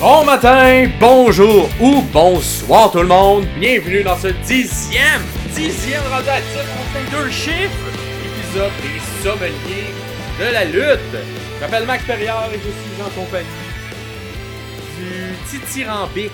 Bon 0.00 0.24
matin, 0.24 0.88
bonjour 0.98 1.68
ou 1.78 2.00
bonsoir 2.10 2.90
tout 2.90 3.00
le 3.02 3.06
monde. 3.06 3.44
Bienvenue 3.58 4.02
dans 4.02 4.16
ce 4.16 4.28
dixième, 4.28 5.20
dixième 5.54 6.02
rendu 6.10 6.28
à 6.28 6.40
titre, 6.40 7.10
deux 7.10 7.30
chiffres, 7.30 7.90
épisode 8.24 8.72
des 8.80 9.22
sommeliers 9.22 9.92
de 10.38 10.44
la 10.52 10.64
lutte. 10.64 11.00
Je 11.12 11.60
m'appelle 11.60 11.84
Max 11.86 12.02
Perriard 12.04 12.48
et 12.50 12.56
je 12.56 12.60
suis 12.60 13.02
en 13.02 13.10
compagnie 13.10 13.46
du 14.98 15.34
Titirambic. 15.50 16.30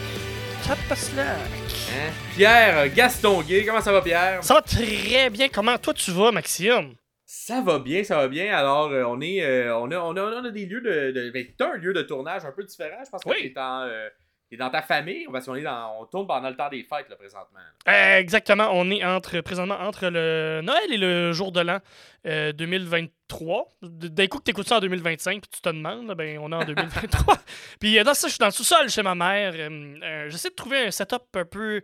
Hein? 1.18 2.12
Pierre 2.36 2.88
Gastonguay, 2.94 3.64
comment 3.66 3.80
ça 3.80 3.90
va 3.90 4.00
Pierre? 4.00 4.38
Ça 4.42 4.54
va 4.54 4.62
très 4.62 5.28
bien. 5.28 5.48
Comment 5.52 5.76
toi 5.76 5.92
tu 5.92 6.12
vas, 6.12 6.30
Maxime? 6.30 6.94
Ça 7.38 7.60
va 7.60 7.78
bien, 7.78 8.02
ça 8.02 8.16
va 8.16 8.28
bien. 8.28 8.56
Alors, 8.56 8.86
euh, 8.90 9.04
on 9.06 9.20
est, 9.20 9.42
euh, 9.44 9.76
on, 9.76 9.90
a, 9.90 9.98
on, 9.98 10.16
a, 10.16 10.22
on 10.22 10.44
a 10.44 10.50
des 10.50 10.64
lieux 10.64 10.80
de, 10.80 11.10
de 11.12 11.30
ben, 11.30 11.46
t'as 11.58 11.72
un 11.74 11.76
lieu 11.76 11.92
de 11.92 12.00
tournage 12.02 12.44
un 12.46 12.52
peu 12.52 12.64
différent. 12.64 12.96
Je 13.04 13.10
pense 13.10 13.22
que 13.22 13.28
Oui. 13.28 13.52
t'es 13.52 13.60
en, 13.60 13.82
euh, 13.82 14.08
t'es 14.50 14.56
dans 14.56 14.70
ta 14.70 14.80
famille, 14.80 15.26
parce 15.30 15.44
qu'on 15.44 15.54
est 15.54 15.62
dans, 15.62 16.00
on 16.00 16.06
tourne 16.06 16.26
pendant 16.26 16.48
le 16.48 16.56
temps 16.56 16.70
des 16.70 16.82
fêtes 16.82 17.08
là, 17.10 17.16
présentement. 17.16 17.58
Euh, 17.88 18.16
exactement. 18.18 18.70
On 18.72 18.90
est 18.90 19.04
entre 19.04 19.40
présentement 19.42 19.78
entre 19.80 20.08
le 20.08 20.60
Noël 20.62 20.90
et 20.92 20.96
le 20.96 21.32
jour 21.32 21.52
de 21.52 21.60
l'an 21.60 21.78
euh, 22.26 22.52
2023. 22.52 23.68
D- 23.82 24.08
D'un 24.08 24.26
coup 24.28 24.38
que 24.38 24.44
t'écoutes 24.44 24.68
ça 24.68 24.78
en 24.78 24.80
2025, 24.80 25.40
puis 25.42 25.50
tu 25.52 25.60
te 25.60 25.68
demandes, 25.68 26.10
ben 26.14 26.38
on 26.38 26.50
est 26.52 26.54
en 26.54 26.64
2023. 26.64 27.36
puis 27.80 27.98
euh, 27.98 28.04
dans 28.04 28.14
ça, 28.14 28.28
je 28.28 28.32
suis 28.32 28.38
dans 28.38 28.46
le 28.46 28.52
sous-sol 28.52 28.88
chez 28.88 29.02
ma 29.02 29.14
mère. 29.14 29.52
Euh, 29.56 29.94
euh, 30.02 30.30
J'essaie 30.30 30.48
de 30.50 30.54
trouver 30.54 30.86
un 30.86 30.90
setup 30.90 31.22
un 31.34 31.44
peu 31.44 31.82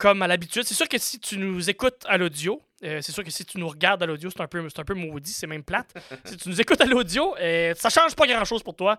comme 0.00 0.22
à 0.22 0.26
l'habitude. 0.26 0.62
C'est 0.64 0.74
sûr 0.74 0.88
que 0.88 0.96
si 0.98 1.20
tu 1.20 1.36
nous 1.36 1.68
écoutes 1.68 2.04
à 2.08 2.16
l'audio, 2.16 2.60
euh, 2.82 3.00
c'est 3.02 3.12
sûr 3.12 3.22
que 3.22 3.30
si 3.30 3.44
tu 3.44 3.58
nous 3.58 3.68
regardes 3.68 4.02
à 4.02 4.06
l'audio, 4.06 4.30
c'est 4.30 4.40
un 4.40 4.46
peu, 4.46 4.66
c'est 4.70 4.80
un 4.80 4.84
peu 4.84 4.94
maudit, 4.94 5.30
c'est 5.32 5.46
même 5.46 5.62
plate. 5.62 5.92
si 6.24 6.36
tu 6.38 6.48
nous 6.48 6.60
écoutes 6.60 6.80
à 6.80 6.86
l'audio, 6.86 7.34
euh, 7.38 7.74
ça 7.76 7.90
change 7.90 8.16
pas 8.16 8.26
grand-chose 8.26 8.62
pour 8.62 8.74
toi. 8.74 8.96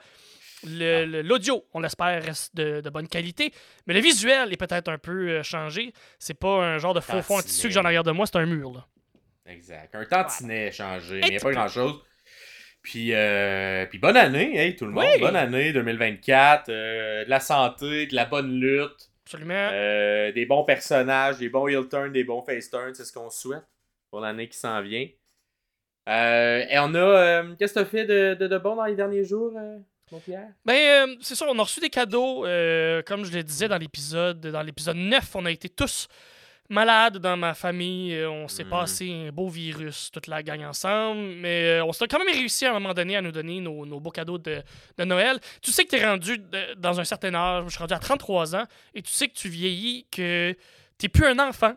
Le- 0.64 1.24
L'audio, 1.24 1.66
on 1.74 1.80
l'espère, 1.80 2.24
reste 2.24 2.56
de, 2.56 2.82
de 2.82 2.90
bonne 2.92 3.08
qualité. 3.08 3.52
Mais 3.88 3.96
le 3.96 4.00
visuel 4.00 4.54
est 4.54 4.58
peut-être 4.58 4.90
un 4.90 5.00
peu 5.00 5.30
euh, 5.30 5.44
changé. 5.44 5.92
C'est 6.20 6.36
pas 6.40 6.64
un 6.64 6.78
genre 6.78 6.94
de 6.94 7.00
faux 7.00 7.22
fond 7.24 7.40
en 7.40 7.42
tissu 7.42 7.68
que 7.68 7.74
j'ai 7.74 7.80
en 7.80 7.86
arrière 7.86 8.04
de 8.04 8.12
moi, 8.12 8.28
c'est 8.28 8.38
un 8.38 8.46
mur. 8.46 8.72
Là. 8.72 8.86
Exact. 9.48 9.96
Un 9.96 10.06
tantinet 10.06 10.72
changé, 10.72 11.20
mais 11.22 11.28
il 11.28 11.32
n'y 11.32 11.38
a 11.38 11.40
pas 11.40 11.52
grand-chose. 11.52 12.00
Puis, 12.84 13.14
euh, 13.14 13.86
puis 13.88 13.98
bonne 14.00 14.18
année, 14.18 14.56
hey, 14.58 14.76
tout 14.76 14.86
le 14.86 14.92
monde. 14.92 15.04
Oui. 15.12 15.20
Bonne 15.20 15.36
année 15.36 15.74
2024. 15.74 16.70
euh, 16.70 17.26
de 17.26 17.30
la 17.30 17.40
santé, 17.40 18.06
de 18.08 18.16
la 18.16 18.26
bonne 18.26 18.60
lutte, 18.60 19.11
Absolument. 19.34 19.70
euh, 19.72 20.32
des 20.32 20.46
bons 20.46 20.64
personnages, 20.64 21.38
des 21.38 21.50
bons 21.50 21.68
heel 21.68 21.88
turns, 21.90 22.12
des 22.12 22.24
bons 22.24 22.42
face 22.42 22.70
turns. 22.70 22.94
C'est 22.96 23.06
ce 23.06 23.14
qu'on 23.14 23.30
souhaite 23.30 23.64
pour 24.10 24.20
l'année 24.20 24.48
qui 24.50 24.58
s'en 24.58 24.82
vient. 24.82 25.08
Euh, 26.10 26.66
et 26.70 26.80
on 26.80 26.94
a. 26.96 26.98
euh, 26.98 27.56
Qu'est-ce 27.58 27.74
que 27.74 27.80
tu 27.80 27.86
as 27.86 27.90
fait 27.90 28.06
de, 28.06 28.34
de, 28.34 28.48
de 28.48 28.58
bon 28.58 28.76
dans 28.76 28.86
les 28.86 28.96
derniers 28.96 29.24
jours, 29.24 29.54
mon 30.12 30.20
Pierre? 30.20 30.50
Ben, 30.66 31.16
c'est 31.22 31.36
ça, 31.36 31.46
on 31.50 31.58
a 31.60 31.64
reçu 31.64 31.80
des 31.80 31.90
cadeaux. 31.90 32.42
comme 33.06 33.24
je 33.24 33.32
le 33.32 33.44
disais 33.44 33.68
dans 33.68 33.78
l'épisode 33.78 34.40
dans 34.42 34.64
l'épisode 34.64 34.98
9, 34.98 35.36
on 35.36 35.46
a 35.46 35.52
été 35.52 35.70
tous 35.70 36.08
malades 36.72 37.18
dans 37.20 37.38
ma 37.38 37.54
famille. 37.54 38.14
euh, 38.16 38.30
on 38.30 38.48
s'est 38.48 38.64
Mhm. 38.64 38.70
passé 38.70 39.12
un 39.28 39.32
beau 39.32 39.48
virus, 39.50 40.10
toute 40.12 40.28
la 40.28 40.42
gang 40.42 40.64
ensemble. 40.64 41.22
Mais 41.22 41.80
euh, 41.80 41.86
on 41.86 41.92
s'est 41.94 42.08
quand 42.08 42.18
même 42.24 42.34
réussi 42.34 42.66
à 42.66 42.72
un 42.72 42.74
moment 42.74 42.94
donné 42.94 43.16
à 43.18 43.22
nous 43.22 43.32
donner 43.32 43.60
nos, 43.60 43.86
nos 43.86 44.00
beaux 44.00 44.10
cadeaux 44.12 44.38
de, 44.38 44.64
de 44.98 45.04
Noël. 45.04 45.40
Tu 45.62 45.72
sais 45.72 45.86
que 45.86 45.90
tu 45.90 45.98
es 46.02 46.06
rendu 46.08 46.38
de- 46.40 46.74
dans 46.76 47.00
un 47.00 47.04
certain 47.04 47.34
âge. 47.36 47.66
Je 47.66 47.70
suis 47.72 47.80
rendu 47.80 47.94
à 47.94 48.00
33 48.00 48.56
ans. 48.56 48.66
Et 48.96 49.02
tu 49.02 49.12
sais 49.12 49.28
que 49.28 49.36
tu 49.36 49.50
vieillis, 49.50 50.08
que 50.12 50.56
tu 50.98 51.10
plus 51.10 51.26
un 51.26 51.40
enfant 51.40 51.74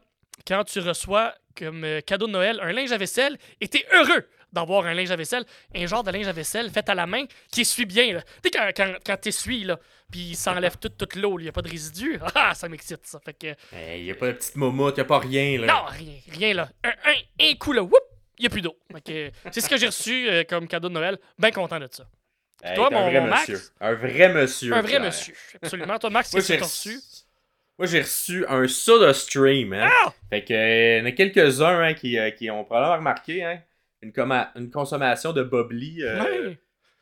quand 0.46 0.64
tu 0.64 0.78
reçois 0.80 1.34
comme 1.56 1.84
euh, 1.84 2.00
cadeau 2.00 2.26
de 2.26 2.32
Noël 2.32 2.58
un 2.62 2.72
linge 2.72 2.90
à 2.92 2.96
vaisselle 2.98 3.38
et 3.60 3.68
tu 3.68 3.78
es 3.78 3.86
heureux 3.92 4.26
d'avoir 4.54 4.86
un 4.86 4.94
linge 4.94 5.10
à 5.10 5.16
vaisselle, 5.16 5.44
un 5.74 5.86
genre 5.86 6.02
de 6.02 6.10
linge 6.10 6.26
à 6.28 6.32
vaisselle 6.32 6.70
fait 6.70 6.88
à 6.88 6.94
la 6.94 7.06
main 7.06 7.24
qui 7.52 7.60
essuie 7.62 7.84
bien. 7.84 8.14
là. 8.14 8.22
Tu 8.22 8.28
sais, 8.44 8.50
quand, 8.50 8.70
quand, 8.76 8.94
quand 9.04 9.16
t'essuies, 9.20 9.64
là, 9.64 9.78
puis 10.10 10.20
il 10.30 10.36
s'enlève 10.36 10.76
toute, 10.78 10.96
toute 10.96 11.16
l'eau, 11.16 11.38
il 11.38 11.42
n'y 11.42 11.48
a 11.48 11.52
pas 11.52 11.62
de 11.62 11.68
résidus, 11.68 12.18
ah, 12.34 12.54
ça 12.54 12.68
m'excite, 12.68 13.04
ça. 13.06 13.20
Fait 13.24 13.34
que, 13.34 13.54
Il 13.96 14.04
n'y 14.04 14.10
a 14.10 14.14
pas 14.14 14.28
de 14.28 14.32
petite 14.32 14.56
momotte, 14.56 14.94
il 14.96 15.00
n'y 15.00 15.04
a 15.04 15.06
pas 15.06 15.18
rien. 15.18 15.58
Là. 15.60 15.66
non, 15.66 15.84
rien, 15.88 16.14
rien, 16.32 16.54
là. 16.54 16.68
Un, 16.84 16.90
un, 16.90 17.46
un 17.50 17.54
coup, 17.56 17.72
là, 17.72 17.82
whoop, 17.82 17.94
il 18.38 18.42
n'y 18.42 18.46
a 18.46 18.50
plus 18.50 18.62
d'eau. 18.62 18.76
C'est 19.04 19.60
ce 19.60 19.68
que 19.68 19.76
j'ai 19.76 19.86
reçu 19.86 20.28
euh, 20.30 20.44
comme 20.44 20.66
cadeau 20.68 20.88
de 20.88 20.94
Noël. 20.94 21.18
Bien 21.38 21.50
content 21.50 21.78
de 21.80 21.88
ça. 21.90 22.06
Hey, 22.62 22.76
toi, 22.76 22.88
t'es 22.88 22.94
un 22.94 22.98
mon- 23.00 23.10
vrai 23.10 23.20
mon 23.20 23.26
Max? 23.28 23.48
monsieur. 23.48 23.68
Un 23.80 23.94
vrai 23.94 24.28
monsieur. 24.32 24.72
Un 24.72 24.80
vrai 24.80 24.88
Pierre. 24.90 25.00
monsieur, 25.02 25.34
absolument. 25.62 25.98
Toi, 25.98 26.10
Max, 26.10 26.30
qu'est-ce 26.30 26.52
que 26.52 26.58
t'as 26.58 26.64
reçu... 26.64 26.94
reçu? 26.96 27.00
Moi, 27.78 27.86
j'ai 27.88 28.00
reçu 28.02 28.46
un 28.48 28.66
soda 28.68 29.12
stream. 29.12 29.72
Hein? 29.74 29.90
Ah! 29.90 30.12
Fait 30.30 30.44
que, 30.44 30.54
euh, 30.54 30.96
il 30.96 30.98
y 31.00 31.02
en 31.02 31.06
a 31.06 31.12
quelques-uns 31.12 31.80
hein, 31.80 31.94
qui, 31.94 32.18
euh, 32.18 32.30
qui 32.30 32.48
ont 32.50 32.64
probablement 32.64 32.96
remarqué 32.96 33.42
hein, 33.44 33.60
une, 34.04 34.70
consommation 34.70 35.32
de 35.32 35.42
Bobli 35.42 36.02
euh, 36.02 36.22
Ouais. 36.22 36.58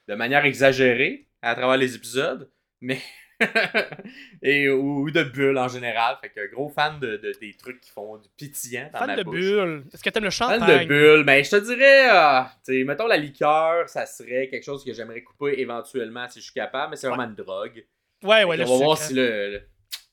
de 0.08 0.14
manière 0.14 0.44
exagérée 0.44 1.28
à 1.42 1.54
travers 1.54 1.76
les 1.76 1.94
épisodes, 1.96 2.50
mais 2.80 3.00
et 4.42 4.68
ou, 4.68 5.02
ou 5.02 5.10
de 5.10 5.22
bulles 5.24 5.58
en 5.58 5.68
général. 5.68 6.16
Fait 6.20 6.30
que 6.30 6.50
gros 6.52 6.68
fan 6.68 6.98
de, 7.00 7.16
de- 7.16 7.36
des 7.40 7.54
trucs 7.56 7.80
qui 7.80 7.90
font 7.90 8.16
du 8.16 8.28
pétillant 8.38 8.88
dans 8.92 8.98
Fan 9.00 9.06
ma 9.08 9.16
de 9.16 9.22
bouche. 9.22 9.34
bulles. 9.34 9.84
Est-ce 9.92 10.02
que 10.02 10.10
t'aimes 10.10 10.24
le 10.24 10.30
champagne? 10.30 10.60
Fan 10.60 10.82
de 10.82 10.86
bulles, 10.86 11.24
mais 11.24 11.42
je 11.44 11.50
te 11.50 11.56
dirais, 11.56 12.10
euh, 12.10 12.40
tu 12.64 12.78
sais, 12.78 12.84
mettons 12.84 13.06
la 13.06 13.16
liqueur, 13.16 13.88
ça 13.88 14.06
serait 14.06 14.48
quelque 14.48 14.64
chose 14.64 14.84
que 14.84 14.92
j'aimerais 14.92 15.22
couper 15.22 15.54
éventuellement 15.60 16.28
si 16.28 16.38
je 16.40 16.44
suis 16.44 16.54
capable, 16.54 16.90
mais 16.90 16.96
c'est 16.96 17.08
vraiment 17.08 17.24
une 17.24 17.34
drogue. 17.34 17.84
Ouais, 18.22 18.44
ouais, 18.44 18.56
le 18.56 18.64
qu'on 18.64 18.78
va 18.78 18.84
voir 18.84 18.98
si 18.98 19.14
le, 19.14 19.60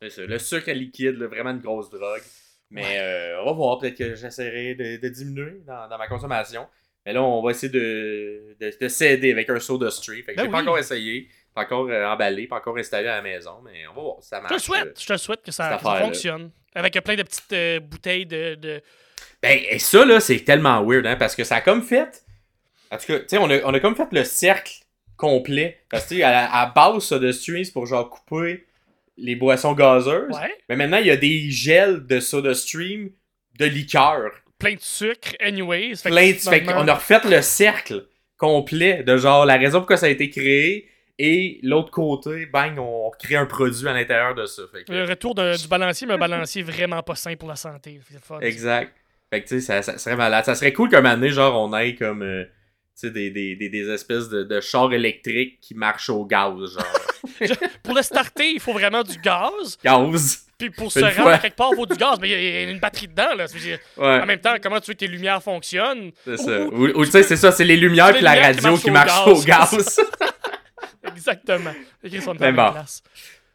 le, 0.02 0.26
le 0.26 0.40
sucre 0.40 0.72
liquide, 0.72 1.18
là, 1.20 1.28
vraiment 1.28 1.52
une 1.52 1.60
grosse 1.60 1.90
drogue. 1.92 2.22
Mais 2.72 2.82
Ouais. 2.84 3.00
euh, 3.00 3.42
on 3.42 3.46
va 3.46 3.52
voir, 3.54 3.78
peut-être 3.80 3.98
que 3.98 4.16
j'essaierai 4.16 4.76
de, 4.76 4.98
de 5.02 5.10
diminuer 5.10 5.62
dans, 5.66 5.88
dans 5.88 5.98
ma 5.98 6.08
consommation. 6.08 6.68
Mais 7.10 7.14
là, 7.16 7.24
on 7.24 7.42
va 7.42 7.50
essayer 7.50 7.72
de, 7.72 8.56
de, 8.60 8.72
de 8.80 8.88
s'aider 8.88 9.32
avec 9.32 9.50
un 9.50 9.60
soda 9.60 9.90
stream. 9.90 10.22
Fait 10.24 10.34
que 10.34 10.38
Ben 10.38 10.46
j'ai 10.46 10.52
pas 10.52 10.62
encore 10.62 10.78
essayé, 10.78 11.28
pas 11.56 11.64
encore 11.64 11.90
euh, 11.90 12.06
emballé, 12.06 12.46
pas 12.46 12.58
encore 12.58 12.78
installé 12.78 13.08
à 13.08 13.16
la 13.16 13.22
maison, 13.24 13.54
mais 13.66 13.88
on 13.88 13.96
va 13.96 14.02
voir 14.02 14.16
si 14.22 14.30
ça 14.30 14.38
Je 14.38 14.42
marche. 14.44 14.50
te 14.50 14.54
le 14.54 14.60
souhaite, 14.62 15.02
je 15.02 15.08
te 15.08 15.18
souhaite 15.18 15.42
que 15.42 15.52
ça, 15.52 15.80
fonctionne. 15.80 16.52
Avec 16.76 16.94
plein 17.04 17.16
de 17.16 17.24
petites 17.24 17.52
euh, 17.54 17.80
bouteilles 17.80 18.28
de, 18.28 18.54
de- 18.54 18.80
Ben, 19.42 19.60
et 19.72 19.80
ça, 19.80 20.06
là, 20.06 20.20
c'est 20.20 20.42
tellement 20.42 20.84
weird, 20.86 21.08
hein, 21.08 21.16
parce 21.16 21.36
que 21.36 21.44
ça 21.44 21.56
a 21.56 21.62
comme 21.62 21.82
fait. 21.82 22.24
En 22.92 22.98
tout 22.98 23.08
cas, 23.08 23.20
tu 23.22 23.26
sais, 23.30 23.38
on 23.40 23.50
a, 23.50 23.58
on 23.64 23.74
a 23.74 23.80
comme 23.80 23.96
fait 23.96 24.08
le 24.12 24.24
cercle 24.24 24.74
complet. 25.18 25.80
Parce 25.90 26.06
que, 26.06 26.22
à, 26.22 26.30
la- 26.32 26.54
à 26.54 26.68
base, 26.68 27.10
de 27.12 27.32
stream, 27.32 27.64
c'est 27.64 27.74
pour 27.74 27.88
genre 27.88 28.08
couper 28.08 28.68
les 29.18 29.36
boissons 29.36 29.74
gazeuses. 29.74 30.30
Ouais. 30.36 30.54
Mais 30.70 30.76
maintenant, 30.76 30.98
il 30.98 31.08
y 31.08 31.12
a 31.12 31.18
des 31.18 31.50
gels 31.50 32.06
de 32.06 32.20
soda 32.20 32.54
stream 32.54 33.10
de 33.58 33.66
liqueur. 33.66 34.30
Plein 34.60 34.74
de 34.76 34.80
sucre, 34.82 35.30
anyways. 35.40 35.96
Fait 35.96 36.10
Plein 36.10 36.32
de... 36.32 36.34
Finalement- 36.36 36.74
qu'on 36.82 36.88
a 36.88 36.94
refait 36.96 37.22
le 37.30 37.42
cercle 37.42 38.06
complet 38.38 39.04
de 39.04 39.18
genre 39.18 39.46
la 39.46 39.58
raison 39.58 39.80
pourquoi 39.80 39.98
ça 39.98 40.06
a 40.06 40.10
été 40.10 40.30
créé 40.30 40.88
et 41.18 41.60
l'autre 41.64 41.92
côté, 41.92 42.46
bang, 42.46 42.78
on 42.80 43.12
crée 43.20 43.36
un 43.36 43.46
produit 43.46 43.88
à 43.88 43.94
l'intérieur 43.94 44.36
de 44.36 44.46
ça. 44.46 44.62
Fait 44.72 44.84
que- 44.86 44.92
Le 44.92 45.04
retour 45.04 45.36
du 45.36 45.68
balancier, 45.68 46.08
mais 46.08 46.14
un 46.14 46.18
balancier 46.18 46.62
vraiment 46.64 47.02
pas 47.04 47.16
sain 47.16 47.36
pour 47.36 47.50
la 47.50 47.58
santé. 47.58 48.00
Fun. 48.22 48.40
Exact. 48.40 48.94
Fait 49.32 49.44
que 49.44 49.48
tu 49.50 49.60
sais, 49.60 49.62
ça, 49.62 49.82
ça 49.82 49.98
serait 49.98 50.16
malade. 50.16 50.46
Ça 50.46 50.56
serait 50.56 50.72
cool 50.74 50.90
qu'un 50.90 51.02
moment 51.02 51.16
donné, 51.16 51.30
genre, 51.30 51.56
on 51.62 51.76
ait 51.78 51.96
comme. 51.96 52.22
euh, 52.24 52.46
des, 53.04 53.30
des, 53.32 53.56
des, 53.56 53.70
des 53.70 53.90
espèces 53.90 54.28
de, 54.30 54.44
de 54.44 54.60
chars 54.62 54.92
électriques 54.94 55.60
qui 55.62 55.74
marchent 55.76 56.10
au 56.10 56.26
gaz, 56.26 56.54
genre. 56.74 57.58
Pour 57.84 57.94
le 57.96 58.02
starter, 58.02 58.52
il 58.52 58.60
faut 58.60 58.74
vraiment 58.74 59.04
du 59.04 59.18
gaz. 59.20 59.78
gaz. 59.84 60.46
Puis 60.60 60.70
pour 60.70 60.92
se 60.92 61.00
rendre 61.00 61.30
à 61.30 61.38
quelque 61.40 61.56
part, 61.56 61.70
il 61.72 61.78
faut 61.78 61.86
du 61.86 61.96
gaz. 61.96 62.18
Mais 62.22 62.30
il 62.30 62.44
y 62.44 62.58
a- 62.58 62.70
une 62.70 62.80
batterie 62.80 63.08
dedans. 63.08 63.34
Là. 63.36 63.46
Ouais, 63.98 64.22
En 64.22 64.26
même 64.26 64.40
temps, 64.40 64.56
comment 64.62 64.80
tu 64.80 64.88
veux 64.92 64.94
que 64.94 65.00
tes 65.00 65.08
lumières 65.08 65.42
fonctionnent? 65.42 66.12
C'est 66.26 66.38
ça. 66.38 66.62
Ou- 66.64 66.88
Ou, 66.88 67.00
ou 67.00 67.06
tu 67.06 67.12
sais, 67.12 67.24
c'est 67.24 67.38
ça, 67.38 67.52
c'est 67.52 67.64
les 67.66 67.78
lumières 67.78 68.12
puis 68.14 68.22
la 68.22 68.36
lumières 68.36 68.52
qui 68.52 68.56
radio 68.58 68.70
marchent 68.72 68.84
qui 68.84 68.90
au 68.90 68.94
marchent 68.94 69.26
gaz. 69.26 69.78
au 69.80 69.86
gaz. 69.86 70.02
Exactement. 71.08 71.72
Sont 72.22 72.34
de 72.36 72.40
Mais 72.40 72.52
bon. 72.52 72.72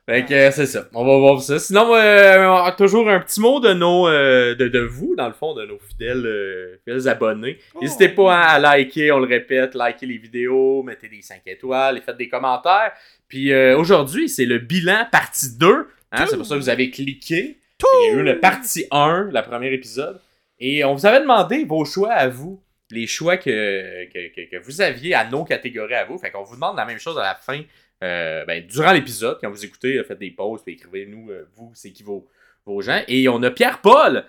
fait 0.06 0.24
que 0.24 0.34
euh, 0.34 0.50
c'est 0.50 0.66
ça. 0.66 0.84
On 0.94 1.04
va 1.04 1.18
voir 1.18 1.40
ça. 1.40 1.58
Sinon, 1.58 1.94
euh, 1.94 2.70
toujours 2.76 3.08
un 3.08 3.20
petit 3.20 3.40
mot 3.40 3.60
de 3.60 3.72
nos, 3.74 4.08
euh, 4.08 4.54
de, 4.54 4.68
de 4.68 4.80
vous, 4.80 5.14
dans 5.16 5.26
le 5.28 5.32
fond, 5.34 5.54
de 5.54 5.64
nos 5.64 5.78
fidèles, 5.78 6.24
euh, 6.26 6.76
fidèles 6.84 7.08
abonnés. 7.08 7.58
Oh. 7.74 7.78
N'hésitez 7.82 8.08
pas 8.08 8.38
à 8.40 8.58
liker, 8.58 9.12
on 9.12 9.18
le 9.18 9.26
répète, 9.26 9.74
liker 9.74 10.06
les 10.06 10.18
vidéos, 10.18 10.82
mettez 10.82 11.08
des 11.08 11.22
5 11.22 11.42
étoiles 11.46 11.98
et 11.98 12.00
faites 12.00 12.16
des 12.16 12.28
commentaires. 12.28 12.92
Puis 13.28 13.54
aujourd'hui, 13.74 14.28
c'est 14.28 14.44
le 14.46 14.58
bilan 14.58 15.06
partie 15.10 15.56
2. 15.58 15.88
Hein, 16.12 16.26
c'est 16.28 16.36
pour 16.36 16.46
ça 16.46 16.54
que 16.54 16.60
vous 16.60 16.68
avez 16.68 16.90
cliqué. 16.90 17.58
Il 17.82 18.06
y 18.06 18.10
a 18.10 18.12
eu 18.14 18.26
une 18.26 18.40
partie 18.40 18.86
1, 18.90 19.30
le 19.32 19.42
premier 19.42 19.72
épisode. 19.72 20.20
Et 20.58 20.84
on 20.84 20.94
vous 20.94 21.06
avait 21.06 21.20
demandé 21.20 21.64
vos 21.64 21.84
choix 21.84 22.12
à 22.12 22.28
vous. 22.28 22.62
Les 22.90 23.06
choix 23.06 23.36
que, 23.36 24.04
que, 24.12 24.28
que- 24.34 24.50
que 24.50 24.56
vous 24.62 24.80
aviez 24.80 25.14
à 25.14 25.24
nos 25.28 25.44
catégories 25.44 25.94
à 25.94 26.04
vous. 26.04 26.16
Fait 26.18 26.30
qu'on 26.30 26.44
vous 26.44 26.54
demande 26.54 26.76
la 26.76 26.84
même 26.84 26.98
chose 26.98 27.18
à 27.18 27.22
la 27.22 27.34
fin. 27.34 27.60
euh, 28.02 28.44
ben, 28.44 28.64
durant 28.66 28.92
l'épisode, 28.92 29.38
quand 29.40 29.50
vous 29.50 29.64
écoutez, 29.64 29.96
euh, 29.96 30.04
faites 30.04 30.18
des 30.18 30.30
pauses, 30.30 30.62
puis 30.62 30.74
écrivez-nous, 30.74 31.30
euh, 31.30 31.48
vous, 31.56 31.72
c'est 31.74 31.90
qui 31.90 32.02
vos, 32.02 32.28
vos 32.66 32.80
gens. 32.82 33.02
Et 33.08 33.28
on 33.28 33.42
a 33.42 33.50
Pierre-Paul 33.50 34.24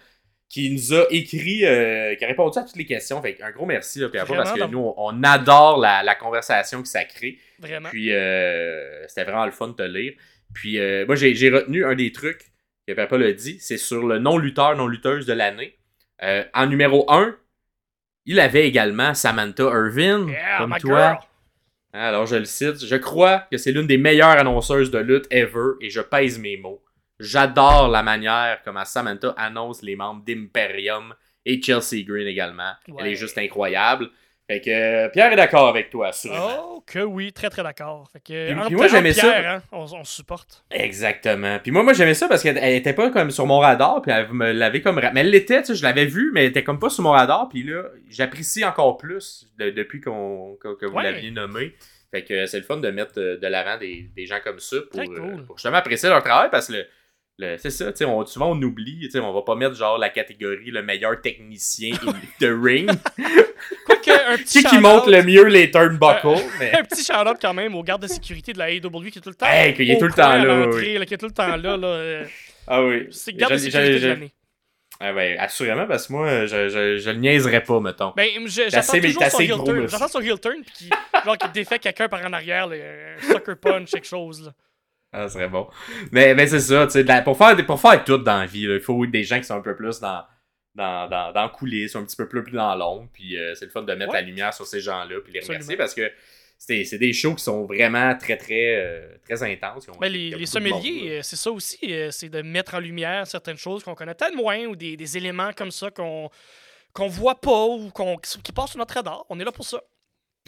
qui 0.47 0.71
nous 0.71 0.93
a 0.93 1.05
écrit, 1.11 1.65
euh, 1.65 2.15
qui 2.15 2.23
a 2.23 2.27
répondu 2.27 2.57
à 2.57 2.63
toutes 2.63 2.77
les 2.77 2.85
questions. 2.85 3.21
Fait 3.21 3.37
un 3.41 3.51
gros 3.51 3.65
merci, 3.65 3.99
Pierre-Paul, 4.11 4.37
parce 4.37 4.51
que 4.53 4.71
nous, 4.71 4.93
on, 4.97 5.23
adore 5.23 5.79
la, 5.79 6.03
la 6.03 6.15
conversation 6.15 6.81
que 6.81 6.87
ça 6.87 7.03
crée. 7.03 7.37
Vraiment. 7.59 7.89
Puis 7.89 8.05
c'était 9.07 9.23
vraiment 9.23 9.45
le 9.45 9.51
fun 9.51 9.67
de 9.69 9.73
te 9.73 9.81
lire. 9.83 10.13
Puis 10.55 10.79
euh, 10.79 11.05
moi, 11.05 11.15
j'ai 11.15 11.49
retenu 11.49 11.85
un 11.85 11.93
des 11.93 12.11
trucs 12.11 12.51
que 12.87 12.93
Pierre-Paul 12.93 13.23
a 13.23 13.31
dit, 13.33 13.59
c'est 13.59 13.77
sur 13.77 14.07
le 14.07 14.17
non-lutteur, 14.17 14.75
non-lutteuse 14.75 15.27
de 15.27 15.33
l'année. 15.33 15.77
Euh, 16.23 16.43
en 16.53 16.65
numéro 16.65 17.05
1, 17.11 17.35
il 18.25 18.39
avait 18.39 18.67
également 18.67 19.13
Samantha 19.13 19.63
Irvin, 19.65 20.27
Yeah, 20.27 20.57
comme 20.57 20.75
toi. 20.79 20.99
girl. 21.11 21.17
Hein, 21.93 22.01
alors 22.01 22.25
je 22.25 22.37
le 22.37 22.45
cite. 22.45 22.83
Je 22.85 22.95
crois 22.95 23.45
que 23.51 23.57
c'est 23.57 23.71
l'une 23.71 23.85
des 23.87 23.97
meilleures 23.97 24.29
annonceuses 24.37 24.89
de 24.91 24.97
lutte 24.99 25.27
ever 25.29 25.73
et 25.81 25.89
je 25.89 26.01
pèse 26.01 26.39
mes 26.39 26.57
mots. 26.57 26.83
J'adore 27.19 27.87
la 27.89 28.03
manière 28.03 28.59
comment 28.65 28.83
Samantha 28.85 29.33
annonce 29.37 29.81
les 29.81 29.95
membres 29.95 30.23
d'Imperium 30.25 31.13
et 31.45 31.61
Chelsea 31.61 32.03
Green 32.05 32.27
également. 32.27 32.71
Elle 32.99 33.07
est 33.07 33.15
juste 33.15 33.37
incroyable. 33.37 34.09
Fait 34.47 34.61
que 34.61 34.69
euh, 34.69 35.09
Pierre 35.09 35.33
est 35.33 35.35
d'accord 35.37 35.67
avec 35.67 35.89
toi, 35.89 36.09
assurément. 36.09 36.75
Oh, 36.75 36.83
que 36.85 36.99
oui, 36.99 37.33
très 37.33 37.49
très 37.49 37.63
d'accord. 37.63 38.07
Fait 38.13 38.19
que, 38.19 38.45
Puis- 38.45 38.53
entre- 38.55 38.67
puis 38.67 38.75
moi, 38.75 38.87
j'aimais 38.87 39.13
ça. 39.13 39.55
Hein, 39.55 39.63
on, 39.71 39.85
on 39.91 40.03
se 40.03 40.15
supporte. 40.17 40.63
Exactement. 40.69 41.57
Puis 41.59 41.71
moi, 41.71 41.81
moi 41.81 41.93
j'aimais 41.93 42.13
ça 42.13 42.27
parce 42.27 42.43
qu'elle 42.43 42.59
elle 42.59 42.75
était 42.75 42.93
pas 42.93 43.09
comme 43.09 43.31
sur 43.31 43.47
mon 43.47 43.57
radar, 43.59 44.01
puis 44.03 44.11
elle 44.11 44.31
me 44.31 44.51
l'avait 44.51 44.81
comme... 44.81 45.01
Mais 45.13 45.21
elle 45.21 45.31
l'était, 45.31 45.61
tu 45.61 45.67
sais, 45.69 45.75
je 45.75 45.83
l'avais 45.83 46.05
vue, 46.05 46.29
mais 46.33 46.41
elle 46.43 46.49
était 46.51 46.63
comme 46.63 46.77
pas 46.77 46.89
sur 46.91 47.03
mon 47.03 47.11
radar, 47.11 47.49
puis 47.49 47.63
là, 47.63 47.83
j'apprécie 48.07 48.63
encore 48.63 48.97
plus 48.97 49.49
de- 49.57 49.71
depuis 49.71 49.99
qu'on 49.99 50.57
que, 50.61 50.75
que 50.75 50.85
vous 50.85 50.95
Ouais. 50.95 51.03
l'aviez 51.03 51.31
nommé. 51.31 51.73
Fait 52.11 52.23
que 52.23 52.45
c'est 52.45 52.57
le 52.59 52.63
fun 52.63 52.77
de 52.77 52.91
mettre 52.91 53.13
euh, 53.19 53.37
de 53.37 53.47
l'avant 53.47 53.77
des, 53.79 54.09
des 54.15 54.25
gens 54.27 54.37
comme 54.43 54.59
ça 54.59 54.77
pour, 54.91 55.03
cool. 55.03 55.19
euh, 55.19 55.37
pour 55.45 55.57
justement 55.57 55.77
apprécier 55.77 56.07
leur 56.07 56.21
travail 56.23 56.49
parce 56.51 56.67
que 56.67 56.73
le- 56.73 56.85
c'est 57.39 57.69
ça, 57.69 57.91
tu 57.91 58.05
sais, 58.05 58.11
souvent 58.27 58.51
on 58.51 58.61
oublie, 58.61 58.99
tu 59.03 59.11
sais, 59.11 59.19
on 59.19 59.33
va 59.33 59.41
pas 59.41 59.55
mettre 59.55 59.75
genre 59.75 59.97
la 59.97 60.09
catégorie 60.09 60.71
le 60.71 60.81
meilleur 60.81 61.19
technicien 61.21 61.95
de 62.39 62.47
ring, 62.63 62.89
Quoique, 63.85 64.09
un 64.09 64.37
qui 64.37 64.43
petit 64.43 64.63
qui 64.63 64.69
shout-out- 64.69 64.81
monte 64.81 65.07
le 65.07 65.23
mieux 65.23 65.45
les 65.45 65.69
turnbuckles, 65.71 66.41
mais 66.59 66.73
Un 66.77 66.83
petit 66.83 67.03
shout-out 67.03 67.37
quand 67.41 67.53
même 67.53 67.75
au 67.75 67.83
garde 67.83 68.01
de 68.03 68.07
sécurité 68.07 68.53
de 68.53 68.59
la 68.59 68.71
AEW 68.71 69.09
qui 69.11 69.17
est 69.19 69.21
tout 69.21 69.29
le 69.29 69.35
temps. 69.35 69.47
Hey, 69.47 69.73
qu'il 69.73 69.89
est 69.89 69.97
tout 69.97 70.05
le 70.07 70.13
temps 70.13 70.35
là, 70.35 71.05
qui 71.05 71.13
est 71.13 71.17
tout 71.17 71.25
le 71.25 71.31
temps 71.33 71.55
là. 71.55 71.77
là 71.77 71.87
euh, 71.87 72.25
ah 72.67 72.83
oui. 72.83 73.07
c'est 73.11 73.33
garde 73.33 73.53
de 73.53 73.57
sécurité 73.57 73.99
de 73.99 74.07
l'année. 74.07 74.31
Ah 74.99 75.11
ben, 75.11 75.37
assurément, 75.39 75.87
parce 75.87 76.07
que 76.07 76.13
moi, 76.13 76.45
je, 76.45 76.69
je, 76.69 76.97
je 76.99 77.09
le 77.09 77.17
niaiserais 77.17 77.61
pas, 77.61 77.81
mettons. 77.81 78.13
Ben, 78.15 78.29
j'attends 78.47 78.93
toujours 78.93 79.11
son 79.13 79.21
assez 79.21 79.43
heel 79.43 79.49
gros, 79.57 79.65
turn. 79.65 79.89
J'attends 79.89 80.07
son 80.07 80.21
heel 80.21 80.39
turn, 80.39 80.61
puis 80.63 80.89
genre, 81.25 81.37
qu'il 81.37 81.51
défait 81.51 81.79
quelqu'un 81.79 82.07
par 82.07 82.25
en 82.25 82.31
arrière, 82.31 82.67
là, 82.67 82.77
un 82.77 83.21
sucker 83.21 83.55
punch, 83.59 83.91
quelque 83.91 84.07
chose. 84.07 84.45
Là. 84.45 84.53
Ah, 85.17 85.27
ce 85.27 85.35
serait 85.35 85.47
bon. 85.47 85.67
Mais, 86.11 86.33
mais 86.35 86.45
c'est 86.47 86.59
ça, 86.59 86.85
tu 86.87 86.91
sais, 87.05 87.21
pour 87.23 87.37
faire, 87.37 87.65
pour 87.65 87.79
faire 87.79 88.03
tout 88.03 88.17
dans 88.17 88.39
la 88.39 88.45
vie, 88.45 88.63
il 88.63 88.79
faut 88.81 89.05
des 89.05 89.23
gens 89.23 89.37
qui 89.37 89.45
sont 89.45 89.55
un 89.55 89.61
peu 89.61 89.75
plus 89.75 89.99
dans, 89.99 90.23
dans, 90.75 91.07
dans, 91.07 91.31
dans 91.31 91.41
la 91.43 91.49
coulisse, 91.49 91.95
un 91.95 92.03
petit 92.03 92.17
peu 92.17 92.27
plus, 92.27 92.43
plus 92.43 92.51
dans 92.53 92.75
l'ombre, 92.75 93.07
puis 93.13 93.37
euh, 93.37 93.55
c'est 93.55 93.65
le 93.65 93.71
fun 93.71 93.83
de 93.83 93.93
mettre 93.93 94.11
Ouais. 94.11 94.21
la 94.21 94.27
lumière 94.27 94.53
sur 94.53 94.67
ces 94.67 94.81
gens-là, 94.81 95.19
puis 95.23 95.31
les 95.31 95.39
Absolument. 95.39 95.59
remercier, 95.63 95.77
parce 95.77 95.93
que 95.93 96.11
c'est 96.57 96.97
des- 96.97 97.13
shows 97.13 97.35
qui 97.35 97.43
sont 97.43 97.65
vraiment 97.65 98.15
très, 98.17 98.37
très, 98.37 98.75
euh, 98.75 99.07
très 99.23 99.41
intenses. 99.43 99.85
qui 99.85 100.09
les, 100.09 100.31
les 100.31 100.45
sommeliers, 100.45 101.17
euh, 101.17 101.19
c'est 101.21 101.35
ça 101.35 101.51
aussi, 101.51 101.77
euh, 101.93 102.11
c'est 102.11 102.29
de 102.29 102.41
mettre 102.41 102.73
en 102.75 102.79
lumière 102.79 103.25
certaines 103.27 103.57
choses 103.57 103.83
qu'on 103.83 103.93
connaît 103.95 104.15
peut-être 104.15 104.35
moins 104.35 104.65
ou 104.65 104.75
des, 104.75 104.97
des 104.97 105.17
éléments 105.17 105.51
comme 105.53 105.71
ça 105.71 105.91
qu'on 105.91 106.29
qu'on 106.93 107.07
voit 107.09 107.39
pas 107.41 107.65
ou 107.65 107.89
qu'on 107.89 108.15
qui, 108.17 108.51
passent 108.53 108.69
sur 108.69 108.79
notre 108.79 108.93
radar. 108.93 109.25
On 109.29 109.37
est 109.37 109.43
là 109.43 109.51
pour 109.51 109.65
ça. 109.65 109.81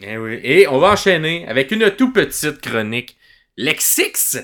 Eh 0.02 0.16
oui. 0.16 0.40
Et 0.42 0.66
on 0.66 0.78
va 0.78 0.92
enchaîner 0.92 1.46
avec 1.46 1.70
une 1.72 1.90
tout 1.94 2.10
petite 2.10 2.62
chronique 2.62 3.18
Lexix. 3.58 4.38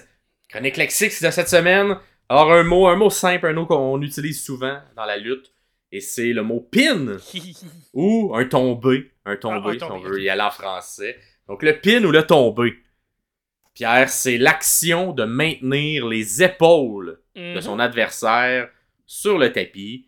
Chronique 0.55 0.77
Lexix 0.77 1.21
de 1.21 1.31
cette 1.31 1.49
semaine. 1.49 1.97
Alors, 2.29 2.53
un 2.53 2.63
mot, 2.63 2.87
un 2.87 2.95
mot 2.95 3.11
simple, 3.11 3.47
un 3.47 3.53
mot 3.55 3.67
qu'on 3.67 4.01
utilise 4.03 4.41
souvent 4.41 4.79
dans 4.95 5.05
la 5.05 5.17
lutte. 5.17 5.53
Et 5.91 5.99
c'est 6.01 6.33
le 6.33 6.45
mot 6.45 6.61
pin. 6.61 7.17
ou 7.93 8.33
un 8.37 8.45
tombé. 8.45 9.11
Un 9.25 9.35
tombé, 9.35 9.71
Ah, 9.81 9.85
un 9.85 9.87
si 9.89 9.93
on 9.93 9.99
veut 9.99 10.23
y 10.23 10.29
aller 10.29 10.43
en 10.43 10.53
français. 10.53 11.19
Donc 11.49 11.65
le 11.65 11.81
pin 11.81 12.05
ou 12.05 12.13
le 12.13 12.25
tombé. 12.25 12.75
Pierre, 13.75 14.09
c'est 14.09 14.39
l'action 14.39 15.11
de 15.13 15.25
maintenir 15.25 16.07
les 16.07 16.41
épaules 16.45 17.21
de 17.35 17.55
Mhm. 17.57 17.61
son 17.61 17.81
adversaire 17.81 18.69
sur 19.07 19.39
le 19.39 19.51
tapis, 19.51 20.07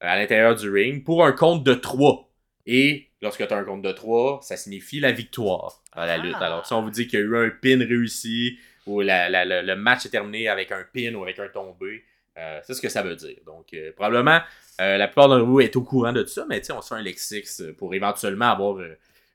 à 0.00 0.16
l'intérieur 0.16 0.54
du 0.54 0.70
ring, 0.70 1.02
pour 1.02 1.24
un 1.26 1.32
compte 1.32 1.64
de 1.64 1.74
3. 1.74 2.30
Et 2.66 3.08
lorsque 3.20 3.44
tu 3.44 3.52
as 3.52 3.56
un 3.56 3.64
compte 3.64 3.82
de 3.82 3.90
3, 3.90 4.38
ça 4.42 4.56
signifie 4.56 5.00
la 5.00 5.10
victoire 5.10 5.82
à 5.90 6.06
la 6.06 6.12
Ah. 6.12 6.18
lutte. 6.18 6.36
Alors 6.36 6.64
si 6.66 6.72
on 6.72 6.82
vous 6.82 6.90
dit 6.90 7.08
qu'il 7.08 7.18
y 7.18 7.22
a 7.22 7.24
eu 7.24 7.36
un 7.36 7.50
pin 7.50 7.78
réussi, 7.80 8.58
ou 8.88 9.00
la- 9.00 9.28
la- 9.28 9.44
la- 9.44 9.62
le 9.62 9.76
match 9.76 10.06
est 10.06 10.10
terminé 10.10 10.48
avec 10.48 10.72
un 10.72 10.84
pin 10.92 11.14
ou 11.14 11.22
avec 11.22 11.38
un 11.38 11.48
tombé, 11.48 12.04
euh, 12.36 12.60
c'est 12.64 12.74
ce 12.74 12.80
que 12.80 12.88
ça 12.88 13.02
veut 13.02 13.16
dire. 13.16 13.36
Donc 13.46 13.66
euh, 13.74 13.92
probablement, 13.92 14.40
euh, 14.80 14.96
la 14.96 15.06
plupart 15.08 15.28
d'entre 15.28 15.44
vous 15.44 15.60
est 15.60 15.74
au 15.76 15.82
courant 15.82 16.12
de 16.12 16.22
tout 16.22 16.28
ça, 16.28 16.46
mais 16.48 16.60
on 16.72 16.80
se 16.80 16.88
fait 16.88 16.94
un 16.94 17.02
lexique 17.02 17.46
euh, 17.60 17.72
pour 17.72 17.94
éventuellement 17.94 18.50
avoir 18.52 18.78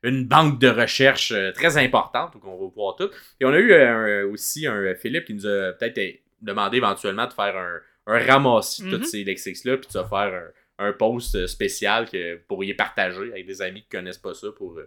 une 0.03 0.25
banque 0.25 0.59
de 0.59 0.67
recherche 0.67 1.33
très 1.53 1.77
importante 1.77 2.35
où 2.35 2.39
on 2.45 2.51
va 2.65 2.69
pouvoir 2.69 2.95
tout. 2.97 3.09
Et 3.39 3.45
on 3.45 3.49
a 3.53 3.57
eu 3.59 3.73
un- 3.73 4.25
aussi 4.25 4.67
un 4.67 4.93
Philippe 4.95 5.25
qui 5.25 5.33
nous 5.33 5.45
a 5.47 5.71
peut-être 5.73 6.19
demandé 6.41 6.77
éventuellement 6.77 7.25
de 7.27 7.31
faire 7.33 7.55
un, 7.55 7.79
un 8.07 8.19
ramassis 8.19 8.83
de 8.83 8.97
tous 8.97 9.05
ces 9.05 9.23
lexiques-là, 9.23 9.77
puis 9.77 9.87
de 9.87 9.91
se 9.93 10.03
faire 10.03 10.51
un, 10.79 10.87
un 10.87 10.91
post 10.91 11.47
spécial 11.47 12.09
que 12.09 12.35
vous 12.35 12.41
pourriez 12.49 12.73
partager 12.73 13.31
avec 13.31 13.45
des 13.45 13.61
amis 13.61 13.81
qui 13.83 13.89
connaissent 13.89 14.17
pas 14.17 14.33
ça 14.33 14.47
pour 14.57 14.77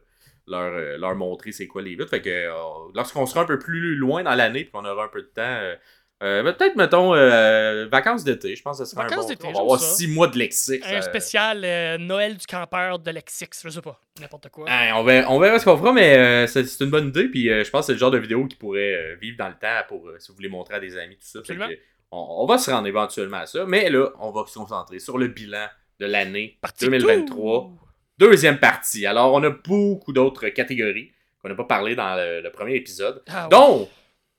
leur, 0.47 0.73
euh, 0.73 0.97
leur 0.99 1.15
montrer 1.17 1.53
c'est 1.53 1.67
quoi 1.67 1.83
les 1.83 1.95
luttes. 1.97 2.09
Fait 2.11 2.23
que 2.23 2.29
euh, 2.31 2.53
lorsqu'on 2.95 3.27
sera 3.27 3.43
un 3.43 3.47
peu 3.47 3.59
plus 3.59 3.95
loin 3.97 4.23
dans 4.23 4.35
l'année, 4.35 4.63
puis 4.65 4.71
qu'on 4.73 4.85
aura 4.85 5.05
un 5.05 5.09
peu 5.09 5.23
de 5.23 5.27
temps. 5.29 5.43
euh, 5.43 5.75
euh, 6.23 6.43
peut-être, 6.55 6.77
mettons, 6.77 7.15
euh, 7.15 7.87
vacances 7.93 8.25
d'été. 8.25 8.57
Je 8.57 8.63
pense 8.63 8.79
que 8.79 8.85
ce 8.87 8.91
sera 8.93 9.03
un 9.05 9.07
Vacances 9.09 9.25
bon 9.27 9.29
d'été, 9.29 9.47
On 9.49 9.53
va 9.53 9.61
avoir 9.61 9.79
ça. 9.81 9.95
six 9.97 10.09
mois 10.09 10.29
de 10.29 10.39
lexique. 10.39 10.83
Un 10.87 11.03
spécial 11.03 11.61
Noël 12.01 12.37
du 12.39 12.47
campeur 12.47 12.99
de 12.99 13.11
Lexix, 13.11 13.51
je 13.63 13.69
sais 13.69 13.83
pas, 13.83 14.01
n'importe 14.19 14.49
quoi. 14.49 14.65
Hein, 14.67 14.93
on, 14.95 15.03
verra, 15.05 15.31
on 15.31 15.39
verra 15.39 15.59
ce 15.59 15.67
qu'on 15.67 15.77
fera, 15.77 15.93
mais 15.93 16.47
c'est 16.47 16.81
une 16.81 16.89
bonne 16.91 17.09
idée. 17.09 17.29
Puis 17.29 17.49
je 17.49 17.69
pense 17.71 17.83
que 17.83 17.87
c'est 17.89 17.93
le 17.93 17.99
genre 17.99 18.11
de 18.11 18.17
vidéo 18.19 18.47
qui 18.47 18.57
pourrait 18.57 19.17
vivre 19.21 19.37
dans 19.37 19.49
le 19.49 19.57
temps 19.61 19.83
pour 19.89 20.11
si 20.19 20.29
vous 20.29 20.37
voulez 20.37 20.49
montrer 20.49 20.77
à 20.77 20.81
des 20.81 20.97
amis, 20.97 21.17
tout 21.17 21.21
ça. 21.27 21.41
Fait 21.45 21.53
Absolument. 21.53 21.69
que, 21.69 21.75
on, 22.13 22.27
on 22.45 22.47
va 22.47 22.57
se 22.57 22.71
rendre 22.71 22.87
éventuellement 22.87 23.39
à 23.39 23.47
ça. 23.47 23.67
Mais 23.67 23.91
là, 23.91 24.09
on 24.19 24.31
va 24.31 24.45
se 24.47 24.55
concentrer 24.59 25.01
sur 25.01 25.19
le 25.19 25.29
bilan 25.29 25.67
de 26.01 26.07
l'année 26.07 26.57
Parti 26.63 26.87
2023. 26.87 27.61
tout. 27.63 27.79
Deuxième 28.19 28.59
partie. 28.59 29.07
Alors, 29.07 29.33
on 29.35 29.43
a 29.43 29.51
beaucoup 29.51 30.13
d'autres 30.13 30.49
catégories 30.49 31.13
qu'on 31.43 31.49
n'a 31.49 31.55
pas 31.55 31.65
parlé 31.65 31.95
dans 31.95 32.15
le, 32.17 32.41
le 32.41 32.51
premier 32.51 32.75
épisode. 32.75 33.23
Ah, 33.29 33.45
ouais. 33.45 33.51
Donc, 33.51 33.89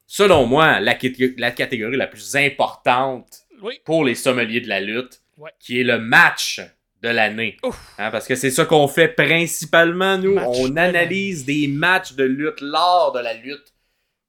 selon 0.07 0.45
moi, 0.45 0.79
la, 0.79 0.95
cat- 0.95 1.09
la 1.38 1.51
catégorie 1.51 1.95
la 1.97 2.07
plus 2.07 2.35
importante 2.35 3.41
Oui. 3.62 3.79
pour 3.85 4.03
les 4.03 4.15
sommeliers 4.15 4.62
de 4.62 4.69
la 4.69 4.79
lutte, 4.81 5.21
Ouais. 5.38 5.51
qui 5.59 5.79
est 5.79 5.83
le 5.83 6.00
match 6.00 6.59
de 7.03 7.09
l'année. 7.09 7.57
Hein, 8.00 8.09
parce 8.09 8.27
que 8.27 8.33
c'est 8.33 8.50
ça 8.50 8.65
qu'on 8.65 8.88
fait 8.88 9.09
principalement, 9.09 10.18
nous. 10.18 10.33
Match 10.33 10.45
on 10.47 10.69
de 10.69 10.77
analyse 10.80 11.45
des 11.45 11.68
matchs 11.68 12.13
de 12.13 12.23
lutte 12.23 12.59
lors 12.62 13.12
de 13.12 13.19
la 13.19 13.35
lutte. 13.35 13.73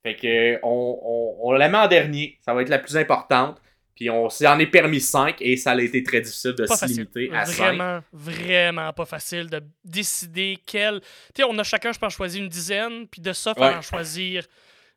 Fait 0.02 0.14
que 0.14 0.58
on, 0.62 0.98
on, 1.02 1.48
on 1.48 1.52
la 1.52 1.70
met 1.70 1.78
en 1.78 1.88
dernier. 1.88 2.36
Ça 2.44 2.52
va 2.52 2.60
être 2.60 2.68
la 2.68 2.78
plus 2.78 2.98
importante. 2.98 3.58
Puis 3.98 4.08
on 4.10 4.30
s'en 4.30 4.56
est 4.60 4.66
permis 4.68 5.00
5 5.00 5.38
et 5.40 5.56
ça 5.56 5.72
a 5.72 5.80
été 5.80 6.04
très 6.04 6.20
difficile 6.20 6.52
de 6.52 6.66
se 6.66 6.86
limiter 6.86 7.30
à 7.34 7.44
5. 7.46 7.64
Vraiment, 7.64 8.00
vraiment 8.12 8.92
pas 8.92 9.04
facile 9.06 9.50
de 9.50 9.60
décider 9.84 10.56
quel. 10.64 11.00
Tu 11.00 11.06
sais, 11.38 11.44
on 11.44 11.58
a 11.58 11.64
chacun, 11.64 11.90
je 11.90 11.98
pense, 11.98 12.14
choisi 12.14 12.38
une 12.38 12.48
dizaine, 12.48 13.08
puis 13.08 13.20
de 13.20 13.32
ça, 13.32 13.54
il 13.56 13.60
Ouais. 13.60 13.74
en 13.74 13.82
choisir 13.82 14.44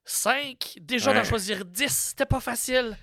cinq. 0.05 0.75
Déjà, 0.79 1.09
Ouais. 1.09 1.17
d'en 1.17 1.23
choisir 1.23 1.65
dix, 1.65 1.89
c'était 2.09 2.27
pas 2.27 2.39
facile. 2.39 2.95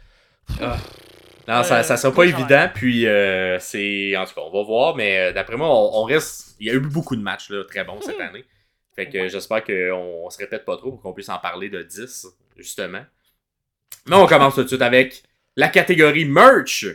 Non, 0.61 1.63
ça, 1.63 1.79
Euh, 1.79 1.83
ça 1.83 1.97
sera 1.97 2.13
pas 2.15 2.27
travail. 2.27 2.29
évident. 2.43 2.71
Puis 2.75 3.07
euh, 3.07 3.59
c'est. 3.59 4.17
En 4.17 4.25
tout 4.27 4.35
cas, 4.35 4.43
on 4.43 4.51
va 4.53 4.63
voir. 4.63 4.95
Mais 4.97 5.19
euh, 5.19 5.33
d'après 5.33 5.57
moi, 5.57 5.69
on, 5.69 6.03
on 6.03 6.05
reste. 6.05 6.55
Il 6.61 6.67
y 6.67 6.71
a 6.71 6.75
eu 6.75 6.81
beaucoup 6.81 7.17
de 7.17 7.23
matchs 7.23 7.51
là, 7.51 7.65
très 7.65 7.85
bons 7.85 8.01
cette 8.03 8.17
Mhm. 8.19 8.23
année. 8.29 8.45
Fait 8.95 9.09
que 9.09 9.19
Ouais. 9.19 9.29
j'espère 9.29 9.65
qu'on 9.65 10.25
on 10.27 10.31
se 10.31 10.39
répète 10.39 10.65
pas 10.65 10.77
trop 10.77 10.93
pour 10.93 11.01
qu'on 11.03 11.13
puisse 11.13 11.29
en 11.29 11.39
parler 11.39 11.71
de 11.71 11.83
10, 11.83 12.27
justement. 12.57 13.05
Mais 14.07 14.17
on 14.17 14.27
commence 14.27 14.55
tout 14.55 14.63
de 14.63 14.69
suite 14.69 14.83
avec 14.83 15.23
la 15.59 15.69
catégorie 15.69 16.25
merch. 16.25 16.87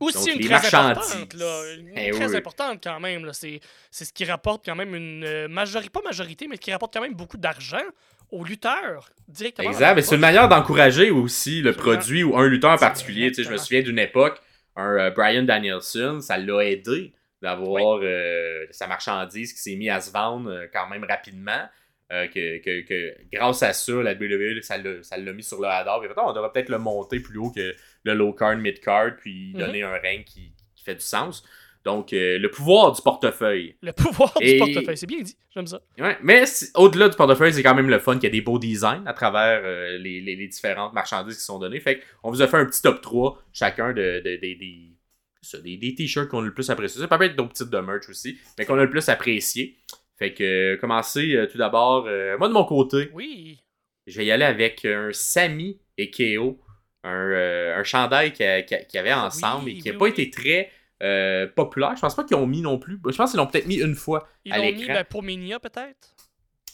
Aussi 0.00 0.16
Donc, 0.18 0.28
une 0.36 0.40
très 0.40 0.48
marchandises. 0.48 1.12
importante, 1.12 1.34
là. 1.34 1.74
Une 1.78 1.92
Eh 1.94 2.10
très 2.10 2.26
oui. 2.30 2.36
importante 2.36 2.80
quand 2.82 2.98
même. 3.00 3.24
Là. 3.24 3.32
C'est, 3.34 3.60
c'est 3.90 4.04
ce 4.06 4.12
qui 4.12 4.24
rapporte 4.24 4.64
quand 4.64 4.74
même 4.74 4.94
une 4.94 5.24
euh, 5.24 5.46
majorité, 5.46 5.90
pas 5.90 6.00
majorité, 6.02 6.48
mais 6.48 6.56
qui 6.58 6.72
rapporte 6.72 6.94
quand 6.94 7.02
même 7.02 7.14
beaucoup 7.14 7.36
d'argent 7.36 7.82
aux 8.30 8.42
lutteurs 8.42 9.10
directement. 9.28 9.68
Exact. 9.70 9.94
Mais 9.94 10.02
c'est 10.02 10.14
une 10.14 10.20
manière 10.22 10.48
d'encourager 10.48 11.10
aussi 11.10 11.60
le 11.62 11.72
produit 11.74 12.22
ou 12.24 12.36
un 12.36 12.48
lutteur 12.48 12.70
en 12.72 12.78
particulier. 12.78 13.28
Tu 13.30 13.36
sais, 13.36 13.44
je 13.44 13.52
me 13.52 13.58
souviens 13.58 13.82
d'une 13.82 13.98
époque, 13.98 14.40
un 14.74 14.96
euh, 14.96 15.10
Brian 15.10 15.42
Danielson, 15.42 16.20
ça 16.20 16.38
l'a 16.38 16.64
aidé 16.64 17.12
d'avoir 17.42 18.00
euh, 18.02 18.64
sa 18.70 18.86
marchandise 18.86 19.52
qui 19.52 19.60
s'est 19.60 19.76
mise 19.76 19.90
à 19.90 20.00
se 20.00 20.10
vendre 20.10 20.50
euh, 20.50 20.66
quand 20.72 20.88
même 20.88 21.04
rapidement. 21.04 21.68
que, 22.10 22.58
que, 22.58 22.80
que 22.88 23.14
grâce 23.32 23.62
à 23.62 23.72
ça, 23.72 23.92
la 23.92 24.14
WWE, 24.14 24.62
ça 24.62 24.78
l'a, 24.78 25.02
ça 25.02 25.16
l'a 25.16 25.32
mis 25.32 25.44
sur 25.44 25.60
le 25.60 25.68
radar. 25.68 26.00
Puis, 26.00 26.08
on 26.16 26.32
devrait 26.32 26.50
peut-être 26.52 26.70
le 26.70 26.78
monter 26.78 27.20
plus 27.20 27.38
haut 27.38 27.52
que 27.52 27.74
le 28.04 28.14
low 28.14 28.32
card, 28.32 28.56
mid 28.56 28.80
card, 28.80 29.16
puis 29.18 29.52
Mhm. 29.54 29.60
donner 29.60 29.82
un 29.82 29.98
règne 29.98 30.24
qui, 30.24 30.52
qui 30.74 30.84
fait 30.84 30.94
du 30.94 31.00
sens. 31.04 31.44
Donc, 31.84 32.12
euh, 32.12 32.38
le 32.38 32.50
pouvoir 32.50 32.92
du 32.92 33.00
portefeuille. 33.00 33.74
Le 33.80 33.92
pouvoir 33.92 34.34
Et- 34.42 34.52
du 34.52 34.58
portefeuille, 34.58 34.98
c'est 34.98 35.06
bien 35.06 35.22
dit. 35.22 35.36
J'aime 35.54 35.66
ça. 35.66 35.80
Ouais, 35.98 36.18
mais 36.22 36.44
au-delà 36.74 37.08
du 37.08 37.16
portefeuille, 37.16 37.54
c'est 37.54 37.62
quand 37.62 37.74
même 37.74 37.88
le 37.88 37.98
fun 37.98 38.14
qu'il 38.14 38.24
y 38.24 38.26
a 38.26 38.30
des 38.30 38.42
beaux 38.42 38.58
designs 38.58 39.02
à 39.06 39.14
travers 39.14 39.62
euh, 39.64 39.96
les, 39.98 40.20
les- 40.20 40.36
les 40.36 40.46
différentes 40.48 40.92
marchandises 40.92 41.38
qui 41.38 41.44
sont 41.44 41.58
données. 41.58 41.80
Fait 41.80 42.02
qu'on 42.22 42.30
vous 42.30 42.42
a 42.42 42.48
fait 42.48 42.58
un 42.58 42.66
petit 42.66 42.82
top 42.82 43.00
3, 43.00 43.42
chacun 43.54 43.92
de, 43.94 44.20
de- 44.22 44.36
de- 44.36 44.40
des, 44.58 44.92
ça, 45.40 45.58
des, 45.58 45.78
des 45.78 45.94
t-shirts 45.94 46.28
qu'on 46.28 46.40
a 46.42 46.46
le 46.46 46.52
plus 46.52 46.68
apprécié. 46.68 47.00
Ça 47.00 47.08
peut 47.08 47.24
être 47.24 47.34
d'autres 47.36 47.54
types 47.54 47.70
de 47.70 47.78
merch 47.78 48.10
aussi, 48.10 48.38
mais 48.58 48.66
qu'on 48.66 48.78
a 48.78 48.84
le 48.84 48.90
plus 48.90 49.08
apprécié. 49.08 49.78
Fait 50.18 50.34
que, 50.34 50.74
euh, 50.74 50.76
commencer 50.76 51.34
euh, 51.34 51.46
tout 51.50 51.56
d'abord, 51.56 52.04
euh, 52.06 52.36
moi 52.36 52.48
de 52.48 52.52
mon 52.52 52.64
côté, 52.66 53.08
Oui. 53.14 53.58
je 54.06 54.18
vais 54.18 54.26
y 54.26 54.30
aller 54.30 54.44
avec 54.44 54.84
un 54.84 55.08
Sami 55.14 55.80
et 55.96 56.10
Keo, 56.10 56.60
un, 57.04 57.10
euh, 57.30 57.78
un 57.78 57.84
chandail 57.84 58.32
qu'il 58.32 58.46
y, 58.46 58.64
qu'il 58.66 58.78
y 58.94 58.98
avait 58.98 59.10
Ah 59.10 59.26
ensemble 59.26 59.64
oui, 59.64 59.70
et 59.70 59.76
qui 59.76 59.88
n'a 59.88 59.94
oui, 59.94 59.98
pas 59.98 60.06
oui. 60.06 60.10
été 60.10 60.30
très 60.30 60.70
euh, 61.02 61.46
populaire. 61.48 61.94
Je 61.96 62.00
pense 62.00 62.14
pas 62.16 62.24
qu'ils 62.24 62.36
ont 62.36 62.46
mis 62.46 62.62
non 62.62 62.78
plus. 62.78 62.98
Je 63.08 63.16
pense 63.16 63.30
qu'ils 63.30 63.38
l'ont 63.38 63.46
peut-être 63.46 63.66
mis 63.66 63.76
une 63.80 63.94
fois 63.94 64.28
Ils 64.44 64.52
à 64.52 64.58
l'ont 64.58 64.70
mis 64.70 64.86
l'écran. 64.86 64.92
ben, 64.92 65.04
pour 65.04 65.22
Mania, 65.22 65.58
peut-être? 65.60 66.14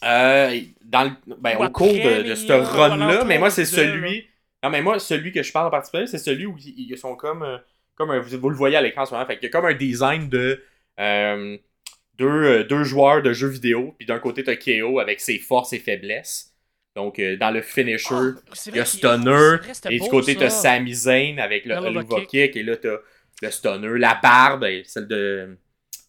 Euh, 0.03 0.59
dans 0.83 1.05
le, 1.05 1.11
ben, 1.37 1.57
au 1.57 1.69
cours 1.69 1.99
de, 1.99 2.21
de 2.23 2.35
ce 2.35 2.53
run-là, 2.53 3.23
mais 3.25 3.39
moi, 3.39 3.49
c'est 3.49 3.65
celui. 3.65 4.27
Non, 4.63 4.69
mais 4.69 4.81
moi, 4.81 4.99
celui 4.99 5.31
que 5.31 5.41
je 5.41 5.51
parle 5.51 5.67
en 5.67 5.71
particulier, 5.71 6.07
c'est 6.07 6.17
celui 6.19 6.45
où 6.45 6.55
ils, 6.59 6.91
ils 6.91 6.97
sont 6.97 7.15
comme. 7.15 7.43
euh, 7.43 7.57
comme 7.95 8.11
un- 8.11 8.19
vous, 8.19 8.37
vous 8.39 8.49
le 8.49 8.55
voyez 8.55 8.75
à 8.77 8.81
l'écran 8.81 9.03
en 9.03 9.05
ce 9.05 9.13
moment. 9.13 9.25
Fait 9.25 9.35
qu'il 9.39 9.45
y 9.45 9.47
a 9.47 9.49
comme 9.51 9.65
un 9.65 9.73
design 9.73 10.29
de. 10.29 10.63
deux, 12.17 12.63
deux 12.65 12.83
joueurs 12.83 13.21
de 13.21 13.33
jeux 13.33 13.47
vidéo. 13.47 13.95
Puis 13.97 14.05
d'un 14.07 14.19
côté, 14.19 14.43
t'as 14.43 14.55
KO 14.55 14.99
avec 14.99 15.19
ses 15.19 15.39
forces 15.39 15.73
et 15.73 15.79
faiblesses. 15.79 16.53
Donc, 16.97 17.19
euh, 17.19 17.37
dans 17.37 17.51
le 17.51 17.61
finisher, 17.61 18.31
c'est 18.53 18.71
il 18.71 18.77
y 18.77 18.79
a 18.79 18.85
Stunner. 18.85 19.57
Et 19.87 19.99
du 19.99 20.09
côté, 20.09 20.35
t'as 20.35 20.49
ça. 20.49 20.73
Sami 20.73 20.95
Zayn 20.95 21.37
avec 21.37 21.65
le 21.65 21.75
Helluva 21.75 22.21
kick. 22.25 22.55
Et 22.55 22.63
là, 22.63 22.75
t'as 22.75 22.97
le 23.43 23.51
Stunner. 23.51 23.99
La 23.99 24.19
barbe, 24.21 24.65
celle 24.83 25.07
de, 25.07 25.59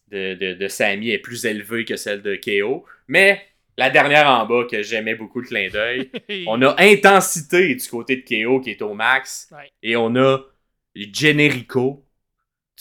de, 0.07 0.33
de, 0.33 0.53
de 0.55 0.67
Sami 0.67 1.11
est 1.11 1.19
plus 1.19 1.45
élevée 1.45 1.85
que 1.85 1.95
celle 1.95 2.23
de 2.23 2.35
KO. 2.35 2.87
Mais 3.07 3.39
la 3.77 3.91
dernière 3.91 4.27
en 4.27 4.47
bas, 4.47 4.65
que 4.65 4.81
j'aimais 4.81 5.13
beaucoup 5.13 5.41
le 5.41 5.47
clin 5.47 5.69
d'œil, 5.69 6.09
on 6.47 6.59
a 6.63 6.73
intensité 6.81 7.75
du 7.75 7.87
côté 7.87 8.15
de 8.15 8.21
KO 8.23 8.59
qui 8.59 8.71
est 8.71 8.81
au 8.81 8.95
max. 8.95 9.47
Ouais. 9.51 9.71
Et 9.83 9.95
on 9.95 10.15
a 10.15 10.39
Generico 10.95 12.03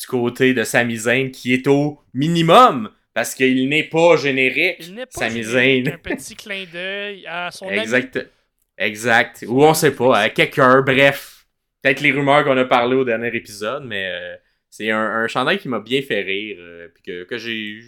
du 0.01 0.07
côté 0.07 0.55
de 0.55 0.65
Sami 0.65 0.97
Zayn 0.97 1.31
qui 1.31 1.53
est 1.53 1.67
au 1.67 2.01
minimum. 2.15 2.91
Parce 3.15 3.35
qu'il 3.35 3.69
n'est 3.69 3.85
pas 3.89 4.17
générique. 4.17 4.77
Il 4.81 4.95
n'est 4.95 5.07
pas 5.07 5.29
générique, 5.29 5.89
un 5.89 5.99
petit 5.99 6.37
clin 6.37 6.65
d'œil 6.73 7.27
à 7.27 7.51
son 7.51 7.69
ami. 7.69 7.79
Exact. 7.79 8.31
Exact. 8.77 9.45
Ou 9.49 9.65
on 9.65 9.75
sait 9.75 9.95
pas, 9.95 10.19
à 10.19 10.29
quelqu'un, 10.31 10.83
bref. 10.83 11.47
Peut-être 11.83 12.01
les 12.01 12.13
rumeurs 12.13 12.45
qu'on 12.45 12.57
a 12.57 12.65
parlé 12.65 12.95
au 12.97 13.05
dernier 13.05 13.35
épisode, 13.35 13.85
mais 13.85 14.09
euh, 14.09 14.37
c'est 14.71 14.91
un, 14.91 14.99
un 15.01 15.27
chandail 15.29 15.59
qui 15.59 15.69
m'a 15.69 15.81
bien 15.81 16.03
fait 16.03 16.21
rire. 16.23 16.57
euh, 16.61 16.89
puis 16.95 17.03
que, 17.03 17.25
que 17.25 17.39
j'ai. 17.39 17.81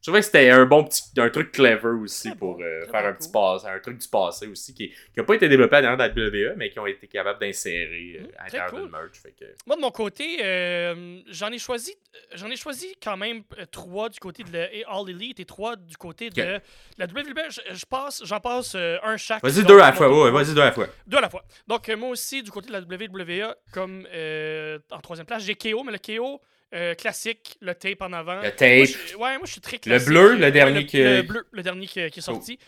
Je 0.00 0.06
trouvais 0.06 0.20
que 0.20 0.26
c'était 0.26 0.50
un 0.50 0.64
bon 0.64 0.84
petit. 0.84 1.02
un 1.18 1.28
truc 1.30 1.52
clever 1.52 1.88
aussi 2.02 2.30
pour 2.36 2.56
bon, 2.56 2.62
euh, 2.62 2.86
faire 2.86 3.04
un 3.04 3.12
petit 3.12 3.30
passe, 3.30 3.64
un 3.64 3.78
truc 3.80 3.98
du 3.98 4.08
passé 4.08 4.46
aussi 4.46 4.72
qui 4.74 4.92
n'a 5.16 5.24
pas 5.24 5.34
été 5.34 5.48
développé 5.48 5.76
à 5.76 5.80
l'intérieur 5.80 6.14
de 6.14 6.20
la 6.20 6.28
WWE, 6.50 6.54
mais 6.56 6.70
qui 6.70 6.78
ont 6.78 6.86
été 6.86 7.06
capables 7.08 7.40
d'insérer 7.40 8.20
euh, 8.20 8.28
Mm, 8.28 8.30
à 8.38 8.44
l'intérieur 8.44 8.70
cool. 8.70 8.80
d'une 8.82 8.90
merch. 8.90 9.18
Fait 9.22 9.32
que... 9.32 9.44
Moi, 9.66 9.76
de 9.76 9.80
mon 9.80 9.90
côté, 9.90 10.38
euh, 10.42 11.20
j'en 11.28 11.50
ai 11.50 11.58
choisi 11.58 11.94
j'en 12.34 12.50
ai 12.50 12.56
choisi 12.56 12.96
quand 13.02 13.16
même 13.16 13.42
trois 13.70 14.08
du 14.08 14.18
côté 14.18 14.42
de 14.42 14.52
la 14.52 14.64
All 14.88 15.08
Elite 15.08 15.40
et 15.40 15.44
trois 15.44 15.76
du 15.76 15.96
côté 15.96 16.30
de 16.30 16.60
la 16.96 17.06
WWE. 17.06 17.50
Je, 17.50 17.74
je 17.74 17.86
passe, 17.86 18.22
j'en 18.24 18.40
passe 18.40 18.74
euh, 18.74 18.96
un 19.02 19.16
chaque. 19.16 19.42
Vas-y 19.42 19.64
deux 19.64 19.78
à 19.78 19.86
la 19.86 19.92
fois, 19.92 20.08
ouais, 20.24 20.30
vas-y 20.30 20.54
deux 20.54 20.60
à 20.60 20.66
la 20.66 20.72
fois. 20.72 20.86
Deux 21.06 21.18
à 21.18 21.20
la 21.20 21.30
fois. 21.30 21.44
Donc, 21.66 21.88
moi 21.88 22.10
aussi, 22.10 22.42
du 22.42 22.50
côté 22.50 22.68
de 22.68 22.72
la 22.72 22.80
WWE, 22.80 23.54
comme 23.72 24.06
euh, 24.12 24.78
en 24.90 25.00
troisième 25.00 25.26
place, 25.26 25.44
j'ai 25.44 25.54
KO, 25.54 25.84
mais 25.84 25.92
le 25.92 25.98
KO 25.98 26.40
euh, 26.74 26.94
classique, 26.94 27.56
le 27.60 27.74
tape 27.74 28.02
en 28.02 28.12
avant. 28.12 28.36
Le 28.36 28.40
Moi, 28.42 28.50
tape. 28.50 28.86
je- 28.86 29.16
ouais, 29.16 29.36
moi, 29.38 29.46
je 29.46 29.52
suis 29.52 29.60
très 29.60 29.76
Le 29.76 29.80
classique. 29.80 30.08
bleu, 30.08 30.34
le 30.36 30.40
Ouais, 30.42 30.50
dernier 30.52 30.80
le, 30.80 30.86
qui- 30.86 31.00
Oh. 31.00 31.04
le 31.04 31.22
bleu, 31.22 31.46
le 31.50 31.62
dernier 31.62 31.86
qui, 31.86 32.10
qui 32.10 32.18
est 32.18 32.22
sorti. 32.22 32.58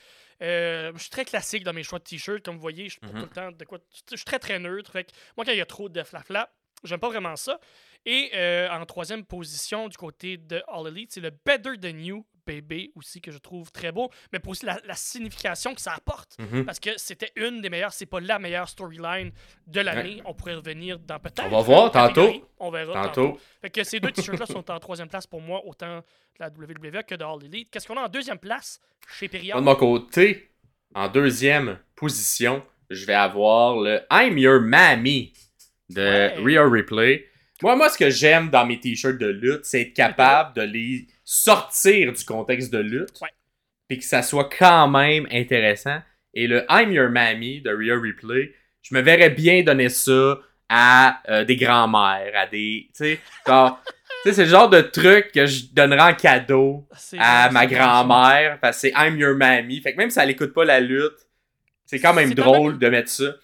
Euh, 0.43 0.91
je 0.95 1.01
suis 1.01 1.11
très 1.11 1.25
classique 1.27 1.65
dans 1.65 1.73
mes 1.75 1.83
choix 1.83 1.99
de 1.99 2.05
t-shirt. 2.05 2.43
Comme 2.43 2.55
vous 2.55 2.61
voyez, 2.63 2.85
je 2.85 2.93
suis 2.93 3.01
pas 3.01 3.09
Mhm. 3.09 3.13
tout 3.21 3.29
le 3.29 3.35
temps 3.35 3.53
de 3.53 3.65
quoi. 3.65 3.79
Je 4.11 4.17
suis 4.17 4.25
très 4.25 4.39
très 4.39 4.59
neutre. 4.59 4.91
Fait 4.93 5.05
que 5.05 5.11
moi, 5.37 5.45
quand 5.45 5.53
il 5.53 5.59
y 5.59 5.61
a 5.61 5.67
trop 5.67 5.89
de 5.91 6.03
flafla, 6.03 6.49
j'aime 6.83 6.99
pas 7.01 7.09
vraiment 7.11 7.37
ça. 7.37 7.61
Et 8.07 8.31
euh, 8.35 8.69
en 8.71 8.85
troisième 8.87 9.25
position, 9.25 9.89
du 9.89 9.97
côté 9.97 10.37
de 10.39 10.63
All 10.69 10.89
Elite, 10.89 11.13
c'est 11.13 11.21
le 11.21 11.31
Better 11.31 11.77
Than 11.81 11.99
You 11.99 12.27
Baby 12.47 12.91
aussi, 12.97 13.21
que 13.21 13.31
je 13.31 13.39
trouve 13.39 13.71
très 13.71 13.93
beau. 13.93 14.11
Mais 14.33 14.39
pour 14.39 14.53
aussi 14.53 14.65
la, 14.65 14.81
la 14.87 14.95
signification 14.95 15.75
que 15.75 15.81
ça 15.81 15.93
apporte. 15.93 16.37
Mhm. 16.39 16.65
Parce 16.65 16.81
que 16.81 16.91
c'était 16.97 17.31
une 17.37 17.61
des 17.61 17.69
meilleures, 17.69 17.93
c'est 17.93 18.07
pas 18.07 18.19
la 18.21 18.39
meilleure 18.39 18.69
storyline 18.69 19.31
de 19.67 19.81
l'année. 19.83 20.23
On 20.25 20.33
pourrait 20.35 20.55
revenir 20.55 20.99
dans 20.99 21.19
peut-être. 21.21 21.45
On 21.45 21.51
va 21.51 21.61
voir 21.61 21.91
tantôt. 21.93 22.49
On 22.59 22.71
verra 22.71 22.95
Tantôt. 22.95 23.27
tantôt. 23.33 23.41
Fait 23.61 23.71
que 23.71 23.85
ces 23.85 24.01
deux 24.01 24.11
t-shirts-là 24.13 24.47
sont 24.47 24.69
en 24.71 24.81
troisième 24.81 25.09
place 25.09 25.27
pour 25.27 25.41
moi, 25.43 25.61
autant 25.67 25.99
de 25.99 26.03
la 26.41 26.49
WWE 26.49 27.03
que 27.07 27.15
de 27.15 27.23
All 27.25 27.45
Elite. 27.45 27.69
Qu'est-ce 27.71 27.87
qu'on 27.87 27.99
a 27.99 28.07
en 28.07 28.09
deuxième 28.09 28.39
place 28.39 28.81
chez 29.19 29.29
Period? 29.29 29.57
de 29.59 29.63
mon 29.63 29.77
côté, 29.77 30.51
en 30.95 31.09
deuxième 31.09 31.79
position, 31.95 32.65
je 32.89 33.05
vais 33.05 33.15
avoir 33.15 33.77
le 33.77 34.01
I'm 34.11 34.39
Your 34.39 34.61
Mammy 34.63 35.35
de 35.91 36.01
Ouais. 36.01 36.35
Rhea 36.39 36.69
Ripley. 36.69 37.27
Moi, 37.63 37.77
moi, 37.77 37.89
ce 37.89 37.99
que 37.99 38.11
j'aime 38.11 38.49
dans 38.49 38.65
mes 38.65 38.81
t-shirts 38.81 39.19
de 39.19 39.27
lutte, 39.27 39.65
c'est 39.65 39.83
être 39.83 39.95
capable 39.95 40.55
de 40.57 40.63
les 40.63 41.07
sortir 41.25 42.13
du 42.13 42.25
contexte 42.25 42.73
de 42.73 42.79
lutte. 42.79 43.21
Puis 43.89 43.99
que 43.99 44.05
ça 44.05 44.23
soit 44.23 44.49
quand 44.49 44.89
même 44.89 45.27
intéressant. 45.31 46.01
Et 46.33 46.47
le 46.47 46.65
I'm 46.71 46.93
Your 46.93 47.11
Mammy 47.11 47.61
de 47.61 47.71
Rhea 47.71 48.01
Ripley, 48.01 48.53
je 48.83 48.95
me 48.95 49.01
verrais 49.01 49.31
bien 49.31 49.63
donner 49.63 49.89
ça 49.89 50.39
à 50.69 51.21
euh, 51.29 51.45
des 51.45 51.57
grands-mères, 51.57 52.33
à 52.35 52.47
des. 52.47 52.89
Tu 52.97 53.05
sais, 53.05 53.21
genre. 53.47 53.83
Tu 54.23 54.29
sais, 54.29 54.35
c'est 54.35 54.45
le 54.45 54.51
genre 54.51 54.69
de 54.69 54.83
truc 54.83 55.33
que 55.33 55.47
je 55.47 55.65
donnerais 55.73 56.13
en 56.13 56.15
cadeau 56.15 56.87
à 57.19 57.51
ma 57.51 57.67
grand-mère 57.67 58.59
parce 58.61 58.77
que 58.77 58.81
c'est 58.89 58.93
I'm 58.95 59.19
Your 59.19 59.35
Mammy. 59.35 59.81
Fait 59.81 59.93
que 59.93 59.97
même 59.97 60.11
si 60.11 60.19
elle 60.19 60.31
écoute 60.31 60.53
pas 60.53 60.65
la 60.65 60.79
lutte, 60.79 61.27
c'est 61.87 61.99
quand 62.01 62.13
même 62.13 62.35
drôle 62.35 62.79
de 62.79 62.89
mettre 62.89 63.09
ça. 63.09 63.35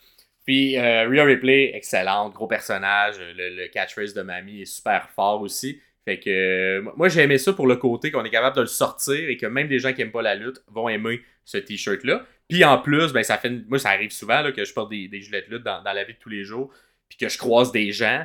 Puis 0.46 0.78
euh, 0.78 1.08
Rhea 1.08 1.24
Ripley, 1.24 1.72
excellente, 1.74 2.32
gros 2.34 2.46
personnage. 2.46 3.16
Le, 3.18 3.50
le 3.56 3.68
catchphrase 3.68 4.14
de 4.14 4.22
Mamie 4.22 4.62
est 4.62 4.64
super 4.64 5.10
fort 5.10 5.40
aussi. 5.42 5.80
Fait 6.04 6.20
que 6.20 6.30
euh, 6.30 6.90
moi 6.96 7.08
j'ai 7.08 7.22
aimé 7.22 7.36
ça 7.36 7.52
pour 7.52 7.66
le 7.66 7.74
côté 7.76 8.12
qu'on 8.12 8.24
est 8.24 8.30
capable 8.30 8.54
de 8.56 8.60
le 8.60 8.66
sortir 8.68 9.28
et 9.28 9.36
que 9.36 9.46
même 9.46 9.66
des 9.66 9.80
gens 9.80 9.92
qui 9.92 10.02
aiment 10.02 10.12
pas 10.12 10.22
la 10.22 10.36
lutte 10.36 10.62
vont 10.68 10.88
aimer 10.88 11.20
ce 11.44 11.58
t-shirt-là. 11.58 12.24
Puis 12.48 12.64
en 12.64 12.78
plus, 12.78 13.12
ben 13.12 13.24
ça 13.24 13.38
fait 13.38 13.48
une- 13.48 13.64
moi 13.68 13.80
ça 13.80 13.90
arrive 13.90 14.12
souvent 14.12 14.40
là, 14.40 14.52
que 14.52 14.64
je 14.64 14.72
porte 14.72 14.90
des, 14.90 15.08
des 15.08 15.20
gilets 15.20 15.42
de 15.42 15.50
lutte 15.56 15.64
dans, 15.64 15.82
dans 15.82 15.92
la 15.92 16.04
vie 16.04 16.12
de 16.14 16.18
tous 16.18 16.28
les 16.28 16.44
jours, 16.44 16.72
puis 17.08 17.18
que 17.18 17.28
je 17.28 17.36
croise 17.38 17.72
des 17.72 17.90
gens 17.90 18.24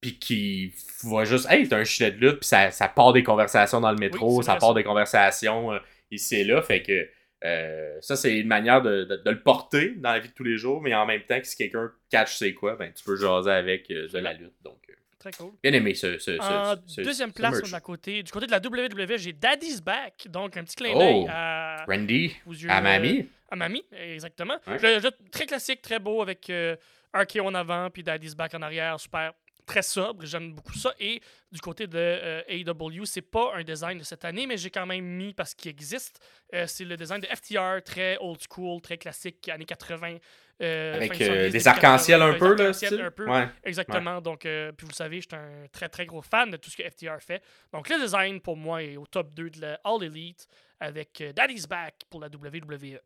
puis 0.00 0.18
qui 0.18 0.72
voient 1.02 1.24
juste 1.26 1.46
hey 1.50 1.68
t'as 1.68 1.76
un 1.78 1.84
gilet 1.84 2.12
de 2.12 2.16
lutte 2.18 2.40
puis 2.40 2.48
ça, 2.48 2.70
ça 2.70 2.88
part 2.88 3.12
des 3.12 3.22
conversations 3.22 3.80
dans 3.82 3.90
le 3.92 3.98
métro 3.98 4.40
ça 4.42 4.56
part 4.56 4.72
des 4.74 4.82
conversations 4.84 5.72
euh, 5.74 5.78
ici 6.10 6.36
et 6.36 6.44
là 6.44 6.62
fait 6.62 6.82
que 6.82 7.06
euh, 7.44 7.96
ça 8.00 8.16
c'est 8.16 8.36
une 8.38 8.46
manière 8.48 8.82
de, 8.82 9.04
de- 9.04 9.16
de 9.16 9.30
le 9.30 9.40
porter 9.42 9.94
dans 9.96 10.12
la 10.12 10.18
vie 10.18 10.28
de 10.28 10.34
tous 10.34 10.44
les 10.44 10.56
jours 10.56 10.80
mais 10.82 10.94
en 10.94 11.06
même 11.06 11.22
temps 11.22 11.38
que 11.40 11.46
si 11.46 11.56
quelqu'un 11.56 11.90
catch 12.10 12.36
c'est 12.36 12.52
quoi 12.54 12.76
ben 12.76 12.92
tu 12.92 13.02
peux 13.04 13.16
jaser 13.16 13.50
avec 13.50 13.90
euh, 13.90 14.08
de 14.08 14.18
la 14.18 14.32
lutte 14.34 14.52
donc 14.62 14.78
euh, 14.90 14.94
Très 15.18 15.32
cool. 15.32 15.52
bien 15.62 15.72
aimé 15.74 15.94
ce, 15.94 16.16
ce, 16.18 16.36
ce- 16.36 16.40
En 16.40 16.74
ce- 16.86 17.02
deuxième 17.02 17.28
ce 17.28 17.34
place, 17.34 17.70
la 17.70 17.80
côté, 17.80 18.22
du 18.22 18.32
côté 18.32 18.46
de 18.46 18.50
la 18.52 18.58
WWE, 18.58 19.18
j'ai 19.18 19.34
Daddy's 19.34 19.82
Back. 19.82 20.26
Donc, 20.30 20.56
un 20.56 20.64
petit 20.64 20.76
clin 20.76 20.92
Oh. 20.94 20.98
d'œil 20.98 21.26
à, 21.28 21.84
Randy 21.86 22.34
aux 22.46 22.52
yeux, 22.54 22.70
à 22.70 22.80
mamie 22.80 23.28
à 23.50 23.56
Mamie, 23.56 23.84
exactement. 23.92 24.56
Ouais. 24.66 24.78
Le- 24.78 24.98
le- 25.00 25.10
très 25.30 25.44
classique, 25.44 25.82
très 25.82 25.98
beau, 25.98 26.22
avec 26.22 26.48
euh, 26.48 26.74
un 27.12 27.26
KO 27.26 27.40
en 27.40 27.54
avant, 27.54 27.90
puis 27.90 28.02
Daddy's 28.02 28.34
Back 28.34 28.54
en 28.54 28.62
arrière, 28.62 28.98
super. 28.98 29.34
Très 29.70 29.82
sobre, 29.82 30.26
j'aime 30.26 30.52
beaucoup 30.52 30.74
ça. 30.74 30.92
Et 30.98 31.20
du 31.52 31.60
côté 31.60 31.86
de 31.86 31.96
euh, 31.96 32.42
AEW, 32.48 33.04
c'est 33.04 33.22
pas 33.22 33.52
un 33.54 33.62
design 33.62 33.98
de 33.98 34.02
cette 34.04 34.24
année, 34.24 34.46
mais 34.46 34.56
j'ai 34.56 34.70
quand 34.70 34.84
même 34.84 35.04
mis 35.04 35.32
parce 35.32 35.54
qu'il 35.54 35.70
existe. 35.70 36.18
Euh, 36.54 36.66
c'est 36.66 36.84
le 36.84 36.96
design 36.96 37.20
de 37.20 37.26
FTR, 37.28 37.82
très 37.84 38.16
old 38.20 38.40
school, 38.50 38.80
très 38.80 38.98
classique, 38.98 39.48
années 39.48 39.64
80. 39.64 40.16
euh, 40.62 40.94
avec 40.96 41.14
70, 41.14 41.28
euh, 41.30 41.36
début 41.42 41.50
des 41.52 41.68
arcs-en-ciel 41.68 42.18
80, 42.18 42.26
un 42.28 42.32
des 42.32 42.38
peu 42.38 42.54
là 42.56 43.06
un 43.06 43.10
peu. 43.12 43.28
ouais 43.30 43.48
Exactement. 43.62 44.20
Donc, 44.20 44.40
puis 44.40 44.50
vous 44.82 44.88
le 44.88 44.94
savez, 44.94 45.20
je 45.20 45.28
suis 45.28 45.36
un 45.36 45.66
très 45.72 45.88
très 45.88 46.04
gros 46.04 46.20
fan 46.22 46.50
de 46.50 46.56
tout 46.56 46.68
ce 46.68 46.76
que 46.76 46.82
FTR 46.82 47.20
fait. 47.20 47.40
Donc, 47.72 47.88
le 47.88 48.00
design 48.00 48.40
pour 48.40 48.56
moi 48.56 48.82
est 48.82 48.96
au 48.96 49.06
top 49.06 49.32
2 49.34 49.50
de 49.50 49.60
la 49.60 49.80
All 49.84 50.02
Elite 50.02 50.48
avec 50.80 51.22
Daddy's 51.36 51.66
Back 51.68 51.94
pour 52.10 52.20
la. 52.20 52.26
WWE. 52.26 52.98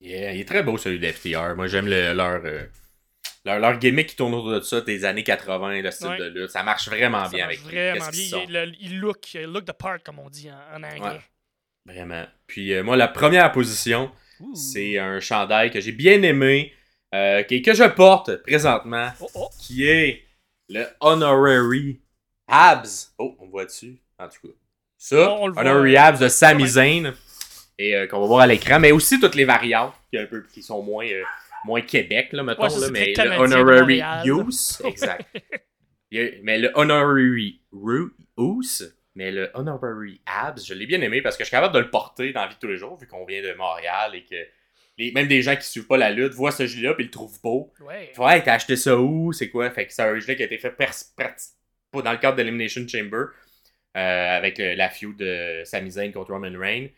Yeah, 0.00 0.32
il 0.32 0.40
est 0.42 0.44
très 0.48 0.62
beau 0.62 0.78
celui 0.78 1.00
de 1.00 1.10
FTR 1.10 1.56
moi 1.56 1.66
j'aime 1.66 1.88
le- 1.88 2.12
leur, 2.14 2.40
euh, 2.44 2.66
leur 3.48 3.58
leur 3.58 3.78
gimmick 3.78 4.08
qui 4.08 4.16
tourne 4.16 4.34
autour 4.34 4.52
de 4.52 4.60
ça 4.60 4.80
des 4.80 5.04
années 5.04 5.24
80 5.24 5.80
le 5.82 5.90
style 5.90 6.08
Ouais. 6.08 6.18
de 6.18 6.40
lutte 6.40 6.50
ça 6.50 6.62
marche 6.62 6.88
vraiment 6.88 7.24
Ça 7.24 7.30
bien 7.30 7.46
marche 7.46 7.58
avec 7.58 7.72
vraiment 7.72 8.08
bien. 8.10 8.28
sont. 8.28 8.42
Il, 8.46 8.52
le- 8.52 8.72
il 8.80 8.98
look, 9.00 9.34
il 9.34 9.42
look 9.44 9.64
the 9.64 9.72
part, 9.72 10.02
comme 10.04 10.18
on 10.18 10.28
dit 10.30 10.50
en, 10.50 10.76
en 10.78 10.82
anglais. 10.84 11.00
Ouais. 11.00 11.20
Vraiment. 11.94 12.26
Puis 12.46 12.74
euh, 12.74 12.82
moi, 12.82 12.96
la 12.96 13.08
première 13.08 13.50
position, 13.52 14.10
c'est 14.54 14.98
un 14.98 15.20
chandail 15.20 15.70
que 15.70 15.80
j'ai 15.80 15.92
bien 15.92 16.22
aimé, 16.22 16.72
euh, 17.14 17.42
que 17.42 17.74
je 17.74 17.88
porte 17.88 18.36
présentement, 18.42 19.10
Oh, 19.20 19.28
oh. 19.34 19.48
qui 19.60 19.86
est 19.88 20.24
le 20.68 20.84
Honorary 21.00 21.98
Abs. 22.46 23.12
Oh, 23.18 23.34
on 23.40 23.46
voit 23.48 23.64
dessus. 23.64 23.96
En 24.18 24.28
tout 24.28 24.48
cas. 24.48 24.54
Ça, 24.98 25.16
voit, 25.16 25.44
Honorary 25.60 25.96
Abs 25.96 26.18
de 26.20 26.28
Sami. 26.28 26.66
Zayn, 26.66 27.14
et 27.78 27.94
euh, 27.96 28.06
qu'on 28.06 28.20
va 28.20 28.26
voir 28.26 28.40
à 28.40 28.46
l'écran, 28.46 28.78
mais 28.80 28.90
aussi 28.92 29.18
toutes 29.20 29.34
les 29.36 29.44
variantes 29.44 29.94
qui, 30.10 30.18
un 30.18 30.26
peu, 30.26 30.44
qui 30.52 30.62
sont 30.62 30.82
moins, 30.82 31.06
moins 31.68 31.80
Québec, 31.82 32.30
là, 32.32 32.42
mettons, 32.42 32.62
Ouais, 32.62 32.80
là, 32.80 32.88
mais 32.90 33.12
le 33.14 33.36
Honorary. 33.38 34.02
Use, 34.26 34.82
exact. 34.84 35.24
A- 36.12 36.40
mais 36.42 36.58
le 36.58 36.70
Honorary 36.74 37.60
Use, 38.36 38.94
mais 39.14 39.30
le 39.30 39.50
Honorary 39.54 40.20
Abs, 40.26 40.64
je 40.66 40.74
l'ai 40.74 40.86
bien 40.86 41.00
aimé 41.02 41.22
parce 41.22 41.36
que 41.36 41.44
je 41.44 41.48
suis 41.48 41.54
capable 41.54 41.74
de 41.74 41.80
le 41.80 41.90
porter 41.90 42.32
dans 42.32 42.40
la 42.42 42.48
vie 42.48 42.54
de 42.54 42.58
tous 42.60 42.66
les 42.68 42.76
jours, 42.76 42.96
vu 42.98 43.06
qu'on 43.06 43.24
vient 43.24 43.42
de 43.42 43.52
Montréal 43.54 44.14
et 44.14 44.24
que 44.24 44.36
les, 44.96 45.12
même 45.12 45.28
des 45.28 45.42
gens 45.42 45.54
qui 45.54 45.64
suivent 45.68 45.86
pas 45.86 45.96
la 45.96 46.10
lutte 46.10 46.32
voient 46.34 46.50
ce 46.50 46.66
gilet-là 46.66 46.94
et 46.98 47.02
le 47.04 47.10
trouvent 47.10 47.40
beau. 47.42 47.72
Ouais. 47.80 48.10
Ils 48.12 48.14
hey, 48.36 48.42
t'as 48.42 48.54
acheté 48.54 48.74
ça 48.76 48.96
où? 48.98 49.32
C'est 49.32 49.48
quoi? 49.50 49.70
Fait 49.70 49.86
que 49.86 49.92
c'est 49.92 50.02
un 50.02 50.18
gilet 50.18 50.34
qui 50.36 50.42
a 50.42 50.46
été 50.46 50.58
fait 50.58 50.70
dans 52.02 52.12
le 52.12 52.18
cadre 52.18 52.36
de 52.36 52.42
l'Elimination 52.42 52.86
Chamber 52.88 53.26
euh, 53.96 54.36
avec 54.36 54.58
le- 54.58 54.74
la 54.74 54.88
feud 54.90 55.16
de 55.16 55.62
Sami 55.64 55.90
Zayn 55.92 56.12
contre 56.12 56.32
Roman 56.32 56.58
Reigns 56.58 56.88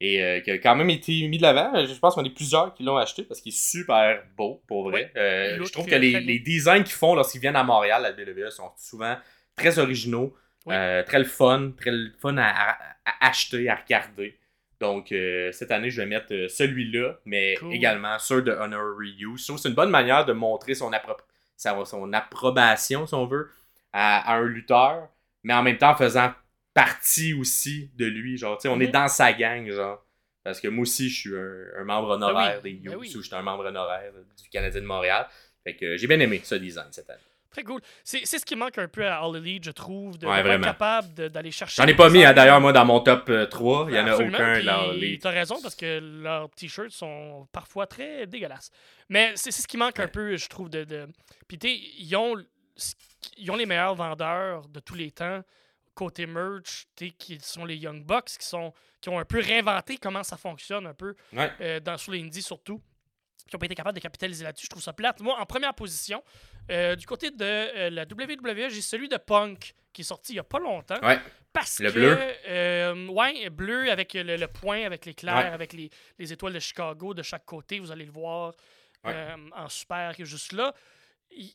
et 0.00 0.22
euh, 0.22 0.40
qui 0.40 0.50
a 0.50 0.58
quand 0.58 0.74
même 0.76 0.90
été 0.90 1.26
mis 1.28 1.36
de 1.38 1.42
l'avant. 1.42 1.72
Je 1.84 1.94
pense 1.98 2.14
qu'on 2.14 2.24
est 2.24 2.34
plusieurs 2.34 2.72
qui 2.74 2.82
l'ont 2.82 2.96
acheté 2.96 3.22
parce 3.22 3.40
qu'il 3.40 3.52
est 3.52 3.56
super 3.58 4.22
beau 4.36 4.62
pour 4.66 4.88
vrai. 4.90 5.12
Euh, 5.16 5.62
je 5.64 5.70
trouve 5.72 5.86
que 5.86 5.94
les, 5.94 6.20
les 6.20 6.38
designs 6.38 6.82
qu'ils 6.82 6.92
font 6.94 7.14
lorsqu'ils 7.14 7.40
viennent 7.40 7.56
à 7.56 7.64
Montréal, 7.64 8.02
la 8.02 8.10
WWE, 8.12 8.50
sont 8.50 8.70
souvent 8.76 9.16
très 9.56 9.78
originaux, 9.78 10.34
Oui. 10.66 10.74
euh, 10.74 11.02
très 11.02 11.18
le 11.18 11.24
fun, 11.26 11.72
très 11.78 11.90
le 11.90 12.12
fun 12.18 12.36
à, 12.38 12.46
à- 12.48 12.76
à 13.04 13.28
acheter, 13.28 13.68
à 13.68 13.74
regarder. 13.76 14.38
Donc, 14.80 15.12
euh, 15.12 15.52
cette 15.52 15.70
année, 15.72 15.90
je 15.90 16.00
vais 16.00 16.06
mettre 16.06 16.32
euh, 16.32 16.48
celui-là, 16.48 17.18
mais 17.26 17.54
Cool. 17.60 17.74
également 17.74 18.18
ceux 18.18 18.40
de 18.40 18.50
Honorary 18.52 19.10
You. 19.18 19.36
Je 19.36 19.44
trouve 19.44 19.56
que 19.56 19.62
c'est 19.62 19.68
une 19.68 19.74
bonne 19.74 19.90
manière 19.90 20.24
de 20.24 20.32
montrer 20.32 20.74
son, 20.74 20.90
appro- 20.92 21.84
son 21.84 22.12
approbation, 22.14 23.06
si 23.06 23.14
on 23.14 23.26
veut, 23.26 23.50
à, 23.92 24.32
à 24.32 24.36
un 24.36 24.46
lutteur, 24.46 25.08
mais 25.42 25.52
en 25.52 25.62
même 25.62 25.76
temps 25.76 25.90
en 25.90 25.96
faisant 25.96 26.32
partie 26.74 27.34
aussi 27.34 27.90
de 27.96 28.06
lui. 28.06 28.36
Genre, 28.36 28.56
tu 28.58 28.62
sais, 28.62 28.68
on 28.68 28.80
est 28.80 28.86
Mhm. 28.86 28.92
dans 28.92 29.08
sa 29.08 29.32
gang, 29.32 29.68
genre. 29.70 30.04
Parce 30.42 30.60
que 30.60 30.68
moi 30.68 30.82
aussi, 30.82 31.10
je 31.10 31.20
suis 31.20 31.36
un, 31.36 31.80
un 31.80 31.84
membre 31.84 32.10
honoraire 32.10 32.60
Ben 32.60 32.60
oui, 32.64 32.72
des 32.74 32.78
ben 32.78 32.92
Youths, 32.92 33.00
oui. 33.00 33.16
ou 33.16 33.22
je 33.22 33.26
suis 33.26 33.36
un 33.36 33.42
membre 33.42 33.66
honoraire 33.66 34.12
du 34.42 34.48
Canadien 34.48 34.80
de 34.80 34.86
Montréal. 34.86 35.26
Fait 35.64 35.76
que 35.76 35.84
euh, 35.84 35.96
j'ai 35.98 36.06
bien 36.06 36.18
aimé 36.20 36.40
ce 36.42 36.54
design 36.54 36.86
cette 36.90 37.10
année. 37.10 37.20
Très 37.50 37.64
cool. 37.64 37.80
C'est 38.04 38.24
ce 38.24 38.44
qui 38.46 38.54
manque 38.54 38.78
un 38.78 38.86
peu 38.86 39.04
à 39.04 39.18
All 39.24 39.36
Elite, 39.36 39.64
je 39.64 39.72
trouve, 39.72 40.16
de, 40.16 40.24
Ouais, 40.26 40.40
de 40.40 40.48
être 40.50 40.62
capable 40.62 41.12
d'aller 41.30 41.50
chercher. 41.50 41.82
J'en 41.82 41.88
ai 41.88 41.96
pas 41.96 42.08
mis, 42.08 42.24
hein, 42.24 42.32
d'ailleurs, 42.32 42.60
moi, 42.60 42.72
dans 42.72 42.84
mon 42.84 43.00
top 43.00 43.28
euh, 43.28 43.44
3. 43.44 43.86
Il 43.90 43.96
y 43.96 43.98
en 43.98 44.06
a 44.06 44.14
aucun 44.16 44.62
dans 44.62 44.92
les. 44.92 45.18
T'as 45.18 45.30
raison 45.30 45.60
parce 45.60 45.74
que 45.74 45.98
leurs 46.22 46.48
t-shirts 46.50 46.92
sont 46.92 47.48
parfois 47.52 47.88
très 47.88 48.26
dégueulasses. 48.28 48.70
Mais 49.08 49.32
c'est 49.34 49.50
ce 49.50 49.66
qui 49.66 49.76
manque 49.76 49.98
un 49.98 50.06
peu, 50.08 50.36
je 50.36 50.46
trouve, 50.48 50.70
de. 50.70 50.84
de... 50.84 51.08
Puis 51.48 51.58
tu 51.58 51.66
sais, 51.68 51.74
ils 51.98 52.14
ont, 52.16 52.36
ils 53.36 53.50
ont 53.50 53.56
les 53.56 53.66
meilleurs 53.66 53.96
vendeurs 53.96 54.68
de 54.68 54.78
tous 54.78 54.94
les 54.94 55.10
temps 55.10 55.42
côté 55.94 56.26
merch, 56.26 56.86
qui 57.18 57.38
sont 57.40 57.64
les 57.64 57.76
Young 57.76 58.04
Bucks, 58.04 58.36
qui 58.38 58.46
sont 58.46 58.72
qui 59.00 59.08
ont 59.08 59.18
un 59.18 59.24
peu 59.24 59.40
réinventé 59.40 59.96
comment 59.96 60.22
ça 60.22 60.36
fonctionne 60.36 60.86
un 60.86 60.94
peu 60.94 61.14
Ouais. 61.32 61.50
euh, 61.60 61.80
dans 61.80 61.96
sur 61.98 62.12
les 62.12 62.20
indies 62.22 62.42
surtout. 62.42 62.80
Qui 63.48 63.56
ont 63.56 63.58
pas 63.58 63.66
été 63.66 63.74
capables 63.74 63.96
de 63.96 64.00
capitaliser 64.02 64.44
là-dessus. 64.44 64.66
Je 64.66 64.70
trouve 64.70 64.82
ça 64.82 64.92
plate. 64.92 65.20
Moi, 65.20 65.36
en 65.40 65.44
première 65.46 65.74
position, 65.74 66.22
euh, 66.70 66.94
du 66.94 67.04
côté 67.06 67.30
de 67.32 67.36
euh, 67.44 67.90
la 67.90 68.02
WWE, 68.04 68.68
j'ai 68.68 68.82
celui 68.82 69.08
de 69.08 69.16
Punk 69.16 69.72
qui 69.92 70.02
est 70.02 70.04
sorti 70.04 70.34
il 70.34 70.36
y 70.36 70.38
a 70.38 70.44
pas 70.44 70.60
longtemps. 70.60 71.00
Ouais. 71.02 71.18
Parce 71.52 71.80
Le 71.80 71.90
que, 71.90 71.94
bleu. 71.94 73.10
ouais, 73.12 73.50
bleu 73.50 73.90
avec 73.90 74.14
le, 74.14 74.36
le 74.36 74.46
point, 74.46 74.84
avec 74.84 75.04
l'éclair, 75.06 75.34
Ouais. 75.36 75.44
avec 75.46 75.72
les, 75.72 75.90
les 76.18 76.32
étoiles 76.32 76.52
de 76.52 76.60
Chicago 76.60 77.12
de 77.14 77.22
chaque 77.24 77.44
côté. 77.44 77.80
Vous 77.80 77.90
allez 77.90 78.04
le 78.04 78.12
voir 78.12 78.52
en 79.04 79.68
super 79.68 80.14
qui 80.14 80.22
est 80.22 80.26
juste 80.26 80.52
là. 80.52 80.72
Il- 81.32 81.54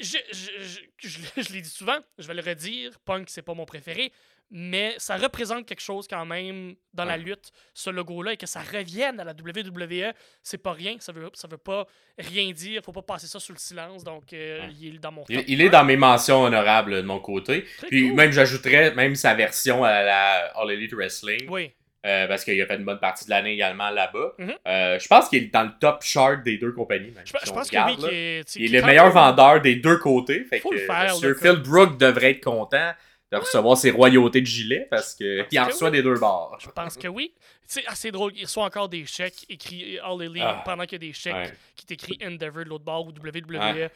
je, 0.00 0.18
je, 0.32 1.08
je- 1.08 1.18
je- 1.42 1.52
l'ai 1.52 1.60
dit 1.62 1.68
souvent, 1.70 1.98
je 2.18 2.26
vais 2.26 2.34
le 2.34 2.42
redire. 2.42 2.92
Punk, 3.04 3.28
c'est 3.30 3.42
pas 3.42 3.54
mon 3.54 3.64
préféré. 3.66 4.12
Mais 4.48 4.94
ça 4.98 5.16
représente 5.16 5.66
quelque 5.66 5.80
chose 5.80 6.06
quand 6.06 6.24
même 6.24 6.76
dans 6.94 7.04
la 7.04 7.16
lutte, 7.16 7.50
ce 7.74 7.90
logo-là, 7.90 8.34
et 8.34 8.36
que 8.36 8.46
ça 8.46 8.60
revienne 8.60 9.18
à 9.18 9.24
la 9.24 9.32
WWE, 9.32 10.12
c'est 10.40 10.58
pas 10.58 10.72
rien. 10.72 10.94
Ça 11.00 11.10
veut, 11.10 11.28
ça 11.34 11.48
veut 11.48 11.58
pas 11.58 11.84
rien 12.16 12.52
dire. 12.52 12.80
Faut 12.84 12.92
pas 12.92 13.02
passer 13.02 13.26
ça 13.26 13.40
sous 13.40 13.50
le 13.52 13.58
silence. 13.58 14.04
Donc, 14.04 14.32
euh, 14.32 14.60
Ouais. 14.60 14.72
il 14.80 14.94
est 14.94 14.98
dans 15.00 15.10
mon 15.10 15.24
Il, 15.28 15.42
il 15.48 15.60
est 15.62 15.68
dans 15.68 15.84
mes 15.84 15.96
mentions 15.96 16.44
honorables 16.44 16.94
de 16.94 17.02
mon 17.02 17.18
côté. 17.18 17.64
Très 17.78 17.88
Puis 17.88 18.06
cool. 18.06 18.14
même, 18.16 18.30
j'ajouterais 18.30 18.94
même 18.94 19.16
sa 19.16 19.34
version 19.34 19.82
à 19.82 20.02
la 20.04 20.46
All 20.56 20.70
Elite 20.70 20.92
Wrestling. 20.94 21.48
Oui. 21.50 21.72
Euh, 22.06 22.26
parce 22.28 22.44
qu'il 22.44 22.60
a 22.62 22.66
fait 22.66 22.76
une 22.76 22.84
bonne 22.84 23.00
partie 23.00 23.24
de 23.24 23.30
l'année 23.30 23.52
également 23.54 23.90
là-bas. 23.90 24.32
Mhm. 24.38 24.54
Euh, 24.68 24.98
je 24.98 25.06
pense 25.08 25.28
qu'il 25.28 25.42
est 25.42 25.52
dans 25.52 25.64
le 25.64 25.72
top 25.80 26.02
chart 26.02 26.42
des 26.42 26.56
deux 26.56 26.72
compagnies. 26.72 27.10
même, 27.10 27.24
Je, 27.26 27.32
si 27.32 27.36
je 27.46 27.50
on 27.50 27.54
pense 27.54 27.68
que 27.68 27.76
regarde, 27.76 28.08
est, 28.12 28.48
sais, 28.48 28.60
Il 28.60 28.74
est 28.74 28.80
le 28.80 28.86
meilleur 28.86 29.10
vendeur 29.10 29.60
des 29.60 29.76
deux 29.76 29.98
côtés. 29.98 30.44
Fait 30.44 30.60
Faut 30.60 30.70
que 30.70 30.74
le 30.76 30.80
faire, 30.86 31.12
Monsieur 31.14 31.34
Phil. 31.34 31.52
Brook 31.56 31.98
devrait 31.98 32.30
être 32.32 32.44
content 32.44 32.92
de 33.32 33.36
recevoir 33.38 33.76
ses 33.76 33.90
royautés 33.90 34.40
de 34.40 34.46
gilet 34.46 34.86
parce 34.88 35.14
qu'il 35.16 35.40
en 35.58 35.64
que 35.66 35.72
reçoit 35.72 35.90
oui. 35.90 35.96
des 35.96 36.02
deux 36.04 36.14
bords. 36.14 36.56
Je 36.60 36.68
pense 36.70 36.96
que 36.96 37.08
oui. 37.08 37.34
C'est 37.66 37.84
assez 37.88 38.12
drôle. 38.12 38.30
Il 38.36 38.44
reçoit 38.44 38.62
encore 38.64 38.88
des 38.88 39.04
chèques 39.04 39.44
écrits 39.48 39.98
All 39.98 40.22
Elite 40.22 40.44
Ah. 40.46 40.62
pendant 40.64 40.84
qu'il 40.84 41.02
y 41.02 41.06
a 41.06 41.08
des 41.08 41.12
chèques 41.12 41.34
Ouais. 41.34 41.52
qui 41.74 41.84
t'écrit 41.86 42.16
Endeavor 42.24 42.62
de 42.64 42.68
l'autre 42.68 42.84
bord 42.84 43.04
ou 43.04 43.10
WWE 43.10 43.58
Ouais. 43.58 43.90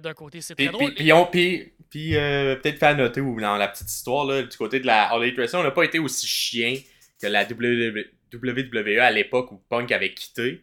d'un 0.00 0.12
côté. 0.12 0.42
C'est 0.42 0.54
très 0.54 0.66
drôle. 0.66 0.92
puis 0.94 1.10
puis- 1.32 1.72
puis, 1.88 2.16
euh, 2.16 2.56
peut-être 2.56 2.78
fait 2.78 2.86
à 2.86 2.94
noter 2.94 3.22
ou 3.22 3.40
dans 3.40 3.56
la 3.56 3.68
petite 3.68 3.88
histoire 3.90 4.26
là, 4.26 4.42
du 4.42 4.54
côté 4.56 4.80
de 4.80 4.86
la 4.86 5.04
All 5.04 5.22
Elite 5.22 5.36
Wrestling, 5.38 5.62
on 5.62 5.64
n'a 5.64 5.70
pas 5.70 5.84
été 5.84 5.98
aussi 5.98 6.26
chien 6.26 6.74
que 7.20 7.26
la 7.26 7.44
WWE, 7.44 8.98
à 9.00 9.10
l'époque 9.10 9.52
où 9.52 9.58
Punk 9.68 9.90
avait 9.92 10.14
quitté 10.14 10.62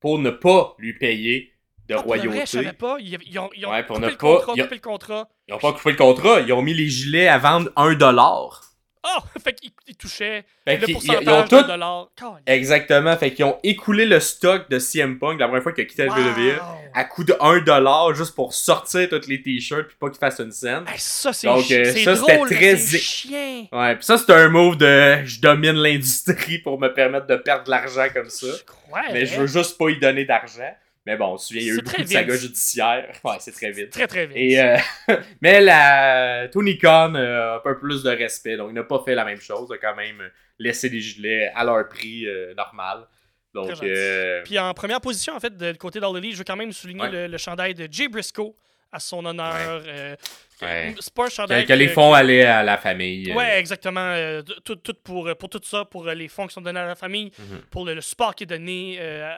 pour 0.00 0.18
ne 0.18 0.30
pas 0.30 0.74
lui 0.78 0.92
payer 0.98 1.52
de 1.88 1.94
Ah, 1.94 1.98
le 1.98 2.02
vrai, 2.08 2.18
royauté. 2.18 2.40
je 2.40 2.46
savais 2.46 2.72
pas. 2.72 2.96
Ils, 3.00 3.16
ils 3.26 3.38
ont, 3.38 3.50
ils 3.56 3.64
ont 3.66 3.70
Ouais, 3.70 3.84
pour 3.84 3.96
coupé 3.96 4.06
ne 4.06 4.10
le 4.12 4.16
pas- 4.16 4.26
contrat, 4.36 4.52
ils 4.56 4.60
ont- 4.60 4.64
coupé 4.64 4.74
le 4.76 4.80
contrat. 4.80 5.28
Ils 5.48 5.52
n'ont 5.52 5.58
pas 5.58 5.72
coupé 5.72 5.90
le 5.92 5.96
contrat, 5.96 6.40
ils 6.40 6.52
ont 6.52 6.62
mis 6.62 6.74
les 6.74 6.88
gilets 6.88 7.28
à 7.28 7.38
vendre 7.38 7.70
1$. 7.76 8.75
Ah! 9.08 9.22
fait 9.44 9.52
qu'ils 9.54 9.70
ils 9.86 9.94
touchaient 9.96 10.44
Fait 10.66 10.78
le 10.78 10.92
pourcentage 10.92 11.22
ils 11.22 11.30
ont 11.30 11.42
de 11.44 11.48
tout. 11.48 11.62
dollars. 11.62 12.08
Exactement, 12.46 13.16
fait 13.16 13.32
qu'ils 13.32 13.44
ont 13.44 13.58
écoulé 13.62 14.04
le 14.04 14.18
stock 14.20 14.68
de 14.68 14.78
CM 14.78 15.18
Punk 15.18 15.38
la 15.38 15.46
première 15.46 15.62
fois 15.62 15.72
qu'il 15.72 15.84
a 15.84 15.86
quitté 15.86 16.06
la 16.06 16.12
WWE 16.12 16.56
Wow. 16.56 16.62
à 16.94 17.04
coût 17.04 17.24
de 17.24 17.32
1$ 17.34 18.14
juste 18.14 18.34
pour 18.34 18.52
sortir 18.52 19.08
tous 19.08 19.28
les 19.28 19.40
t-shirts 19.42 19.86
puis 19.88 19.96
pas 20.00 20.08
qu'il 20.10 20.18
fasse 20.18 20.40
une 20.40 20.50
scène. 20.52 20.84
Ça, 20.96 21.32
c'est 21.32 21.46
Donc, 21.46 21.70
euh, 21.70 21.84
ça, 21.84 22.16
c'était 22.16 22.36
drôle, 22.36 22.48
très 22.50 22.76
chien. 22.76 23.66
Ouais, 23.72 23.96
pis 23.96 24.04
ça, 24.04 24.18
c'est 24.18 24.32
un 24.32 24.48
move 24.48 24.76
de 24.76 25.22
je 25.24 25.40
domine 25.40 25.74
l'industrie 25.76 26.58
pour 26.58 26.80
me 26.80 26.88
permettre 26.88 27.26
de 27.26 27.36
perdre 27.36 27.64
de 27.64 27.70
l'argent 27.70 28.06
comme 28.12 28.28
ça. 28.30 28.46
Je 28.58 28.64
crois. 28.64 29.02
Mais 29.12 29.24
je 29.26 29.40
veux 29.40 29.46
juste 29.46 29.78
pas 29.78 29.90
y 29.90 29.98
donner 29.98 30.24
d'argent. 30.24 30.74
Mais 31.06 31.16
bon, 31.16 31.36
il 31.50 31.62
y 31.62 31.70
a 31.70 31.74
eu 31.74 31.76
beaucoup 31.82 32.02
de 32.02 32.06
sagas 32.08 32.32
Vince. 32.32 32.42
judiciaires. 32.42 33.20
Ouais, 33.24 33.36
c'est 33.38 33.52
très 33.52 33.70
vite. 33.70 33.90
Très, 33.90 34.08
très 34.08 34.26
vite. 34.26 34.36
Et, 34.36 34.60
euh, 34.60 34.76
mais 35.40 35.60
la 35.60 36.48
Tony 36.48 36.76
Khan 36.78 37.14
euh, 37.14 37.52
a 37.52 37.56
un 37.56 37.60
peu 37.60 37.78
plus 37.78 38.02
de 38.02 38.10
respect, 38.10 38.56
donc 38.56 38.70
il 38.70 38.74
n'a 38.74 38.82
pas 38.82 39.00
fait 39.04 39.14
la 39.14 39.24
même 39.24 39.40
chose, 39.40 39.68
il 39.70 39.74
a 39.74 39.78
quand 39.78 39.94
même 39.94 40.20
laissé 40.58 40.88
les 40.88 41.00
gilets 41.00 41.52
à 41.54 41.64
leur 41.64 41.88
prix 41.88 42.26
euh, 42.26 42.54
normal. 42.54 43.06
Donc, 43.54 43.70
euh, 43.82 44.42
Puis 44.44 44.58
en 44.58 44.74
première 44.74 45.00
position, 45.00 45.34
en 45.34 45.40
fait, 45.40 45.56
de, 45.56 45.72
du 45.72 45.78
côté 45.78 45.98
Elite, 46.00 46.32
je 46.32 46.38
veux 46.38 46.44
quand 46.44 46.56
même 46.56 46.72
souligner 46.72 47.02
Ouais. 47.02 47.10
le, 47.10 47.26
le 47.28 47.38
chandail 47.38 47.72
de 47.74 47.88
Jay 47.90 48.08
Briscoe 48.08 48.54
à 48.92 48.98
son 49.00 49.24
honneur. 49.24 49.82
euh, 49.86 50.16
Ouais. 50.62 50.94
C'est 51.00 51.12
pas 51.12 51.24
un 51.26 51.64
que, 51.64 51.72
les 51.74 51.88
fonds 51.88 52.14
allaient 52.14 52.46
à 52.46 52.62
la 52.62 52.78
famille. 52.78 53.30
euh, 53.30 53.34
Ouais, 53.34 53.58
exactement. 53.58 54.00
euh, 54.00 54.40
tout, 54.64 54.76
tout 54.76 54.94
pour, 55.04 55.28
pour 55.36 55.50
tout 55.50 55.60
ça, 55.62 55.84
pour 55.84 56.08
euh, 56.08 56.14
les 56.14 56.28
fonds 56.28 56.46
qui 56.46 56.54
sont 56.54 56.62
donnés 56.62 56.80
à 56.80 56.86
la 56.86 56.94
famille, 56.94 57.30
Mhm. 57.38 57.60
pour 57.70 57.84
le, 57.84 57.92
le 57.92 58.00
support 58.00 58.34
qui 58.34 58.44
est 58.44 58.46
donné 58.46 58.96
euh, 58.98 59.28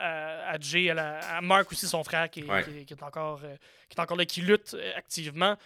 à, 0.46 0.52
à 0.52 0.60
Jay, 0.60 0.90
à, 0.90 0.94
la- 0.94 1.18
à 1.18 1.40
Mark 1.40 1.72
aussi, 1.72 1.88
son 1.88 2.04
frère, 2.04 2.30
qui, 2.30 2.40
est- 2.40 2.44
Ouais. 2.44 2.62
qui 2.62 2.70
est- 2.70 2.84
qui 2.84 2.94
est 2.94 3.02
encore, 3.02 3.40
euh, 3.42 3.56
qui 3.88 3.98
est 3.98 4.00
encore 4.00 4.16
là, 4.16 4.24
qui 4.26 4.42
lutte 4.42 4.74
euh, 4.74 4.92
activement. 4.96 5.56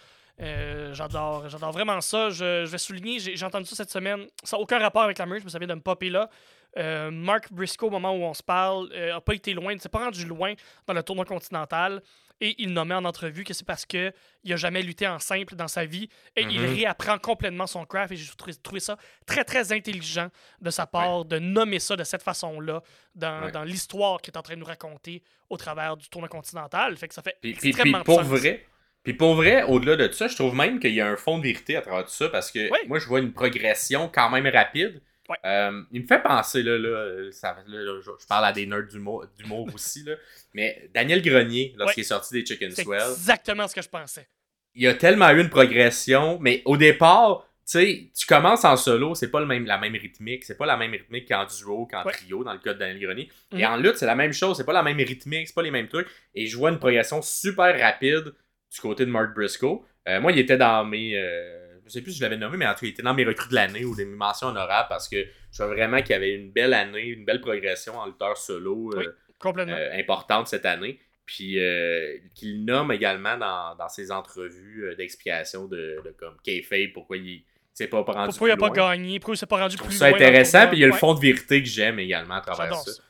Euh, 0.41 0.91
j'adore, 0.95 1.47
j'adore 1.47 1.71
vraiment 1.71 2.01
ça. 2.01 2.31
Je, 2.31 2.65
je 2.65 2.71
vais 2.71 2.77
souligner, 2.79 3.19
j'ai, 3.19 3.45
entendu 3.45 3.65
ça 3.67 3.75
cette 3.75 3.91
semaine. 3.91 4.25
Ça 4.43 4.57
n'a 4.57 4.61
aucun 4.63 4.79
rapport 4.79 5.03
avec 5.03 5.19
la 5.19 5.27
merch, 5.27 5.43
mais 5.43 5.51
ça 5.51 5.59
vient 5.59 5.67
de 5.67 5.75
me 5.75 5.81
popper 5.81 6.09
là. 6.09 6.29
Euh, 6.75 7.11
Mark 7.11 7.53
Briscoe, 7.53 7.83
au 7.85 7.89
moment 7.91 8.13
où 8.13 8.23
on 8.23 8.33
se 8.33 8.41
parle, 8.41 8.89
n'a 8.91 9.21
pas 9.21 9.35
été 9.35 9.53
loin, 9.53 9.75
ne 9.75 9.79
s'est 9.79 9.89
pas 9.89 9.99
rendu 10.05 10.25
loin 10.25 10.53
dans 10.87 10.93
le 10.95 11.03
tournoi 11.03 11.25
continental. 11.25 12.01
Et 12.45 12.55
il 12.57 12.73
nommait 12.73 12.93
en 12.95 13.05
entrevue 13.05 13.45
que 13.45 13.53
c'est 13.53 13.65
parce 13.65 13.85
qu'il 13.85 14.11
n'a 14.43 14.55
jamais 14.57 14.81
lutté 14.81 15.07
en 15.07 15.17
simple 15.17 15.55
dans 15.55 15.69
sa 15.69 15.85
vie. 15.85 16.09
Et 16.35 16.41
il 16.41 16.59
Mhm. 16.59 16.73
réapprend 16.75 17.17
complètement 17.17 17.67
son 17.67 17.85
craft. 17.85 18.11
Et 18.11 18.17
j'ai 18.17 18.31
trouvé, 18.61 18.81
ça 18.81 18.97
très, 19.25 19.45
très 19.45 19.71
intelligent 19.71 20.27
de 20.61 20.69
sa 20.69 20.85
part 20.85 21.23
de 21.23 21.39
nommer 21.39 21.79
ça 21.79 21.95
de 21.95 22.03
cette 22.03 22.21
façon-là 22.21 22.83
dans, 23.15 23.43
Ouais. 23.45 23.51
dans 23.51 23.63
l'histoire 23.63 24.21
qu'il 24.21 24.33
est 24.33 24.37
en 24.37 24.41
train 24.41 24.55
de 24.55 24.59
nous 24.59 24.65
raconter 24.65 25.23
au 25.49 25.55
travers 25.55 25.95
du 25.95 26.09
tournoi 26.09 26.27
continental. 26.27 26.97
Fait 26.97 27.07
que 27.07 27.13
ça 27.13 27.21
fait 27.21 27.37
Puis, 27.41 27.51
puis- 27.53 27.59
puis 27.61 27.69
extrêmement 27.69 27.99
de 27.99 28.03
pour 28.03 28.19
sens. 28.19 28.27
vrai, 28.27 28.65
puis 29.03 29.13
pour 29.13 29.35
vrai, 29.35 29.63
au-delà 29.63 29.95
de 29.95 30.11
ça, 30.11 30.27
je 30.27 30.35
trouve 30.35 30.53
même 30.53 30.79
qu'il 30.81 30.93
y 30.93 30.99
a 30.99 31.07
un 31.07 31.15
fond 31.15 31.37
de 31.37 31.43
vérité 31.43 31.77
à 31.77 31.81
travers 31.81 32.03
tout 32.03 32.11
ça 32.11 32.27
parce 32.27 32.51
que 32.51 32.69
Oui. 32.71 32.79
moi 32.87 32.99
je 32.99 33.07
vois 33.07 33.19
une 33.19 33.31
progression 33.31 34.09
quand 34.13 34.29
même 34.29 34.47
rapide. 34.47 35.01
Ouais. 35.29 35.37
Euh, 35.45 35.81
il 35.91 36.01
me 36.01 36.07
fait 36.07 36.21
penser, 36.21 36.63
là, 36.63 36.77
là, 36.77 37.31
ça- 37.31 37.55
là, 37.67 37.81
là, 37.81 37.99
je, 38.03 38.11
je 38.19 38.27
parle 38.27 38.45
à 38.45 38.51
des 38.51 38.65
nerds 38.65 38.87
d'humour 38.87 39.25
d'humour 39.37 39.67
aussi, 39.73 40.03
là, 40.03 40.15
mais 40.53 40.89
Daniel 40.93 41.21
Grenier, 41.21 41.73
lorsqu'il 41.77 42.01
est 42.01 42.07
sorti 42.07 42.33
des 42.33 42.45
Chicken 42.45 42.71
Swell, 42.71 43.01
exactement 43.11 43.67
ce 43.67 43.75
que 43.75 43.81
je 43.81 43.87
pensais. 43.89 44.27
il 44.75 44.85
a 44.87 44.93
tellement 44.95 45.29
eu 45.31 45.39
une 45.41 45.49
progression, 45.49 46.39
mais 46.41 46.61
au 46.65 46.75
départ, 46.77 47.47
tu 47.65 47.79
sais, 47.79 48.09
tu 48.17 48.25
commences 48.25 48.65
en 48.65 48.75
solo, 48.75 49.15
c'est 49.15 49.31
pas 49.31 49.39
le 49.39 49.45
même, 49.45 49.65
la 49.65 49.77
même 49.77 49.93
rythmique, 49.95 50.43
c'est 50.43 50.57
pas 50.57 50.65
la 50.65 50.75
même 50.75 50.91
rythmique 50.91 51.29
qu'en 51.29 51.45
duo, 51.45 51.85
qu'en 51.89 52.03
Ouais. 52.03 52.11
trio, 52.11 52.43
dans 52.43 52.51
le 52.51 52.59
cas 52.59 52.73
de 52.73 52.79
Daniel 52.79 52.99
Grenier. 52.99 53.29
Mhm. 53.53 53.59
Et 53.59 53.65
en 53.65 53.77
lutte, 53.77 53.95
c'est 53.95 54.05
la 54.05 54.15
même 54.15 54.33
chose, 54.33 54.57
c'est 54.57 54.65
pas 54.65 54.73
la 54.73 54.83
même 54.83 54.97
rythmique, 54.97 55.47
c'est 55.47 55.53
pas 55.53 55.61
les 55.63 55.71
mêmes 55.71 55.87
trucs. 55.87 56.09
Et 56.35 56.47
je 56.47 56.57
vois 56.57 56.69
une 56.71 56.79
progression 56.79 57.21
super 57.21 57.79
rapide 57.79 58.33
du 58.73 58.81
côté 58.81 59.05
de 59.05 59.09
Mark 59.11 59.33
Briscoe. 59.33 59.81
Euh, 60.09 60.19
moi, 60.19 60.33
il 60.33 60.39
était 60.39 60.57
dans 60.57 60.83
mes. 60.83 61.17
euh, 61.17 61.62
je 61.85 61.91
sais 61.91 62.01
plus 62.01 62.11
si 62.11 62.17
je 62.19 62.23
l'avais 62.23 62.37
nommé, 62.37 62.57
mais 62.57 62.67
en 62.67 62.73
tout 62.73 62.81
cas, 62.81 62.87
il 62.87 62.89
était 62.89 63.03
dans 63.03 63.13
mes 63.13 63.25
recrues 63.25 63.49
de 63.49 63.55
l'année 63.55 63.85
ou 63.85 63.95
des 63.95 64.05
mentions 64.05 64.47
honorables 64.47 64.87
parce 64.89 65.07
que 65.07 65.25
je 65.51 65.57
vois 65.63 65.67
vraiment 65.67 66.01
qu'il 66.01 66.11
y 66.11 66.13
avait 66.13 66.33
une 66.33 66.51
belle 66.51 66.73
année, 66.73 67.07
une 67.07 67.25
belle 67.25 67.41
progression 67.41 67.97
en 67.97 68.05
lutteur 68.05 68.37
solo 68.37 68.91
euh, 68.93 68.97
Oui. 68.97 69.05
Euh, 69.45 69.99
importante 69.99 70.47
cette 70.47 70.65
année. 70.65 70.99
Puis 71.25 71.59
euh, 71.59 72.17
qu'il 72.35 72.65
nomme 72.65 72.91
également 72.91 73.37
dans, 73.37 73.75
dans 73.75 73.89
ses 73.89 74.11
entrevues 74.11 74.93
d'explication 74.97 75.67
de, 75.67 76.01
de 76.03 76.13
comme 76.17 76.35
kayfabe, 76.43 76.91
pourquoi 76.93 77.17
il 77.17 77.43
s'est 77.73 77.87
pas 77.87 78.01
rendu 78.01 78.29
Pourquoi 78.29 78.47
il 78.47 78.51
n'a 78.51 78.57
pas 78.57 78.69
gagné? 78.69 79.19
Pourquoi 79.19 79.35
il 79.35 79.37
s'est 79.37 79.45
pas 79.45 79.59
rendu 79.59 79.77
plus 79.77 79.91
ça 79.93 80.09
loin 80.09 80.17
intéressant, 80.17 80.67
puis 80.67 80.77
il 80.77 80.81
y 80.81 80.83
a 80.83 80.87
le 80.87 80.93
fond 80.93 81.13
de 81.13 81.19
vérité 81.19 81.61
que 81.61 81.69
j'aime 81.69 81.99
également 81.99 82.35
à 82.35 82.41
travers 82.41 82.75
ça. 82.75 82.91
ça. 82.91 83.03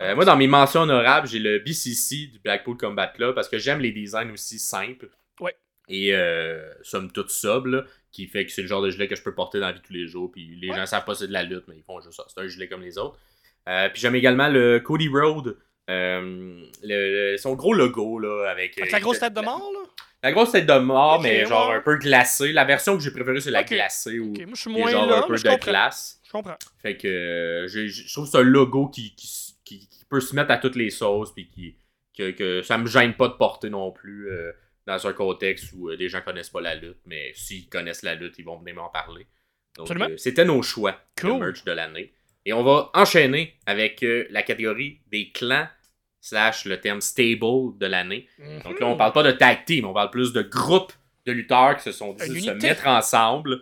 Euh, 0.00 0.14
moi, 0.14 0.24
dans 0.24 0.36
mes 0.36 0.46
mentions 0.46 0.82
honorables, 0.82 1.26
j'ai 1.26 1.40
le 1.40 1.58
BCC 1.58 2.28
du 2.28 2.38
Blackpool 2.38 2.76
Combat 2.76 3.08
Club 3.08 3.34
parce 3.34 3.48
que 3.48 3.58
j'aime 3.58 3.80
les 3.80 3.90
designs 3.90 4.32
aussi 4.32 4.58
simples. 4.58 5.10
Ouais. 5.40 5.56
Et 5.88 6.14
euh, 6.14 6.70
somme 6.82 7.10
toute 7.10 7.30
sobre, 7.30 7.68
là, 7.68 7.84
qui 8.12 8.26
fait 8.26 8.46
que 8.46 8.52
c'est 8.52 8.62
le 8.62 8.68
genre 8.68 8.82
de 8.82 8.90
gilet 8.90 9.08
que 9.08 9.16
je 9.16 9.22
peux 9.22 9.34
porter 9.34 9.60
dans 9.60 9.66
la 9.66 9.72
vie 9.72 9.80
de 9.80 9.84
tous 9.86 9.92
les 9.92 10.06
jours. 10.06 10.30
Puis 10.32 10.56
les 10.60 10.70
Ouais. 10.70 10.76
gens 10.76 10.86
savent 10.86 11.04
pas 11.04 11.14
c'est 11.14 11.28
de 11.28 11.32
la 11.32 11.42
lutte, 11.42 11.64
mais 11.68 11.76
ils 11.76 11.82
font 11.82 12.00
juste 12.00 12.14
ça. 12.14 12.24
C'est 12.28 12.40
un 12.40 12.46
gilet 12.48 12.68
comme 12.68 12.82
les 12.82 12.98
autres. 12.98 13.18
Euh, 13.68 13.88
puis 13.90 14.00
j'aime 14.00 14.14
également 14.14 14.48
le 14.48 14.80
Cody 14.80 15.08
Road 15.08 15.56
euh, 15.90 16.60
le- 16.82 17.36
son 17.38 17.54
gros 17.54 17.72
logo, 17.72 18.18
là, 18.18 18.50
avec... 18.50 18.76
Avec 18.78 18.90
euh, 18.90 18.96
la 18.96 19.00
grosse 19.00 19.20
tête 19.20 19.32
de 19.34 19.40
mort, 19.40 19.70
là? 19.72 19.80
La 20.22 20.32
grosse 20.32 20.52
tête 20.52 20.66
de 20.66 20.78
mort, 20.78 21.22
mais 21.22 21.46
genre 21.46 21.70
ouais. 21.70 21.76
un 21.76 21.80
peu 21.80 21.96
glacée. 21.96 22.52
La 22.52 22.64
version 22.64 22.96
que 22.96 23.02
j'ai 23.02 23.10
préférée, 23.10 23.40
c'est 23.40 23.50
la 23.50 23.62
glacée, 23.64 24.18
où 24.18 24.30
Ok, 24.32 24.38
moi, 24.40 24.48
je 24.54 24.60
suis 24.60 24.70
moins 24.70 24.90
genre 24.90 25.06
là, 25.06 25.18
un 25.18 25.22
peu 25.26 25.34
de 25.36 25.64
glace. 25.64 26.20
Je 26.26 26.30
comprends. 26.30 26.56
Fait 26.82 26.96
que 26.96 27.06
euh, 27.08 27.68
je 27.68 28.12
trouve 28.12 28.24
que 28.26 28.30
c'est 28.32 28.38
un 28.38 28.42
logo 28.42 28.88
qui, 28.88 29.14
qui, 29.14 29.28
qui- 29.64 29.88
qui 29.88 30.04
peut 30.10 30.20
se 30.20 30.34
mettre 30.34 30.50
à 30.50 30.58
toutes 30.58 30.76
les 30.76 30.90
sauces, 30.90 31.32
puis 31.32 31.48
qui, 31.48 31.76
que, 32.16 32.32
que 32.32 32.62
ça 32.62 32.76
me 32.78 32.86
gêne 32.86 33.14
pas 33.14 33.28
de 33.28 33.34
porter 33.34 33.70
non 33.70 33.90
plus 33.92 34.28
euh, 34.30 34.52
dans 34.88 35.06
un 35.06 35.12
contexte 35.12 35.74
où 35.76 35.90
euh, 35.90 35.96
des 35.98 36.08
gens 36.08 36.22
connaissent 36.22 36.48
pas 36.48 36.62
la 36.62 36.74
lutte, 36.74 36.96
mais 37.04 37.32
s'ils 37.34 37.68
connaissent 37.68 38.02
la 38.02 38.14
lutte, 38.14 38.38
ils 38.38 38.44
vont 38.44 38.58
venir 38.58 38.74
m'en 38.74 38.88
parler. 38.88 39.26
Donc, 39.76 39.90
euh, 39.90 40.16
c'était 40.16 40.46
nos 40.46 40.62
choix 40.62 40.92
de 40.92 41.20
Cool. 41.20 41.38
merch 41.38 41.62
de 41.64 41.72
l'année. 41.72 42.14
Et 42.46 42.54
on 42.54 42.64
va 42.64 42.90
enchaîner 42.94 43.54
avec 43.66 44.02
euh, 44.02 44.26
la 44.30 44.42
catégorie 44.42 45.02
des 45.08 45.30
clans 45.30 45.68
slash 46.22 46.64
le 46.64 46.80
terme 46.80 47.02
stable 47.02 47.76
de 47.78 47.86
l'année. 47.86 48.26
Donc 48.64 48.80
là, 48.80 48.86
on 48.86 48.96
parle 48.96 49.12
pas 49.12 49.22
de 49.22 49.32
tag 49.32 49.66
team, 49.66 49.84
on 49.84 49.92
parle 49.92 50.10
plus 50.10 50.32
de 50.32 50.40
groupes 50.40 50.92
de 51.26 51.32
lutteurs 51.32 51.76
qui 51.76 51.82
se 51.82 51.92
sont 51.92 52.14
dit 52.14 52.28
de 52.28 52.40
se 52.40 52.50
mettre 52.52 52.86
ensemble, 52.86 53.60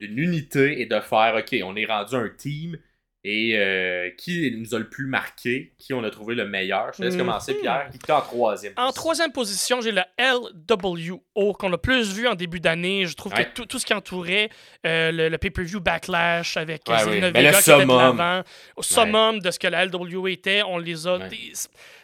d'une 0.00 0.18
unité 0.18 0.80
et 0.80 0.86
de 0.86 0.98
faire, 0.98 1.36
OK, 1.38 1.56
on 1.62 1.76
est 1.76 1.86
rendu 1.86 2.16
un 2.16 2.28
team 2.28 2.76
et 3.22 3.52
euh, 3.58 4.10
qui 4.16 4.50
nous 4.56 4.74
a 4.74 4.78
le 4.78 4.88
plus 4.88 5.06
marqué, 5.06 5.72
qui 5.78 5.92
on 5.92 6.02
a 6.04 6.10
trouvé 6.10 6.34
le 6.34 6.46
meilleur? 6.46 6.92
Je 6.92 6.98
te 6.98 7.02
laisse 7.02 7.14
Mhm. 7.14 7.20
commencer, 7.20 7.54
Pierre. 7.54 7.88
Qui 7.90 7.96
était 7.96 8.12
en 8.12 8.20
troisième? 8.22 8.72
En 8.76 8.92
troisième 8.92 9.30
position, 9.32 9.80
j'ai 9.82 9.92
le 9.92 10.00
LWO 10.18 11.52
qu'on 11.52 11.72
a 11.72 11.78
plus 11.78 12.12
vu 12.14 12.26
en 12.28 12.34
début 12.34 12.60
d'année. 12.60 13.06
Je 13.06 13.14
trouve 13.14 13.34
Ouais. 13.34 13.44
que 13.44 13.50
tout, 13.54 13.66
tout 13.66 13.78
ce 13.78 13.84
qui 13.86 13.92
entourait 13.94 14.48
euh, 14.86 15.12
le, 15.12 15.28
le 15.28 15.38
pay-per-view 15.38 15.80
Backlash 15.80 16.56
avec 16.56 16.82
Ouais, 16.88 16.94
euh, 17.02 17.06
oui. 17.10 17.20
Vega 17.20 17.50
le 17.50 17.56
qui 17.56 17.62
summum. 17.62 18.42
au 18.76 18.82
summum 18.82 19.38
de 19.40 19.50
ce 19.50 19.58
que 19.58 19.66
la 19.68 19.84
LWO 19.84 20.26
était, 20.28 20.62
on 20.62 20.78
les 20.78 21.06
a. 21.06 21.18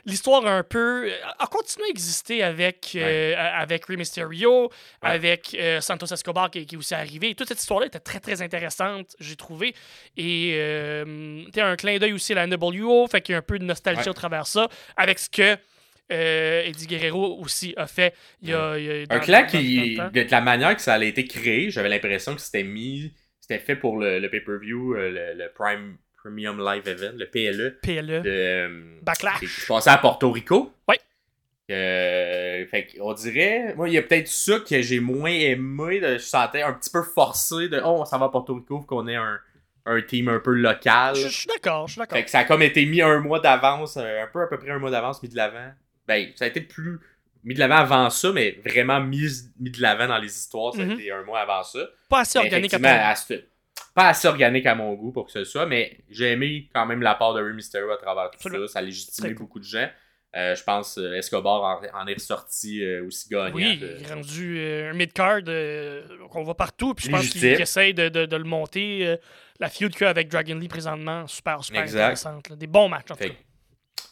L'histoire 0.05 0.46
a 0.46 0.50
un 0.52 0.62
peu 0.62 1.11
a 1.38 1.46
continué 1.48 1.87
à 1.87 1.90
exister 1.90 2.42
avec 2.42 2.92
euh, 2.94 3.35
avec 3.37 3.87
Rey 3.87 3.96
Mysterio, 3.96 4.70
avec 5.02 5.57
Santos 5.81 6.07
Escobar 6.12 6.50
qui, 6.50 6.64
qui 6.66 6.74
est 6.76 6.79
aussi 6.79 6.94
arrivé. 6.94 7.35
Toute 7.35 7.48
cette 7.48 7.61
histoire-là 7.61 7.87
était 7.87 7.98
très 7.98 8.20
très 8.20 8.40
intéressante, 8.42 9.16
j'ai 9.18 9.35
trouvé. 9.37 9.74
Et 10.16 10.52
euh, 11.07 11.45
un 11.57 11.77
clin 11.77 11.99
d'œil 11.99 12.12
aussi 12.12 12.33
à 12.33 12.45
la 12.45 12.47
NWO, 12.47 13.07
fait 13.09 13.21
qu'il 13.21 13.33
y 13.33 13.37
a 13.37 13.38
un 13.38 13.42
peu 13.42 13.59
de 13.59 13.64
nostalgie 13.64 14.03
Ouais. 14.03 14.09
au 14.09 14.12
travers 14.14 14.47
ça, 14.47 14.69
avec 14.97 15.19
ce 15.19 15.31
que 15.31 15.57
euh, 16.12 16.62
Eddie 16.64 16.87
Guerrero 16.87 17.38
aussi 17.40 17.75
a 17.77 17.87
fait. 17.87 18.14
Il 18.42 18.51
y 18.51 18.55
a, 18.55 18.79
il 18.79 18.85
y 18.85 18.90
a- 18.90 19.05
Un 19.14 19.19
clan 19.19 19.45
qui, 19.47 19.97
de 19.97 20.27
la 20.31 20.40
manière 20.40 20.75
que 20.77 20.83
ça 20.83 20.95
a 20.95 21.03
été 21.05 21.25
créé, 21.25 21.71
j'avais 21.71 21.88
l'impression 21.88 22.35
que 22.35 22.40
c'était 22.40 22.62
mis, 22.62 23.12
c'était 23.40 23.59
fait 23.59 23.77
pour 23.77 23.99
le, 23.99 24.19
le 24.21 24.31
pay-per-view, 24.31 24.95
euh, 24.95 25.11
le, 25.35 25.45
le 25.45 25.51
Prime 25.53 25.97
Premium 26.23 26.59
Live 26.59 26.88
Event, 26.88 27.12
le 27.16 27.27
PLE. 27.27 27.79
PLE. 27.83 28.23
De, 28.23 28.31
euh. 28.31 28.99
Backlash. 29.03 29.38
qui 29.40 29.47
se 29.47 29.66
passait 29.66 29.90
à 29.90 29.99
Porto 29.99 30.31
Rico. 30.31 30.73
Euh, 31.69 32.64
fait 32.71 32.87
qu'on 32.87 33.12
dirait, 33.12 33.75
moi, 33.75 33.88
il 33.88 33.95
y 33.95 33.99
a 33.99 34.03
peut-être 34.03 34.29
ça 34.29 34.61
que 34.61 34.81
j'ai 34.83 35.01
moins 35.01 35.31
aimé. 35.33 35.99
de- 36.01 36.12
je 36.19 36.23
sentais 36.23 36.62
un 36.62 36.73
petit 36.73 36.90
peu 36.90 37.03
forcé 37.03 37.69
de, 37.69 37.81
oh, 37.85 37.97
on 38.01 38.05
s'en 38.05 38.19
va 38.19 38.27
à 38.27 38.29
Porto 38.29 38.55
Rico, 38.55 38.81
qu'on 38.83 39.09
ait 39.09 39.16
un, 39.16 39.40
un 39.87 40.03
team 40.03 40.29
un 40.29 40.40
peu 40.40 40.53
local. 40.53 41.14
Je 41.16 41.29
je 41.29 41.29
suis 41.29 41.46
d'accord, 41.46 41.87
je 41.87 41.92
suis 41.92 41.99
d'accord. 42.01 42.18
Fait 42.18 42.25
que 42.25 42.31
ça 42.31 42.40
a 42.40 42.44
comme 42.44 42.62
été 42.62 42.85
mis 42.85 43.01
un 43.03 43.20
mois 43.20 43.40
d'avance, 43.40 43.96
euh, 43.96 44.22
un 44.25 44.27
peu 44.27 44.42
à 44.42 44.46
peu 44.49 44.59
près 44.59 44.70
un 44.70 44.79
mois 44.79 44.90
d'avance, 44.90 45.22
mis 45.22 45.29
de 45.29 45.37
l'avant. 45.37 45.70
Ben, 46.07 46.31
ça 46.37 46.44
a 46.44 46.49
été 46.49 46.61
plus 46.61 46.99
mis 47.44 47.55
de 47.55 47.61
l'avant 47.61 47.77
avant 47.77 48.11
ça, 48.11 48.33
mais 48.33 48.59
vraiment 48.66 49.01
mis, 49.01 49.29
mis 49.61 49.70
de 49.70 49.81
l'avant 49.81 50.09
dans 50.09 50.18
les 50.18 50.27
histoires, 50.37 50.75
ça 50.75 50.83
a 50.83 50.85
Mhm. 50.85 50.92
été 50.92 51.12
un 51.12 51.22
mois 51.22 51.40
avant 51.40 51.62
ça. 51.62 51.79
Pas 52.09 52.20
assez 52.20 52.38
Mais 52.38 52.44
organique 52.46 52.75
à 52.75 52.79
ton- 52.79 52.85
à 52.85 53.14
ce- 53.14 53.44
Pas 53.94 54.09
assez 54.09 54.29
organique 54.29 54.66
à 54.66 54.75
mon 54.75 54.92
goût 54.94 55.11
pour 55.12 55.25
que 55.27 55.33
ce 55.33 55.44
soit, 55.44 55.64
mais 55.66 55.99
j'ai 56.11 56.33
aimé 56.33 56.68
quand 56.75 56.85
même 56.85 57.01
la 57.03 57.14
part 57.14 57.33
de 57.35 57.42
Rey 57.42 57.53
Mysterio 57.55 57.90
à 57.90 57.96
travers 57.96 58.31
tout 58.31 58.37
Absolument. 58.38 58.66
ça. 58.66 58.72
Ça 58.75 58.79
a 58.81 58.83
légitimé 58.83 59.29
cool. 59.29 59.38
beaucoup 59.38 59.59
de 59.59 59.64
gens. 59.64 59.88
Euh, 60.37 60.55
je 60.55 60.62
pense 60.64 60.99
euh, 60.99 61.14
Escobar 61.14 61.62
en, 61.62 61.81
en 62.03 62.07
est 62.07 62.12
ressorti 62.14 62.85
euh, 62.85 63.07
aussi 63.07 63.27
gagnant. 63.31 63.55
Oui, 63.55 63.79
il 63.81 64.03
est 64.05 64.12
rendu 64.12 64.61
un 64.61 64.92
mid-card 64.92 65.40
qu'on 66.31 66.42
voit 66.42 66.57
partout. 66.57 66.92
Puis 66.94 67.07
je 67.07 67.11
pense 67.11 67.29
qu'il 67.31 67.44
essaye 67.46 67.94
de, 67.94 68.09
de- 68.11 68.27
de 68.27 68.37
le 68.37 68.44
monter. 68.44 69.16
La 69.61 69.69
feud 69.69 69.92
qu'il 69.92 70.03
y 70.03 70.05
a 70.05 70.11
avec 70.11 70.29
Dragon 70.29 70.55
Lee 70.57 70.69
présentement, 70.69 71.27
super, 71.27 71.62
super 71.64 71.83
Exact. 71.83 72.01
intéressante. 72.01 72.49
là. 72.51 72.57
Des 72.57 72.66
bons 72.66 72.88
matchs, 72.88 73.11
en 73.11 73.14
tout 73.14 73.23
Fait, 73.23 73.31
cas. 73.31 73.37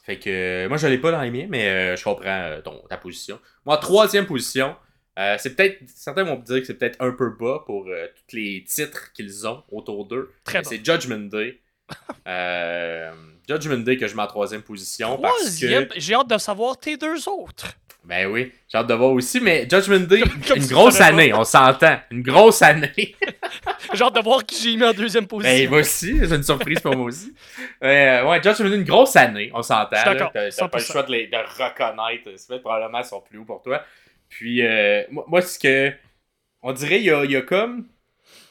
fait 0.04 0.18
que 0.18 0.30
euh, 0.30 0.68
moi 0.68 0.76
je 0.78 0.87
l'ai 0.87 0.98
pas 0.98 1.11
dans 1.12 1.20
les 1.22 1.30
miens, 1.30 1.46
mais 1.48 1.68
euh, 1.68 1.96
je 1.96 2.04
comprends 2.04 2.24
euh, 2.26 2.61
ton, 2.61 2.78
ta 2.88 2.96
position. 2.96 3.38
Moi, 3.66 3.76
troisième 3.78 4.26
position, 4.26 4.76
c'est 5.38 5.54
peut-être. 5.54 5.78
Certains 5.87 6.24
vont 6.24 6.38
me 6.38 6.44
dire 6.44 6.59
que 6.61 6.64
c'est 6.64 6.74
peut-être 6.74 7.00
un 7.00 7.12
peu 7.12 7.30
bas 7.30 7.62
pour 7.66 7.85
tous 7.85 8.37
les 8.37 8.64
titres 8.64 9.12
qu'ils 9.12 9.46
ont 9.46 9.62
autour 9.70 10.07
d'eux. 10.07 10.33
Très. 10.44 10.64
C'est 10.64 10.85
Judgment 10.85 11.28
Day. 11.28 11.61
Euh, 12.26 13.12
Judgment 13.48 13.78
Day 13.78 13.96
que 13.96 14.07
je 14.07 14.16
mets 14.16 14.22
en 14.22 14.26
troisième 14.26 14.62
position 14.62 15.18
parce 15.18 15.35
Troisième, 15.37 15.87
que. 15.88 16.00
j'ai 16.00 16.14
hâte 16.14 16.28
de 16.28 16.38
savoir 16.38 16.78
tes 16.78 16.96
deux 16.96 17.28
autres. 17.28 17.66
Ben 18.04 18.26
oui, 18.30 18.52
j'ai 18.68 18.76
hâte 18.76 18.87
de 18.87 18.94
voir 18.94 19.12
aussi, 19.12 19.40
mais 19.40 19.66
Judgment 19.70 20.00
Day, 20.00 20.20
Comme 20.48 20.59
une 20.59 20.66
grosse 20.66 21.00
année, 21.00 21.33
on 21.33 21.44
s'entend. 21.44 21.96
Une 22.11 22.22
grosse 22.22 22.61
année. 22.61 22.92
J'ai 23.94 24.02
hâte 24.02 24.14
de 24.16 24.20
voir 24.20 24.44
qui 24.44 24.61
j'ai 24.61 24.76
mis 24.76 24.85
en 24.85 24.92
deuxième 24.92 25.26
position. 25.26 25.57
Ben 25.57 25.70
moi 25.70 25.78
aussi, 25.80 26.18
c'est 26.18 26.35
une 26.35 26.42
surprise 26.42 26.80
pour 26.80 26.96
moi 26.96 27.07
aussi. 27.07 27.33
Euh, 27.83 28.24
ouais, 28.28 28.42
Judgment 28.42 28.68
Day, 28.70 28.76
une 28.76 28.85
grosse 28.85 29.14
année, 29.14 29.50
on 29.54 29.62
s'entend. 29.62 29.88
T'as 29.90 30.14
pas 30.30 30.40
le 30.44 30.50
100%. 30.50 30.92
choix 30.92 31.02
de, 31.04 31.12
les, 31.12 31.26
de 31.28 31.37
reconnaître. 31.37 32.30
C'est 32.37 32.54
fait 32.54 32.59
probablement 32.59 33.02
sont 33.04 33.20
plus 33.20 33.38
hauts 33.38 33.44
pour 33.44 33.62
toi. 33.62 33.83
Puis 34.28 34.62
euh, 34.66 35.04
moi, 35.11 35.24
moi, 35.28 35.42
ce 35.42 35.59
que. 35.59 35.92
On 36.62 36.72
dirait, 36.72 36.98
il 36.98 37.04
y 37.04 37.11
a, 37.11 37.24
il 37.24 37.30
y 37.30 37.37
a 37.37 37.42
comme. 37.42 37.87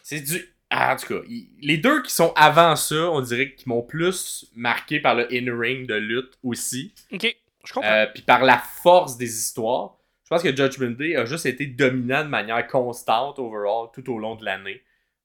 C'est 0.02 0.22
du. 0.22 0.53
Ah, 0.76 0.94
en 0.94 0.96
tout 0.98 1.08
cas, 1.14 1.22
les 1.62 1.78
deux 1.78 2.02
qui 2.02 2.12
sont 2.14 2.34
avant 2.36 2.76
ça, 2.76 2.96
on 3.12 3.22
dirait 3.22 3.54
qu'ils 3.54 3.70
m'ont 3.70 3.84
plus 3.84 4.46
marqué 4.56 5.00
par 5.00 5.14
le 5.14 5.28
in-ring 5.32 5.86
de 5.88 5.94
lutte 5.96 6.34
aussi. 6.42 6.94
Ok, 7.12 7.36
je 7.66 7.74
comprends. 7.74 7.90
Euh, 7.92 8.08
puis 8.14 8.24
par 8.24 8.44
la 8.44 8.58
force 8.58 9.18
des 9.18 9.30
histoires. 9.30 9.98
Je 10.24 10.30
pense 10.30 10.42
que 10.42 10.56
Judgment 10.56 10.92
Day 10.98 11.16
a 11.16 11.26
juste 11.26 11.46
été 11.46 11.68
dominant 11.68 12.24
de 12.24 12.30
manière 12.30 12.66
constante 12.66 13.38
overall 13.38 13.90
tout 13.94 14.12
au 14.12 14.18
long 14.18 14.36
de 14.36 14.44
l'année. 14.46 14.82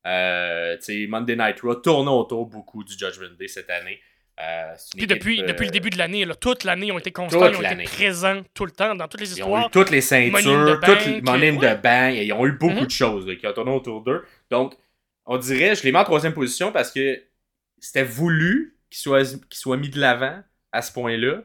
Euh, 0.06 0.76
tu 0.78 0.82
sais, 1.02 1.06
Monday 1.08 1.36
Night 1.36 1.60
Raw 1.62 1.76
tourne 1.76 2.08
autour 2.08 2.46
beaucoup 2.46 2.84
du 2.84 2.92
Judgment 2.92 3.34
Day 3.38 3.48
cette 3.48 3.70
année. 3.70 4.00
Euh, 4.40 4.74
Puis 4.92 5.04
équipe, 5.04 5.08
depuis, 5.10 5.42
euh, 5.42 5.46
depuis 5.46 5.64
le 5.66 5.70
début 5.72 5.90
de 5.90 5.98
l'année, 5.98 6.26
toute 6.40 6.64
l'année, 6.64 6.86
ils 6.86 6.92
ont 6.92 6.98
été 6.98 7.10
constants, 7.10 7.48
ils 7.48 7.56
ont 7.56 7.62
été 7.62 7.82
présents 7.84 8.42
tout 8.54 8.64
le 8.66 8.70
temps 8.70 8.94
dans 8.94 9.08
toutes 9.08 9.20
les 9.20 9.36
Ils 9.38 9.42
ont 9.42 9.46
eu 9.46 9.60
histoires. 9.60 9.70
toutes 9.70 9.90
les 9.90 10.00
Money 10.00 10.30
in 10.30 10.42
ceintures, 10.42 10.80
toutes 10.84 11.06
les 11.06 11.20
Money 11.22 11.48
in 11.48 11.56
ouais. 11.56 11.76
the 11.76 11.82
Bank, 11.82 12.14
et 12.14 12.24
ils 12.26 12.32
ont 12.32 12.46
eu 12.46 12.52
beaucoup 12.52 12.74
Mhm. 12.74 12.84
de 12.86 12.90
choses 12.90 13.26
là, 13.26 13.34
qui 13.34 13.46
ont 13.46 13.52
tourné 13.52 13.72
autour 13.72 14.00
d'eux. 14.02 14.24
Donc, 14.50 14.74
on 15.28 15.36
dirait, 15.36 15.76
je 15.76 15.84
les 15.84 15.92
mets 15.92 15.98
en 15.98 16.04
troisième 16.04 16.34
position 16.34 16.72
parce 16.72 16.90
que 16.90 17.22
c'était 17.78 18.02
voulu 18.02 18.78
qu'ils 18.90 18.98
soient, 18.98 19.22
qu'ils 19.22 19.58
soient 19.58 19.76
mis 19.76 19.90
de 19.90 20.00
l'avant 20.00 20.42
à 20.72 20.82
ce 20.82 20.90
point-là. 20.92 21.42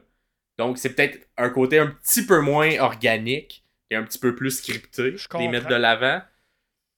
Donc, 0.58 0.78
c'est 0.78 0.94
peut-être 0.94 1.28
un 1.36 1.50
côté 1.50 1.78
un 1.78 1.88
petit 1.88 2.24
peu 2.24 2.40
moins 2.40 2.78
organique 2.80 3.64
et 3.90 3.96
un 3.96 4.02
petit 4.02 4.18
peu 4.18 4.34
plus 4.34 4.50
scripté, 4.58 5.16
Je 5.16 5.28
les 5.38 5.48
mettre 5.48 5.68
de 5.68 5.74
l'avant. 5.74 6.22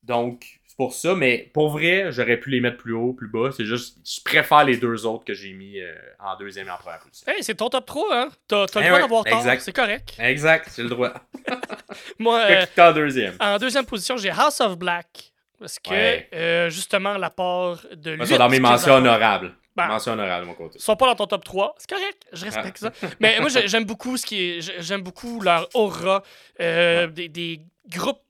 Donc, 0.04 0.60
c'est 0.66 0.76
pour 0.76 0.92
ça, 0.94 1.14
mais 1.16 1.50
pour 1.52 1.70
vrai, 1.70 2.12
j'aurais 2.12 2.36
pu 2.38 2.50
les 2.50 2.60
mettre 2.60 2.76
plus 2.76 2.92
haut, 2.92 3.12
plus 3.14 3.28
bas. 3.28 3.50
C'est 3.50 3.64
juste, 3.64 3.98
je 4.06 4.20
préfère 4.22 4.62
les 4.64 4.76
deux 4.76 5.06
autres 5.06 5.24
que 5.24 5.34
j'ai 5.34 5.52
mis 5.54 5.80
euh, 5.80 5.92
en 6.20 6.36
deuxième 6.36 6.68
et 6.68 6.70
en 6.70 6.76
première 6.76 7.00
position. 7.00 7.32
Hey, 7.32 7.42
c'est 7.42 7.54
ton 7.56 7.68
top 7.68 7.86
3, 7.86 8.16
hein? 8.16 8.28
T'as 8.46 8.66
t'as 8.66 8.80
le 8.80 8.86
Eh 8.86 8.88
droit 8.88 8.96
ouais, 8.98 9.02
d'avoir 9.02 9.24
tort, 9.24 9.38
exact. 9.38 9.62
c'est 9.62 9.72
correct. 9.72 10.14
Exact, 10.20 10.70
j'ai 10.76 10.82
le 10.84 10.90
droit. 10.90 11.12
Moi, 12.20 12.38
euh, 12.38 12.66
en 12.78 12.92
deuxième. 12.92 13.34
en 13.40 13.58
deuxième 13.58 13.86
position, 13.86 14.16
j'ai 14.16 14.30
House 14.30 14.60
of 14.60 14.78
Black. 14.78 15.32
Parce 15.58 15.78
que, 15.78 15.90
Ouais. 15.90 16.28
euh, 16.34 16.68
justement, 16.70 17.16
la 17.16 17.30
part 17.30 17.78
de 17.94 18.10
Moi, 18.16 18.24
lutte 18.24 18.32
c'est 18.34 18.38
dans 18.38 18.48
mes 18.48 18.56
qu'ils 18.56 18.62
mentions 18.62 18.94
honorables. 18.94 19.54
Ben, 19.74 19.88
Mention 19.88 20.12
honorable 20.12 20.42
de 20.44 20.48
mon 20.48 20.54
côté. 20.54 20.76
Ils 20.78 20.82
sont 20.82 20.96
pas 20.96 21.06
dans 21.06 21.14
ton 21.16 21.26
top 21.26 21.44
3. 21.44 21.74
C'est 21.78 21.90
correct, 21.90 22.26
je 22.32 22.44
respecte 22.46 22.78
ça. 22.78 22.92
Mais 23.20 23.38
moi, 23.40 23.48
j'ai- 23.50 23.68
j'aime 23.68 23.84
beaucoup 23.84 24.16
ce 24.16 24.24
qui 24.24 24.40
est. 24.42 24.60
j'ai- 24.62 24.80
J'aime 24.82 25.02
beaucoup 25.02 25.40
leur 25.42 25.68
aura. 25.74 26.22
euh, 26.60 27.06
des, 27.08 27.28
des 27.28 27.60
groupes 27.88 28.22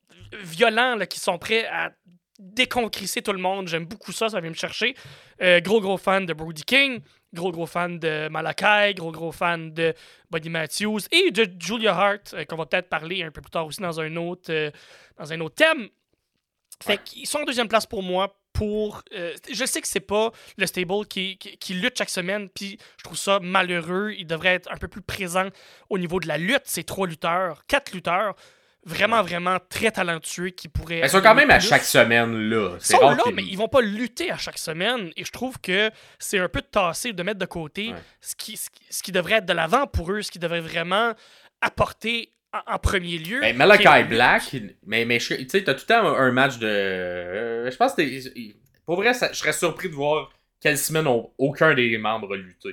violents 0.42 0.96
là, 0.96 1.06
qui 1.06 1.20
sont 1.20 1.38
prêts 1.38 1.64
à 1.66 1.92
déconcrisser 2.38 3.22
tout 3.22 3.32
le 3.32 3.38
monde. 3.38 3.68
J'aime 3.68 3.86
beaucoup 3.86 4.12
ça, 4.12 4.28
ça 4.28 4.40
vient 4.40 4.50
me 4.50 4.54
chercher. 4.56 4.94
Euh, 5.42 5.60
gros, 5.60 5.80
gros 5.80 5.96
fan 5.96 6.26
de 6.26 6.32
Brody 6.32 6.64
King. 6.64 7.00
Gros, 7.32 7.50
gros 7.52 7.66
fan 7.66 7.98
de 7.98 8.28
Malakai. 8.28 8.94
Gros, 8.94 9.12
gros 9.12 9.32
fan 9.32 9.72
de 9.72 9.94
Buddy 10.30 10.48
Matthews. 10.50 11.00
Et 11.12 11.30
de 11.30 11.48
Julia 11.58 11.94
Hart, 11.94 12.34
euh, 12.34 12.44
qu'on 12.44 12.56
va 12.56 12.66
peut-être 12.66 12.88
parler 12.88 13.22
un 13.22 13.30
peu 13.30 13.40
plus 13.40 13.50
tard 13.50 13.66
aussi 13.66 13.80
dans 13.80 14.00
un 14.00 14.14
autre, 14.16 14.52
dans 15.18 15.32
un 15.32 15.40
autre 15.40 15.54
thème. 15.54 15.88
Fait 16.84 16.98
qu'ils 16.98 17.26
sont 17.26 17.38
en 17.38 17.44
deuxième 17.44 17.68
place 17.68 17.86
pour 17.86 18.02
moi. 18.02 18.38
Pour, 18.52 19.02
euh, 19.14 19.34
je 19.52 19.66
sais 19.66 19.82
que 19.82 19.86
c'est 19.88 20.00
pas 20.00 20.32
le 20.56 20.66
stable 20.66 21.04
qui, 21.06 21.36
qui, 21.36 21.58
qui 21.58 21.74
lutte 21.74 21.98
chaque 21.98 22.08
semaine, 22.08 22.48
puis 22.48 22.78
je 22.96 23.04
trouve 23.04 23.18
ça 23.18 23.38
malheureux. 23.38 24.14
Il 24.16 24.26
devrait 24.26 24.54
être 24.54 24.72
un 24.72 24.78
peu 24.78 24.88
plus 24.88 25.02
présent 25.02 25.48
au 25.90 25.98
niveau 25.98 26.20
de 26.20 26.26
la 26.26 26.38
lutte. 26.38 26.62
C'est 26.64 26.84
trois 26.84 27.06
lutteurs, 27.06 27.66
quatre 27.66 27.92
lutteurs, 27.92 28.34
vraiment, 28.86 29.20
vraiment 29.22 29.58
très 29.68 29.90
talentueux 29.90 30.48
qui 30.48 30.68
pourraient. 30.68 31.00
Ils 31.04 31.10
sont 31.10 31.20
quand 31.20 31.34
même 31.34 31.50
à 31.50 31.60
chaque 31.60 31.84
semaine 31.84 32.34
là. 32.48 32.76
Ils 32.80 32.86
sont 32.96 33.10
là, 33.10 33.24
mais 33.34 33.42
ils 33.44 33.58
vont 33.58 33.68
pas 33.68 33.82
lutter 33.82 34.30
à 34.30 34.38
chaque 34.38 34.56
semaine. 34.56 35.10
Et 35.18 35.24
je 35.26 35.32
trouve 35.32 35.60
que 35.60 35.90
c'est 36.18 36.38
un 36.38 36.48
peu 36.48 36.62
de 36.62 36.66
tasser, 36.66 37.12
de 37.12 37.22
mettre 37.22 37.38
de 37.38 37.44
côté 37.44 37.88
Ouais. 37.92 37.98
ce, 38.22 38.34
qui, 38.36 38.56
ce 38.56 39.02
qui 39.02 39.12
devrait 39.12 39.34
être 39.34 39.44
de 39.46 39.52
l'avant 39.52 39.86
pour 39.86 40.12
eux, 40.12 40.22
ce 40.22 40.30
qui 40.30 40.38
devrait 40.38 40.62
vraiment 40.62 41.12
apporter 41.60 42.32
en, 42.66 42.78
premier 42.78 43.18
lieu. 43.18 43.40
Ben, 43.40 43.52
qui 43.52 43.58
Malachi 43.58 44.04
Black, 44.08 44.56
mais, 44.86 45.04
mais 45.04 45.18
tu 45.18 45.48
sais, 45.48 45.64
t'as 45.64 45.74
tout 45.74 45.84
le 45.88 45.94
temps 45.94 46.06
un, 46.06 46.32
match 46.32 46.58
de. 46.58 46.66
euh, 46.66 47.70
je 47.70 47.76
pense 47.76 47.92
que 47.94 48.02
t'es- 48.02 48.54
Pour 48.84 48.96
vrai, 48.96 49.14
ça- 49.14 49.30
je 49.32 49.38
serais 49.38 49.52
surpris 49.52 49.88
de 49.88 49.94
voir 49.94 50.30
quelle 50.60 50.78
semaine 50.78 51.06
aucun 51.38 51.74
des 51.74 51.96
membres 51.98 52.36
lutté. 52.36 52.70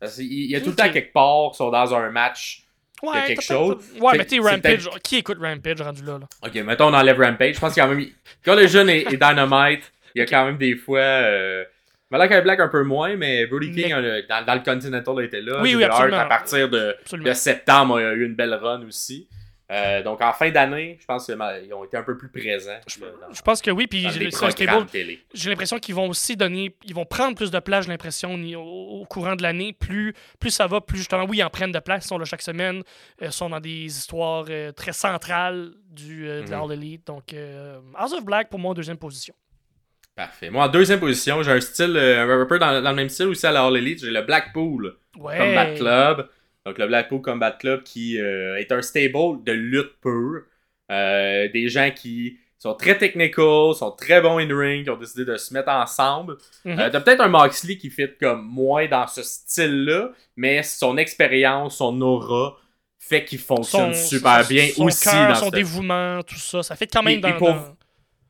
Parce 0.00 0.16
qu'il 0.16 0.50
y 0.50 0.54
a 0.56 0.60
tout 0.60 0.70
le 0.70 0.76
temps 0.76 0.90
quelque 0.90 1.12
part 1.12 1.50
qui 1.52 1.58
sont 1.58 1.70
dans 1.70 1.94
un 1.94 2.10
match. 2.10 2.62
Ouais, 3.02 3.18
a 3.18 3.26
quelque 3.26 3.42
chose. 3.42 3.76
Ouais, 4.00 4.12
Fait 4.12 4.18
mais 4.18 4.26
tu 4.26 4.40
Rampage, 4.40 4.88
qui 5.02 5.16
écoute 5.16 5.38
Rampage 5.40 5.80
rendu 5.82 6.02
là? 6.02 6.18
là? 6.18 6.26
Ok, 6.42 6.54
mettons 6.56 6.86
on 6.86 6.94
enlève 6.94 7.20
Rampage. 7.20 7.54
Je 7.54 7.60
pense 7.60 7.74
qu'il 7.74 7.82
y 7.82 7.84
a 7.84 7.88
quand 7.88 7.94
même. 7.94 8.08
Quand 8.44 8.54
le 8.54 8.66
jeune 8.66 8.88
est, 8.88 9.02
est 9.02 9.16
Dynamite, 9.16 9.92
il 10.14 10.20
y 10.20 10.22
a 10.22 10.26
quand 10.26 10.46
même 10.46 10.56
des 10.56 10.76
fois. 10.76 10.98
Euh... 11.00 11.64
Malachi 12.10 12.40
Black 12.42 12.60
un 12.60 12.68
peu 12.68 12.84
moins, 12.84 13.16
mais 13.16 13.46
Brody 13.46 13.72
King 13.72 13.86
Mais- 13.88 13.92
euh, 13.94 14.22
dans, 14.28 14.44
dans 14.44 14.54
le 14.54 14.60
Continental 14.60 15.24
était 15.24 15.40
là. 15.40 15.60
Oui, 15.60 15.74
oui, 15.74 15.82
absolument. 15.84 16.18
à 16.18 16.26
partir 16.26 16.68
de, 16.68 16.94
Absolument. 17.00 17.28
de 17.28 17.34
septembre, 17.34 18.00
il 18.00 18.04
y 18.04 18.06
a 18.06 18.12
eu 18.12 18.24
une 18.24 18.34
belle 18.34 18.54
run 18.54 18.84
aussi. 18.86 19.28
Euh, 19.72 20.00
donc 20.04 20.22
en 20.22 20.32
fin 20.32 20.48
d'année, 20.52 20.96
je 21.00 21.04
pense 21.06 21.26
qu'ils 21.26 21.74
ont 21.74 21.82
été 21.84 21.96
un 21.96 22.04
peu 22.04 22.16
plus 22.16 22.28
présents. 22.28 22.78
Je, 22.86 23.00
là, 23.00 23.06
dans- 23.20 23.34
je 23.34 23.42
pense 23.42 23.60
que 23.60 23.72
oui, 23.72 23.88
puis 23.88 24.06
j'ai 24.08 25.50
l'impression 25.50 25.78
qu'ils 25.80 25.94
vont 25.96 26.08
aussi 26.08 26.36
donner, 26.36 26.76
ils 26.84 26.94
vont 26.94 27.04
prendre 27.04 27.34
plus 27.34 27.50
de 27.50 27.58
place, 27.58 27.84
j'ai 27.86 27.90
l'impression, 27.90 28.34
au, 28.54 29.00
au 29.00 29.04
courant 29.06 29.34
de 29.34 29.42
l'année. 29.42 29.72
Plus, 29.72 30.14
plus 30.38 30.50
ça 30.50 30.68
va, 30.68 30.80
plus 30.80 30.98
justement, 30.98 31.24
oui, 31.28 31.38
ils 31.38 31.42
en 31.42 31.50
prennent 31.50 31.72
de 31.72 31.80
place, 31.80 32.04
ils 32.04 32.08
sont 32.08 32.18
là 32.18 32.24
chaque 32.24 32.42
semaine, 32.42 32.84
euh, 33.22 33.30
sont 33.32 33.50
dans 33.50 33.58
des 33.58 33.86
histoires 33.86 34.44
euh, 34.50 34.70
très 34.70 34.92
centrales 34.92 35.72
du, 35.90 36.28
euh, 36.28 36.42
de 36.44 36.46
Mhm. 36.54 36.62
All 36.62 36.72
Elite. 36.72 37.06
Donc, 37.08 37.34
House 37.96 38.12
of 38.12 38.24
Black, 38.24 38.48
pour 38.48 38.60
moi, 38.60 38.70
en 38.70 38.74
deuxième 38.74 38.98
position. 38.98 39.34
Parfait. 40.16 40.48
Moi, 40.50 40.64
en 40.64 40.68
deuxième 40.68 40.98
position, 40.98 41.42
j'ai 41.42 41.52
un 41.52 41.60
style, 41.60 41.94
euh, 41.96 42.42
un 42.42 42.46
peu 42.46 42.58
dans, 42.58 42.80
dans 42.82 42.90
le 42.90 42.96
même 42.96 43.08
style 43.10 43.26
aussi 43.26 43.46
à 43.46 43.52
la 43.52 43.64
All 43.66 43.76
Elite. 43.76 44.00
J'ai 44.00 44.10
le 44.10 44.22
Blackpool 44.22 44.96
Ouais. 45.18 45.36
Combat 45.38 45.66
Club. 45.76 46.28
Donc, 46.64 46.78
le 46.78 46.86
Blackpool 46.86 47.20
Combat 47.22 47.50
Club 47.52 47.82
qui 47.82 48.18
euh, 48.18 48.56
est 48.58 48.72
un 48.72 48.80
stable 48.82 49.44
de 49.44 49.52
lutte 49.52 49.92
pure. 50.00 50.42
Euh, 50.90 51.48
des 51.52 51.68
gens 51.68 51.90
qui 51.94 52.38
sont 52.58 52.74
très 52.74 52.96
technical, 52.96 53.74
sont 53.74 53.90
très 53.96 54.20
bons 54.22 54.38
in-ring, 54.38 54.84
qui 54.84 54.90
ont 54.90 54.96
décidé 54.96 55.24
de 55.26 55.36
se 55.36 55.52
mettre 55.52 55.68
ensemble. 55.68 56.36
Mhm. 56.64 56.78
Euh, 56.80 56.90
T'as 56.90 57.00
peut-être 57.00 57.20
un 57.20 57.28
Moxley 57.28 57.76
qui 57.76 57.90
fit 57.90 58.08
comme 58.18 58.42
moins 58.46 58.86
dans 58.88 59.06
ce 59.06 59.22
style-là, 59.22 60.10
mais 60.36 60.62
son 60.62 60.96
expérience, 60.96 61.76
son 61.76 62.00
aura 62.00 62.56
fait 62.98 63.24
qu'il 63.24 63.38
fonctionne 63.38 63.92
super 63.94 64.42
son- 64.42 64.48
bien 64.48 64.68
son 64.74 64.84
aussi 64.86 65.04
cœur, 65.04 65.28
dans 65.28 65.34
son 65.34 65.50
dévouement, 65.50 66.22
tout 66.22 66.38
ça, 66.38 66.62
ça 66.62 66.74
fait 66.74 66.86
quand 66.88 67.02
même 67.02 67.14
Et- 67.14 67.18
et 67.18 67.20
dans, 67.20 67.32
pour- 67.38 67.52
dans- 67.52 67.76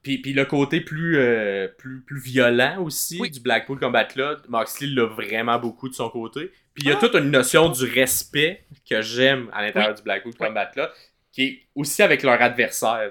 Puis, 0.07 0.19
puis 0.19 0.33
le 0.35 0.45
côté 0.45 0.81
plus, 0.81 1.17
euh, 1.19 1.67
plus, 1.79 2.01
plus 2.03 2.21
violent 2.21 2.81
aussi 2.85 3.19
Oui. 3.21 3.29
du 3.29 3.41
Blackpool 3.41 3.81
Combat 3.81 4.05
Club, 4.05 4.39
Moxley 4.49 4.87
l'a 4.95 5.07
vraiment 5.07 5.59
beaucoup 5.59 5.89
de 5.89 5.95
son 5.95 6.09
côté. 6.11 6.53
Puis 6.75 6.85
il 6.85 6.87
y 6.87 6.93
a 6.93 6.95
Ah, 6.97 7.01
toute 7.01 7.15
une 7.17 7.29
notion 7.33 7.69
du 7.69 7.85
respect 7.87 8.63
que 8.89 9.03
j'aime 9.03 9.49
à 9.53 9.63
l'intérieur 9.63 9.95
du 9.95 10.03
Blackpool 10.05 10.33
Oui. 10.39 10.47
Combat 10.47 10.67
Club, 10.67 10.91
qui 11.33 11.43
est 11.43 11.59
aussi 11.75 12.05
avec 12.05 12.23
leur 12.23 12.41
adversaire. 12.41 13.11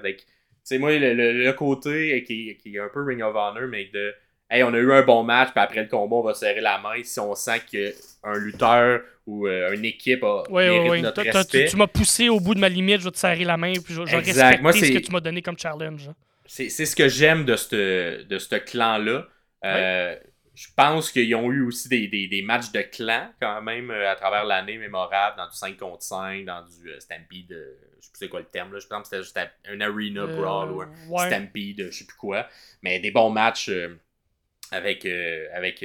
C'est 0.64 0.78
moi 0.78 0.96
le, 0.98 1.12
le- 1.12 1.44
le 1.44 1.52
côté 1.52 2.24
qui, 2.26 2.56
qui 2.56 2.76
est 2.76 2.80
un 2.80 2.88
peu 2.88 3.04
Ring 3.04 3.20
of 3.22 3.34
Honor, 3.36 3.68
mais 3.68 3.90
de 3.92 4.14
Hey, 4.48 4.62
on 4.62 4.72
a 4.72 4.78
eu 4.78 4.90
un 4.92 5.02
bon 5.02 5.22
match, 5.22 5.50
puis 5.50 5.60
après 5.60 5.82
le 5.82 5.88
combat, 5.88 6.16
on 6.16 6.22
va 6.22 6.32
serrer 6.32 6.60
la 6.62 6.78
main 6.78 7.02
si 7.02 7.20
on 7.20 7.34
sent 7.34 7.60
qu'un 7.70 8.38
lutteur 8.38 9.00
ou 9.26 9.46
euh, 9.48 9.72
une 9.74 9.84
équipe 9.84 10.22
a 10.24 10.44
Ouais, 10.48 10.68
mérite 10.70 10.82
ouais, 10.84 10.90
ouais. 10.90 11.00
notre 11.02 11.22
respect. 11.22 11.64
Tu, 11.64 11.70
tu 11.72 11.76
m'as 11.76 11.88
poussé 11.88 12.28
au 12.30 12.38
bout 12.40 12.54
de 12.54 12.60
ma 12.60 12.68
limite, 12.68 13.00
je 13.00 13.04
vais 13.06 13.10
te 13.10 13.18
serrer 13.18 13.44
la 13.44 13.56
main, 13.56 13.72
puis 13.84 13.92
je, 13.92 14.02
vais 14.02 14.16
respecter 14.16 14.62
Moi, 14.62 14.72
ce 14.72 14.80
que 14.92 14.98
tu 14.98 15.10
m'as 15.12 15.20
donné 15.20 15.42
comme 15.42 15.58
challenge. 15.58 16.08
C'est 16.46 16.68
ce 16.70 16.96
que 16.96 17.08
j'aime 17.08 17.44
de 17.44 17.56
ce 17.56 18.22
de 18.22 18.38
ce 18.38 18.56
clan-là. 18.56 19.26
Euh, 19.64 20.16
Je 20.54 20.68
pense 20.74 21.10
qu'ils 21.12 21.34
ont 21.34 21.52
eu 21.52 21.62
aussi 21.66 21.88
des, 21.88 22.08
des, 22.08 22.28
des 22.28 22.40
matchs 22.42 22.72
de 22.72 22.80
clan 22.80 23.30
quand 23.40 23.60
même 23.62 23.90
euh, 23.90 24.10
à 24.10 24.16
travers 24.16 24.44
l'année 24.44 24.78
mémorables, 24.78 25.36
dans 25.36 25.48
du 25.48 25.56
5 25.56 25.76
contre 25.76 26.02
5, 26.02 26.46
dans 26.46 26.62
du 26.64 26.88
euh, 26.90 26.98
Stampede, 27.00 27.52
euh, 27.52 27.76
je 28.00 28.06
sais 28.06 28.10
plus 28.12 28.18
c'est 28.20 28.28
quoi 28.30 28.40
le 28.40 28.46
terme, 28.46 28.72
là. 28.72 28.78
je 28.78 28.86
pense 28.86 29.02
que 29.10 29.22
c'était 29.22 29.22
juste 29.22 29.38
un 29.66 29.80
Arena 29.82 30.26
Brawl 30.26 30.70
ou 30.72 30.80
un 30.82 30.88
ouais. 31.08 31.26
Stampede, 31.26 31.88
je 31.90 31.98
sais 31.98 32.06
plus 32.06 32.16
quoi. 32.16 32.48
Mais 32.82 33.00
des 33.00 33.10
bons 33.10 33.28
matchs 33.30 33.70
avec, 34.70 35.04
avec, 35.52 35.84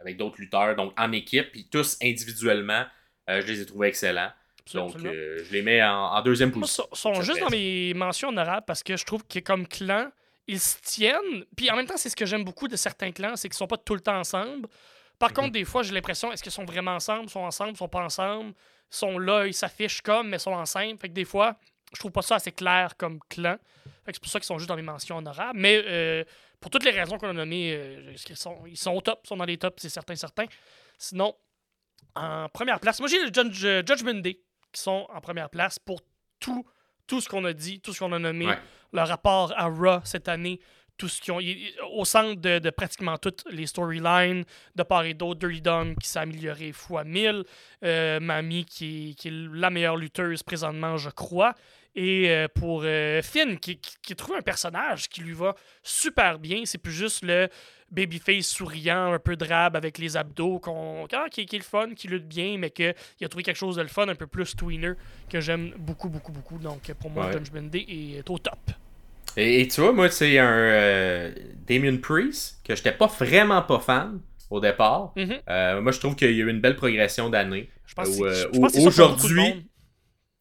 avec 0.00 0.16
d'autres 0.16 0.40
lutteurs, 0.40 0.74
donc 0.76 0.92
en 0.98 1.12
équipe, 1.12 1.52
puis 1.52 1.68
tous 1.70 1.96
individuellement, 2.02 2.84
je 3.28 3.46
les 3.46 3.60
ai 3.60 3.66
trouvés 3.66 3.88
excellents. 3.88 4.32
Donc 4.78 4.96
euh, 5.04 5.42
je 5.44 5.52
les 5.52 5.62
mets 5.62 5.82
en, 5.82 6.12
en 6.14 6.22
deuxième 6.22 6.50
position. 6.52 6.86
sont, 6.92 7.12
sont 7.14 7.22
juste 7.22 7.40
dans 7.40 7.50
mes 7.50 7.92
mentions 7.94 8.28
honorables 8.28 8.64
parce 8.66 8.82
que 8.82 8.96
je 8.96 9.04
trouve 9.04 9.24
que 9.26 9.38
comme 9.40 9.66
clan, 9.66 10.10
ils 10.46 10.60
se 10.60 10.78
tiennent. 10.82 11.44
Puis 11.56 11.70
en 11.70 11.76
même 11.76 11.86
temps, 11.86 11.96
c'est 11.96 12.08
ce 12.08 12.16
que 12.16 12.26
j'aime 12.26 12.44
beaucoup 12.44 12.68
de 12.68 12.76
certains 12.76 13.12
clans, 13.12 13.36
c'est 13.36 13.48
qu'ils 13.48 13.56
sont 13.56 13.66
pas 13.66 13.76
tout 13.78 13.94
le 13.94 14.00
temps 14.00 14.18
ensemble. 14.18 14.68
Par 15.18 15.30
Mhm. 15.30 15.34
contre, 15.36 15.52
des 15.52 15.64
fois, 15.64 15.82
j'ai 15.82 15.92
l'impression, 15.92 16.32
est-ce 16.32 16.42
qu'ils 16.42 16.52
sont 16.52 16.64
vraiment 16.64 16.92
ensemble, 16.94 17.28
sont 17.28 17.40
ensemble, 17.40 17.76
sont 17.76 17.88
pas 17.88 18.02
ensemble, 18.02 18.54
sont 18.88 19.18
là, 19.18 19.46
ils 19.46 19.54
s'affichent 19.54 20.00
comme, 20.02 20.28
mais 20.28 20.38
sont 20.38 20.52
ensemble. 20.52 20.98
Fait 20.98 21.08
que 21.08 21.14
des 21.14 21.24
fois, 21.26 21.56
je 21.92 21.98
trouve 21.98 22.10
pas 22.12 22.22
ça 22.22 22.36
assez 22.36 22.52
clair 22.52 22.96
comme 22.96 23.20
clan. 23.28 23.56
Fait 24.04 24.12
que 24.12 24.16
c'est 24.16 24.20
pour 24.22 24.30
ça 24.30 24.38
qu'ils 24.40 24.46
sont 24.46 24.58
juste 24.58 24.68
dans 24.68 24.76
mes 24.76 24.82
mentions 24.82 25.18
honorables. 25.18 25.58
Mais 25.58 25.82
euh, 25.84 26.24
pour 26.58 26.70
toutes 26.70 26.84
les 26.84 26.90
raisons 26.90 27.18
qu'on 27.18 27.28
a 27.28 27.32
nommées, 27.32 27.74
euh, 27.74 28.14
ils, 28.28 28.36
sont, 28.36 28.64
ils 28.66 28.76
sont 28.78 28.92
au 28.92 29.00
top, 29.02 29.20
ils 29.24 29.28
sont 29.28 29.36
dans 29.36 29.44
les 29.44 29.58
tops, 29.58 29.80
c'est 29.82 29.88
certain, 29.90 30.14
certain. 30.16 30.46
Sinon, 30.98 31.34
en 32.14 32.48
première 32.48 32.80
place, 32.80 32.98
moi 33.00 33.08
j'ai 33.08 33.20
le 33.22 33.30
Judge- 33.32 33.86
Judgment 33.86 34.20
Day 34.20 34.40
qui 34.72 34.80
sont 34.80 35.06
en 35.12 35.20
première 35.20 35.50
place 35.50 35.78
pour 35.78 36.00
tout, 36.38 36.64
tout 37.06 37.20
ce 37.20 37.28
qu'on 37.28 37.44
a 37.44 37.52
dit, 37.52 37.80
tout 37.80 37.92
ce 37.92 37.98
qu'on 38.00 38.12
a 38.12 38.18
nommé, 38.18 38.46
Ouais. 38.46 38.58
le 38.92 39.02
rapport 39.02 39.52
à 39.56 39.66
Raw 39.66 40.00
cette 40.04 40.28
année, 40.28 40.60
tout 40.96 41.08
ce 41.08 41.20
qui 41.20 41.30
ont 41.30 41.40
au 41.92 42.04
centre 42.04 42.38
de, 42.40 42.58
de 42.58 42.68
pratiquement 42.70 43.16
toutes 43.16 43.42
les 43.50 43.66
storylines 43.66 44.44
de 44.76 44.82
part 44.82 45.04
et 45.04 45.14
d'autre, 45.14 45.40
Dirty 45.40 45.62
Dom 45.62 45.96
qui 45.96 46.06
s'est 46.06 46.18
amélioré 46.18 46.72
fois 46.72 47.04
1000, 47.04 47.42
euh, 47.84 48.20
Mami 48.20 48.66
qui 48.66 49.10
est, 49.10 49.14
qui 49.14 49.28
est 49.28 49.32
la 49.32 49.70
meilleure 49.70 49.96
lutteuse 49.96 50.42
présentement, 50.42 50.98
je 50.98 51.08
crois, 51.08 51.54
et 51.94 52.30
euh, 52.30 52.46
pour 52.54 52.82
euh, 52.84 53.20
Finn 53.22 53.58
qui, 53.58 53.78
qui, 53.78 53.96
qui 54.02 54.12
a 54.12 54.16
trouvé 54.16 54.38
un 54.38 54.42
personnage 54.42 55.08
qui 55.08 55.20
lui 55.22 55.32
va 55.34 55.54
super 55.82 56.38
bien, 56.38 56.62
c'est 56.64 56.78
plus 56.78 56.92
juste 56.92 57.24
le 57.24 57.48
babyface 57.90 58.46
souriant, 58.46 59.12
un 59.12 59.18
peu 59.18 59.34
drabe 59.36 59.74
avec 59.74 59.98
les 59.98 60.16
abdos, 60.16 60.60
qu'on, 60.60 61.06
ah, 61.12 61.26
qui, 61.30 61.44
qui 61.46 61.56
est 61.56 61.58
le 61.58 61.64
fun, 61.64 61.94
qui 61.96 62.06
lutte 62.06 62.28
bien, 62.28 62.56
mais 62.58 62.70
qu'il 62.70 62.94
a 63.22 63.28
trouvé 63.28 63.42
quelque 63.42 63.56
chose 63.56 63.76
de 63.76 63.82
le 63.82 63.88
fun, 63.88 64.08
un 64.08 64.14
peu 64.14 64.28
plus 64.28 64.54
tweener, 64.54 64.92
que 65.28 65.40
j'aime 65.40 65.72
beaucoup, 65.78 66.08
beaucoup, 66.08 66.30
beaucoup. 66.32 66.58
Donc 66.58 66.92
pour 67.00 67.10
moi, 67.10 67.26
Ouais. 67.26 67.60
Day 67.62 67.86
est 68.18 68.30
au 68.30 68.38
top. 68.38 68.58
Et, 69.36 69.60
et 69.62 69.68
tu 69.68 69.80
vois, 69.80 69.92
moi, 69.92 70.08
c'est 70.10 70.38
un 70.38 70.48
euh, 70.48 71.32
Damien 71.66 71.96
Priest 71.96 72.60
que 72.64 72.74
j'étais 72.74 72.92
pas 72.92 73.06
vraiment 73.06 73.62
pas 73.62 73.78
fan 73.80 74.20
au 74.50 74.60
départ. 74.60 75.12
Mhm. 75.16 75.38
Euh, 75.48 75.80
moi, 75.80 75.92
je 75.92 75.98
trouve 76.00 76.16
qu'il 76.16 76.30
y 76.30 76.40
a 76.40 76.44
eu 76.44 76.50
une 76.50 76.60
belle 76.60 76.76
progression 76.76 77.28
d'année. 77.30 77.70
Je 77.86 77.94
pense 77.94 78.08
que 78.08 78.58
Ou, 78.58 78.68
c'est- 78.68 78.78
euh, 78.80 78.86
aujourd'hui. 78.86 79.66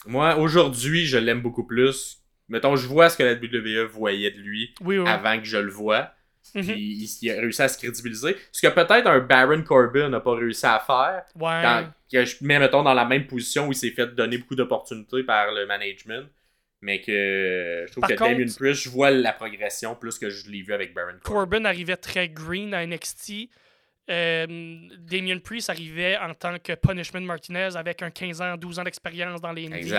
Moi, 0.05 0.35
aujourd'hui, 0.37 1.05
je 1.05 1.17
l'aime 1.17 1.41
beaucoup 1.41 1.65
plus. 1.65 2.17
Mettons, 2.47 2.75
je 2.75 2.87
vois 2.87 3.09
ce 3.09 3.17
que 3.17 3.23
la 3.23 3.33
WWE 3.33 3.85
voyait 3.87 4.31
de 4.31 4.39
lui 4.39 4.73
Oui, 4.81 4.97
oui. 4.97 5.07
avant 5.07 5.37
que 5.39 5.45
je 5.45 5.57
le 5.57 5.69
vois. 5.71 6.11
Mhm. 6.55 6.63
Puis 6.63 6.73
il, 6.81 7.09
il 7.21 7.31
a 7.31 7.41
réussi 7.41 7.61
à 7.61 7.67
se 7.67 7.77
crédibiliser. 7.77 8.35
Ce 8.51 8.65
que 8.65 8.73
peut-être 8.73 9.05
un 9.07 9.19
Baron 9.19 9.61
Corbin 9.61 10.09
n'a 10.09 10.19
pas 10.19 10.33
réussi 10.35 10.65
à 10.65 10.79
faire. 10.79 11.23
Ouais. 11.35 11.61
Quand, 11.61 11.89
que 12.11 12.25
je 12.25 12.37
mets, 12.41 12.57
mettons, 12.57 12.81
dans 12.81 12.93
la 12.95 13.05
même 13.05 13.27
position 13.27 13.67
où 13.67 13.71
il 13.71 13.75
s'est 13.75 13.91
fait 13.91 14.07
donner 14.15 14.37
beaucoup 14.39 14.55
d'opportunités 14.55 15.23
par 15.23 15.51
le 15.51 15.67
management. 15.67 16.27
Mais 16.81 17.01
que 17.01 17.83
je 17.85 17.91
trouve 17.91 18.01
Par 18.01 18.09
que 18.09 18.15
contre- 18.15 18.31
Damien 18.31 18.45
Priest, 18.57 18.83
je 18.83 18.89
vois 18.89 19.11
la 19.11 19.33
progression 19.33 19.95
plus 19.95 20.17
que 20.17 20.29
je 20.29 20.49
l'ai 20.49 20.61
vu 20.61 20.73
avec 20.73 20.93
Baron 20.93 21.11
Corbin. 21.21 21.41
Corbin 21.41 21.65
arrivait 21.65 21.97
très 21.97 22.29
green 22.29 22.73
à 22.73 22.85
NXT. 22.85 23.49
Euh, 24.09 24.45
Damien 24.99 25.37
Priest 25.37 25.69
arrivait 25.69 26.17
en 26.17 26.33
tant 26.33 26.57
que 26.57 26.73
Punishment 26.73 27.21
Martinez 27.21 27.69
avec 27.75 28.01
un 28.01 28.09
15 28.09 28.41
ans, 28.41 28.57
12 28.57 28.79
ans 28.79 28.83
d'expérience 28.83 29.39
dans 29.39 29.51
les 29.51 29.67
Indies. 29.67 29.91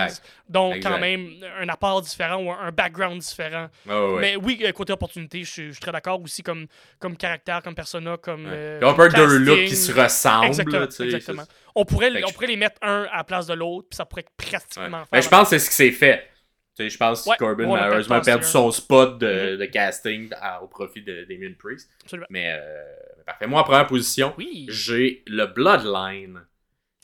Donc, 0.49 0.77
Exact. 0.77 0.91
quand 0.93 0.99
même, 0.99 1.31
un 1.61 1.69
apport 1.69 2.03
différent 2.03 2.43
ou 2.43 2.51
un 2.51 2.59
un 2.61 2.73
background 2.73 3.21
différent. 3.21 3.69
Ah 3.89 4.07
ouais. 4.07 4.21
Mais 4.21 4.37
oui, 4.37 4.61
euh, 4.65 4.73
côté 4.73 4.93
opportunité, 4.93 5.43
je 5.45 5.51
suis, 5.51 5.67
je 5.69 5.73
suis 5.73 5.81
très 5.81 5.93
d'accord 5.93 6.21
aussi 6.21 6.43
comme, 6.43 6.67
comme 6.99 7.17
caractère, 7.17 7.63
comme 7.63 7.75
persona, 7.75 8.17
comme. 8.17 8.45
Ouais. 8.47 8.51
euh, 8.53 8.79
Il 8.81 8.85
y 8.85 8.89
a 8.89 8.91
un 8.91 8.95
peu 8.95 9.09
comme 9.09 9.17
deux 9.29 9.39
looks 9.39 9.65
qui 9.67 9.77
se 9.77 9.93
ressemblent. 9.93 10.47
Exactement. 10.47 10.81
là, 11.43 11.47
On, 11.75 11.85
pourrait, 11.85 12.11
on 12.23 12.29
je- 12.29 12.35
pourrait 12.35 12.47
les 12.49 12.57
mettre 12.57 12.77
un 12.83 13.05
à 13.13 13.19
la 13.19 13.25
place 13.25 13.47
de 13.47 13.55
l'autre, 13.55 13.89
puis 13.91 13.97
ça 13.97 14.05
pourrait 14.05 14.25
pratiquement 14.37 14.99
Ouais. 14.99 15.05
Mais 15.13 15.23
je 15.23 15.29
pense 15.29 15.51
que 15.51 15.59
c'est 15.59 15.65
ce 15.65 15.71
qui 15.71 15.77
s'est 15.77 15.93
fait. 15.93 16.27
Je 16.79 16.97
pense 16.97 17.25
que 17.27 17.37
Corbin 17.37 17.65
on 17.67 17.75
a 17.75 17.81
malheureusement 17.83 18.17
a 18.17 18.21
perdu 18.23 18.47
son 18.47 18.71
spot 18.71 19.19
de, 19.19 19.53
Mhm. 19.53 19.57
de 19.59 19.65
casting 19.67 20.31
à- 20.41 20.63
au 20.63 20.67
profit 20.67 21.03
de 21.03 21.25
Damien 21.29 21.53
Priest. 21.59 21.91
Absolument. 22.03 22.27
Mais 22.31 22.55
euh, 22.59 22.83
parfait. 23.31 23.47
Moi, 23.47 23.61
en 23.61 23.65
première 23.65 23.87
position, 23.87 24.35
Oui. 24.39 24.67
j'ai 24.69 25.23
le 25.27 25.47
Bloodline, 25.47 26.47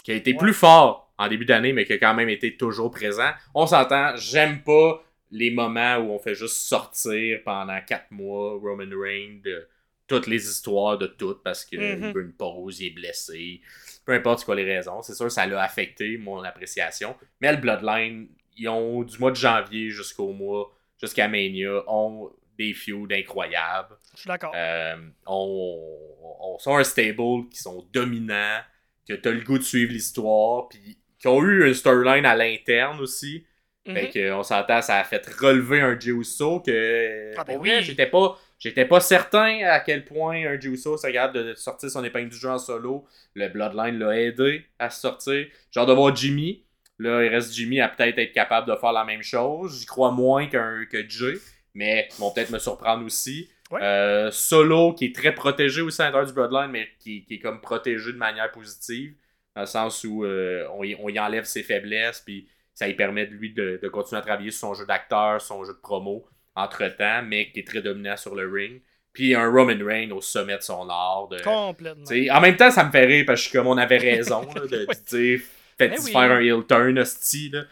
qui 0.04 0.12
a 0.12 0.14
été 0.14 0.32
Ouais. 0.32 0.38
plus 0.38 0.54
fort 0.54 1.12
en 1.18 1.28
début 1.28 1.44
d'année, 1.46 1.72
mais 1.72 1.84
qui 1.84 1.94
a 1.94 1.98
quand 1.98 2.14
même 2.14 2.28
été 2.28 2.56
toujours 2.56 2.90
présent. 2.90 3.30
On 3.54 3.66
s'entend, 3.66 4.14
j'aime 4.16 4.62
pas 4.62 5.02
les 5.30 5.50
moments 5.50 5.96
où 5.96 6.10
on 6.12 6.18
fait 6.18 6.34
juste 6.34 6.56
sortir 6.56 7.40
pendant 7.44 7.80
quatre 7.86 8.10
mois 8.10 8.52
Roman 8.52 8.84
Reigns 9.00 9.40
de 9.44 9.66
toutes 10.06 10.28
les 10.28 10.44
histoires 10.48 10.98
de 10.98 11.06
toutes 11.08 11.42
parce 11.42 11.64
qu'il 11.64 11.80
Mhm. 11.80 12.12
veut 12.12 12.22
une 12.22 12.32
pause, 12.32 12.78
il 12.80 12.86
est 12.86 12.90
blessé. 12.90 13.60
Peu 14.04 14.12
importe 14.12 14.44
quoi 14.44 14.54
les 14.54 14.64
raisons. 14.64 15.02
C'est 15.02 15.14
sûr, 15.14 15.28
ça 15.32 15.46
l'a 15.46 15.60
affecté 15.62 16.16
mon 16.16 16.42
appréciation. 16.44 17.16
Mais 17.40 17.50
le 17.50 17.58
Bloodline, 17.58 18.28
ils 18.56 18.68
ont 18.68 19.02
du 19.02 19.18
mois 19.18 19.32
de 19.32 19.36
janvier 19.36 19.90
jusqu'au 19.90 20.32
mois, 20.32 20.72
jusqu'à 21.00 21.26
Mania, 21.26 21.82
ont 21.88 22.30
des 22.56 22.72
feuds 22.72 23.08
incroyables. 23.10 23.96
Je 24.16 24.22
suis 24.22 24.28
d'accord. 24.28 24.52
Euh, 24.54 24.96
on, 25.26 26.58
on 26.66 26.76
un 26.76 26.84
stable 26.84 27.48
qui 27.50 27.58
sont 27.58 27.86
dominants, 27.92 28.60
que 29.08 29.14
t'as 29.14 29.30
le 29.30 29.40
goût 29.42 29.58
de 29.58 29.62
suivre 29.62 29.92
l'histoire, 29.92 30.68
puis 30.68 30.98
qui 31.18 31.28
ont 31.28 31.42
eu 31.42 31.66
une 31.66 31.74
storyline 31.74 32.26
à 32.26 32.34
l'interne 32.34 33.00
aussi. 33.00 33.46
Mhm. 33.86 33.94
Fait 33.94 34.10
que, 34.10 34.32
on 34.32 34.42
s'entend, 34.42 34.82
ça 34.82 34.98
a 34.98 35.04
fait 35.04 35.24
relever 35.38 35.80
un 35.80 35.98
Jey 35.98 36.12
que 36.12 37.32
Ah 37.38 37.44
ben 37.44 37.58
oui. 37.60 37.70
j'étais 37.82 38.06
pas 38.06 38.36
J'étais 38.58 38.86
pas 38.86 39.00
certain 39.00 39.60
à 39.64 39.80
quel 39.80 40.04
point 40.04 40.46
un 40.46 40.58
Juiceau 40.58 40.96
serait 40.96 41.12
capable 41.12 41.44
de 41.44 41.54
sortir 41.54 41.90
son 41.90 42.02
épingle 42.04 42.30
du 42.30 42.36
jeu 42.36 42.48
en 42.48 42.58
solo. 42.58 43.06
Le 43.34 43.48
Bloodline 43.48 43.98
l'a 43.98 44.18
aidé 44.18 44.64
à 44.78 44.88
se 44.88 45.00
sortir. 45.00 45.46
Genre 45.70 45.86
de 45.86 45.92
voir 45.92 46.16
Jimmy. 46.16 46.64
Là, 46.98 47.22
il 47.22 47.28
reste 47.28 47.52
Jimmy 47.52 47.82
à 47.82 47.88
peut-être 47.88 48.18
être 48.18 48.32
capable 48.32 48.70
de 48.70 48.74
faire 48.76 48.92
la 48.92 49.04
même 49.04 49.22
chose. 49.22 49.78
J'y 49.78 49.84
crois 49.84 50.10
moins 50.10 50.46
qu'un 50.46 50.86
que 50.90 51.06
Jay, 51.06 51.34
mais 51.76 52.08
ils 52.10 52.20
vont 52.20 52.30
peut-être 52.30 52.50
me 52.50 52.58
surprendre 52.58 53.04
aussi. 53.04 53.48
Ouais. 53.70 53.80
Euh, 53.82 54.30
solo, 54.30 54.94
qui 54.94 55.06
est 55.06 55.14
très 55.14 55.34
protégé 55.34 55.82
aussi 55.82 56.00
à 56.00 56.06
l'intérieur 56.06 56.26
du 56.26 56.32
Bloodline, 56.32 56.70
mais 56.70 56.88
qui, 56.98 57.24
qui 57.24 57.34
est 57.34 57.38
comme 57.38 57.60
protégé 57.60 58.12
de 58.12 58.18
manière 58.18 58.50
positive. 58.50 59.14
Dans 59.54 59.62
le 59.62 59.66
sens 59.66 60.04
où 60.04 60.24
euh, 60.24 60.66
on, 60.74 60.84
y, 60.84 60.96
on 60.98 61.08
y 61.08 61.18
enlève 61.18 61.44
ses 61.44 61.62
faiblesses, 61.62 62.22
puis 62.24 62.48
ça 62.74 62.86
lui 62.86 62.94
permet 62.94 63.26
de 63.26 63.32
lui 63.32 63.52
de, 63.52 63.78
de 63.82 63.88
continuer 63.88 64.20
à 64.20 64.22
travailler 64.22 64.50
sur 64.50 64.68
son 64.68 64.74
jeu 64.74 64.86
d'acteur, 64.86 65.40
son 65.40 65.64
jeu 65.64 65.72
de 65.72 65.78
promo 65.78 66.26
entre-temps, 66.54 67.22
mais 67.22 67.50
qui 67.50 67.60
est 67.60 67.66
très 67.66 67.82
dominant 67.82 68.16
sur 68.16 68.34
le 68.34 68.50
ring. 68.50 68.82
Puis 69.12 69.34
un 69.34 69.50
Roman 69.50 69.82
Reigns 69.82 70.10
au 70.12 70.20
sommet 70.20 70.58
de 70.58 70.62
son 70.62 70.88
art. 70.90 71.28
De, 71.28 71.40
Complètement. 71.42 72.04
En 72.36 72.40
même 72.40 72.56
temps, 72.56 72.70
ça 72.70 72.84
me 72.84 72.90
fait 72.90 73.06
rire 73.06 73.24
parce 73.26 73.40
que 73.40 73.44
je 73.44 73.48
suis 73.50 73.58
comme 73.58 73.66
on 73.66 73.78
avait 73.78 73.96
raison 73.96 74.46
là, 74.54 74.66
de, 74.66 74.86
dire 75.08 75.40
faites 75.78 75.98
oui. 76.04 76.12
faire 76.12 76.30
un 76.30 76.40
heel 76.40 76.66
turn 76.66 76.98
hostie, 76.98 77.50
là. 77.50 77.64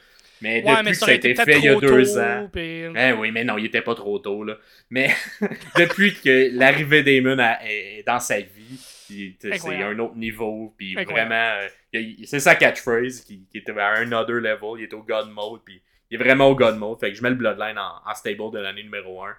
Mais 0.44 0.62
Ouais, 0.62 0.70
depuis 0.72 0.84
mais 0.84 0.90
que 0.92 0.96
ça 0.96 1.06
a 1.06 1.12
été 1.14 1.34
fait 1.34 1.58
il 1.58 1.64
y 1.64 1.68
a 1.68 1.74
deux 1.76 2.04
tôt, 2.04 2.18
ans. 2.20 2.48
puis- 2.52 2.82
Eh 2.96 3.12
oui, 3.12 3.30
mais 3.32 3.44
non, 3.44 3.58
il 3.58 3.64
était 3.66 3.82
pas 3.82 3.94
trop 3.94 4.18
tôt, 4.18 4.44
là. 4.44 4.56
Mais 4.90 5.10
depuis 5.78 6.14
que 6.14 6.50
l'arrivée 6.52 7.02
d'Eamon 7.02 7.38
a- 7.38 7.58
est 7.64 8.02
dans 8.06 8.20
sa 8.20 8.40
vie, 8.40 8.78
c'est 9.40 9.52
Incroyable. 9.52 9.94
un 9.94 9.98
autre 10.04 10.16
niveau, 10.16 10.74
puis 10.76 10.96
Incroyable. 10.98 11.30
vraiment, 11.30 11.60
euh, 11.94 12.02
c'est 12.24 12.40
sa 12.40 12.54
catchphrase 12.54 13.20
qui, 13.22 13.46
qui 13.50 13.58
était 13.58 13.72
à 13.78 13.94
un 13.98 14.12
other 14.12 14.36
level, 14.36 14.78
il 14.78 14.84
est 14.84 14.94
au 14.94 15.02
God 15.02 15.30
mode, 15.30 15.60
puis 15.64 15.80
il 16.10 16.14
est 16.20 16.22
vraiment 16.22 16.48
au 16.48 16.54
God 16.54 16.76
mode, 16.76 16.98
fait 17.00 17.10
que 17.10 17.16
je 17.16 17.22
mets 17.22 17.30
le 17.30 17.36
Bloodline 17.36 17.78
en, 17.78 18.10
en 18.10 18.14
stable 18.14 18.50
de 18.52 18.58
l'année 18.58 18.82
numéro 18.82 19.22
1 19.22 19.34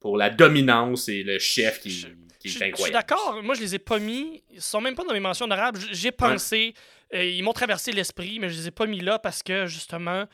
pour 0.00 0.16
la 0.16 0.30
dominance 0.30 1.08
et 1.08 1.22
le 1.22 1.38
chef 1.38 1.80
qui, 1.80 1.90
Je- 1.90 2.06
qui 2.38 2.48
Je, 2.48 2.48
est 2.48 2.50
je 2.50 2.56
suis 2.58 2.64
incroyable. 2.64 2.92
d'accord. 2.92 3.40
Moi, 3.42 3.54
je 3.54 3.60
les 3.60 3.74
ai 3.74 3.78
pas 3.78 3.98
mis. 3.98 4.42
Ils 4.52 4.60
sont 4.60 4.80
même 4.80 4.94
pas 4.94 5.02
dans 5.04 5.14
mes 5.14 5.20
mentions 5.20 5.46
honorables. 5.46 5.80
J'ai 5.92 6.12
pensé. 6.12 6.74
Ils 7.22 7.42
m'ont 7.42 7.52
traversé 7.52 7.92
l'esprit, 7.92 8.38
mais 8.38 8.48
je 8.48 8.56
les 8.56 8.68
ai 8.68 8.70
pas 8.70 8.86
mis 8.86 9.00
là 9.00 9.18
parce 9.18 9.42
que, 9.42 9.66
justement, 9.66 10.24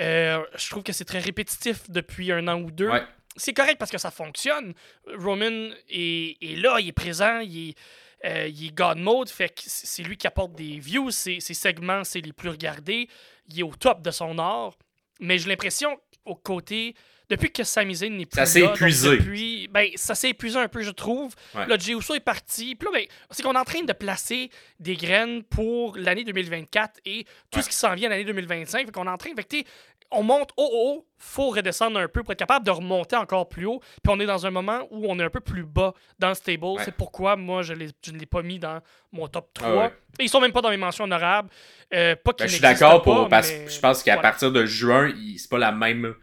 euh, 0.00 0.44
je 0.56 0.70
trouve 0.70 0.82
que 0.82 0.92
c'est 0.92 1.04
très 1.04 1.20
répétitif 1.20 1.88
depuis 1.90 2.32
un 2.32 2.48
an 2.48 2.60
ou 2.60 2.70
deux. 2.70 2.90
Ouais. 2.90 3.04
C'est 3.36 3.52
correct 3.52 3.78
parce 3.78 3.90
que 3.90 3.98
ça 3.98 4.10
fonctionne. 4.10 4.74
Roman 5.18 5.70
est, 5.88 6.36
est 6.42 6.56
là, 6.56 6.78
il 6.80 6.88
est 6.88 6.92
présent, 6.92 7.40
il 7.40 7.70
est, 7.70 7.78
euh, 8.24 8.48
il 8.48 8.66
est 8.66 8.74
God 8.74 8.98
mode, 8.98 9.28
fait 9.28 9.50
que 9.50 9.62
c'est 9.64 9.86
c'est 9.86 10.02
lui 10.02 10.16
qui 10.16 10.26
apporte 10.26 10.54
des 10.54 10.78
views, 10.78 11.10
ses, 11.10 11.40
ses 11.40 11.54
segments, 11.54 12.02
c'est 12.02 12.20
les 12.20 12.32
plus 12.32 12.48
regardés, 12.48 13.08
il 13.48 13.60
est 13.60 13.62
au 13.62 13.74
top 13.74 14.02
de 14.02 14.10
son 14.10 14.38
art. 14.38 14.76
Mais 15.20 15.38
j'ai 15.38 15.48
l'impression, 15.48 15.98
au 16.24 16.34
côté, 16.34 16.94
depuis 17.28 17.50
que 17.50 17.64
Sami 17.64 17.94
Zayn 17.96 18.16
n'est 18.16 18.26
plus 18.26 18.38
Ça 18.38 18.46
s'est 18.46 18.60
épuisé. 18.62 19.16
depuis, 19.18 19.68
ben, 19.68 19.88
ça 19.96 20.14
s'est 20.14 20.30
épuisé 20.30 20.58
un 20.58 20.68
peu, 20.68 20.82
je 20.82 20.90
trouve. 20.90 21.34
Ouais. 21.54 21.66
Là, 21.66 21.76
Jey 21.78 21.92
est 21.94 22.20
parti. 22.20 22.74
Puis 22.76 22.86
là, 22.86 22.92
ben, 22.98 23.06
c'est 23.30 23.42
qu'on 23.42 23.52
est 23.54 23.58
en 23.58 23.64
train 23.64 23.82
de 23.82 23.92
placer 23.92 24.50
des 24.78 24.94
graines 24.96 25.42
pour 25.42 25.96
l'année 25.96 26.24
2024 26.24 27.00
et 27.04 27.24
tout 27.50 27.58
Ouais. 27.58 27.62
ce 27.62 27.68
qui 27.68 27.74
s'en 27.74 27.94
vient 27.94 28.08
l'année 28.08 28.24
2025. 28.24 28.86
Fait 28.86 28.92
qu'on 28.92 29.06
est 29.06 29.10
en 29.10 29.16
train. 29.16 29.30
Fait 29.34 29.44
que, 29.44 29.68
on 30.12 30.22
monte 30.22 30.50
haut, 30.56 30.70
haut, 30.72 31.06
faut 31.18 31.48
redescendre 31.50 31.98
un 31.98 32.06
peu 32.06 32.22
pour 32.22 32.30
être 32.32 32.38
capable 32.38 32.64
de 32.64 32.70
remonter 32.70 33.16
encore 33.16 33.48
plus 33.48 33.66
haut. 33.66 33.80
Puis 33.80 34.08
on 34.08 34.20
est 34.20 34.26
dans 34.26 34.46
un 34.46 34.50
moment 34.52 34.86
où 34.92 35.06
on 35.10 35.18
est 35.18 35.24
un 35.24 35.30
peu 35.30 35.40
plus 35.40 35.64
bas 35.64 35.94
dans 36.20 36.28
le 36.28 36.34
stable. 36.34 36.64
Ouais. 36.64 36.82
C'est 36.84 36.94
pourquoi 36.94 37.34
moi, 37.34 37.62
je, 37.62 37.72
les- 37.72 37.88
je 38.04 38.12
ne 38.12 38.18
l'ai 38.18 38.26
pas 38.26 38.42
mis 38.42 38.60
dans 38.60 38.78
mon 39.10 39.26
top 39.26 39.48
3. 39.52 39.68
Ah 39.68 39.76
ouais. 39.76 39.92
Et 40.20 40.24
ils 40.24 40.28
sont 40.28 40.40
même 40.40 40.52
pas 40.52 40.60
dans 40.60 40.70
mes 40.70 40.76
mentions 40.76 41.04
honorables. 41.04 41.50
Euh, 41.92 42.14
pas 42.14 42.32
Ben, 42.38 42.46
je 42.46 42.52
suis 42.52 42.60
d'accord 42.60 43.02
pas, 43.02 43.14
pour 43.14 43.28
parce 43.28 43.50
mais 43.50 43.64
que 43.64 43.70
je 43.72 43.80
pense 43.80 44.04
qu'à 44.04 44.14
voilà. 44.14 44.28
partir 44.30 44.52
de 44.52 44.64
juin, 44.64 45.12
c'est 45.36 45.50
pas 45.50 45.58
la 45.58 45.72
même 45.72 46.14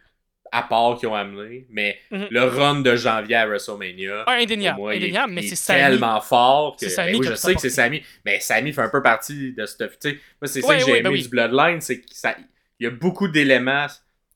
apport 0.53 0.97
qu'ils 0.99 1.09
ont 1.09 1.15
amené, 1.15 1.65
mais 1.69 1.97
Mhm. 2.11 2.27
le 2.29 2.43
run 2.43 2.79
de 2.81 2.95
janvier 2.95 3.35
à 3.35 3.45
WrestleMania, 3.47 4.23
Ah, 4.27 4.37
indéniable, 4.39 4.77
moi, 4.79 4.91
indéniable, 4.93 5.33
mais 5.33 5.41
il 5.41 5.45
est 5.45 5.49
c'est 5.49 5.55
Sami. 5.55 5.79
tellement 5.81 6.21
fort 6.21 6.77
que 6.79 6.85
ben 6.95 7.13
oui, 7.15 7.19
qui 7.21 7.27
a 7.27 7.31
je 7.31 7.35
sais 7.35 7.53
que 7.55 7.59
c'est. 7.61 7.69
Sami, 7.69 8.01
mais 8.25 8.39
Sami 8.39 8.71
fait 8.71 8.81
un 8.81 8.89
peu 8.89 9.01
partie 9.01 9.53
de 9.53 9.65
cette 9.65 9.99
tu 9.99 10.09
sais, 10.11 10.19
moi 10.41 10.47
c'est 10.47 10.61
ça 10.61 10.73
que 10.75 10.79
j'ai 10.79 10.85
ouais, 10.85 10.91
aimé 10.99 11.01
ben 11.03 11.09
oui. 11.11 11.21
du 11.23 11.27
Bloodline, 11.29 11.81
c'est 11.81 11.99
que 11.99 12.05
ça 12.11 12.35
il 12.79 12.83
y 12.83 12.87
a 12.87 12.91
beaucoup 12.91 13.27
d'éléments 13.27 13.87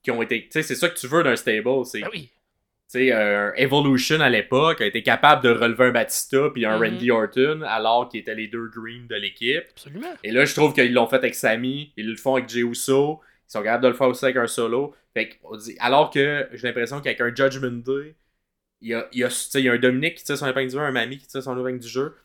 qui 0.03 0.11
ont 0.11 0.21
été 0.21 0.41
tu 0.43 0.47
sais 0.51 0.63
c'est 0.63 0.75
ça 0.75 0.89
que 0.89 0.97
tu 0.97 1.07
veux 1.07 1.23
d'un 1.23 1.35
stable, 1.35 1.69
c'est 1.85 2.01
Ben 2.01 2.09
oui. 2.11 2.29
tu 2.91 2.99
sais, 2.99 3.11
un 3.11 3.51
Evolution 3.55 4.19
à 4.21 4.29
l'époque 4.29 4.79
a 4.81 4.85
été 4.85 5.03
capable 5.03 5.43
de 5.43 5.49
relever 5.49 5.85
un 5.85 5.91
Batista 5.91 6.49
puis 6.53 6.65
un 6.65 6.77
Mhm. 6.77 6.83
Randy 6.83 7.11
Orton 7.11 7.61
alors 7.67 8.07
qu'ils 8.09 8.21
étaient 8.21 8.33
les 8.35 8.47
deux 8.47 8.69
green 8.73 9.05
de 9.07 9.15
l'équipe. 9.15 9.63
Absolument. 9.71 10.13
Et 10.23 10.31
là, 10.31 10.45
je 10.45 10.53
trouve 10.55 10.73
qu'ils 10.73 10.93
l'ont 10.93 11.07
fait 11.07 11.17
avec 11.17 11.35
Sami, 11.35 11.91
ils 11.97 12.09
le 12.09 12.15
font 12.15 12.35
avec 12.35 12.47
Jey 12.49 12.61
Uso, 12.61 13.19
ils 13.47 13.51
sont 13.51 13.61
capables 13.63 13.83
de 13.83 13.87
le 13.89 13.93
faire 13.93 14.07
aussi 14.07 14.25
avec 14.25 14.37
un 14.37 14.47
solo. 14.47 14.93
Fait 15.13 15.29
que, 15.29 15.35
on 15.43 15.55
dit, 15.57 15.75
alors 15.79 16.09
que 16.09 16.47
j'ai 16.53 16.67
l'impression 16.67 16.99
qu'avec 17.01 17.21
un 17.21 17.33
Judgment 17.33 17.81
Day, 17.83 18.15
il 18.81 18.89
y 18.89 18.93
a, 18.93 19.07
il 19.13 19.19
y 19.19 19.23
a, 19.23 19.29
il 19.55 19.61
y 19.61 19.69
a 19.69 19.73
un 19.73 19.77
Dominique 19.77 20.15
qui 20.15 20.23
tire 20.23 20.37
son 20.37 20.47
épingle 20.47 20.67
du 20.69 20.73
jeu, 20.75 20.81
un 20.81 20.91
Mami 20.91 21.17
qui 21.17 21.27
tire 21.27 21.41
son 21.41 21.57
épingle 21.59 21.79
du 21.79 21.87
jeu. 21.87 22.15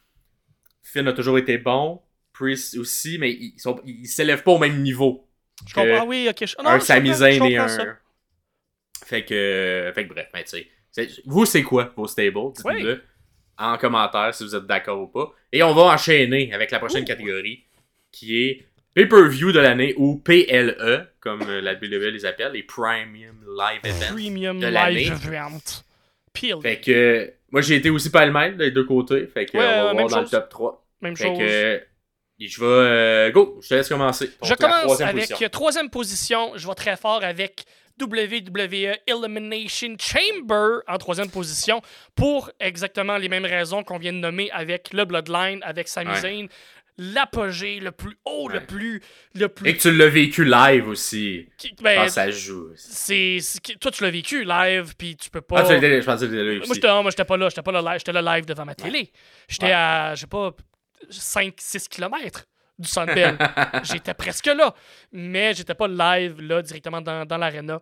Finn 0.82 1.06
a 1.08 1.12
toujours 1.12 1.38
été 1.38 1.58
bon, 1.58 2.02
Priest 2.32 2.76
aussi, 2.76 3.18
mais 3.18 3.30
ils 3.32 3.58
sont- 3.58 3.80
ils 3.84 4.06
s'élèvent 4.06 4.42
pas 4.42 4.52
au 4.52 4.58
même 4.58 4.82
niveau. 4.82 5.28
Je 5.66 5.74
comprends. 5.74 5.98
Ah 6.00 6.04
oui, 6.04 6.26
ok. 6.28 6.44
je- 6.46 6.56
non, 6.62 6.70
un 6.70 6.80
Sami 6.80 7.14
Zayn 7.14 7.44
et 7.44 7.56
un. 7.56 7.68
ça. 7.68 7.84
Fait 9.04 9.24
que, 9.24 9.92
fait 9.94 10.06
que 10.06 10.12
bref, 10.12 10.28
mais 10.34 10.44
tu 10.44 10.66
sais. 10.90 11.08
Vous, 11.24 11.44
c'est 11.46 11.62
quoi 11.62 11.92
vos 11.96 12.06
stables? 12.06 12.52
Dites-nous-le 12.54 13.02
en 13.58 13.78
commentaire 13.78 14.34
si 14.34 14.44
vous 14.44 14.54
êtes 14.56 14.66
d'accord 14.66 15.00
ou 15.00 15.06
pas. 15.08 15.32
Et 15.52 15.62
on 15.62 15.72
va 15.74 15.82
enchaîner 15.94 16.52
avec 16.52 16.70
la 16.70 16.78
prochaine 16.78 17.02
Ouh. 17.02 17.06
catégorie 17.06 17.64
qui 18.10 18.44
est 18.44 18.66
Pay-Per-View 18.94 19.52
de 19.52 19.60
l'année 19.60 19.94
ou 19.96 20.16
PLE, 20.16 21.08
comme 21.20 21.42
euh, 21.48 21.60
la 21.60 21.72
WWE 21.74 22.10
les 22.12 22.24
appelle, 22.26 22.52
les 22.52 22.62
Premium 22.62 23.36
Live 23.58 23.80
Events. 23.84 24.12
Premium 24.12 24.60
de 24.60 24.66
l'année. 24.66 25.04
Live 25.04 25.26
Event. 25.26 25.60
Peel. 26.32 26.56
Fait 26.62 26.80
que, 26.80 27.32
moi 27.50 27.60
j'ai 27.60 27.76
été 27.76 27.90
aussi 27.90 28.10
pas 28.10 28.24
le 28.26 28.32
même 28.32 28.56
des 28.56 28.70
deux 28.70 28.84
côtés. 28.84 29.26
Fait 29.26 29.46
que, 29.46 29.56
Ouais, 29.56 29.64
on 29.64 29.84
va 29.84 29.92
voir 29.92 30.06
dans 30.08 30.16
chose. 30.20 30.32
le 30.32 30.38
top 30.38 30.48
3. 30.48 30.86
Même 31.02 31.16
Fait 31.16 31.24
chose. 31.26 31.38
que, 31.38 31.82
je 32.40 32.60
vais. 32.60 32.66
euh, 32.66 33.30
go, 33.30 33.58
je 33.62 33.68
te 33.68 33.74
laisse 33.74 33.88
commencer. 33.88 34.30
Je 34.42 34.54
commence 34.54 34.82
troisième 34.82 35.08
avec 35.08 35.28
position. 35.28 35.48
troisième 35.50 35.90
position. 35.90 36.52
Je 36.56 36.66
vais 36.66 36.74
très 36.74 36.96
fort 36.96 37.22
avec 37.22 37.64
WWE 38.00 38.94
Elimination 39.06 39.94
Chamber 39.98 40.80
en 40.88 40.96
troisième 40.98 41.30
position 41.30 41.82
pour 42.16 42.50
exactement 42.58 43.16
les 43.18 43.28
mêmes 43.28 43.44
raisons 43.44 43.84
qu'on 43.84 43.98
vient 43.98 44.12
de 44.12 44.18
nommer 44.18 44.50
avec 44.52 44.92
le 44.92 45.04
Bloodline, 45.04 45.60
avec 45.62 45.88
Sami 45.88 46.10
Ouais. 46.10 46.20
Zayn. 46.20 46.46
L'apogée 46.98 47.80
le 47.80 47.90
plus 47.90 48.16
haut, 48.26 48.48
le 48.48 48.58
Ouais. 48.58 48.66
plus. 48.66 49.02
Le 49.34 49.48
plus 49.48 49.68
Et 49.70 49.76
que 49.76 49.80
tu 49.82 49.92
l'as 49.96 50.08
vécu 50.08 50.44
live 50.44 50.88
aussi. 50.88 51.48
qui- 51.56 51.74
ben, 51.82 52.02
Quand 52.02 52.08
ça 52.10 52.30
joue. 52.30 52.68
c'est, 52.76 53.38
toi, 53.80 53.90
tu 53.90 54.02
l'as 54.04 54.10
vécu 54.10 54.44
live, 54.44 54.94
puis 54.96 55.16
tu 55.16 55.30
peux 55.30 55.40
pas. 55.40 55.60
Ah, 55.60 55.62
tu 55.64 55.72
l'as 55.80 56.00
je 56.00 56.04
pensais 56.04 56.26
que 56.26 56.30
tu 56.30 56.36
l'as 56.36 56.66
Moi, 56.66 56.74
j'étais, 56.74 56.88
moi, 56.88 57.10
j'étais 57.10 57.24
pas 57.24 57.36
là. 57.38 57.48
J'étais 57.48 57.62
pas 57.62 57.72
là 57.72 57.80
live. 57.82 57.98
J'étais 57.98 58.12
là 58.12 58.36
live 58.36 58.44
devant 58.44 58.64
ma 58.66 58.74
télé. 58.74 59.10
J'étais 59.48 59.66
Ouais. 59.66 59.72
à, 59.72 60.14
je 60.14 60.20
sais 60.20 60.26
pas, 60.26 60.52
5-6 61.10 61.88
km 61.88 62.44
du 62.78 62.88
Bell. 63.06 63.38
j'étais 63.84 64.14
presque 64.14 64.46
là. 64.46 64.74
Mais 65.12 65.54
j'étais 65.54 65.74
pas 65.74 65.88
live, 65.88 66.40
là, 66.42 66.60
directement 66.62 67.00
dans, 67.00 67.24
dans 67.24 67.38
l'arena. 67.38 67.80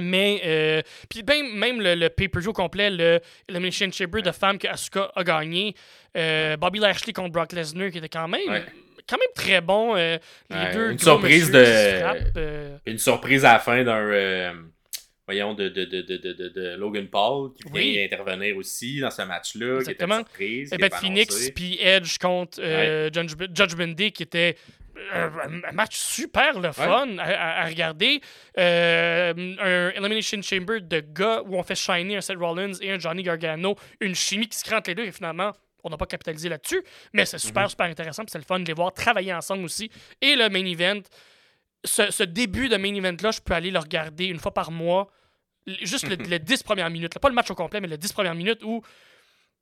Mais, 0.00 0.40
euh, 0.44 0.82
puis 1.08 1.22
ben, 1.22 1.44
même 1.54 1.80
le, 1.80 1.94
le 1.94 2.08
pay-per-view 2.08 2.52
complet, 2.52 2.90
le 2.90 3.20
Elimination 3.48 3.90
Chamber 3.92 4.22
de 4.22 4.30
femmes 4.32 4.58
que 4.58 4.66
Asuka 4.68 5.10
a 5.14 5.24
gagné, 5.24 5.74
euh, 6.16 6.56
Bobby 6.56 6.78
Lashley 6.78 7.12
contre 7.12 7.32
Brock 7.32 7.52
Lesnar, 7.52 7.90
qui 7.90 7.98
était 7.98 8.08
quand 8.08 8.28
même, 8.28 8.48
Ouais. 8.48 8.64
quand 9.08 9.16
même 9.18 9.32
très 9.34 9.60
bon. 9.60 9.96
euh, 9.96 10.18
les 10.50 10.56
Ouais, 10.56 10.72
deux 10.74 10.90
une 10.92 10.98
surprise 10.98 11.50
de- 11.50 11.64
frappent, 11.64 12.38
une 12.86 12.98
surprise 12.98 13.44
à 13.44 13.54
la 13.54 13.58
fin 13.58 13.82
d'un 13.84 14.54
voyons 15.26 15.54
de, 15.54 15.68
de, 15.68 15.84
de, 15.84 16.00
de, 16.48 16.76
Logan 16.76 17.06
Paul 17.06 17.52
qui 17.54 17.62
Oui. 17.72 17.92
vient 17.92 18.04
intervenir 18.04 18.56
aussi 18.56 18.98
dans 18.98 19.12
ce 19.12 19.22
match-là 19.22 19.76
qui 19.84 19.90
était 19.92 20.04
une 20.04 20.10
Exactement. 20.10 20.16
surprise 20.16 20.70
qui 20.70 20.88
Phoenix 21.00 21.50
puis 21.54 21.78
Edge 21.80 22.18
contre 22.18 22.60
Judge- 23.12 23.36
Judgment 23.54 23.94
Day 23.94 24.10
qui 24.10 24.24
était 24.24 24.56
un 25.12 25.72
match 25.72 25.96
super 25.96 26.58
le 26.60 26.72
fun 26.72 27.18
à, 27.18 27.22
à- 27.24 27.62
à 27.62 27.66
regarder. 27.66 28.20
Euh, 28.58 29.32
un 29.96 30.02
Elimination 30.02 30.40
Chamber 30.42 30.80
de 30.80 31.00
gars 31.00 31.42
où 31.46 31.56
on 31.56 31.62
fait 31.62 31.74
shiner 31.74 32.16
un 32.16 32.20
Seth 32.20 32.38
Rollins 32.38 32.72
et 32.80 32.92
un 32.92 32.98
Johnny 32.98 33.22
Gargano. 33.22 33.74
Une 34.00 34.14
chimie 34.14 34.48
qui 34.48 34.58
se 34.58 34.64
crée 34.64 34.76
entre 34.76 34.90
les 34.90 34.94
deux 34.94 35.04
et 35.04 35.12
finalement, 35.12 35.52
on 35.82 35.90
n'a 35.90 35.96
pas 35.96 36.06
capitalisé 36.06 36.48
là-dessus. 36.48 36.82
Mais 37.12 37.24
c'est 37.24 37.38
super, 37.38 37.62
Mhm. 37.64 37.68
super 37.70 37.86
intéressant. 37.86 38.22
C'est 38.28 38.38
le 38.38 38.44
fun 38.44 38.60
de 38.60 38.64
les 38.66 38.72
voir 38.74 38.92
travailler 38.92 39.32
ensemble 39.32 39.64
aussi. 39.64 39.90
Et 40.20 40.36
le 40.36 40.48
main 40.48 40.64
event, 40.66 41.00
ce, 41.84 42.10
ce 42.10 42.22
début 42.22 42.68
de 42.68 42.76
main 42.76 42.94
event-là, 42.94 43.30
je 43.30 43.40
peux 43.40 43.54
aller 43.54 43.70
le 43.70 43.78
regarder 43.78 44.26
une 44.26 44.38
fois 44.38 44.52
par 44.52 44.70
mois. 44.70 45.10
Juste 45.66 46.08
le, 46.08 46.16
le 46.30 46.38
10 46.38 46.62
premières 46.62 46.90
minutes. 46.90 47.14
là. 47.14 47.20
Pas 47.20 47.28
le 47.28 47.34
match 47.34 47.50
au 47.50 47.54
complet, 47.54 47.80
mais 47.80 47.88
le 47.88 47.96
10 47.96 48.12
premières 48.12 48.34
minutes 48.34 48.62
où 48.62 48.82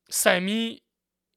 Sammy 0.08 0.82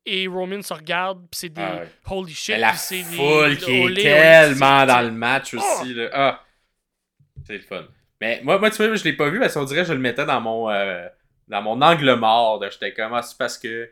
et 0.06 0.28
Roman 0.28 0.62
se 0.62 0.74
regardent, 0.74 1.28
puis 1.30 1.40
c'est 1.40 1.50
des 1.50 1.62
Ah 1.62 1.84
holy 2.10 2.34
shit. 2.34 2.58
La 2.58 2.74
c'est 2.74 2.98
des 2.98 3.04
foule 3.04 3.58
qui 3.58 3.72
est 3.72 3.84
olé, 3.84 4.04
tellement 4.04 4.86
dans 4.86 5.02
le 5.02 5.12
match 5.12 5.54
aussi 5.54 5.94
là. 5.94 6.10
ah! 6.14 6.44
C'est 7.46 7.58
le 7.58 7.64
fun. 7.64 7.84
Mais 8.20 8.42
moi, 8.44 8.60
moi 8.60 8.70
tu 8.70 8.78
vois 8.78 8.96
je 8.96 9.04
l'ai 9.04 9.14
pas 9.14 9.30
vu 9.30 9.40
parce 9.40 9.54
qu'on 9.54 9.64
dirait 9.64 9.82
que 9.82 9.88
je 9.88 9.94
le 9.94 10.00
mettais 10.00 10.26
dans 10.26 10.42
mon 10.42 10.70
euh, 10.70 11.08
dans 11.48 11.62
mon 11.62 11.82
angle 11.82 12.14
mort 12.16 12.64
j'étais 12.72 12.94
comme 12.94 13.14
ah, 13.14 13.22
c'est 13.22 13.38
parce 13.38 13.58
que 13.58 13.92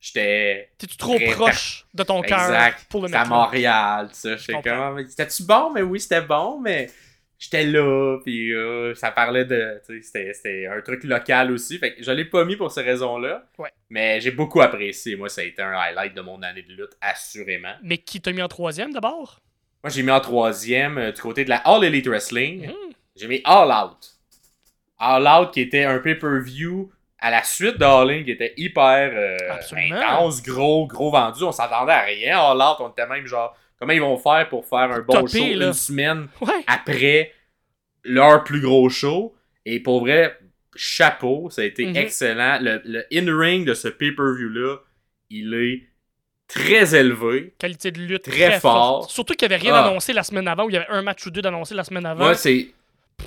j'étais 0.00 0.70
T'es-tu 0.78 0.96
trop 0.96 1.18
proche 1.32 1.86
de 1.94 2.02
ton 2.02 2.22
cœur 2.22 2.74
pour 2.88 3.02
le 3.02 3.08
à 3.08 3.18
mettre 3.18 3.30
là? 3.30 3.36
Montréal 3.36 4.08
tu 4.12 4.18
sais. 4.18 4.38
J'étais 4.38 4.62
comme 4.62 4.98
ah, 4.98 5.02
c'était-tu 5.08 5.42
bon? 5.44 5.72
Mais 5.72 5.82
oui 5.82 6.00
c'était 6.00 6.22
bon 6.22 6.60
mais 6.60 6.90
j'étais 7.38 7.64
là, 7.64 8.18
puis 8.24 8.52
euh, 8.52 8.94
ça 8.94 9.10
parlait 9.10 9.44
de. 9.44 9.80
C'était 10.02 10.66
un 10.66 10.80
truc 10.80 11.04
local 11.04 11.50
aussi. 11.50 11.78
Fait 11.78 11.94
que 11.94 12.02
je 12.02 12.10
l'ai 12.10 12.24
pas 12.24 12.44
mis 12.44 12.56
pour 12.56 12.70
ces 12.70 12.82
raisons-là. 12.82 13.44
Ouais. 13.58 13.70
Mais 13.90 14.20
j'ai 14.20 14.30
beaucoup 14.30 14.60
apprécié. 14.60 15.16
Moi, 15.16 15.28
ça 15.28 15.42
a 15.42 15.44
été 15.44 15.62
un 15.62 15.72
highlight 15.72 16.14
de 16.14 16.20
mon 16.20 16.42
année 16.42 16.62
de 16.62 16.72
lutte, 16.72 16.96
assurément. 17.00 17.74
Mais 17.82 17.98
qui 17.98 18.20
t'a 18.20 18.32
mis 18.32 18.42
en 18.42 18.48
troisième 18.48 18.92
d'abord? 18.92 19.40
Moi, 19.82 19.90
j'ai 19.90 20.02
mis 20.02 20.10
en 20.10 20.20
troisième 20.20 20.98
euh, 20.98 21.12
du 21.12 21.20
côté 21.20 21.44
de 21.44 21.50
la 21.50 21.58
All 21.58 21.84
Elite 21.84 22.08
Wrestling. 22.08 22.66
Mhm. 22.66 22.92
J'ai 23.14 23.28
mis 23.28 23.40
All 23.44 23.70
Out. 23.70 24.16
All 24.98 25.26
Out 25.26 25.52
qui 25.52 25.60
était 25.60 25.84
un 25.84 25.98
pay-per-view 25.98 26.90
à 27.18 27.30
la 27.30 27.42
suite 27.42 27.78
de 27.78 27.84
All 27.84 28.10
In 28.10 28.24
qui 28.24 28.30
était 28.30 28.52
hyper 28.56 29.12
euh, 29.14 29.36
intense, 29.90 30.42
gros, 30.42 30.86
gros 30.86 31.10
vendu. 31.10 31.42
On 31.44 31.52
s'attendait 31.52 31.92
à 31.92 32.02
rien. 32.02 32.38
All 32.38 32.56
Out, 32.56 32.76
on 32.80 32.90
était 32.90 33.06
même 33.06 33.26
genre, 33.26 33.56
comment 33.78 33.92
ils 33.92 34.00
vont 34.00 34.16
faire 34.16 34.48
pour 34.48 34.64
faire 34.66 34.90
un 34.92 35.00
bon 35.00 35.20
Topé, 35.22 35.52
show 35.52 35.58
là. 35.58 35.66
une 35.68 35.72
semaine 35.72 36.28
Ouais. 36.40 36.64
après 36.66 37.32
leur 38.04 38.44
plus 38.44 38.60
gros 38.60 38.88
show? 38.88 39.34
Et 39.64 39.80
pour 39.80 40.00
vrai, 40.00 40.38
chapeau, 40.74 41.48
ça 41.50 41.62
a 41.62 41.64
été 41.64 41.86
Mhm. 41.86 41.96
excellent. 41.96 42.58
Le, 42.60 42.80
le 42.84 43.04
in-ring 43.12 43.66
de 43.66 43.74
ce 43.74 43.88
pay-per-view-là, 43.88 44.76
il 45.30 45.54
est 45.54 45.82
très 46.48 46.94
élevé. 46.94 47.54
Qualité 47.58 47.90
de 47.90 47.98
lutte 48.00 48.22
Très 48.22 48.50
très, 48.50 48.60
fort. 48.60 49.00
forte. 49.00 49.10
Surtout 49.10 49.34
qu'il 49.34 49.48
n'y 49.48 49.54
avait 49.54 49.62
rien 49.64 49.74
Ah. 49.74 49.86
annoncé 49.88 50.12
la 50.12 50.22
semaine 50.22 50.46
avant, 50.46 50.66
ou 50.66 50.70
il 50.70 50.74
y 50.74 50.76
avait 50.76 50.88
un 50.90 51.02
match 51.02 51.26
ou 51.26 51.30
deux 51.30 51.42
d'annoncé 51.42 51.74
la 51.74 51.82
semaine 51.84 52.06
avant. 52.06 52.24
Moi, 52.24 52.34
c'est. 52.34 52.68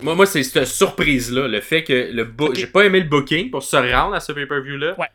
Moi, 0.03 0.13
moi 0.15 0.25
c'est 0.27 0.43
cette 0.43 0.65
surprise-là. 0.65 1.47
Le 1.47 1.59
fait 1.61 1.83
que 1.83 2.09
le 2.13 2.23
book. 2.23 2.49
Ok. 2.51 2.55
J'ai 2.55 2.67
pas 2.67 2.85
aimé 2.85 2.99
le 3.01 3.07
booking 3.09 3.49
pour 3.49 3.63
se 3.63 3.75
rendre 3.75 4.13
à 4.15 4.19
ce 4.21 4.31
pay-per-view-là. 4.31 4.97
Ouais. 4.99 5.07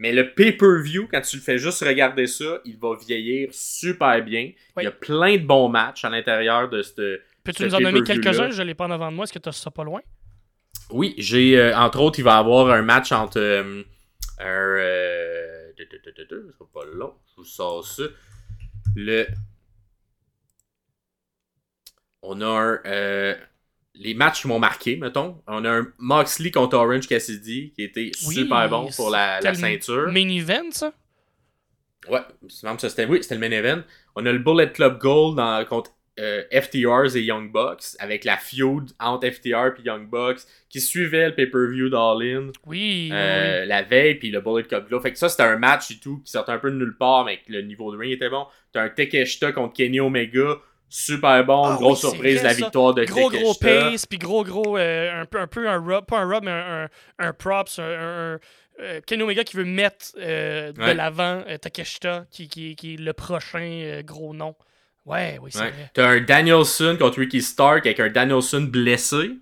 Mais 0.00 0.12
le 0.12 0.32
pay-per-view, 0.32 1.08
quand 1.10 1.20
tu 1.20 1.36
le 1.36 1.42
fais 1.42 1.58
juste 1.58 1.84
regarder 1.84 2.26
ça, 2.26 2.62
il 2.64 2.78
va 2.78 2.96
vieillir 2.96 3.50
super 3.52 4.24
bien. 4.24 4.50
Oui. 4.74 4.82
Il 4.82 4.84
y 4.84 4.86
a 4.86 4.92
plein 4.92 5.36
de 5.36 5.44
bons 5.44 5.68
matchs 5.68 6.06
à 6.06 6.08
l'intérieur 6.08 6.70
de 6.70 6.80
ce. 6.82 7.20
Peux-tu 7.44 7.64
nous 7.64 7.74
en 7.74 7.80
nommer 7.80 8.02
quelques-uns? 8.02 8.50
Je 8.50 8.62
l'ai 8.62 8.74
pas 8.74 8.86
en 8.86 8.90
avant 8.92 9.10
de 9.10 9.16
moi. 9.16 9.24
Est-ce 9.24 9.32
que 9.34 9.38
tu 9.38 9.50
as 9.50 9.52
ça 9.52 9.70
pas 9.70 9.84
loin? 9.84 10.00
Oui, 10.88 11.14
j'ai. 11.18 11.58
euh, 11.58 11.76
entre 11.76 12.00
autres, 12.00 12.18
il 12.18 12.22
va 12.22 12.36
y 12.36 12.38
avoir 12.38 12.70
un 12.70 12.80
match 12.80 13.12
entre. 13.12 13.38
euh, 13.38 13.82
un. 14.38 14.46
Euh, 14.46 15.70
c'est 15.76 16.72
pas 16.72 16.84
long. 16.94 17.12
Je 17.28 17.36
vous 17.36 17.44
sors 17.44 17.86
ça. 17.86 18.04
Le. 18.96 19.26
On 22.22 22.40
a 22.40 22.78
un. 22.86 23.36
Euh, 23.96 24.00
les 24.02 24.14
matchs 24.14 24.42
qui 24.42 24.48
m'ont 24.48 24.58
marqué, 24.58 24.96
mettons. 24.96 25.42
On 25.46 25.64
a 25.64 25.70
un 25.70 25.86
Moxley 25.98 26.50
contre 26.50 26.76
Orange 26.76 27.06
Cassidy 27.08 27.72
qui 27.74 27.82
était 27.82 28.10
Oui, 28.26 28.34
super 28.34 28.68
bon 28.68 28.88
pour 28.96 29.10
la, 29.10 29.40
la 29.40 29.54
c'était 29.54 29.74
le 29.74 29.80
ceinture. 29.80 30.12
Main 30.12 30.28
event, 30.28 30.70
ça? 30.70 30.92
Ouais, 32.08 32.20
c'était 32.78 33.04
oui, 33.04 33.22
c'était 33.22 33.34
le 33.34 33.40
main 33.40 33.50
event. 33.50 33.82
On 34.16 34.24
a 34.24 34.32
le 34.32 34.38
Bullet 34.38 34.72
Club 34.72 34.98
Gold 34.98 35.36
dans- 35.36 35.64
contre 35.66 35.90
euh, 36.18 36.42
FTRs 36.50 37.16
et 37.16 37.22
Young 37.22 37.50
Bucks 37.52 37.96
avec 37.98 38.24
la 38.24 38.36
feud 38.36 38.90
entre 38.98 39.30
FTR 39.30 39.78
et 39.78 39.82
Young 39.84 40.08
Bucks 40.10 40.40
qui 40.68 40.80
suivait 40.80 41.28
le 41.28 41.34
pay-per-view 41.34 41.88
d'All-In 41.88 42.48
Oui. 42.66 43.08
oui, 43.08 43.10
euh, 43.12 43.64
la 43.64 43.82
veille 43.82 44.16
puis 44.16 44.30
le 44.30 44.40
Bullet 44.40 44.64
Club 44.64 44.88
Gold. 44.90 45.02
Fait 45.02 45.12
que 45.12 45.18
ça 45.18 45.28
c'était 45.28 45.44
un 45.44 45.56
match 45.56 45.90
et 45.92 45.98
tout 45.98 46.18
qui 46.24 46.30
sortait 46.32 46.52
un 46.52 46.58
peu 46.58 46.70
de 46.70 46.76
nulle 46.76 46.96
part 46.98 47.24
mais 47.24 47.38
que 47.38 47.52
le 47.52 47.62
niveau 47.62 47.92
de 47.92 47.96
ring 47.98 48.12
était 48.12 48.28
bon. 48.28 48.46
T'as 48.72 48.82
un 48.82 48.88
Takeshita 48.90 49.52
contre 49.52 49.74
Kenny 49.74 50.00
Omega, 50.00 50.56
super 50.90 51.44
bon, 51.44 51.64
Ah 51.64 51.76
grosse 51.76 52.02
oui, 52.04 52.10
surprise 52.10 52.34
vrai, 52.40 52.48
la 52.48 52.54
victoire 52.54 52.92
de 52.94 53.02
oui. 53.02 53.08
Gros, 53.08 53.30
gros 53.30 53.54
pace, 53.54 54.06
puis 54.06 54.18
gros, 54.18 54.44
gros, 54.44 54.76
euh, 54.76 55.22
un, 55.22 55.24
peu, 55.24 55.40
un 55.40 55.46
peu 55.46 55.68
un 55.68 55.78
rub, 55.78 56.04
pas 56.04 56.18
un 56.18 56.26
rub, 56.28 56.44
mais 56.44 56.50
un, 56.50 56.84
un, 56.84 57.28
un 57.28 57.32
props, 57.32 57.78
un, 57.78 58.38
euh, 58.80 59.00
Kenny 59.06 59.22
Omega 59.22 59.44
qui 59.44 59.56
veut 59.56 59.64
mettre 59.64 60.12
euh, 60.18 60.72
de 60.72 60.80
Ouais. 60.80 60.94
l'avant 60.94 61.42
euh, 61.46 61.58
Takeshita, 61.58 62.24
qui, 62.30 62.48
qui, 62.48 62.76
qui 62.76 62.94
est 62.94 62.96
le 62.96 63.12
prochain 63.12 64.00
gros 64.04 64.34
nom. 64.34 64.54
Ouais, 65.06 65.38
oui, 65.42 65.50
c'est 65.52 65.60
Ouais. 65.60 65.70
vrai. 65.70 65.90
T'as 65.94 66.08
un 66.08 66.20
Danielson 66.20 66.96
contre 66.98 67.18
Ricky 67.20 67.42
Stark 67.42 67.86
avec 67.86 68.00
un 68.00 68.08
Danielson 68.08 68.62
blessé. 68.62 69.32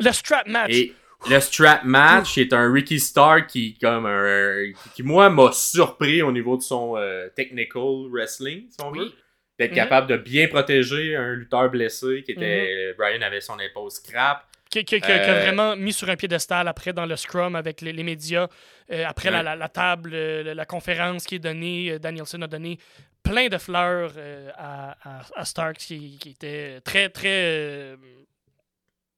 Le 0.00 0.12
strap 0.12 0.46
match. 0.46 0.70
Et 0.72 0.92
le 1.28 1.38
strap 1.40 1.84
match 1.84 2.38
est 2.38 2.52
un 2.52 2.72
Ricky 2.72 2.98
Stark 2.98 3.48
qui, 3.48 3.76
comme 3.78 4.06
un, 4.06 4.72
qui, 4.94 5.02
moi, 5.02 5.28
m'a 5.30 5.52
surpris 5.52 6.22
au 6.22 6.32
niveau 6.32 6.56
de 6.56 6.62
son 6.62 6.96
technical 7.36 8.08
wrestling, 8.10 8.66
si 8.70 8.76
on 8.82 8.90
veut. 8.90 9.12
D'être 9.60 9.70
Mhm. 9.72 9.76
capable 9.76 10.06
de 10.08 10.16
bien 10.16 10.48
protéger 10.48 11.14
un 11.16 11.34
lutteur 11.34 11.68
blessé 11.70 12.22
qui 12.24 12.32
était. 12.32 12.94
Brian 12.98 13.20
avait 13.22 13.40
son 13.42 13.58
épaule 13.60 13.90
scrap. 13.90 14.44
qui, 14.72 14.84
qui- 14.84 15.00
qui- 15.00 15.06
qui 15.06 15.10
a 15.12 15.34
Euh, 15.34 15.42
vraiment 15.42 15.74
mis 15.74 15.92
sur 15.92 16.08
un 16.08 16.14
piédestal 16.14 16.68
après 16.68 16.92
dans 16.92 17.04
le 17.04 17.16
scrum 17.16 17.56
avec 17.56 17.80
les, 17.80 17.92
les 17.92 18.04
médias. 18.04 18.46
Euh, 18.92 19.04
après 19.04 19.28
la, 19.30 19.38
Ouais. 19.38 19.42
la- 19.44 19.56
la 19.56 19.68
table, 19.68 20.10
euh, 20.14 20.54
la, 20.54 20.64
conférence 20.64 21.24
qui 21.26 21.34
est 21.34 21.38
donnée, 21.40 21.90
euh, 21.90 21.98
Danielson 21.98 22.40
a 22.42 22.46
donné 22.46 22.78
plein 23.22 23.48
de 23.48 23.58
fleurs 23.58 24.12
euh, 24.16 24.48
à, 24.56 24.96
à- 25.02 25.22
à 25.34 25.44
Stark 25.44 25.76
qui, 25.76 26.18
était 26.24 26.80
très, 26.82 27.08
très. 27.08 27.28
euh, 27.28 27.96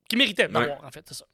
qui 0.08 0.16
méritait 0.16 0.48
d'avoir, 0.48 0.82
en 0.82 0.90
fait, 0.90 1.04
c'est 1.06 1.14
ça. 1.14 1.26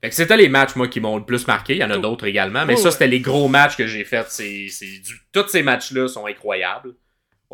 Fait 0.00 0.08
que 0.08 0.14
c'était 0.16 0.36
les 0.36 0.48
matchs, 0.48 0.74
moi, 0.74 0.88
qui 0.88 0.98
m'ont 0.98 1.16
le 1.18 1.24
plus 1.24 1.46
marqué. 1.46 1.74
Il 1.74 1.78
y 1.78 1.84
en 1.84 1.90
a 1.90 1.98
Oh. 1.98 2.00
d'autres 2.00 2.26
également. 2.26 2.66
Mais 2.66 2.74
Oh, 2.74 2.76
ça, 2.78 2.84
ouais. 2.86 2.90
c'était 2.90 3.06
les 3.06 3.20
gros 3.20 3.46
matchs 3.46 3.76
que 3.76 3.86
j'ai 3.86 4.04
faits. 4.04 4.26
C'est, 4.30 4.66
c'est 4.68 4.98
du... 4.98 5.20
Tous 5.32 5.46
ces 5.48 5.62
matchs-là 5.62 6.08
sont 6.08 6.26
incroyables 6.26 6.94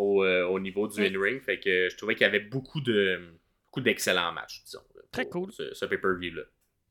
au, 0.00 0.24
euh, 0.24 0.44
au 0.46 0.58
niveau 0.60 0.88
du 0.88 1.00
in-ring. 1.04 1.40
Fait 1.42 1.58
que 1.58 1.88
je 1.90 1.96
trouvais 1.96 2.14
qu'il 2.14 2.22
y 2.22 2.28
avait 2.28 2.40
beaucoup 2.40 2.80
de 2.80 3.20
beaucoup 3.66 3.80
d'excellents 3.80 4.32
matchs, 4.32 4.62
disons. 4.64 4.80
là, 4.94 5.02
Très 5.12 5.26
cool. 5.28 5.52
Ce, 5.52 5.74
ce 5.74 5.84
pay-per-view-là. 5.84 6.42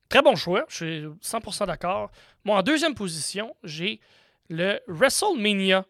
Très 0.10 0.22
bon 0.22 0.36
choix, 0.36 0.66
je 0.70 0.76
suis 0.76 1.06
100% 1.22 1.68
d'accord. 1.68 2.12
Moi, 2.46 2.56
en 2.58 2.62
deuxième 2.64 2.96
position, 2.96 3.56
j'ai 3.64 4.00
le 4.50 4.80
WrestleMania. 4.88 5.86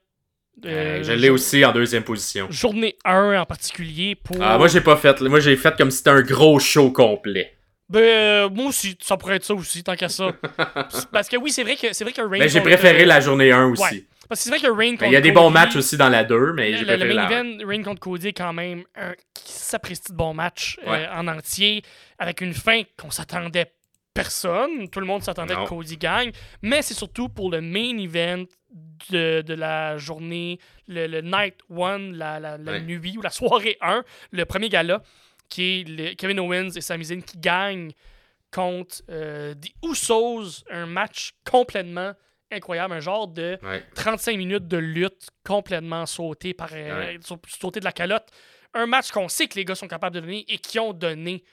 Euh, 0.66 0.70
Euh, 1.00 1.04
je 1.04 1.12
l'ai 1.14 1.30
aussi 1.30 1.64
en 1.64 1.72
deuxième 1.72 2.04
position. 2.04 2.48
Journée 2.50 2.98
1 3.06 3.40
en 3.40 3.46
particulier 3.46 4.16
pour. 4.16 4.38
Ah, 4.42 4.58
moi, 4.58 4.68
j'ai 4.68 4.82
pas 4.82 4.96
fait. 4.98 5.22
Moi, 5.22 5.40
j'ai 5.40 5.56
fait 5.56 5.76
comme 5.78 5.92
si 5.92 5.98
c'était 6.00 6.10
un 6.10 6.22
gros 6.24 6.58
show 6.60 6.92
complet. 6.92 7.54
Ben, 7.90 8.00
euh, 8.02 8.50
moi 8.50 8.66
aussi, 8.70 8.98
ça 9.00 9.16
pourrait 9.18 9.36
être 9.36 9.44
ça 9.46 9.54
aussi, 9.54 9.84
tant 9.84 9.96
qu'à 9.96 10.10
ça. 10.10 10.32
Parce 11.12 11.30
que 11.30 11.38
oui, 11.38 11.52
c'est 11.52 11.64
vrai 11.64 11.76
que 11.76 11.94
c'est 11.94 12.04
vrai 12.04 12.12
que. 12.12 12.22
Mais 12.28 12.40
Ben, 12.40 12.50
j'ai 12.50 12.62
préféré 12.62 13.06
la 13.06 13.20
journée 13.20 13.52
1 13.52 13.68
aussi. 13.72 13.84
Ouais. 13.84 14.06
Parce 14.30 14.42
que 14.42 14.44
c'est 14.46 14.50
vrai 14.50 14.60
que 14.60 14.68
Rain 14.74 14.92
contre 14.92 15.02
Mais 15.04 15.10
Il 15.10 15.14
y 15.14 15.16
a 15.16 15.22
des 15.22 15.34
Cody, 15.34 15.44
bons 15.46 15.50
matchs 15.52 15.76
aussi 15.76 15.98
dans 15.98 16.10
la 16.10 16.24
2, 16.24 16.54
mais 16.54 16.72
Le, 16.72 16.78
j'ai 16.78 16.86
main 16.86 16.98
la 17.14 17.28
1. 17.28 17.30
event, 17.60 17.68
Rain 17.68 17.84
contre 17.84 18.00
Cody, 18.02 18.28
est 18.30 18.34
quand 18.34 18.54
même 18.54 18.84
un 18.96 19.14
sapristi 19.36 20.12
de 20.12 20.18
bon 20.18 20.34
match 20.34 20.78
euh, 20.86 21.08
en 21.14 21.28
entier, 21.28 21.84
avec 22.20 22.42
une 22.42 22.54
fin 22.54 22.82
qu'on 22.98 23.12
s'attendait 23.12 23.72
personne. 24.14 24.90
Tout 24.90 25.00
le 25.00 25.06
monde 25.06 25.22
s'attendait 25.24 25.56
que 25.56 25.68
Cody 25.68 25.98
gagne. 25.98 26.32
Mais 26.62 26.82
c'est 26.82 26.94
surtout 26.94 27.30
pour 27.30 27.52
le 27.52 27.62
main 27.62 27.98
event 28.00 28.44
de, 29.12 29.42
de 29.42 29.54
la 29.54 29.98
journée, 29.98 30.60
le, 30.88 31.08
le 31.08 31.22
night 31.22 31.56
one, 31.70 32.14
la, 32.18 32.40
la, 32.40 32.58
la 32.58 32.72
Ouais. 32.74 32.82
nuit 32.82 33.16
ou 33.18 33.22
la 33.22 33.30
soirée 33.30 33.78
1, 33.82 34.04
le 34.32 34.46
premier 34.46 34.70
gala, 34.70 35.02
qui 35.50 35.82
est 35.82 35.88
le- 35.88 36.14
Kevin 36.16 36.40
Owens 36.40 36.72
et 36.76 36.82
Sami 36.82 37.06
Zayn 37.06 37.22
qui 37.22 37.38
gagnent 37.38 37.92
contre 38.52 39.02
euh, 39.10 39.54
des 39.54 39.74
Usos, 39.84 40.64
un 40.72 40.86
match 40.86 41.32
complètement 41.50 42.14
incroyable, 42.52 42.94
un 42.94 43.00
genre 43.00 43.28
de 43.28 43.58
Ouais. 43.64 43.84
35 43.96 44.38
minutes 44.38 44.68
de 44.68 44.78
lutte 44.78 45.28
complètement 45.46 46.06
sauté 46.06 46.54
par 46.54 46.70
euh, 46.74 47.00
Ouais. 47.16 47.20
sauté 47.48 47.80
de 47.80 47.86
la 47.86 47.92
calotte. 47.92 48.28
Un 48.74 48.86
match 48.86 49.12
qu'on 49.12 49.28
sait 49.28 49.48
que 49.48 49.56
les 49.56 49.66
gars 49.66 49.76
sont 49.76 49.88
capables 49.88 50.16
de 50.16 50.20
donner 50.22 50.46
et 50.48 50.58
qui 50.58 50.80
ont 50.80 50.94
donné. 50.94 51.44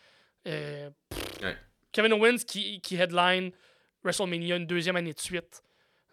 Euh, 0.46 0.90
pff, 1.08 1.42
Ouais. 1.42 1.56
Kevin 1.92 2.12
Owens 2.12 2.38
qui, 2.46 2.80
qui 2.80 2.96
headline 2.96 3.50
WrestleMania 4.02 4.56
une 4.56 4.66
deuxième 4.66 4.96
année 4.96 5.12
de 5.12 5.20
suite. 5.20 5.62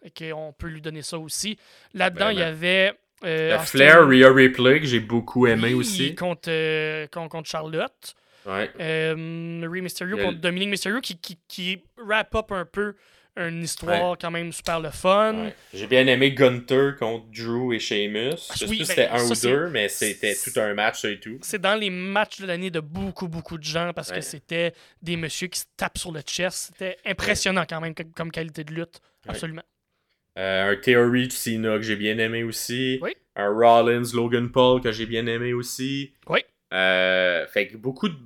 Et 0.04 0.10
qu'on 0.10 0.52
peut 0.56 0.66
lui 0.66 0.80
donner 0.80 1.02
ça 1.02 1.16
aussi. 1.18 1.56
Là-dedans, 1.94 2.30
il 2.30 2.34
y 2.34 2.40
Vraiment. 2.40 2.56
avait. 2.56 2.92
euh, 3.24 3.54
Austin- 3.56 3.66
Flair, 3.66 4.08
Rhea 4.08 4.32
Ripley, 4.32 4.80
que 4.80 4.86
j'ai 4.86 4.98
beaucoup 4.98 5.46
aimé 5.46 5.68
Oui, 5.68 5.74
aussi. 5.74 6.14
Contre, 6.16 6.48
euh, 6.50 7.06
contre, 7.06 7.28
contre 7.28 7.48
Charlotte. 7.48 8.14
Ouais. 8.44 8.68
Euh, 8.80 9.68
Rey 9.70 9.80
Mysterio 9.80 10.16
Le- 10.16 10.24
contre 10.24 10.38
Dominique 10.40 10.70
Mysterio 10.70 11.00
qui, 11.00 11.16
qui, 11.18 11.38
qui 11.46 11.84
wrap 11.98 12.34
up 12.34 12.50
un 12.50 12.64
peu 12.64 12.96
une 13.36 13.62
histoire 13.62 14.16
quand 14.18 14.30
même 14.30 14.52
super 14.52 14.80
le 14.80 14.90
fun. 14.90 15.34
Ouais. 15.34 15.54
J'ai 15.72 15.86
bien 15.86 16.06
aimé 16.06 16.32
Gunter 16.32 16.92
contre 16.98 17.26
Drew 17.30 17.72
et 17.72 17.78
Sheamus. 17.78 18.48
Ah, 18.50 18.54
Je 18.54 18.58
sais 18.58 18.68
oui, 18.68 18.76
si 18.78 18.82
ben, 18.82 18.86
c'était 18.86 19.08
un 19.08 19.24
ou 19.24 19.34
deux, 19.34 19.70
mais 19.70 19.88
c'était 19.88 20.34
tout 20.34 20.58
un 20.60 20.74
match, 20.74 21.00
ça 21.02 21.10
et 21.10 21.18
tout. 21.18 21.38
C'est 21.42 21.60
dans 21.60 21.74
les 21.74 21.90
matchs 21.90 22.40
de 22.40 22.46
l'année 22.46 22.70
de 22.70 22.80
beaucoup, 22.80 23.28
beaucoup 23.28 23.58
de 23.58 23.64
gens 23.64 23.92
parce 23.94 24.12
que 24.12 24.20
c'était 24.20 24.74
des 25.00 25.16
messieurs 25.16 25.48
qui 25.48 25.60
se 25.60 25.66
tapent 25.76 25.98
sur 25.98 26.12
le 26.12 26.20
chest. 26.20 26.72
C'était 26.72 26.98
impressionnant 27.06 27.64
quand 27.68 27.80
même 27.80 27.94
comme, 27.94 28.30
qualité 28.30 28.64
de 28.64 28.74
lutte. 28.74 29.00
Absolument. 29.26 29.62
Euh, 30.38 30.72
un 30.72 30.76
Theory 30.76 31.28
de 31.28 31.32
Cena 31.32 31.76
que 31.76 31.82
j'ai 31.82 31.96
bien 31.96 32.18
aimé 32.18 32.42
aussi. 32.42 32.98
Oui. 33.02 33.14
Un 33.36 33.48
Rollins, 33.48 34.02
Logan 34.14 34.50
Paul 34.50 34.80
que 34.80 34.90
j'ai 34.90 35.06
bien 35.06 35.26
aimé 35.26 35.52
aussi. 35.52 36.12
Oui. 36.26 36.40
Euh, 36.72 37.46
fait 37.48 37.68
que 37.68 37.76
beaucoup 37.76 38.08
de, 38.08 38.16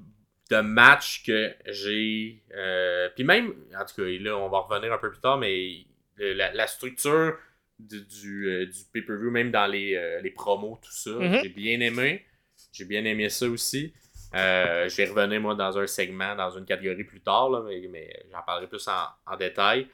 de 0.50 0.60
matchs 0.60 1.24
que 1.24 1.54
j'ai. 1.66 2.42
euh, 2.54 3.08
Puis 3.14 3.24
même, 3.24 3.52
en 3.78 3.84
tout 3.84 3.94
cas, 3.96 4.08
là, 4.08 4.36
on 4.36 4.48
va 4.48 4.60
revenir 4.60 4.92
un 4.92 4.98
peu 4.98 5.10
plus 5.10 5.20
tard, 5.20 5.38
mais 5.38 5.84
la, 6.18 6.52
la 6.52 6.66
structure 6.66 7.36
du, 7.78 8.00
du, 8.06 8.46
euh, 8.48 8.66
du 8.66 8.78
pay-per-view, 8.92 9.30
même 9.30 9.50
dans 9.50 9.66
les, 9.66 9.94
euh, 9.96 10.20
les 10.22 10.30
promos, 10.30 10.78
tout 10.82 10.92
ça, 10.92 11.10
Mhm. 11.10 11.40
j'ai 11.42 11.48
bien 11.48 11.80
aimé. 11.80 12.24
J'ai 12.72 12.84
bien 12.84 13.04
aimé 13.04 13.28
ça 13.28 13.46
aussi. 13.48 13.92
Je 14.32 14.96
vais 14.96 15.06
revenir, 15.06 15.40
moi, 15.40 15.54
dans 15.54 15.78
un 15.78 15.86
segment, 15.86 16.34
dans 16.36 16.50
une 16.50 16.64
catégorie 16.64 17.04
plus 17.04 17.20
tard, 17.20 17.50
là, 17.50 17.62
mais, 17.66 17.86
mais 17.90 18.26
j'en 18.30 18.42
parlerai 18.42 18.66
plus 18.68 18.86
en, 18.88 19.06
en 19.32 19.36
détail. 19.36 19.88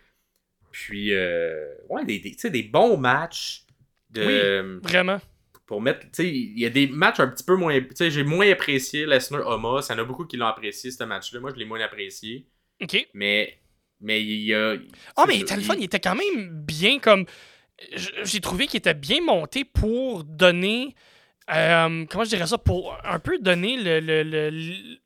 Puis, 0.71 1.13
ouais, 1.15 2.05
des, 2.05 2.19
des, 2.19 2.33
tu 2.33 2.39
sais, 2.39 2.51
des 2.51 2.63
bons 2.63 2.97
matchs 2.97 3.65
de, 4.11 4.81
Vraiment. 4.83 5.21
Pour 5.73 5.81
mettre. 5.81 6.01
Tu 6.01 6.09
sais, 6.13 6.29
il 6.31 6.59
y 6.61 6.67
a 6.67 6.71
des 6.71 6.87
matchs 6.87 7.21
un 7.21 7.29
petit 7.29 7.45
peu 7.45 7.57
moins. 7.57 7.81
Tu 7.81 7.89
sais, 7.95 8.11
j'ai 8.11 8.25
moins 8.25 8.47
apprécié 8.51 9.07
Lesnar. 9.07 9.41
Il 9.41 9.47
y 9.47 9.95
en 9.95 9.99
a 9.99 10.05
beaucoup 10.05 10.27
qui 10.27 10.37
l'ont 10.37 10.45
apprécié, 10.47 10.91
ce 10.91 11.03
match-là. 11.05 11.41
Moi, 11.41 11.51
je 11.55 11.57
l'ai 11.59 11.65
moins 11.65 11.81
apprécié. 11.81 12.47
Ok. 12.83 13.09
Mais. 13.15 13.59
Mais 13.99 14.23
il 14.23 14.43
y 14.43 14.53
a. 14.55 14.75
Ah, 15.17 15.25
c'est 15.25 15.27
mais 15.29 15.33
ça, 15.33 15.39
il 15.39 15.43
était 15.43 15.55
le 15.57 15.61
il- 15.63 15.65
fun, 15.67 15.75
il 15.79 15.85
était 15.85 16.01
quand 16.01 16.15
même 16.15 16.51
bien 16.67 16.99
comme. 16.99 17.25
J'ai 18.25 18.41
trouvé 18.41 18.67
qu'il 18.67 18.77
était 18.79 18.93
bien 18.93 19.23
monté 19.23 19.65
pour 19.65 20.25
donner. 20.25 20.95
euh, 21.55 22.05
comment 22.11 22.25
je 22.25 22.29
dirais 22.29 22.47
ça 22.47 22.59
Pour 22.59 22.95
un 23.05 23.19
peu 23.19 23.39
donner 23.39 23.79
le. 23.83 24.01
le, 24.01 24.23
le, 24.25 24.51
le- 24.51 24.99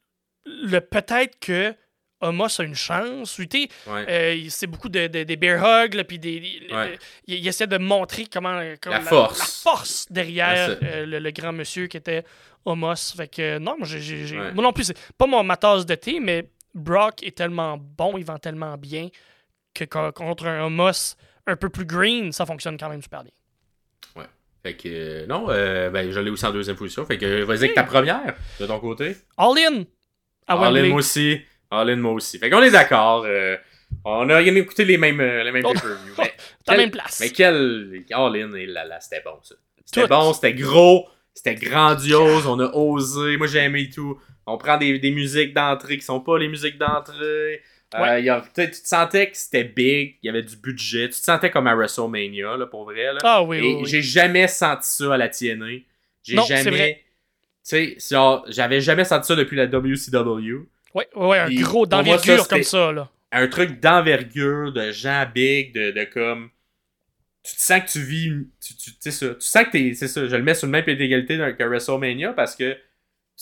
le 0.47 0.81
peut-être 0.81 1.39
que 1.39 1.75
Homos 2.21 2.61
a 2.61 2.65
une 2.65 2.75
chance. 2.75 3.39
Ouais. 3.39 3.47
euh, 3.89 4.47
c'est 4.49 4.67
beaucoup 4.67 4.89
de, 4.89 5.07
de- 5.07 5.23
des 5.25 5.37
bear 5.37 5.63
hugs, 5.63 6.03
puis 6.05 6.19
des, 6.19 6.67
Ouais. 6.73 6.99
il, 7.27 7.35
il 7.39 7.47
essaie 7.49 7.67
de 7.67 7.79
montrer 7.79 8.27
comment, 8.33 8.61
comment 8.81 8.97
La 8.97 9.03
force. 9.03 9.39
la 9.39 9.45
force 9.73 10.07
derrière 10.11 10.77
euh, 10.83 11.05
le, 11.07 11.19
le 11.19 11.31
grand 11.31 11.53
monsieur 11.53 11.87
qui 11.89 11.97
était 11.99 12.25
Homos. 12.65 12.95
Fait 13.17 13.29
que 13.29 13.43
euh, 13.43 13.59
non, 13.59 13.77
moi, 13.79 13.87
j'ai, 13.87 14.37
Ouais. 14.39 14.53
moi 14.53 14.65
non 14.65 14.73
plus, 14.73 14.85
c'est 14.85 14.99
pas 15.19 15.27
mon, 15.27 15.43
ma 15.45 15.57
tasse 15.57 15.85
de 15.85 15.95
thé, 15.95 16.19
mais 16.21 16.49
Brock 16.75 17.23
est 17.23 17.37
tellement 17.37 17.77
bon, 17.79 18.17
il 18.19 18.25
vend 18.25 18.39
tellement 18.39 18.77
bien 18.79 19.09
que 19.75 19.85
co- 19.85 20.13
contre 20.13 20.47
un 20.47 20.65
Homos 20.65 21.17
un 21.47 21.57
peu 21.57 21.69
plus 21.69 21.85
green, 21.85 22.33
ça 22.33 22.45
fonctionne 22.47 22.77
quand 22.79 22.89
même 22.89 23.03
super 23.03 23.23
bien. 23.23 23.33
Fait 24.63 24.75
que. 24.77 24.89
euh, 24.89 25.27
non, 25.27 25.47
euh, 25.49 25.91
ben, 25.91 26.11
je 26.11 26.19
l'ai 26.19 26.31
aussi 26.31 26.45
en 26.45 26.51
deuxième 26.53 26.75
position. 26.77 27.07
Fait 27.07 27.19
que 27.19 27.43
vas-y 27.45 27.59
avec 27.59 27.75
ta 27.75 27.85
première, 27.85 28.35
de 28.59 28.67
ton 28.67 28.81
côté. 28.81 29.17
All 29.37 29.57
in 29.59 29.85
à 30.49 30.55
All 30.67 30.77
in, 30.77 30.89
moi 30.89 30.99
aussi. 30.99 31.41
All 31.71 31.91
in, 31.91 31.97
moi 31.97 32.13
aussi. 32.13 32.39
Fait 32.39 32.49
qu'on 32.51 32.63
est 32.63 32.71
d'accord. 32.71 33.25
euh, 33.27 33.57
on 34.05 34.29
a 34.31 34.41
écouté 34.43 34.85
les 34.85 34.99
mêmes, 34.99 35.21
euh, 35.21 35.43
les 35.45 35.53
mêmes 35.53 35.65
Oh. 35.67 35.73
pay-per-view. 35.73 36.15
mais 36.19 36.33
T'as 36.65 36.73
quel- 36.73 36.77
même 36.81 36.91
place. 36.91 37.19
Mais 37.21 37.31
quel 37.31 38.03
All 38.13 38.37
in, 38.37 38.55
et 38.55 38.67
là, 38.67 38.85
là, 38.85 39.01
c'était 39.01 39.23
bon, 39.25 39.39
ça. 39.43 39.55
C'était 39.85 40.07
bon, 40.09 40.33
c'était 40.33 40.55
gros, 40.55 41.09
c'était 41.35 41.55
grandiose, 41.55 42.47
on 42.47 42.59
a 42.61 42.71
osé. 42.75 43.37
Moi, 43.37 43.47
j'ai 43.47 43.59
aimé 43.61 43.89
tout. 43.93 44.19
On 44.47 44.59
prend 44.59 44.77
des, 44.77 44.99
des 44.99 45.11
musiques 45.11 45.55
d'entrée 45.55 45.99
qui 45.99 46.05
sont 46.05 46.21
pas 46.21 46.39
les 46.39 46.49
musiques 46.49 46.79
d'entrée. 46.79 47.15
Euh, 47.21 47.57
Ouais. 48.01 48.23
tu 48.55 48.69
te 48.71 48.77
sentais 48.89 49.31
que 49.31 49.37
c'était 49.37 49.63
big, 49.65 50.17
il 50.23 50.27
y 50.27 50.29
avait 50.29 50.43
du 50.43 50.57
budget. 50.57 51.05
Tu 51.09 51.19
te 51.21 51.25
sentais 51.25 51.51
comme 51.51 51.67
à 51.69 51.75
WrestleMania, 51.75 52.57
là, 52.57 52.67
pour 52.67 52.85
vrai. 52.85 53.13
Là. 53.13 53.19
Ah 53.23 53.43
oui, 53.45 53.59
Et 53.59 53.61
oui, 53.61 53.77
oui. 53.83 53.87
j'ai 53.87 54.03
jamais 54.03 54.49
senti 54.49 54.89
ça 54.91 55.15
à 55.15 55.17
la 55.17 55.29
TNA. 55.29 55.67
J'ai 56.25 56.37
jamais. 56.47 56.97
Tu 56.99 57.07
sais, 57.63 57.97
genre, 58.11 58.45
j'avais 58.49 58.81
jamais 58.81 59.05
senti 59.05 59.29
ça 59.29 59.37
depuis 59.37 59.57
la 59.57 59.67
WCW. 59.67 60.67
Ouais, 60.97 61.09
ouais, 61.15 61.39
un 61.39 61.51
gros 61.55 61.85
ça, 61.85 61.91
d'envergure 61.91 62.49
comme 62.49 62.63
ça, 62.63 62.93
là. 62.93 63.11
Un 63.33 63.49
truc 63.49 63.81
d'envergure, 63.81 64.73
de 64.73 64.93
gens 64.93 65.27
big, 65.33 65.75
de, 65.75 65.91
de 65.91 66.05
comme. 66.05 66.51
Tu 67.43 67.55
te 67.55 67.61
sens 67.61 67.81
que 67.83 67.91
tu 67.91 68.01
vis. 68.01 68.31
Tu, 68.65 68.77
tu, 68.77 68.91
tu 68.93 68.97
sais 69.01 69.11
ça. 69.11 69.29
Tu 69.35 69.41
sens 69.47 69.65
que 69.65 69.71
t'es. 69.71 69.95
C'est 69.95 70.09
ça. 70.09 70.27
Je 70.27 70.35
le 70.37 70.43
mets 70.43 70.55
sur 70.55 70.67
le 70.67 70.73
même 70.73 70.85
pied 70.85 70.97
d'égalité 70.97 71.37
que 71.57 71.65
WrestleMania 71.65 72.33
parce 72.33 72.57
que 72.57 72.73
tu 72.73 72.79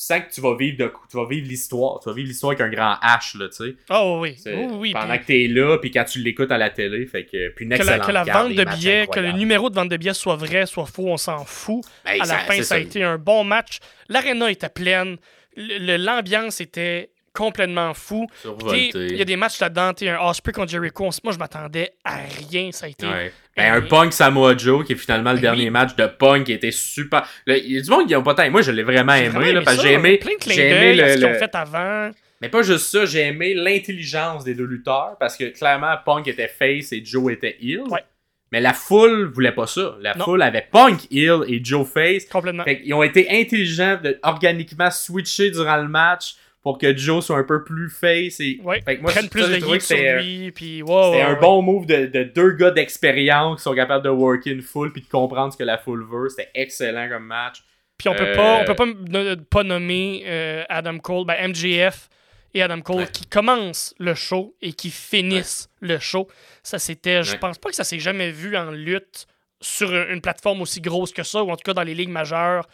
sens 0.03 0.21
que 0.29 0.35
tu 0.35 0.41
vas 0.41 0.57
vivre 0.57 0.77
de, 0.77 0.93
tu 1.11 1.17
vas 1.17 1.27
vivre 1.27 1.47
l'histoire. 1.47 2.01
Tu 2.01 2.09
vas 2.09 2.15
vivre 2.15 2.27
l'histoire 2.29 2.51
avec 2.53 2.61
un 2.61 2.69
grand 2.69 2.95
H, 3.03 3.39
là, 3.39 3.49
tu 3.49 3.57
sais. 3.65 3.77
Ah 3.89 4.05
oui, 4.19 4.37
oui, 4.47 4.67
oui. 4.73 4.93
Pendant 4.93 5.09
puis- 5.17 5.19
que 5.21 5.27
t'es 5.27 5.47
là, 5.49 5.79
puis 5.79 5.91
quand 5.91 6.05
tu 6.05 6.19
l'écoutes 6.19 6.51
à 6.51 6.59
la 6.59 6.71
télé, 6.71 7.07
fait 7.07 7.25
que. 7.25 7.51
Puis 7.51 7.65
une 7.67 7.79
que 7.79 7.83
la, 7.85 7.99
que 8.01 8.11
la 8.13 8.25
vente 8.25 8.53
de 8.53 8.65
billets, 8.65 9.07
que 9.07 9.21
le 9.21 9.33
numéro 9.33 9.71
de 9.71 9.75
vente 9.75 9.89
de 9.91 9.97
billets 9.97 10.13
soit 10.15 10.37
vrai, 10.37 10.67
soit 10.67 10.87
faux, 10.87 11.07
on 11.09 11.17
s'en 11.17 11.45
fout. 11.45 11.83
Ben, 12.05 12.21
à 12.21 12.27
la 12.27 12.39
fin, 12.39 12.61
ça 12.63 12.75
a 12.75 12.79
été 12.79 13.03
un 13.05 13.17
bon 13.19 13.45
match. 13.45 13.79
L'aréna 14.09 14.51
était 14.51 14.69
pleine. 14.69 15.17
Le- 15.57 15.79
le- 15.79 15.97
L'ambiance 16.05 16.61
était 16.61 17.11
complètement 17.35 17.93
fou. 17.95 18.27
Il 18.73 19.17
y 19.17 19.21
a 19.21 19.25
des 19.25 19.37
matchs 19.37 19.61
là-dedans. 19.61 19.93
Un 20.03 20.29
Osprey 20.29 20.53
contre 20.53 20.71
Jericho. 20.71 21.11
Moi, 21.23 21.33
je 21.33 21.39
m'attendais 21.39 21.93
à 22.05 22.17
rien. 22.49 22.71
Ça 22.73 22.87
a 22.87 22.89
été. 22.89 23.07
Ouais. 23.07 23.33
Ben, 23.57 23.75
un 23.75 23.81
Punk 23.83 24.13
Samoa 24.13 24.57
Joe, 24.57 24.85
qui 24.87 24.93
est 24.95 24.97
finalement 24.97 25.31
le 25.31 25.37
Ben 25.37 25.43
dernier 25.43 25.71
match 25.71 25.95
de 25.97 26.07
Punk, 26.07 26.45
qui 26.47 26.53
était 26.53 26.71
super. 26.71 27.29
Il 27.47 27.73
y 27.73 27.79
a 27.79 27.83
du 27.83 27.91
monde 27.91 28.07
qui 28.09 28.17
ont 28.17 28.23
pas 28.23 28.35
tant. 28.35 28.49
Moi, 28.51 28.63
je 28.63 28.71
l'ai 28.71 28.83
vraiment 28.83 29.15
aimé, 29.15 29.29
vraiment 29.29 29.45
là, 29.45 29.51
aimé 29.51 29.61
parce 29.65 29.77
que 29.77 29.83
j'ai 29.83 29.93
aimé. 29.93 30.17
Plein 30.19 30.33
de 30.35 30.39
clins 30.39 30.55
aimé 30.55 30.95
le- 30.95 31.09
ce 31.09 31.15
qu'ils 31.17 31.27
ont 31.27 31.35
fait 31.35 31.55
avant. 31.55 32.11
Mais 32.41 32.49
pas 32.49 32.63
juste 32.63 32.87
ça, 32.91 33.07
j'ai 33.07 33.21
aimé 33.21 33.55
l'intelligence 33.55 34.45
des 34.45 34.55
deux 34.55 34.65
lutteurs, 34.67 35.17
parce 35.19 35.37
que 35.37 35.45
clairement, 35.57 35.95
Punk 36.05 36.27
était 36.29 36.49
face 36.49 36.93
et 36.93 37.03
Joe 37.05 37.33
était 37.33 37.57
heel. 37.63 37.83
Ouais. 37.89 38.05
Mais 38.53 38.61
la 38.61 38.73
foule 38.73 39.33
voulait 39.33 39.53
pas 39.53 39.67
ça. 39.67 39.97
La 40.01 40.15
Non. 40.15 40.25
foule 40.27 40.43
avait 40.43 40.67
Punk 40.71 41.11
heel 41.11 41.41
et 41.49 41.61
Joe 41.65 41.89
face. 41.89 42.25
Complètement. 42.27 42.63
Fait 42.65 42.81
qu'ils 42.81 42.95
ont 42.95 43.03
été 43.03 43.27
intelligents 43.31 43.99
de 44.03 44.19
organiquement 44.23 44.91
switcher 44.91 45.51
durant 45.51 45.77
le 45.77 45.89
match 45.89 46.35
pour 46.65 46.79
que 46.79 46.97
Joe 46.97 47.25
soit 47.25 47.37
un 47.37 47.45
peu 47.45 47.63
plus 47.63 47.91
face. 47.91 48.41
Et... 48.41 48.59
Ouais. 48.65 48.81
Fait 48.81 48.97
que 48.97 49.03
moi, 49.03 49.13
Prennent 49.13 49.25
ça, 49.25 49.31
plus 49.31 49.47
j'ai 49.47 49.61
de 49.61 49.67
que 49.77 49.79
sur 49.79 49.97
lui. 49.97 50.51
Puis, 50.51 50.83
wow, 50.83 51.13
un 51.13 51.35
ouais. 51.35 51.37
bon 51.41 51.61
move 51.63 51.87
de, 51.87 52.07
de 52.07 52.25
deux 52.25 52.53
gars 52.53 52.71
d'expérience 52.73 53.59
qui 53.59 53.63
sont 53.65 53.75
capables 53.75 54.03
de 54.03 54.09
worker 54.11 54.51
une 54.53 54.63
foule 54.63 54.91
puis 54.93 55.03
de 55.03 55.07
comprendre 55.09 55.53
ce 55.53 55.59
que 55.59 55.63
la 55.63 55.79
foule 55.79 56.05
veut. 56.11 56.29
C'était 56.31 56.51
excellent 56.55 57.09
comme 57.09 57.27
match. 57.27 57.63
Puis 57.99 58.09
on 58.09 58.15
peut 58.15 58.25
Euh, 58.27 58.35
pas, 58.35 58.61
on 58.63 58.65
peut 58.65 58.75
pas 58.75 58.87
ne 58.87 59.35
pas 59.37 59.63
nommer 59.63 60.25
euh, 60.27 60.65
Adam 60.69 60.99
Cole, 60.99 61.27
ben 61.27 61.49
MJF 61.51 62.09
et 62.55 62.63
Adam 62.63 62.81
Cole 62.81 62.97
Ouais. 62.97 63.07
qui 63.13 63.27
commencent 63.27 63.95
le 63.99 64.15
show 64.15 64.57
et 64.63 64.73
qui 64.73 64.91
finissent 64.91 65.69
le 65.81 65.99
show. 65.99 66.29
Ça 66.63 66.79
c'était, 66.79 67.23
je 67.23 67.37
pense 67.37 67.59
pas 67.59 67.69
que 67.69 67.77
ça 67.77 67.85
s'est 67.85 67.99
jamais 68.01 68.31
vu 68.31 68.57
en 68.57 68.71
lutte 68.71 69.27
sur 69.61 69.93
une 69.95 70.21
plateforme 70.21 70.63
aussi 70.63 70.81
grosse 70.81 71.13
que 71.13 71.23
ça 71.23 71.43
ou 71.45 71.51
en 71.51 71.57
tout 71.57 71.63
cas 71.65 71.75
dans 71.75 71.83
les 71.83 71.95
ligues 71.95 72.09
majeures 72.11 72.67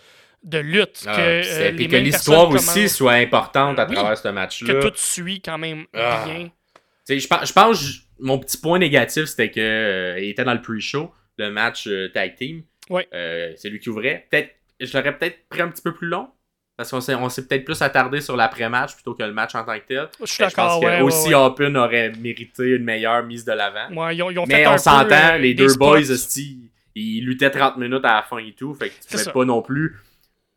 de 0.43 0.59
lutte 0.59 1.05
Ah, 1.07 1.17
que, 1.17 1.21
euh, 1.21 1.69
puis 1.69 1.77
puis 1.77 1.89
que 1.89 1.97
l'histoire 1.97 2.49
aussi 2.51 2.89
soit 2.89 3.13
importante 3.13 3.79
à 3.79 3.87
Oui. 3.87 3.95
travers 3.95 4.17
ce 4.17 4.23
que 4.23 4.29
match-là. 4.29 4.81
tout 4.81 4.93
suit 4.97 5.41
quand 5.43 5.59
même 5.59 5.85
Ah. 5.95 6.25
bien. 6.27 6.51
Je 7.09 7.27
pense, 7.27 7.49
je 7.49 7.53
pense 7.53 7.83
j- 7.83 8.03
mon 8.21 8.39
petit 8.39 8.57
point 8.59 8.79
négatif, 8.79 9.25
c'était 9.25 9.51
que 9.51 9.61
euh, 9.61 10.17
était 10.19 10.45
dans 10.45 10.55
le 10.55 10.63
pre-show, 10.63 11.11
le 11.39 11.51
match 11.51 11.87
euh, 11.89 12.09
tag 12.13 12.37
team. 12.37 12.63
Ouais. 12.89 13.07
Euh, 13.15 13.53
c'est 13.57 13.69
lui 13.69 13.79
qui 13.81 13.89
ouvrait. 13.89 14.27
Peut-être, 14.31 14.51
je 14.81 14.97
l'aurais 14.97 15.17
peut-être 15.17 15.49
pris 15.49 15.61
un 15.63 15.69
petit 15.69 15.83
peu 15.83 15.93
plus 15.93 16.09
long. 16.09 16.29
Parce 16.77 16.91
qu'on 16.93 17.01
s'est, 17.03 17.15
on 17.15 17.29
s'est 17.29 17.47
peut-être 17.47 17.67
plus 17.67 17.83
attardé 17.83 18.23
sur 18.23 18.37
l'après-match 18.37 18.95
plutôt 18.95 19.13
que 19.15 19.23
le 19.23 19.35
match 19.35 19.55
en 19.55 19.65
tant 19.65 19.79
que 19.79 19.85
tel. 19.87 20.09
Je 20.19 20.25
suis 20.33 20.43
Ben, 20.43 20.49
Je 20.49 20.55
pense 20.55 20.81
que 20.81 20.87
ouais, 20.87 21.01
aussi 21.03 21.29
ouais. 21.29 21.35
Open 21.35 21.77
aurait 21.77 22.11
mérité 22.19 22.71
une 22.71 22.85
meilleure 22.85 23.23
mise 23.23 23.45
de 23.45 23.53
l'avant. 23.53 23.93
Ouais, 23.95 24.17
ils 24.17 24.23
ont, 24.23 24.31
ils 24.31 24.39
ont 24.39 24.47
fait 24.47 24.55
Mais 24.55 24.67
on 24.67 24.79
s'entend, 24.79 25.35
euh, 25.35 25.37
les 25.39 25.53
deux 25.53 25.69
spots. 25.69 25.85
boys, 25.85 26.11
hostie, 26.11 26.71
ils 26.95 27.21
luttaient 27.23 27.51
30 27.51 27.77
minutes 27.77 28.03
à 28.07 28.15
la 28.17 28.23
fin 28.23 28.39
et 28.39 28.53
tout. 28.53 28.73
Fait 28.73 28.89
que 28.89 28.95
tu 29.11 29.19
ça. 29.19 29.31
pas 29.31 29.45
non 29.45 29.61
plus 29.61 29.95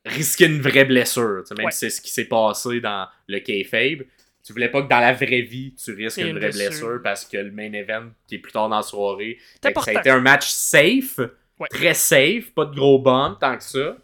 risquer 0.05 0.45
une 0.45 0.61
vraie 0.61 0.85
blessure. 0.85 1.43
Même 1.57 1.65
Ouais. 1.65 1.71
si 1.71 1.79
c'est 1.79 1.89
ce 1.89 2.01
qui 2.01 2.11
s'est 2.11 2.25
passé 2.25 2.79
dans 2.81 3.07
le 3.27 3.39
kayfabe. 3.39 4.03
Tu 4.45 4.51
voulais 4.51 4.67
pas 4.69 4.81
que 4.81 4.89
dans 4.89 4.99
la 4.99 5.13
vraie 5.13 5.41
vie, 5.41 5.73
tu 5.81 5.93
risques 5.93 6.17
une 6.17 6.27
une 6.27 6.37
vraie 6.37 6.49
blessure. 6.49 6.69
blessure 6.87 6.99
parce 7.01 7.23
que 7.25 7.37
le 7.37 7.51
main 7.51 7.71
event 7.71 8.09
qui 8.27 8.35
est 8.35 8.39
plus 8.39 8.51
tard 8.51 8.67
dans 8.67 8.75
la 8.75 8.81
soirée. 8.83 9.37
Ça 9.61 9.69
a 9.87 9.91
été 9.93 10.09
un 10.09 10.19
match 10.19 10.47
safe, 10.49 11.19
Ouais. 11.59 11.67
très 11.69 11.93
safe, 11.93 12.51
pas 12.53 12.65
de 12.65 12.75
gros 12.75 12.99
bumps 12.99 13.37
tant 13.39 13.55
que 13.55 13.63
ça. 13.63 13.95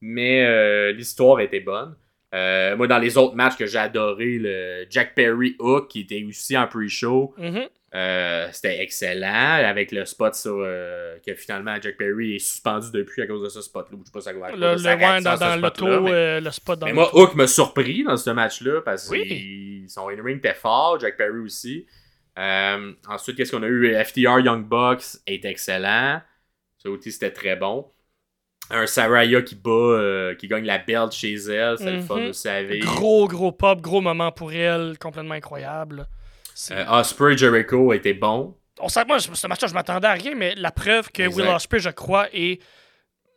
Mais 0.00 0.44
euh, 0.44 0.92
l'histoire 0.92 1.40
était 1.40 1.58
bonne. 1.60 1.96
Euh, 2.34 2.76
moi, 2.76 2.86
dans 2.86 2.98
les 2.98 3.16
autres 3.16 3.34
matchs 3.34 3.56
que 3.56 3.66
j'ai 3.66 3.78
adoré, 3.78 4.38
le 4.38 4.86
Jack 4.90 5.14
Perry 5.16 5.56
Hook, 5.58 5.88
qui 5.88 6.00
était 6.02 6.22
aussi 6.28 6.56
en 6.56 6.66
pre-show, 6.68 7.34
Mhm. 7.38 7.66
Euh, 7.94 8.48
c'était 8.52 8.82
excellent 8.82 9.64
avec 9.64 9.92
le 9.92 10.04
spot 10.04 10.34
sur 10.34 10.58
euh, 10.58 11.16
que 11.26 11.34
finalement 11.34 11.74
Jack 11.80 11.96
Perry 11.96 12.34
est 12.36 12.38
suspendu 12.38 12.88
depuis 12.92 13.22
à 13.22 13.26
cause 13.26 13.42
de 13.42 13.48
ce 13.48 13.62
spot-là. 13.62 13.96
Je 13.98 14.04
sais 14.04 14.12
pas 14.12 14.20
ça 14.20 14.32
va 14.34 14.50
Le, 14.50 14.56
le 14.56 14.84
ouais, 14.84 15.20
dans, 15.22 15.36
dans 15.38 15.56
l'auto, 15.56 16.00
Mais, 16.02 16.10
euh, 16.12 16.40
le 16.40 16.50
spot 16.50 16.78
dans 16.78 16.86
mais 16.86 16.92
moi. 16.92 17.10
Hook 17.16 17.34
m'a 17.34 17.46
surpris 17.46 18.04
dans 18.04 18.16
ce 18.18 18.28
match-là 18.30 18.82
parce 18.82 19.08
que 19.08 19.12
Oui. 19.12 19.84
son 19.88 20.08
in-ring 20.10 20.36
était 20.38 20.52
fort, 20.54 21.00
Jack 21.00 21.16
Perry 21.16 21.38
aussi. 21.38 21.86
Ensuite, 22.36 23.36
qu'est-ce 23.36 23.52
qu'on 23.52 23.62
a 23.62 23.66
eu? 23.68 23.94
FTR 24.04 24.40
Young 24.40 24.64
Bucks 24.68 25.04
est 25.26 25.44
excellent. 25.46 26.20
Ça 26.76 26.90
aussi, 26.90 27.10
c'était 27.10 27.32
très 27.32 27.56
bon. 27.56 27.90
Un 28.70 28.86
Saraya 28.86 29.40
qui 29.40 29.54
bat, 29.54 30.34
qui 30.38 30.46
gagne 30.46 30.66
la 30.66 30.76
belt 30.78 31.10
chez 31.12 31.32
elle, 31.34 31.78
c'est 31.78 31.90
le 31.90 32.02
fun 32.02 32.20
aussi 32.28 32.48
à 32.48 32.62
vivre. 32.62 32.84
Gros, 32.94 33.26
gros 33.26 33.50
pop, 33.50 33.80
gros 33.80 34.02
moment 34.02 34.30
pour 34.30 34.52
elle, 34.52 34.98
complètement 34.98 35.34
incroyable. 35.34 36.06
Euh, 36.70 36.84
Osprey 36.88 37.36
Jericho 37.36 37.92
était 37.92 38.14
bon. 38.14 38.56
on 38.80 38.88
sait, 38.88 39.04
moi, 39.04 39.20
ce 39.20 39.46
match-là, 39.46 39.68
je 39.68 39.74
m'attendais 39.74 40.08
à 40.08 40.12
rien, 40.12 40.34
mais 40.34 40.54
la 40.54 40.70
preuve 40.70 41.10
que 41.10 41.22
Exact. 41.22 41.42
Will 41.42 41.54
Ospreay, 41.54 41.80
je 41.80 41.90
crois, 41.90 42.28
est 42.32 42.60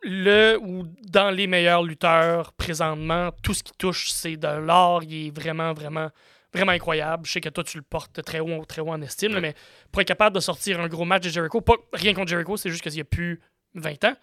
le 0.04 0.58
ou 0.62 0.84
dans 1.04 1.30
les 1.30 1.48
meilleurs 1.48 1.84
lutteurs 1.84 2.54
présentement. 2.54 3.32
Tout 3.44 3.54
ce 3.54 3.64
qui 3.64 3.74
touche, 3.78 4.10
c'est 4.12 4.38
de 4.38 4.48
l'or. 4.48 5.04
Il 5.04 5.28
est 5.28 5.30
vraiment, 5.30 5.74
vraiment, 5.74 6.10
vraiment 6.54 6.72
incroyable. 6.72 7.26
Je 7.26 7.34
sais 7.34 7.42
que 7.42 7.50
toi, 7.50 7.64
tu 7.64 7.78
le 7.78 7.84
portes 7.84 8.22
très 8.24 8.40
haut, 8.40 8.66
très 8.66 8.82
haut 8.82 8.90
en 8.90 9.02
estime, 9.02 9.34
là, 9.34 9.42
mais 9.42 9.54
pour 9.92 10.02
être 10.02 10.08
capable 10.08 10.36
de 10.36 10.42
sortir 10.42 10.80
un 10.80 10.88
gros 10.88 11.06
match 11.06 11.24
de 11.24 11.30
Jericho, 11.30 11.62
pas 11.62 11.76
rien 11.94 12.14
contre 12.14 12.30
Jericho, 12.30 12.58
c'est 12.58 12.70
juste 12.70 12.82
qu'il 12.82 12.96
y 12.96 13.02
a 13.02 13.06
plus 13.06 13.40
20 13.76 14.04
ans. 14.06 14.16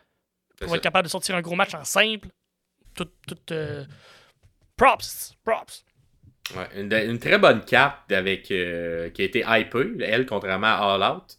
Pour 0.61 0.74
être 0.74 0.82
capable 0.82 1.07
de 1.07 1.11
sortir 1.11 1.36
un 1.36 1.40
gros 1.40 1.55
match 1.55 1.74
en 1.74 1.84
simple, 1.84 2.28
tout, 2.94 3.09
tout 3.28 3.38
euh, 3.53 3.84
props, 4.76 5.34
props. 5.44 5.84
Ouais, 6.57 6.80
une, 6.80 6.92
une 6.92 7.18
très 7.18 7.38
bonne 7.38 7.64
carte 7.64 8.11
avec, 8.12 8.51
euh, 8.51 9.11
qui 9.11 9.22
a 9.22 9.24
été 9.26 9.44
hypée, 9.46 10.05
elle, 10.05 10.24
contrairement 10.26 10.66
à 10.68 10.94
All 10.94 11.16
Out. 11.16 11.38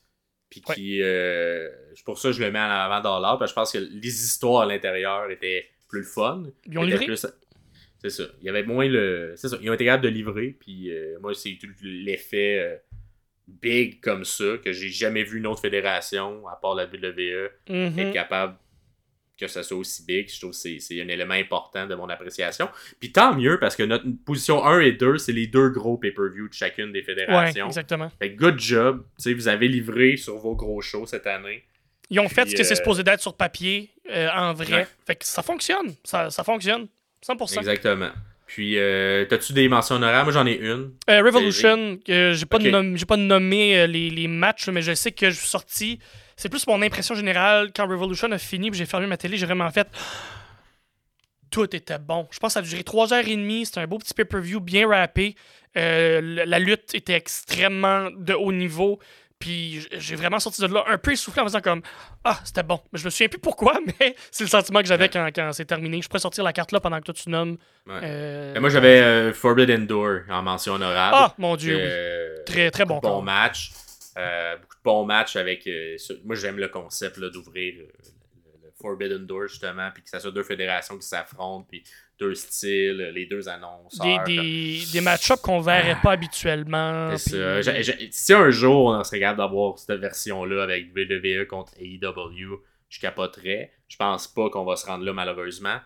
Puis 0.50 0.62
qui. 0.62 1.00
euh, 1.04 1.70
pour 2.06 2.18
ça 2.18 2.32
je 2.32 2.42
le 2.44 2.52
mets 2.52 2.60
en 2.60 2.64
avant 2.70 3.02
d'All 3.02 3.22
Out, 3.34 3.40
parce 3.40 3.52
que 3.52 3.54
je 3.54 3.54
pense 3.56 3.72
que 3.72 3.78
les 3.78 4.24
histoires 4.24 4.62
à 4.64 4.66
l'intérieur 4.66 5.30
étaient 5.30 5.68
plus 5.88 6.00
le 6.00 6.06
fun. 6.06 6.44
Ils 6.68 6.78
ont 6.78 6.84
livré? 6.84 7.06
plus- 7.06 7.26
C'est 8.02 8.10
ça. 8.10 8.24
Il 8.42 8.46
y 8.46 8.50
avait 8.50 8.64
moins 8.64 8.88
le. 8.88 9.34
C'est 9.36 9.48
ça. 9.50 9.58
Ils 9.62 9.70
ont 9.70 9.74
été 9.74 9.86
capables 9.86 10.04
de 10.04 10.10
livrer. 10.10 10.56
Puis 10.60 10.92
euh, 10.92 11.18
moi, 11.22 11.34
c'est 11.36 11.58
tout 11.62 11.68
l'effet 11.84 12.60
euh, 12.60 12.76
big 13.48 14.00
comme 14.00 14.24
ça 14.26 14.58
que 14.64 14.72
j'ai 14.72 14.90
jamais 14.90 15.24
vu 15.24 15.38
une 15.40 15.48
autre 15.48 15.62
fédération, 15.62 16.48
à 16.48 16.56
part 16.56 16.76
la 16.76 16.86
WWE, 16.86 17.50
Mhm. 17.70 18.00
être 18.00 18.14
capable 18.14 18.56
que 19.40 19.48
ça 19.48 19.64
soit 19.64 19.78
aussi 19.78 20.06
big. 20.06 20.30
Je 20.32 20.40
trouve 20.40 20.52
que 20.52 20.56
c'est- 20.58 21.02
un 21.02 21.08
élément 21.08 21.34
important 21.34 21.88
de 21.88 21.96
mon 21.96 22.10
appréciation. 22.10 22.70
Puis 23.00 23.12
tant 23.12 23.36
mieux, 23.36 23.58
parce 23.60 23.76
que 23.76 23.84
notre 23.84 24.06
position 24.26 24.66
1 24.66 24.80
et 24.82 24.92
2, 24.92 25.18
c'est 25.18 25.32
les 25.32 25.48
deux 25.48 25.70
gros 25.70 25.98
pay-per-view 25.98 26.50
de 26.50 26.54
chacune 26.54 26.92
des 26.92 27.00
Ouais, 27.00 27.06
fédérations. 27.06 27.68
exactement. 27.68 28.12
fait 28.20 28.34
que 28.34 28.38
good 28.40 28.60
job. 28.60 29.04
Vous 29.26 29.48
avez 29.48 29.68
livré 29.68 30.18
sur 30.18 30.38
vos 30.38 30.56
gros 30.56 30.82
shows 30.82 31.06
cette 31.06 31.28
année. 31.28 31.64
Ils 32.10 32.20
ont 32.20 32.28
fait 32.30 32.50
ce 32.50 32.56
que 32.56 32.64
c'est 32.64 32.74
euh, 32.74 32.76
supposé 32.78 33.04
d'être 33.04 33.22
sur 33.22 33.36
papier, 33.36 33.92
euh, 34.12 34.28
en 34.34 34.54
vrai. 34.54 34.74
Ouais. 34.74 34.88
Fait 35.06 35.16
que 35.16 35.26
ça 35.26 35.44
fonctionne. 35.44 35.94
Ça, 36.04 36.30
ça 36.32 36.44
fonctionne. 36.44 36.88
100%. 37.22 37.60
Exactement. 37.60 38.10
Puis, 38.48 38.80
euh, 38.80 39.26
t'as-tu 39.26 39.54
des 39.54 39.70
mentions 39.70 39.98
honorables? 39.98 40.24
Moi, 40.24 40.34
j'en 40.34 40.48
ai 40.48 40.56
une. 40.56 40.92
Euh, 41.08 41.22
Revolution, 41.22 42.00
j'ai 42.08 42.46
pas, 42.50 42.58
nom- 42.58 42.96
pas 43.08 43.16
nommé 43.18 43.86
les, 43.86 44.10
les 44.10 44.28
matchs, 44.28 44.70
mais 44.70 44.82
je 44.82 44.96
sais 44.96 45.12
que 45.12 45.30
je 45.30 45.36
suis 45.36 45.48
sorti. 45.48 46.00
C'est 46.40 46.48
plus 46.48 46.66
mon 46.68 46.82
impression 46.82 47.16
générale. 47.16 47.72
Quand 47.76 47.86
Revolution 47.86 48.32
a 48.32 48.38
fini, 48.38 48.72
puis 48.72 48.78
j'ai 48.80 48.86
fermé 48.86 49.08
ma 49.08 49.18
télé, 49.18 49.36
j'ai 49.36 49.46
vraiment 49.46 49.70
fait. 49.72 49.90
Tout 51.52 51.76
était 51.76 52.00
bon. 52.00 52.30
Je 52.32 52.40
pense 52.40 52.52
que 52.52 52.54
ça 52.54 52.60
a 52.60 52.64
duré 52.64 52.82
3h30. 52.84 53.66
C'était 53.66 53.82
un 53.82 53.88
beau 53.88 53.98
petit 53.98 54.14
pay-per-view 54.14 54.62
bien 54.62 54.88
rappé. 54.88 55.36
Euh, 55.76 56.46
la 56.46 56.60
lutte 56.60 56.96
était 56.96 57.16
extrêmement 57.16 58.10
de 58.16 58.34
haut 58.34 58.54
niveau. 58.54 59.00
Puis 59.38 59.86
j'ai 59.92 60.16
vraiment 60.16 60.40
sorti 60.40 60.62
de 60.62 60.68
là 60.68 60.86
un 60.88 60.98
peu 60.98 61.12
essoufflé 61.12 61.42
en 61.42 61.44
me 61.44 61.50
disant 61.50 61.60
comme 61.60 61.82
Ah, 62.24 62.40
c'était 62.46 62.64
bon. 62.64 62.80
Mais 62.94 63.00
je 63.00 63.04
me 63.06 63.10
souviens 63.10 63.28
plus 63.28 63.40
pourquoi, 63.40 63.78
mais 64.00 64.16
c'est 64.32 64.46
le 64.46 64.50
sentiment 64.50 64.80
que 64.80 64.88
j'avais 64.88 65.10
quand, 65.10 65.28
quand 65.36 65.52
c'est 65.52 65.66
terminé. 65.66 66.02
Je 66.02 66.08
pourrais 66.08 66.20
sortir 66.20 66.46
la 66.46 66.54
carte 66.54 66.72
là 66.72 66.80
pendant 66.80 67.00
que 67.00 67.04
toi 67.06 67.14
tu 67.14 67.30
nommes. 67.30 67.58
Ouais. 67.86 68.00
euh, 68.02 68.56
Et 68.56 68.60
moi, 68.62 68.70
j'avais 68.70 69.02
euh, 69.02 69.34
Forbidden 69.34 69.86
Door 69.88 70.20
en 70.30 70.42
mention 70.42 70.76
honorable. 70.76 71.18
Ah, 71.20 71.36
mon 71.38 71.58
Dieu, 71.58 71.76
oui. 71.78 72.44
Très, 72.46 72.72
très 72.72 72.86
bon 72.86 73.22
matchs. 73.22 73.72
Euh, 74.20 74.58
beaucoup 74.58 74.76
de 74.76 74.84
bons 74.84 75.06
matchs 75.06 75.36
avec. 75.36 75.66
euh, 75.68 75.98
ce- 75.98 76.14
moi, 76.26 76.36
j'aime 76.36 76.58
le 76.58 76.68
concept 76.68 77.20
d'ouvrir 77.20 77.76
euh, 77.80 77.88
le, 78.46 78.68
le 78.68 78.72
Forbidden 78.82 79.26
Door, 79.26 79.48
justement, 79.48 79.90
puis 79.94 80.04
que 80.04 80.10
ça 80.10 80.20
soit 80.20 80.32
deux 80.32 80.44
fédérations 80.44 80.98
qui 80.98 81.08
s'affrontent, 81.08 81.66
puis 81.70 81.84
deux 82.20 82.36
styles, 82.36 83.12
les 83.14 83.26
deux 83.26 83.48
annonceurs. 83.48 84.24
des, 84.26 84.36
des, 84.36 84.82
des 84.92 85.02
match-ups 85.02 85.42
qu'on 85.42 85.62
verrait 85.62 85.98
pas 86.04 86.12
habituellement. 86.12 87.10
Puis- 87.10 87.20
ça. 87.20 87.62
Si 88.12 88.34
un 88.34 88.50
jour 88.50 88.88
on 88.88 89.04
serait 89.04 89.20
capable 89.22 89.38
d'avoir 89.40 89.80
cette 89.80 90.00
version-là 90.00 90.64
avec 90.64 90.92
WWE 90.96 91.46
contre 91.48 91.74
AEW, 91.80 92.62
je 92.90 93.00
capoterais. 93.00 93.72
Je 93.88 93.96
pense 93.98 94.28
pas 94.28 94.50
qu'on 94.50 94.66
va 94.66 94.76
se 94.76 94.86
rendre 94.86 95.06
là 95.06 95.14
malheureusement. 95.14 95.78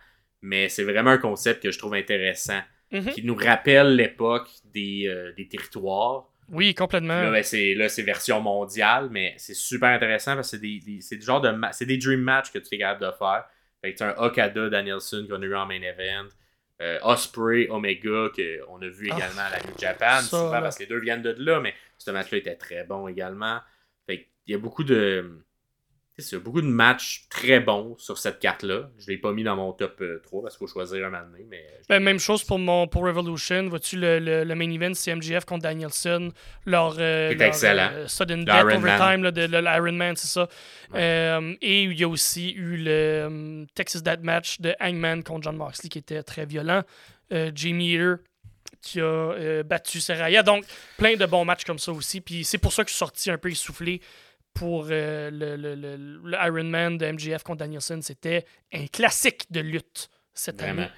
Mais 0.42 0.70
c'est 0.70 0.84
vraiment 0.84 1.12
un 1.12 1.18
concept 1.18 1.62
que 1.64 1.72
je 1.72 1.78
trouve 1.78 1.94
intéressant. 1.94 2.60
Mhm. 2.92 3.12
Qui 3.12 3.24
nous 3.24 3.36
rappelle 3.36 3.96
l'époque 3.96 4.50
des, 4.66 5.06
euh, 5.08 5.32
des 5.36 5.48
territoires. 5.48 6.30
Oui, 6.52 6.76
complètement. 6.76 7.22
Là, 7.22 7.32
ben, 7.32 7.44
c'est, 7.44 7.74
là, 7.76 7.90
c'est 7.90 8.04
version 8.04 8.40
mondiale, 8.42 9.10
mais 9.12 9.34
c'est 9.38 9.54
super 9.54 9.90
intéressant 9.90 10.36
parce 10.36 10.52
que 10.52 10.58
c'est 10.58 10.62
des, 10.62 10.80
des- 10.80 11.02
c'est 11.02 11.18
du 11.18 11.26
genre 11.26 11.42
de 11.42 11.50
ma- 11.50 11.72
c'est 11.72 11.86
des 11.86 11.98
dream 11.98 12.22
match 12.22 12.52
que 12.52 12.60
tu 12.60 12.76
es 12.76 12.78
capable 12.78 13.06
de 13.06 13.12
faire. 13.18 13.46
Fait 13.82 13.94
que 13.94 13.98
tu 13.98 14.04
as 14.04 14.10
un 14.20 14.24
Okada, 14.26 14.70
Danielson 14.70 15.26
qu'on 15.30 15.42
a 15.42 15.46
eu 15.46 15.56
en 15.56 15.66
main 15.66 15.82
event. 15.82 16.28
Euh, 16.82 17.00
Osprey, 17.04 17.68
Omega, 17.70 18.30
qu'on 18.36 18.82
a 18.82 18.88
vu 18.88 19.08
Ah, 19.12 19.16
également 19.18 19.42
à 19.42 19.50
la 19.52 19.60
New 19.60 19.78
Japan, 19.80 20.22
ça, 20.22 20.30
souvent 20.30 20.52
là. 20.54 20.62
parce 20.62 20.78
que 20.78 20.84
les 20.84 20.90
deux 20.90 21.00
viennent 21.00 21.22
de 21.22 21.36
là, 21.38 21.60
mais 21.60 21.74
ce 21.98 22.12
match-là 22.12 22.38
était 22.40 22.56
très 22.56 22.84
bon 22.84 23.08
également. 23.08 23.60
Fait 24.08 24.18
qu'il 24.46 24.54
y 24.54 24.56
a 24.56 24.58
beaucoup 24.58 24.84
de. 24.84 25.44
C'est 26.18 26.22
ça, 26.24 26.40
beaucoup 26.40 26.62
de 26.62 26.68
matchs 26.68 27.26
très 27.30 27.60
bons 27.60 27.96
sur 27.98 28.18
cette 28.20 28.40
carte-là. 28.40 28.90
Je 29.00 29.08
l'ai 29.10 29.18
pas 29.18 29.32
mis 29.32 29.44
dans 29.44 29.56
mon 29.56 29.74
top 29.74 30.00
euh, 30.02 30.20
3 30.24 30.44
parce 30.44 30.58
qu'il 30.58 30.68
faut 30.68 30.72
choisir 30.74 31.06
un 31.08 31.10
moment 31.10 31.24
donné, 31.32 31.46
mais. 31.50 31.66
euh, 31.74 31.82
Ben, 31.90 32.04
même 32.04 32.20
chose 32.20 32.44
pour 32.44 32.60
mon 32.60 32.88
pour 32.88 33.04
Revolution. 33.04 33.68
Vois-tu 33.68 33.98
le, 33.98 34.20
le, 34.20 34.44
le 34.44 34.56
main 34.56 34.70
event, 34.70 34.94
c'est 34.94 35.16
MGF 35.16 35.46
contre 35.46 35.64
Danielson. 35.64 36.32
Leur, 36.66 36.96
euh, 37.00 37.32
excellent. 37.38 37.90
euh, 37.94 38.08
sudden 38.08 38.46
death 38.46 38.64
overtime, 38.76 39.24
là, 39.24 39.32
de, 39.32 39.42
l'Iron 39.46 39.92
Man, 39.94 40.16
c'est 40.16 40.28
ça. 40.28 40.48
Ouais. 40.94 41.00
Euh, 41.02 41.56
et 41.62 41.84
il 41.84 42.00
y 42.00 42.04
a 42.04 42.08
aussi 42.08 42.52
eu 42.52 42.78
le 42.78 42.92
euh, 42.92 43.66
Texas 43.74 44.04
Death 44.04 44.22
Match 44.22 44.60
de 44.62 44.76
Hangman 44.80 45.24
contre 45.24 45.44
John 45.44 45.58
Moxley 45.58 45.90
qui 45.90 45.98
était 45.98 46.22
très 46.22 46.46
violent. 46.46 46.84
Euh, 47.32 47.52
Jamie 47.56 47.94
Eater 47.96 48.18
qui 48.82 49.00
a 49.00 49.04
euh, 49.06 49.64
battu 49.64 50.00
Seraya. 50.02 50.44
Donc, 50.44 50.66
plein 50.98 51.16
de 51.16 51.26
bons 51.26 51.46
matchs 51.46 51.64
comme 51.64 51.80
ça 51.80 51.92
aussi. 51.94 52.20
Puis 52.22 52.44
c'est 52.44 52.58
pour 52.58 52.74
ça 52.74 52.84
que 52.84 52.90
je 52.90 52.94
suis 52.94 53.00
sorti 53.00 53.32
un 53.32 53.38
peu 53.38 53.50
essoufflé 53.50 54.02
pour 54.54 54.88
euh, 54.90 55.30
le, 55.32 55.56
le, 55.56 55.76
le, 55.76 55.96
le 56.24 56.38
Iron 56.46 56.64
Man 56.66 56.98
de 56.98 57.06
MGF 57.12 57.44
contre 57.44 57.60
Danielson. 57.60 58.00
C'était 58.02 58.46
un 58.74 58.86
classique 58.88 59.46
de 59.52 59.60
lutte 59.62 60.10
cette 60.34 60.60
Vraiment. 60.62 60.84
année. 60.84 60.92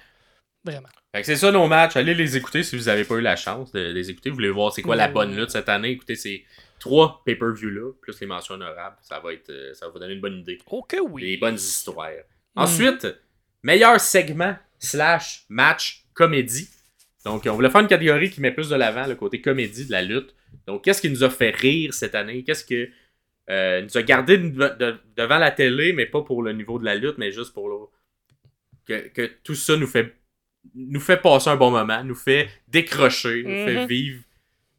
Vraiment. 0.64 0.88
Fait 1.14 1.20
que 1.20 1.26
c'est 1.26 1.36
ça 1.36 1.52
nos 1.52 1.66
matchs. 1.68 1.96
Allez 1.96 2.14
les 2.14 2.36
écouter 2.36 2.62
si 2.62 2.76
vous 2.76 2.84
n'avez 2.84 3.04
pas 3.04 3.14
eu 3.14 3.20
la 3.20 3.36
chance 3.36 3.72
de 3.72 3.80
les 3.80 4.10
écouter. 4.10 4.30
Vous 4.30 4.36
voulez 4.36 4.50
voir 4.50 4.72
c'est 4.72 4.82
quoi 4.82 4.96
la 4.96 5.08
bonne 5.08 5.34
lutte 5.36 5.50
cette 5.50 5.68
année? 5.68 5.90
Écoutez 5.90 6.16
ces 6.16 6.44
trois 6.80 7.22
pay-per-view-là, 7.24 7.92
plus 8.02 8.20
les 8.20 8.26
mentions 8.26 8.54
honorables. 8.54 8.96
Ça 9.00 9.20
va 9.20 9.32
être 9.32 9.48
euh, 9.50 9.72
ça 9.74 9.86
va 9.86 9.92
vous 9.92 9.98
donner 9.98 10.14
une 10.14 10.20
bonne 10.20 10.38
idée. 10.40 10.58
Ok, 10.66 10.96
oui. 11.08 11.22
Des 11.22 11.36
bonnes 11.36 11.54
histoires. 11.54 12.10
Mm. 12.10 12.60
Ensuite, 12.60 13.06
meilleur 13.62 14.00
segment 14.00 14.56
slash 14.78 15.44
match 15.48 16.04
comédie. 16.12 16.68
Donc, 17.24 17.44
on 17.46 17.54
voulait 17.54 17.70
faire 17.70 17.80
une 17.80 17.88
catégorie 17.88 18.30
qui 18.30 18.40
met 18.40 18.52
plus 18.52 18.68
de 18.68 18.76
l'avant 18.76 19.06
le 19.06 19.14
côté 19.14 19.40
comédie 19.40 19.86
de 19.86 19.92
la 19.92 20.02
lutte. 20.02 20.34
Donc, 20.66 20.84
qu'est-ce 20.84 21.00
qui 21.00 21.10
nous 21.10 21.24
a 21.24 21.30
fait 21.30 21.50
rire 21.50 21.94
cette 21.94 22.14
année? 22.14 22.42
Qu'est-ce 22.44 22.64
que 22.64 22.88
euh, 23.50 23.82
nous 23.82 23.96
a 23.96 24.02
gardé 24.02 24.38
de- 24.38 24.48
de- 24.78 24.96
devant 25.16 25.38
la 25.38 25.50
télé, 25.50 25.92
mais 25.92 26.06
pas 26.06 26.22
pour 26.22 26.42
le 26.42 26.52
niveau 26.52 26.78
de 26.78 26.84
la 26.84 26.94
lutte, 26.94 27.18
mais 27.18 27.30
juste 27.32 27.52
pour 27.54 27.68
le... 27.68 27.76
que, 28.86 29.08
que 29.08 29.30
tout 29.44 29.54
ça 29.54 29.76
nous 29.76 29.86
fait 29.86 30.14
nous 30.74 31.00
fait 31.00 31.16
passer 31.18 31.48
un 31.48 31.54
bon 31.56 31.70
moment, 31.70 32.02
nous 32.02 32.16
fait 32.16 32.48
décrocher, 32.66 33.42
nous 33.44 33.64
fait 33.66 33.76
Mhm. 33.82 33.86
vivre. 33.86 34.22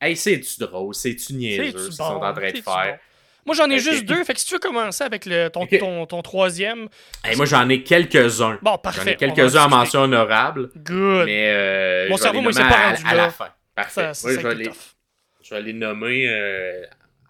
Hey, 0.01 0.15
c'est-tu 0.17 0.59
drôle, 0.59 0.93
c'est-tu 0.93 1.33
niaiseux 1.33 1.77
ce 1.77 1.85
qu'ils 1.85 1.93
sont 1.95 2.03
en 2.03 2.19
train 2.19 2.33
de 2.33 2.39
faire? 2.39 2.63
bon? 2.65 2.97
Moi, 3.45 3.55
j'en 3.55 3.69
ai 3.69 3.79
juste 3.79 4.03
deux. 4.03 4.21
Fait 4.25 4.33
que 4.33 4.39
si 4.41 4.45
tu 4.45 4.55
veux 4.55 4.59
commencer 4.59 5.05
avec 5.05 5.25
le, 5.25 5.47
ton, 5.47 5.65
ton, 5.65 6.05
ton 6.05 6.21
troisième. 6.21 6.89
Hey, 7.23 7.37
moi, 7.37 7.45
j'en 7.45 7.69
ai 7.69 7.81
quelques-uns. 7.83 8.59
Bon, 8.61 8.71
J'en 8.71 8.77
parfait. 8.79 9.11
ai 9.11 9.15
on 9.23 9.27
va 9.29 9.33
quelques-uns 9.33 9.65
en 9.65 9.69
mention 9.69 10.01
honorable. 10.01 10.69
Good. 10.75 11.25
Mais 11.25 11.51
euh, 11.55 12.09
Mon 12.09 12.17
cerveau, 12.17 12.41
moi, 12.41 12.51
il 12.51 12.55
s'est 12.55 12.67
pas 12.67 12.89
rendu 12.89 13.03
à 13.07 13.15
là. 13.15 13.23
la 13.23 13.29
fin. 13.29 13.47
Parfait. 13.73 14.13
Ça, 14.13 14.27
Moi, 14.27 14.37
je, 14.41 14.45
vais 14.45 14.55
les, 14.55 14.69
je 15.41 15.55
vais 15.55 15.61
les 15.61 15.71
nommer 15.73 16.27
euh, 16.27 16.83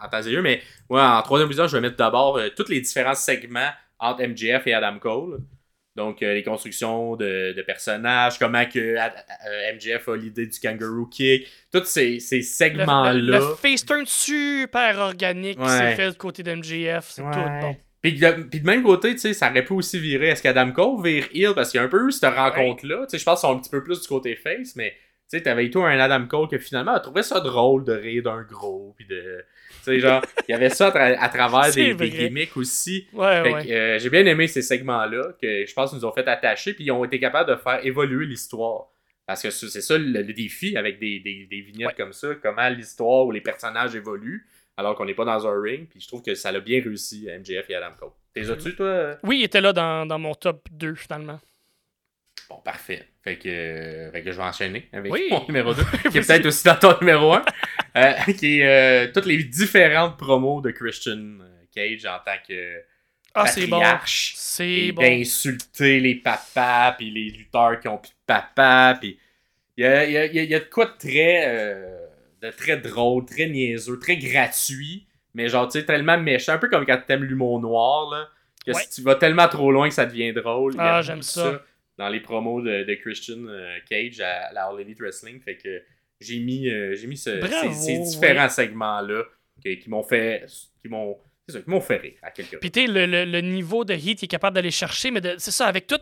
en 0.03 0.07
temps 0.09 0.21
et 0.21 0.29
lieu. 0.31 0.41
Mais 0.41 0.61
moi, 0.89 1.17
en 1.17 1.21
troisième 1.21 1.47
position, 1.47 1.67
je 1.67 1.75
vais 1.77 1.81
mettre 1.81 1.97
d'abord 1.97 2.37
euh, 2.37 2.49
tous 2.55 2.69
les 2.69 2.81
différents 2.81 3.15
segments 3.15 3.69
entre 3.99 4.23
MJF 4.25 4.67
et 4.67 4.73
Adam 4.73 4.99
Cole. 4.99 5.39
Donc, 5.95 6.21
euh, 6.21 6.35
les 6.35 6.43
constructions 6.43 7.15
de, 7.15 7.53
de 7.57 7.61
personnages, 7.63 8.37
comment 8.37 8.65
que 8.65 8.77
euh, 8.77 9.73
MJF 9.73 10.07
a 10.09 10.15
l'idée 10.15 10.45
du 10.45 10.59
kangaroo 10.59 11.07
kick, 11.07 11.47
tous 11.73 11.85
ces, 11.85 12.19
ces 12.19 12.37
Le, 12.37 12.41
segments-là. 12.43 13.13
le, 13.13 13.31
le 13.31 13.55
face 13.55 13.83
turn 13.83 14.05
super 14.05 14.99
organique 14.99 15.57
qui 15.59 15.67
s'est 15.69 15.95
fait 15.95 16.11
du 16.11 16.17
côté 16.17 16.43
d'MJF. 16.43 17.05
C'est 17.09 17.23
Ouais. 17.23 17.31
tout 17.31 17.39
bon. 17.61 17.75
Puis 17.99 18.13
de, 18.13 18.31
puis 18.43 18.59
de 18.59 18.65
même 18.67 18.83
côté, 18.83 19.13
tu 19.13 19.17
sais, 19.21 19.33
ça 19.33 19.49
aurait 19.49 19.65
pu 19.65 19.73
aussi 19.73 19.99
virer. 19.99 20.27
Est-ce 20.27 20.43
qu'Adam 20.43 20.71
Cole 20.71 21.03
vire 21.03 21.25
heel? 21.33 21.53
Parce 21.55 21.71
qu'il 21.71 21.79
y 21.79 21.81
a 21.81 21.85
un 21.87 21.89
peu 21.89 22.07
eu 22.07 22.11
cette 22.11 22.31
rencontre-là. 22.31 23.05
Tu 23.07 23.09
sais, 23.11 23.17
je 23.17 23.25
pense 23.25 23.41
qu'ils 23.41 23.49
sont 23.49 23.55
un 23.55 23.59
petit 23.59 23.71
peu 23.71 23.83
plus 23.83 23.99
du 23.99 24.07
côté 24.07 24.35
face, 24.35 24.75
mais 24.75 24.91
tu 24.91 24.95
sais, 25.37 25.41
t'avais 25.41 25.71
tout 25.71 25.81
un 25.81 25.97
Adam 25.99 26.27
Cole 26.27 26.47
que 26.47 26.59
finalement 26.59 26.93
a 26.93 26.99
trouvé 26.99 27.23
ça 27.23 27.39
drôle 27.39 27.83
de 27.85 27.93
rire 27.93 28.21
d'un 28.21 28.43
gros. 28.43 28.93
Puis 28.95 29.07
de. 29.07 29.43
Sais, 29.93 29.99
genre, 29.99 30.21
il 30.47 30.51
y 30.51 30.55
avait 30.55 30.69
ça 30.69 30.87
à, 30.87 30.91
tra- 30.91 31.17
à 31.19 31.29
travers 31.29 31.73
des, 31.73 31.93
des 31.93 32.09
gimmicks 32.09 32.55
aussi. 32.57 33.07
Ouais, 33.13 33.43
Fait 33.43 33.53
ouais. 33.53 33.71
euh, 33.71 33.99
j'ai 33.99 34.09
bien 34.09 34.25
aimé 34.25 34.47
ces 34.47 34.61
segments-là 34.61 35.33
que 35.41 35.65
je 35.65 35.73
pense 35.73 35.89
qu'ils 35.91 35.99
nous 35.99 36.05
ont 36.05 36.11
fait 36.11 36.27
attacher. 36.27 36.73
Puis 36.73 36.83
ils 36.85 36.91
ont 36.91 37.03
été 37.05 37.19
capables 37.19 37.49
de 37.49 37.55
faire 37.55 37.85
évoluer 37.85 38.25
l'histoire. 38.25 38.87
Parce 39.25 39.41
que 39.43 39.49
c'est 39.49 39.81
ça 39.81 39.97
le, 39.97 40.05
le 40.21 40.33
défi 40.33 40.77
avec 40.77 40.99
des, 40.99 41.19
des, 41.19 41.47
des 41.49 41.61
vignettes 41.61 41.87
Ouais. 41.89 41.93
comme 41.97 42.13
ça, 42.13 42.29
comment 42.41 42.69
l'histoire 42.69 43.25
ou 43.25 43.31
les 43.31 43.41
personnages 43.41 43.93
évoluent 43.95 44.47
alors 44.77 44.95
qu'on 44.95 45.05
n'est 45.05 45.13
pas 45.15 45.25
dans 45.25 45.45
un 45.47 45.61
ring. 45.61 45.87
Puis 45.89 45.99
je 46.01 46.07
trouve 46.07 46.21
que 46.21 46.33
ça 46.35 46.51
l'a 46.51 46.59
bien 46.59 46.81
réussi, 46.81 47.27
MJF 47.39 47.69
et 47.69 47.75
Adam 47.75 47.91
Cole. 47.99 48.11
T'es 48.33 48.49
as-tu, 48.49 48.75
toi? 48.75 48.85
euh? 48.85 49.15
Oui, 49.23 49.39
il 49.39 49.43
était 49.43 49.59
là 49.59 49.73
dans, 49.73 50.05
dans 50.05 50.19
mon 50.19 50.33
top 50.35 50.67
2 50.71 50.95
finalement. 50.95 51.39
Bon, 52.49 52.57
parfait. 52.63 53.05
Fait 53.23 53.37
que, 53.37 53.49
euh, 53.49 54.11
fait 54.11 54.23
que 54.23 54.31
je 54.31 54.37
vais 54.37 54.43
enchaîner 54.43 54.87
avec 54.93 55.11
Oui. 55.11 55.27
mon 55.29 55.45
numéro 55.47 55.73
2, 55.73 55.81
qui 56.11 56.17
est 56.17 56.25
peut-être 56.27 56.45
aussi 56.45 56.63
dans 56.65 56.75
ton 56.75 56.95
numéro 57.01 57.33
1, 57.33 57.43
qui 58.37 58.59
est 58.61 58.65
euh, 59.07 59.11
toutes 59.13 59.25
les 59.25 59.43
différentes 59.43 60.17
promos 60.17 60.61
de 60.61 60.71
Christian 60.71 61.17
euh, 61.41 61.63
Cage 61.73 62.05
en 62.05 62.19
tant 62.23 62.37
que 62.47 62.77
Ah, 63.33 63.43
patriarche. 63.43 64.33
C'est 64.37 64.91
bon. 64.93 65.01
d'insulter 65.01 65.99
les 65.99 66.15
papas, 66.15 66.93
puis 66.97 67.11
les 67.11 67.29
lutteurs 67.37 67.79
qui 67.81 67.87
ont 67.89 67.97
plus 67.97 68.11
de 68.11 68.15
papa, 68.25 68.97
puis 68.99 69.19
il 69.75 69.83
y 69.83 69.87
a, 69.87 70.05
y, 70.09 70.17
a, 70.17 70.25
y 70.25 70.39
a- 70.39 70.43
il 70.43 70.49
y 70.49 70.55
a 70.55 70.59
de 70.59 70.65
quoi 70.65 70.85
de 70.85 70.97
très, 70.97 71.43
euh, 71.47 71.99
de 72.41 72.49
très 72.51 72.77
drôle, 72.77 73.25
très 73.25 73.47
niaiseux, 73.47 73.99
très 73.99 74.15
gratuit, 74.17 75.05
mais 75.33 75.49
genre, 75.49 75.67
tu 75.67 75.79
sais, 75.79 75.85
tellement 75.85 76.17
méchant, 76.17 76.53
un 76.53 76.57
peu 76.59 76.69
comme 76.69 76.85
quand 76.85 76.99
t'aimes 77.05 77.25
l'humour 77.25 77.59
noir, 77.59 78.09
là, 78.09 78.29
que 78.65 78.71
Ouais. 78.71 78.81
si 78.83 78.89
tu 78.89 79.01
vas 79.01 79.15
tellement 79.15 79.47
trop 79.49 79.71
loin 79.71 79.87
que 79.89 79.93
ça 79.93 80.05
devient 80.05 80.33
drôle. 80.33 80.73
Ah, 80.79 81.01
j'aime 81.01 81.21
ça. 81.21 81.61
Dans 81.97 82.09
les 82.09 82.19
promos 82.19 82.61
de, 82.61 82.83
de 82.83 82.93
Christian 82.95 83.45
euh, 83.47 83.77
Cage 83.89 84.19
à 84.21 84.51
la 84.53 84.65
All 84.67 84.79
Elite 84.81 84.99
Wrestling, 84.99 85.39
fait 85.41 85.57
que 85.57 85.81
j'ai 86.19 86.39
mis, 86.39 86.69
euh, 86.69 86.95
j'ai 86.95 87.07
mis 87.07 87.17
ce- 87.17 87.39
Bravo, 87.39 87.73
ces, 87.73 87.73
ces 87.73 87.97
différents 87.99 88.49
segments-là 88.49 89.23
qui, 89.61 89.79
qui 89.79 89.89
m'ont 89.89 90.03
fait, 90.03 90.45
qui 90.81 90.89
m'ont, 90.89 91.17
c'est 91.47 91.55
ça, 91.57 91.61
qui 91.61 91.69
m'ont 91.69 91.81
fait 91.81 91.97
rire 91.97 92.13
à 92.21 92.29
quelque 92.31 92.57
Puis 92.57 92.71
tu 92.71 92.85
le, 92.85 93.05
le, 93.07 93.25
le 93.25 93.41
niveau 93.41 93.83
de 93.85 93.93
heat, 93.93 94.21
il 94.21 94.25
est 94.25 94.27
capable 94.27 94.55
d'aller 94.55 94.69
chercher, 94.71 95.09
mais 95.11 95.21
c'est 95.39 95.51
ça, 95.51 95.65
avec 95.67 95.87
tout. 95.87 95.99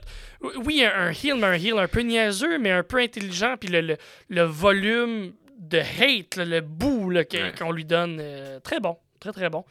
Oui, 0.66 0.84
un, 0.84 1.08
un 1.08 1.12
heal, 1.12 1.36
mais 1.36 1.48
un 1.48 1.54
heal 1.54 1.78
un 1.78 1.88
peu 1.88 2.02
niaiseux, 2.02 2.60
mais 2.60 2.72
un 2.72 2.84
peu 2.84 2.98
intelligent, 2.98 3.56
puis 3.58 3.70
le, 3.70 3.82
le, 3.82 3.98
le 4.30 4.42
volume 4.42 5.34
de 5.58 5.78
hate, 5.80 6.36
là, 6.36 6.44
le 6.46 6.62
bout 6.62 7.10
Ouais. 7.12 7.54
qu'on 7.58 7.72
lui 7.72 7.86
donne, 7.86 8.18
euh, 8.20 8.60
très 8.60 8.80
bon. 8.82 8.98
Très, 9.22 9.32
très 9.32 9.50
bon. 9.50 9.64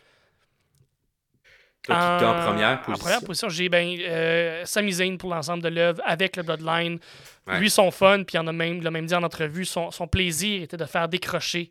Toi 1.84 2.16
qui 2.18 2.24
es 2.24 2.26
en 2.26 2.40
première 2.46 2.80
position. 2.82 2.92
En 2.94 2.98
première 2.98 3.20
position, 3.24 3.48
j'ai 3.50 3.68
ben, 3.68 3.96
euh, 4.00 4.62
Sami 4.64 4.92
Zayn 4.92 5.16
pour 5.18 5.30
l'ensemble 5.34 5.62
de 5.62 5.68
l'œuvre 5.68 6.00
avec 6.04 6.36
le 6.36 6.42
Bloodline. 6.42 6.98
Ouais. 7.46 7.58
Lui, 7.60 7.68
son 7.70 7.90
fun, 7.90 8.22
puis 8.24 8.36
il 8.36 8.38
en 8.40 8.46
a 8.46 8.52
même, 8.52 8.82
l'a 8.82 8.90
même 8.90 9.06
dit 9.06 9.14
en 9.14 9.22
entrevue, 9.22 9.64
son, 9.66 9.90
son 9.90 10.06
plaisir 10.08 10.62
était 10.62 10.76
de 10.78 10.84
faire 10.86 11.08
décrocher 11.08 11.70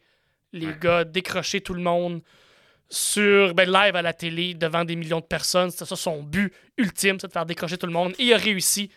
les 0.51 0.67
Ouais. 0.67 0.77
gars, 0.79 1.03
décrocher 1.03 1.61
tout 1.61 1.73
le 1.73 1.81
monde 1.81 2.21
sur 2.89 3.53
ben, 3.55 3.69
live 3.71 3.95
à 3.95 4.01
la 4.01 4.13
télé 4.13 4.53
devant 4.53 4.85
des 4.85 4.95
millions 4.95 5.19
de 5.19 5.25
personnes. 5.25 5.71
C'était 5.71 5.85
ça 5.85 5.95
son 5.95 6.21
but 6.21 6.53
ultime, 6.77 7.19
c'est 7.19 7.27
de 7.27 7.31
faire 7.31 7.45
décrocher 7.45 7.77
tout 7.77 7.87
le 7.87 7.93
monde. 7.93 8.13
Et 8.19 8.25
il 8.25 8.33
a 8.33 8.37
réussi. 8.37 8.89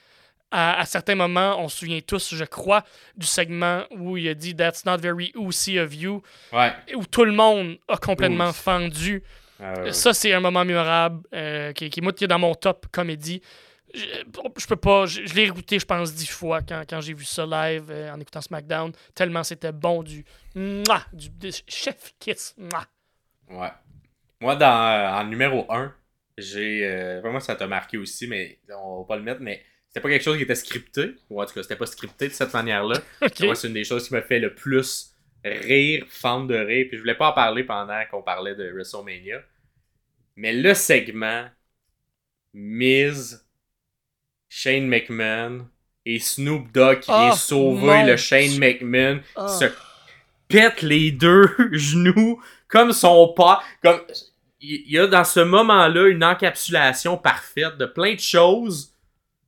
À, 0.52 0.78
à 0.78 0.84
certains 0.86 1.16
moments, 1.16 1.56
on 1.60 1.68
se 1.68 1.78
souvient 1.78 1.98
tous, 2.00 2.32
je 2.36 2.44
crois, 2.44 2.84
du 3.16 3.26
segment 3.26 3.82
où 3.90 4.16
il 4.16 4.28
a 4.28 4.34
dit 4.34 4.54
That's 4.54 4.84
not 4.84 4.98
very 4.98 5.32
oozy 5.34 5.76
of 5.80 5.92
you, 5.92 6.22
Ouais. 6.52 6.72
où 6.94 7.04
tout 7.04 7.24
le 7.24 7.32
monde 7.32 7.78
a 7.88 7.96
complètement 7.96 8.52
fendu. 8.52 9.24
Euh, 9.60 9.92
Ça, 9.92 10.12
c'est 10.12 10.32
un 10.32 10.40
moment 10.40 10.64
mémorable 10.64 11.22
euh, 11.34 11.72
qui, 11.72 11.88
qui, 11.90 12.00
moi, 12.00 12.12
qui 12.12 12.24
est 12.24 12.28
dans 12.28 12.38
mon 12.38 12.54
top 12.54 12.86
comédie. 12.92 13.40
Je, 13.94 14.00
je 14.58 14.66
peux 14.66 14.76
pas, 14.76 15.06
je, 15.06 15.24
je 15.24 15.34
l'ai 15.34 15.44
écouté, 15.44 15.78
je 15.78 15.86
pense, 15.86 16.12
dix 16.12 16.26
fois 16.26 16.60
quand, 16.60 16.82
quand 16.88 17.00
j'ai 17.00 17.14
vu 17.14 17.24
ça 17.24 17.46
live 17.46 17.84
euh, 17.90 18.12
en 18.12 18.20
écoutant 18.20 18.40
SmackDown. 18.42 18.92
Tellement 19.14 19.42
c'était 19.44 19.72
bon 19.72 20.02
du, 20.02 20.24
mouah, 20.54 21.02
du, 21.12 21.30
du 21.30 21.50
chef 21.68 22.12
kiss. 22.18 22.54
mouah. 22.58 22.86
Ouais. 23.50 23.70
Moi, 24.40 24.56
dans, 24.56 24.66
euh, 24.66 25.20
en 25.20 25.24
numéro 25.24 25.64
1, 25.70 25.94
j'ai. 26.36 26.80
vraiment, 27.22 27.40
ça 27.40 27.54
t'a 27.56 27.66
marqué 27.66 27.96
aussi, 27.96 28.26
mais 28.26 28.58
on 28.76 28.98
va 29.00 29.04
pas 29.06 29.16
le 29.16 29.22
mettre, 29.22 29.40
mais 29.40 29.62
c'était 29.88 30.00
pas 30.02 30.10
quelque 30.10 30.24
chose 30.24 30.36
qui 30.36 30.42
était 30.42 30.54
scripté. 30.54 31.14
Ou 31.30 31.40
en 31.40 31.46
tout 31.46 31.54
cas, 31.54 31.62
c'était 31.62 31.76
pas 31.76 31.86
scripté 31.86 32.28
de 32.28 32.32
cette 32.34 32.52
manière-là. 32.52 33.00
Moi, 33.40 33.54
c'est 33.54 33.68
une 33.68 33.72
des 33.74 33.84
choses 33.84 34.06
qui 34.08 34.12
m'a 34.12 34.20
fait 34.20 34.38
le 34.40 34.54
plus 34.54 35.14
rire, 35.48 36.04
fendre 36.08 36.48
de 36.48 36.56
rire. 36.56 36.86
Puis 36.88 36.96
je 36.96 37.02
voulais 37.02 37.14
pas 37.14 37.30
en 37.30 37.32
parler 37.32 37.64
pendant 37.64 38.00
qu'on 38.10 38.22
parlait 38.22 38.54
de 38.54 38.70
WrestleMania. 38.72 39.40
Mais 40.36 40.52
le 40.52 40.74
segment 40.74 41.44
Miz, 42.54 43.44
Shane 44.48 44.86
McMahon 44.86 45.66
et 46.04 46.18
Snoop 46.18 46.70
Dogg 46.72 47.00
qui 47.00 47.10
vient 47.10 47.30
Oh, 47.32 47.36
sauver 47.36 48.04
le 48.04 48.16
Shane. 48.16 48.58
McMahon 48.58 49.20
Ah. 49.36 49.48
se 49.48 49.64
pète 50.48 50.82
les 50.82 51.10
deux 51.10 51.48
genoux 51.72 52.40
comme 52.68 52.92
son 52.92 53.32
pas. 53.36 53.62
Comme 53.82 54.00
il 54.60 54.90
y 54.90 54.98
a 54.98 55.06
dans 55.06 55.24
ce 55.24 55.40
moment-là 55.40 56.08
une 56.08 56.24
encapsulation 56.24 57.18
parfaite 57.18 57.76
de 57.76 57.86
plein 57.86 58.14
de 58.14 58.20
choses 58.20 58.92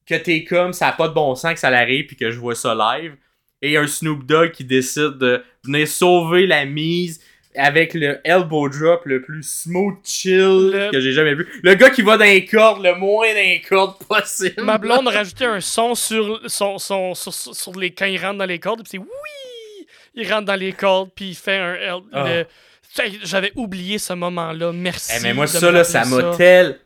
que 0.07 0.14
t'es 0.14 0.44
comme 0.44 0.72
ça 0.72 0.88
a 0.88 0.92
pas 0.92 1.09
de 1.09 1.14
bon 1.14 1.34
sens 1.34 1.55
que 1.55 1.59
ça 1.61 1.70
l'arrive 1.70 2.07
puis 2.07 2.16
que 2.16 2.30
je 2.30 2.38
vois 2.38 2.55
ça 2.55 2.74
live 2.74 3.16
et 3.62 3.76
un 3.76 3.86
Snoop 3.86 4.24
Dogg 4.26 4.52
qui 4.52 4.64
décide 4.64 5.18
de 5.18 5.42
venir 5.64 5.86
sauver 5.88 6.46
la 6.46 6.64
mise 6.64 7.20
avec 7.56 7.94
le 7.94 8.20
elbow 8.24 8.68
drop 8.68 9.04
le 9.06 9.20
plus 9.22 9.42
smooth 9.42 9.96
chill 10.04 10.70
Le- 10.72 10.90
que 10.92 11.00
j'ai 11.00 11.12
jamais 11.12 11.34
vu. 11.34 11.48
Le 11.62 11.74
gars 11.74 11.90
qui 11.90 12.02
va 12.02 12.16
dans 12.16 12.24
les 12.24 12.44
cordes 12.44 12.84
le 12.84 12.94
moins 12.94 13.26
dans 13.32 13.40
les 13.40 13.61
cordes 13.68 13.96
possible. 14.06 14.62
Ma 14.62 14.78
blonde 14.78 15.09
a 15.09 15.11
rajouté 15.11 15.44
un 15.44 15.61
son 15.61 15.94
sur, 15.94 16.40
son, 16.46 16.78
son, 16.78 17.14
sur, 17.14 17.72
les, 17.78 17.90
quand 17.90 18.06
il 18.06 18.18
rentre 18.20 18.38
dans 18.38 18.44
les 18.44 18.59
cordes, 18.61 18.80
puis 18.82 18.90
c'est 18.92 18.98
oui! 18.98 19.86
Il 20.14 20.32
rentre 20.32 20.44
dans 20.46 20.54
les 20.56 20.72
cordes, 20.72 21.11
puis 21.14 21.30
il 21.30 21.34
fait 21.34 21.56
un. 21.59 21.74
L- 21.74 21.94
le- 22.12 22.44
Hey, 23.00 23.16
J'avais 23.22 23.52
oublié 23.54 23.98
ce 23.98 24.12
moment-là. 24.14 24.72
Merci. 24.72 25.12
Eh, 25.16 25.22
mais 25.22 25.32
moi, 25.34 25.44
de 25.44 25.50
ça, 25.50 25.70
là, 25.70 25.84
ça 25.84 26.04
m'a 26.04 26.34
tel... 26.36 26.80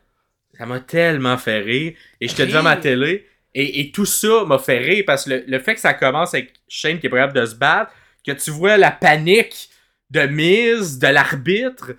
ça 0.55 0.65
m'a 0.67 0.79
tellement 0.79 1.37
fait 1.39 1.59
rire. 1.59 1.93
Et 2.21 2.27
j'étais 2.27 2.45
devant 2.45 2.61
ma 2.61 2.75
télé. 2.75 3.25
Et, 3.55 3.79
et 3.81 3.91
tout 3.91 4.05
ça 4.05 4.43
m'a 4.45 4.57
fait 4.57 4.79
rire 4.79 5.03
parce 5.05 5.25
que 5.25 5.29
le, 5.31 5.43
le 5.47 5.59
fait 5.59 5.75
que 5.75 5.79
ça 5.81 5.93
commence 5.93 6.33
avec 6.33 6.53
Shane 6.67 6.99
qui 6.99 7.07
est 7.07 7.09
capable 7.09 7.33
de 7.33 7.45
se 7.45 7.55
battre, 7.55 7.91
que 8.25 8.31
tu 8.31 8.49
vois 8.51 8.77
la 8.77 8.91
panique 8.91 9.69
de 10.09 10.21
Miz, 10.27 10.97
de 10.99 11.07
l'arbitre, 11.07 11.91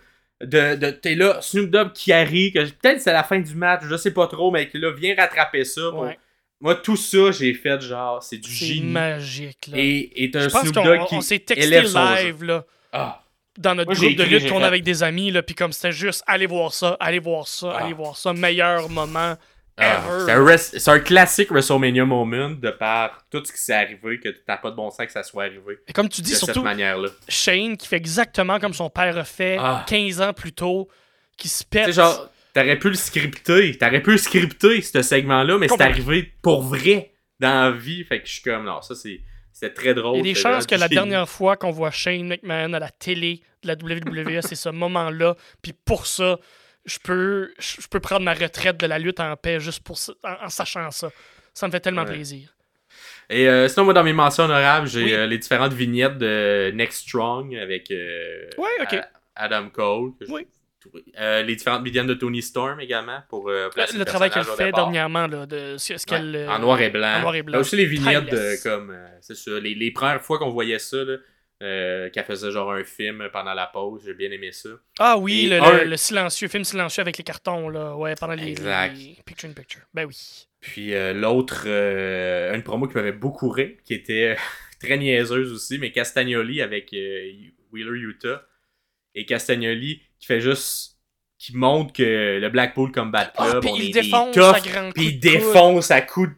de, 0.42 0.74
de 0.74 0.90
t'es 0.90 1.14
là, 1.14 1.38
Snoop 1.40 1.70
Dogg 1.70 1.92
qui 1.92 2.12
arrive, 2.12 2.52
que 2.54 2.64
peut-être 2.64 3.00
c'est 3.00 3.12
la 3.12 3.22
fin 3.22 3.38
du 3.38 3.54
match, 3.54 3.82
je 3.88 3.96
sais 3.96 4.12
pas 4.12 4.26
trop, 4.26 4.50
mais 4.50 4.68
qui 4.68 4.78
là 4.78 4.92
vient 4.92 5.14
rattraper 5.16 5.64
ça. 5.64 5.90
Ouais. 5.90 6.18
Moi, 6.60 6.74
tout 6.76 6.96
ça, 6.96 7.30
j'ai 7.30 7.52
fait 7.54 7.80
genre, 7.80 8.22
c'est 8.22 8.38
du 8.38 8.50
C'est 8.50 8.64
génie. 8.66 8.90
magique, 8.90 9.66
là. 9.68 9.78
Et, 9.78 10.24
et 10.24 10.30
un 10.36 10.48
pense 10.48 10.62
Snoop 10.62 10.74
Dogg 10.74 11.00
on- 11.02 11.06
qui 11.06 11.14
on 11.16 11.20
s'est 11.20 11.38
texté 11.38 11.66
élève 11.66 11.86
son 11.86 12.16
jeu. 12.16 12.24
live, 12.24 12.44
là, 12.44 12.64
Ah, 12.92 13.22
dans 13.58 13.74
notre 13.74 13.92
Moi, 13.92 14.00
groupe 14.00 14.16
de 14.16 14.24
lutte 14.24 14.48
qu'on 14.48 14.62
a 14.62 14.66
avec 14.66 14.82
des 14.82 15.02
amis, 15.02 15.30
là, 15.30 15.42
puis 15.42 15.54
comme 15.54 15.72
c'était 15.72 15.92
juste, 15.92 16.22
allez 16.26 16.46
voir 16.46 16.72
ça, 16.74 16.96
allez 17.00 17.18
voir 17.20 17.46
ça, 17.46 17.72
Ah. 17.76 17.84
allez 17.84 17.92
voir 17.92 18.16
ça, 18.16 18.32
meilleur 18.32 18.88
moment 18.88 19.36
Ah, 19.76 20.02
ever. 20.28 20.56
c'est 20.56 20.88
un, 20.88 20.94
c'est 20.94 21.02
classique 21.02 21.50
WrestleMania 21.50 22.04
moment 22.04 22.50
de 22.50 22.70
par 22.70 23.24
tout 23.28 23.44
ce 23.44 23.52
qui 23.52 23.58
s'est 23.58 23.74
arrivé, 23.74 24.20
que 24.20 24.28
t'as 24.28 24.56
pas 24.56 24.70
de 24.70 24.76
bon 24.76 24.90
sens 24.90 25.06
que 25.06 25.12
ça 25.12 25.24
soit 25.24 25.44
arrivé 25.44 25.78
Et 25.88 25.92
comme 25.92 26.08
tu 26.08 26.22
dis, 26.22 26.30
de 26.32 26.36
surtout, 26.36 26.54
cette 26.54 26.62
manière-là. 26.62 27.08
Shane 27.28 27.76
qui 27.76 27.88
fait 27.88 27.96
exactement 27.96 28.60
comme 28.60 28.72
son 28.72 28.88
père 28.88 29.18
a 29.18 29.24
fait 29.24 29.56
Ah. 29.58 29.84
15 29.88 30.20
ans 30.20 30.32
plus 30.32 30.52
tôt, 30.52 30.88
qui 31.36 31.48
se 31.48 31.64
pète. 31.64 31.86
sais, 31.86 31.92
genre, 31.92 32.30
t'aurais 32.52 32.78
pu 32.78 32.88
le 32.88 32.94
scripter, 32.94 33.76
t'aurais 33.76 34.00
pu 34.00 34.12
le 34.12 34.18
scripter, 34.18 34.80
ce 34.80 35.02
segment-là, 35.02 35.58
mais 35.58 35.68
c'est 35.68 35.80
arrivé 35.80 36.32
pour 36.40 36.62
vrai 36.62 37.12
dans 37.40 37.64
la 37.64 37.70
vie. 37.72 38.04
Fait 38.04 38.20
que 38.20 38.26
je 38.28 38.34
suis 38.34 38.42
comme, 38.42 38.64
non, 38.64 38.80
ça 38.80 38.94
c'est 38.94 39.20
c'est 39.52 39.72
très 39.72 39.94
drôle. 39.94 40.16
Il 40.16 40.18
y 40.18 40.20
a 40.20 40.22
des 40.22 40.34
c'est 40.34 40.42
chances 40.42 40.66
que 40.66 40.74
la 40.74 40.88
dernière 40.88 41.28
fois 41.28 41.56
qu'on 41.56 41.70
voit 41.70 41.92
Shane 41.92 42.26
McMahon 42.26 42.72
à 42.72 42.80
la 42.80 42.90
télé 42.90 43.40
de 43.62 43.68
la 43.68 43.74
WWE, 43.74 44.40
c'est 44.42 44.56
ce 44.56 44.68
moment-là. 44.68 45.36
Puis 45.62 45.72
pour 45.72 46.06
ça, 46.06 46.38
je 46.84 46.98
peux, 46.98 47.52
je 47.58 47.86
peux 47.88 48.00
prendre 48.00 48.24
ma 48.24 48.34
retraite 48.34 48.76
de 48.76 48.86
la 48.86 48.98
lutte 48.98 49.20
en 49.20 49.36
paix 49.36 49.58
juste 49.60 49.82
pour 49.82 49.96
en, 50.22 50.44
en 50.44 50.48
sachant 50.48 50.90
ça. 50.90 51.10
Ça 51.54 51.66
me 51.66 51.72
fait 51.72 51.80
tellement 51.80 52.02
Ouais. 52.04 52.12
plaisir. 52.14 52.50
Et 53.30 53.48
euh, 53.48 53.68
sinon, 53.68 53.84
moi, 53.86 53.94
dans 53.94 54.04
mes 54.04 54.12
mentions 54.12 54.44
honorables, 54.44 54.86
j'ai 54.86 55.04
Oui. 55.04 55.14
euh, 55.14 55.26
les 55.26 55.38
différentes 55.38 55.72
vignettes 55.72 56.18
de 56.18 56.70
Next 56.74 57.08
Strong 57.08 57.56
avec 57.56 57.90
euh, 57.90 58.48
Adam 59.34 59.68
Cole. 59.70 60.12
que 60.18 60.26
je- 60.26 60.32
Oui. 60.32 60.46
Euh, 61.18 61.42
les 61.42 61.56
différentes 61.56 61.82
vignettes 61.82 62.06
de 62.06 62.12
Tony 62.14 62.42
Storm 62.42 62.78
également 62.78 63.20
pour 63.30 63.48
Le, 63.48 63.70
travail 64.04 64.28
qu'elle 64.30 64.44
fait 64.44 64.66
départ. 64.66 64.84
dernièrement, 64.84 65.26
là, 65.26 65.46
de 65.46 65.76
ce, 65.78 65.86
ce 65.86 65.92
Ouais, 65.92 65.98
qu'elle. 66.06 66.46
en 66.46 66.58
noir 66.58 66.78
et 66.82 66.90
blanc. 66.90 67.16
en 67.16 67.20
noir 67.20 67.34
et 67.34 67.42
blanc. 67.42 67.52
Il 67.52 67.54
y 67.54 67.56
a 67.56 67.60
aussi 67.60 67.76
les 67.76 67.86
vignettes 67.86 68.30
de 68.30 68.62
comme 68.62 68.94
c'est 69.22 69.34
ça, 69.34 69.52
les, 69.60 69.74
les 69.74 69.90
premières 69.92 70.20
fois 70.20 70.38
qu'on 70.38 70.50
voyait 70.50 70.78
ça 70.78 70.98
là, 70.98 71.16
euh, 71.64 72.10
qu'elle 72.10 72.24
faisait 72.24 72.50
genre 72.52 72.72
un 72.72 72.84
film 72.84 73.28
pendant 73.32 73.54
la 73.54 73.66
pause, 73.66 74.02
j'ai 74.04 74.14
bien 74.14 74.30
aimé 74.30 74.52
ça. 74.52 74.68
Ah 74.98 75.16
oui, 75.18 75.46
le, 75.48 75.60
un- 75.62 75.78
le- 75.78 75.84
le 75.90 75.96
silencieux, 75.96 76.46
film 76.48 76.62
silencieux 76.64 77.00
avec 77.00 77.16
les 77.18 77.24
cartons, 77.24 77.68
là. 77.68 77.96
Ouais, 77.96 78.14
pendant 78.14 78.34
les, 78.34 78.48
Exact. 78.50 78.94
les 78.96 79.16
Picture 79.24 79.48
in 79.48 79.52
Picture. 79.52 79.80
Ben 79.92 80.04
oui. 80.04 80.46
Puis 80.60 80.94
euh, 80.94 81.12
l'autre 81.12 81.64
euh, 81.66 82.54
une 82.54 82.62
promo 82.62 82.86
qui 82.86 82.94
m'avait 82.94 83.12
beaucoup 83.12 83.48
ri, 83.50 83.76
qui 83.84 83.94
était 83.94 84.36
très 84.80 84.96
niaiseuse 84.98 85.52
aussi, 85.52 85.78
mais 85.78 85.90
Castagnoli 85.92 86.62
avec 86.62 86.92
euh, 86.94 87.30
Wheeler 87.72 87.98
Utah 87.98 88.42
et 89.14 89.24
Castagnoli 89.26 90.02
qui 90.18 90.26
fait 90.26 90.40
juste 90.40 90.92
qui 91.38 91.56
montre 91.56 91.92
que 91.92 92.38
le 92.40 92.48
Blackpool 92.48 92.90
Combat 92.92 93.30
Ah, 93.36 93.46
Club 93.50 93.60
puis 93.62 93.70
on 93.72 93.76
il 93.76 93.84
est 93.84 93.92
des 93.92 94.02
défonce 94.02 94.36
coup 94.36 94.92
puis 94.94 95.04
il 95.06 95.20
défonce 95.20 95.90
à 95.90 96.00
coup 96.00 96.26
de- 96.26 96.32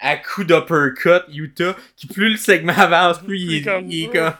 à 0.00 0.16
coup 0.16 0.42
d'uppercut 0.44 1.20
Utah 1.32 1.76
qui 1.96 2.06
plus 2.08 2.30
le 2.30 2.36
segment 2.36 2.72
avance 2.76 3.18
plus 3.22 3.38
il, 3.40 3.64
comme- 3.64 3.90
il 3.90 4.04
est 4.04 4.08
comme 4.08 4.32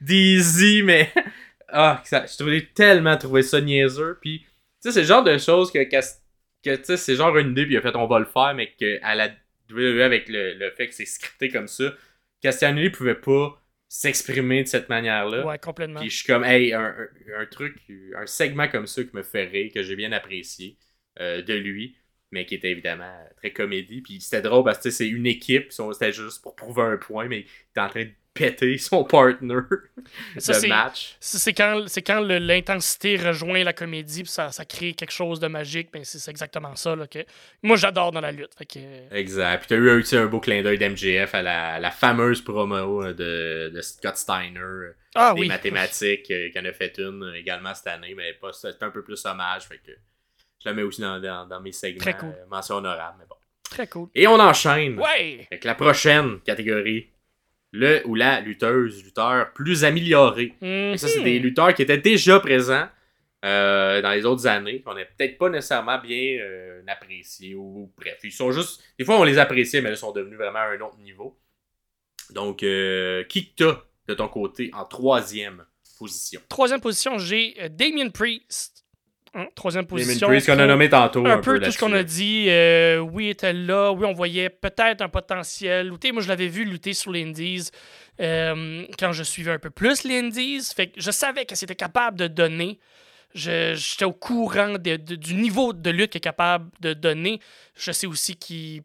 dizzy 0.00 0.82
mais 0.82 1.10
ah 1.68 2.02
ça, 2.04 2.26
je 2.26 2.36
trouvais 2.36 2.66
tellement 2.74 3.16
trouvé 3.16 3.42
ça 3.42 3.60
niaiseux 3.60 4.18
puis 4.20 4.40
tu 4.40 4.46
sais 4.80 4.92
c'est 4.92 5.00
le 5.02 5.06
genre 5.06 5.24
de 5.24 5.36
choses 5.38 5.70
que, 5.72 5.82
Cas- 5.84 6.20
que 6.64 6.76
tu 6.76 6.84
sais 6.84 6.96
c'est 6.96 7.16
genre 7.16 7.36
une 7.38 7.50
idée 7.50 7.64
puis 7.66 7.74
il 7.74 7.78
a 7.78 7.82
fait 7.82 7.96
on 7.96 8.06
va 8.06 8.18
le 8.18 8.24
faire 8.26 8.54
mais 8.54 8.72
que 8.78 8.98
à 9.02 9.14
la 9.14 9.28
WWE 9.70 10.00
avec 10.02 10.28
le, 10.28 10.54
le 10.54 10.70
fait 10.72 10.88
que 10.88 10.94
c'est 10.94 11.04
scripté 11.06 11.48
comme 11.48 11.68
ça 11.68 11.92
Castagnoli 12.42 12.90
pouvait 12.90 13.14
pas 13.16 13.60
s'exprimer 13.88 14.62
de 14.64 14.68
cette 14.68 14.88
manière 14.88 15.26
là 15.28 15.44
Ouais, 15.46 15.58
complètement. 15.58 16.00
puis 16.00 16.10
je 16.10 16.16
suis 16.18 16.26
comme, 16.26 16.44
hey, 16.44 16.72
un, 16.74 16.84
un- 16.84 17.40
un 17.40 17.46
truc, 17.46 17.76
un 18.16 18.26
segment 18.26 18.68
comme 18.68 18.86
ça 18.86 19.02
qui 19.04 19.14
me 19.14 19.22
fait 19.22 19.44
rire, 19.44 19.70
que 19.72 19.82
j'ai 19.82 19.94
bien 19.96 20.10
apprécié 20.12 20.76
euh, 21.20 21.40
de 21.42 21.54
lui, 21.54 21.96
mais 22.32 22.44
qui 22.44 22.56
était 22.56 22.72
évidemment 22.72 23.16
très 23.36 23.52
comédie. 23.52 24.02
Puis 24.02 24.20
c'était 24.20 24.42
drôle 24.42 24.64
parce 24.64 24.78
que 24.78 24.82
tu 24.84 24.90
sais, 24.90 24.96
c'est 25.04 25.08
une 25.08 25.26
équipe, 25.26 25.72
c'était 25.72 26.12
juste 26.12 26.42
pour 26.42 26.56
prouver 26.56 26.82
un 26.82 26.96
point, 26.96 27.26
mais 27.28 27.40
il 27.40 27.46
était 27.70 27.80
en 27.80 27.88
train 27.88 28.04
de 28.04 28.10
péter 28.36 28.78
son 28.78 29.04
partner 29.04 29.58
Ça, 30.38 30.60
de 30.60 30.66
match. 30.68 31.16
C'est 31.20 31.52
quand, 31.52 31.84
quand 32.06 32.20
l'intensité 32.20 33.16
rejoint 33.16 33.64
la 33.64 33.72
comédie, 33.72 34.22
puis 34.22 34.30
ça, 34.30 34.50
ça 34.52 34.64
crée 34.64 34.94
quelque 34.94 35.10
chose 35.12 35.40
de 35.40 35.46
magique. 35.48 35.90
Ben 35.92 36.04
c'est 36.04 36.30
exactement 36.30 36.76
ça 36.76 36.94
là, 36.94 37.06
que 37.06 37.20
moi 37.62 37.76
j'adore 37.76 38.12
dans 38.12 38.20
la 38.20 38.32
lutte. 38.32 38.54
Fait 38.56 38.66
que, 38.66 39.14
Exact. 39.14 39.58
Puis 39.60 39.68
t'as 39.68 39.76
eu 39.76 39.90
aussi 40.00 40.16
un 40.16 40.26
beau 40.26 40.40
clin 40.40 40.62
d'œil 40.62 40.78
d'MJF 40.78 41.34
à 41.34 41.42
la, 41.42 41.78
la 41.78 41.90
fameuse 41.90 42.42
promo 42.42 43.02
euh, 43.04 43.12
de, 43.12 43.74
de 43.74 43.80
Scott 43.80 44.16
Steiner, 44.16 44.60
euh, 44.60 44.96
ah 45.14 45.32
des 45.34 45.40
oui. 45.42 45.48
mathématiques, 45.48 46.30
euh, 46.30 46.50
qui 46.50 46.58
en 46.58 46.64
a 46.64 46.72
fait 46.72 46.94
une 46.98 47.22
euh, 47.24 47.34
également 47.34 47.74
cette 47.74 47.86
année, 47.88 48.14
mais 48.16 48.34
pas 48.34 48.52
c'est 48.52 48.82
un 48.82 48.90
peu 48.90 49.02
plus 49.02 49.24
hommage, 49.24 49.64
fait 49.64 49.78
que 49.78 49.92
je 50.62 50.68
la 50.68 50.74
mets 50.74 50.82
aussi 50.82 51.00
dans, 51.00 51.18
dans, 51.20 51.46
dans 51.46 51.60
mes 51.60 51.72
segments, 51.72 52.00
Très 52.00 52.16
cool. 52.16 52.28
euh, 52.30 52.46
mention 52.50 52.76
honorable, 52.76 53.16
mais 53.18 53.24
bon. 53.28 53.36
Très 53.68 53.86
cool. 53.88 54.08
Et 54.14 54.26
on 54.28 54.38
enchaîne 54.38 54.98
Ouais! 54.98 55.46
avec 55.50 55.64
la 55.64 55.74
prochaine 55.74 56.40
catégorie. 56.40 57.10
Le 57.78 58.06
ou 58.06 58.14
la 58.14 58.40
lutteuse, 58.40 59.04
lutteur 59.04 59.52
plus 59.52 59.84
amélioré. 59.84 60.54
Et 60.62 60.96
ça, 60.96 61.08
c'est 61.08 61.18
Mhm. 61.18 61.24
des 61.24 61.38
lutteurs 61.38 61.74
qui 61.74 61.82
étaient 61.82 61.98
déjà 61.98 62.40
présents 62.40 62.88
euh, 63.44 64.00
dans 64.02 64.10
les 64.12 64.24
autres 64.24 64.46
années, 64.46 64.80
qu'on 64.80 64.94
n'a 64.94 65.04
peut-être 65.04 65.36
pas 65.38 65.48
nécessairement 65.50 65.98
bien 65.98 66.38
euh, 66.40 66.82
appréciés, 66.88 67.54
ou 67.54 67.92
bref, 67.96 68.18
ils 68.24 68.32
sont 68.32 68.50
juste... 68.50 68.82
Des 68.98 69.04
fois, 69.04 69.20
on 69.20 69.24
les 69.24 69.38
appréciait, 69.38 69.80
mais 69.82 69.90
là, 69.90 69.94
ils 69.94 69.98
sont 69.98 70.10
devenus 70.10 70.38
vraiment 70.38 70.58
à 70.58 70.68
un 70.68 70.80
autre 70.80 70.98
niveau. 70.98 71.38
Donc, 72.30 72.62
euh, 72.62 73.22
qui 73.24 73.52
que 73.54 73.54
t'as 73.64 73.76
de 74.08 74.14
ton 74.14 74.26
côté 74.28 74.70
en 74.72 74.84
troisième 74.84 75.64
position? 75.98 76.40
Troisième 76.48 76.80
position, 76.80 77.18
j'ai 77.18 77.54
euh, 77.60 77.68
Damien 77.68 78.08
Priest 78.08 78.75
troisième 79.54 79.84
Damien 79.84 80.02
position. 80.04 80.26
Priest 80.28 80.46
qu'on 80.46 80.58
a 80.58 80.66
nommé 80.66 80.88
tantôt. 80.88 81.26
un 81.26 81.38
peu 81.38 81.60
tout 81.60 81.70
ce 81.70 81.78
qu'on 81.78 81.92
a 81.92 82.02
dit. 82.02 82.46
euh, 82.48 82.98
oui, 82.98 83.26
il 83.26 83.30
était 83.30 83.52
là. 83.52 83.92
Oui, 83.92 84.04
on 84.06 84.12
voyait 84.12 84.48
peut-être 84.50 85.02
un 85.02 85.08
potentiel. 85.08 85.88
Lutter, 85.88 86.12
moi, 86.12 86.22
je 86.22 86.28
l'avais 86.28 86.48
vu 86.48 86.64
lutter 86.64 86.92
sur 86.94 87.12
les 87.12 87.22
Indies 87.24 87.70
euh, 88.20 88.84
quand 88.98 89.12
je 89.12 89.22
suivais 89.22 89.52
un 89.52 89.58
peu 89.58 89.70
plus 89.70 90.04
les 90.04 90.18
Indies. 90.20 90.62
Fait 90.74 90.88
que 90.88 91.00
je 91.00 91.10
savais 91.10 91.44
que 91.44 91.54
c'était 91.54 91.74
capable 91.76 92.18
de 92.18 92.26
donner. 92.26 92.78
J'étais 93.34 94.04
au 94.06 94.12
courant 94.12 94.72
de- 94.78 94.96
de- 94.96 95.14
du 95.16 95.34
niveau 95.34 95.72
de 95.74 95.90
lutte 95.90 96.12
qu'il 96.12 96.18
est 96.18 96.20
capable 96.20 96.70
de 96.80 96.94
donner. 96.94 97.40
Je 97.76 97.92
sais 97.92 98.06
aussi 98.06 98.36
qu'il 98.36 98.82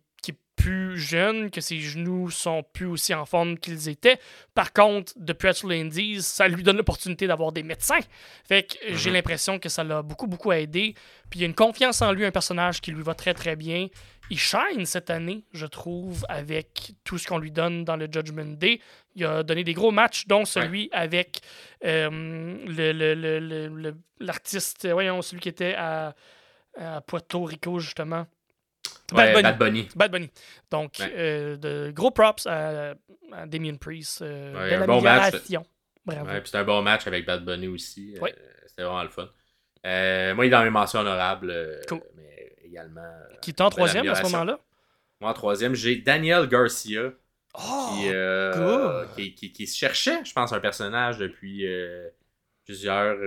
plus 0.62 0.97
jeune, 0.99 1.49
que 1.49 1.59
ses 1.62 1.80
genoux 1.80 2.30
sont 2.30 2.64
plus 2.74 2.86
aussi 2.86 3.14
en 3.14 3.26
forme 3.26 3.57
qu'ils 3.57 3.89
étaient. 3.89 4.20
Par 4.53 4.74
contre, 4.74 5.14
depuis 5.18 5.49
les 5.70 5.82
Indies, 5.82 6.22
ça 6.22 6.47
lui 6.47 6.62
donne 6.64 6.78
l'opportunité 6.78 7.26
d'avoir 7.28 7.51
des 7.51 7.64
médecins. 7.64 7.99
Fait 8.47 8.64
que 8.64 8.95
j'ai 8.95 9.09
Mhm. 9.09 9.16
l'impression 9.16 9.59
que 9.59 9.70
ça 9.70 9.84
l'a 9.84 10.01
beaucoup, 10.01 10.28
beaucoup 10.28 10.51
aidé. 10.51 10.93
Puis 11.30 11.39
il 11.39 11.41
y 11.41 11.45
a 11.45 11.47
une 11.47 11.55
confiance 11.55 12.01
en 12.01 12.12
lui, 12.12 12.26
un 12.26 12.32
personnage 12.32 12.82
qui 12.82 12.91
lui 12.91 13.01
va 13.03 13.14
très, 13.16 13.34
très 13.34 13.55
bien. 13.55 13.88
Il 14.30 14.39
shine 14.39 14.86
cette 14.86 15.09
année, 15.09 15.43
je 15.51 15.66
trouve, 15.66 16.26
avec 16.30 16.93
tout 17.03 17.18
ce 17.18 17.28
qu'on 17.28 17.38
lui 17.39 17.51
donne 17.51 17.84
dans 17.84 17.97
le 17.97 18.05
Judgment 18.09 18.55
Day. 18.57 18.80
Il 19.16 19.26
a 19.26 19.43
donné 19.43 19.64
des 19.64 19.74
gros 19.74 19.91
matchs, 19.91 20.26
dont 20.28 20.45
celui 20.45 20.88
avec 20.93 21.41
euh, 21.84 22.09
le- 22.68 23.95
l'artiste, 24.20 24.88
voyons, 24.89 25.22
celui 25.22 25.41
qui 25.41 25.49
était 25.49 25.76
à, 25.76 26.16
à 26.78 27.01
Puerto 27.01 27.43
Rico, 27.43 27.80
justement. 27.80 28.26
Ouais, 29.14 29.34
Bad 29.34 29.34
Bunny. 29.34 29.44
Bad 29.44 29.58
Bunny. 29.60 29.90
Bad 29.96 30.12
Bunny. 30.12 30.30
Donc, 30.72 30.94
Ouais. 31.00 31.14
euh, 31.16 31.58
de 31.58 31.92
gros 31.92 32.12
props 32.12 32.48
à, 32.48 32.92
à 33.34 33.46
Damien 33.46 33.76
Priest. 33.76 34.22
Euh, 34.22 34.54
Ouais, 34.54 34.74
un 34.76 34.86
bon 34.86 35.02
match. 35.02 35.34
Bravo. 36.06 36.26
Puis 36.26 36.42
c'était 36.46 36.58
un 36.58 36.64
bon 36.64 36.82
match 36.82 37.06
avec 37.08 37.26
Bad 37.26 37.44
Bunny 37.46 37.68
aussi. 37.68 38.16
euh, 38.22 38.28
c'était 38.68 38.84
vraiment 38.84 39.04
le 39.04 39.10
fun. 39.10 39.30
Euh, 39.86 40.34
moi, 40.34 40.46
il 40.46 40.48
est 40.48 40.52
dans 40.52 40.64
mes 40.64 40.70
mentions 40.70 41.02
honorables. 41.02 41.82
Cool. 41.88 42.02
Mais 42.16 42.56
également. 42.64 43.02
Qui 43.42 43.52
est 43.52 43.62
en 43.62 43.70
troisième 43.70 44.08
à 44.08 44.16
ce 44.16 44.24
moment-là? 44.24 44.60
Moi, 45.20 45.30
en 45.30 45.34
troisième, 45.34 45.76
j'ai 45.76 45.98
Daniel 45.98 46.48
Garcia. 46.48 47.12
Oh! 47.54 47.90
qui, 48.00 48.08
good. 48.10 49.08
qui, 49.16 49.36
qui- 49.36 49.52
qui 49.52 49.68
se 49.68 49.78
cherchait, 49.78 50.24
je 50.24 50.32
pense, 50.32 50.54
un 50.54 50.62
personnage 50.62 51.18
depuis 51.18 51.66
plusieurs. 52.66 53.18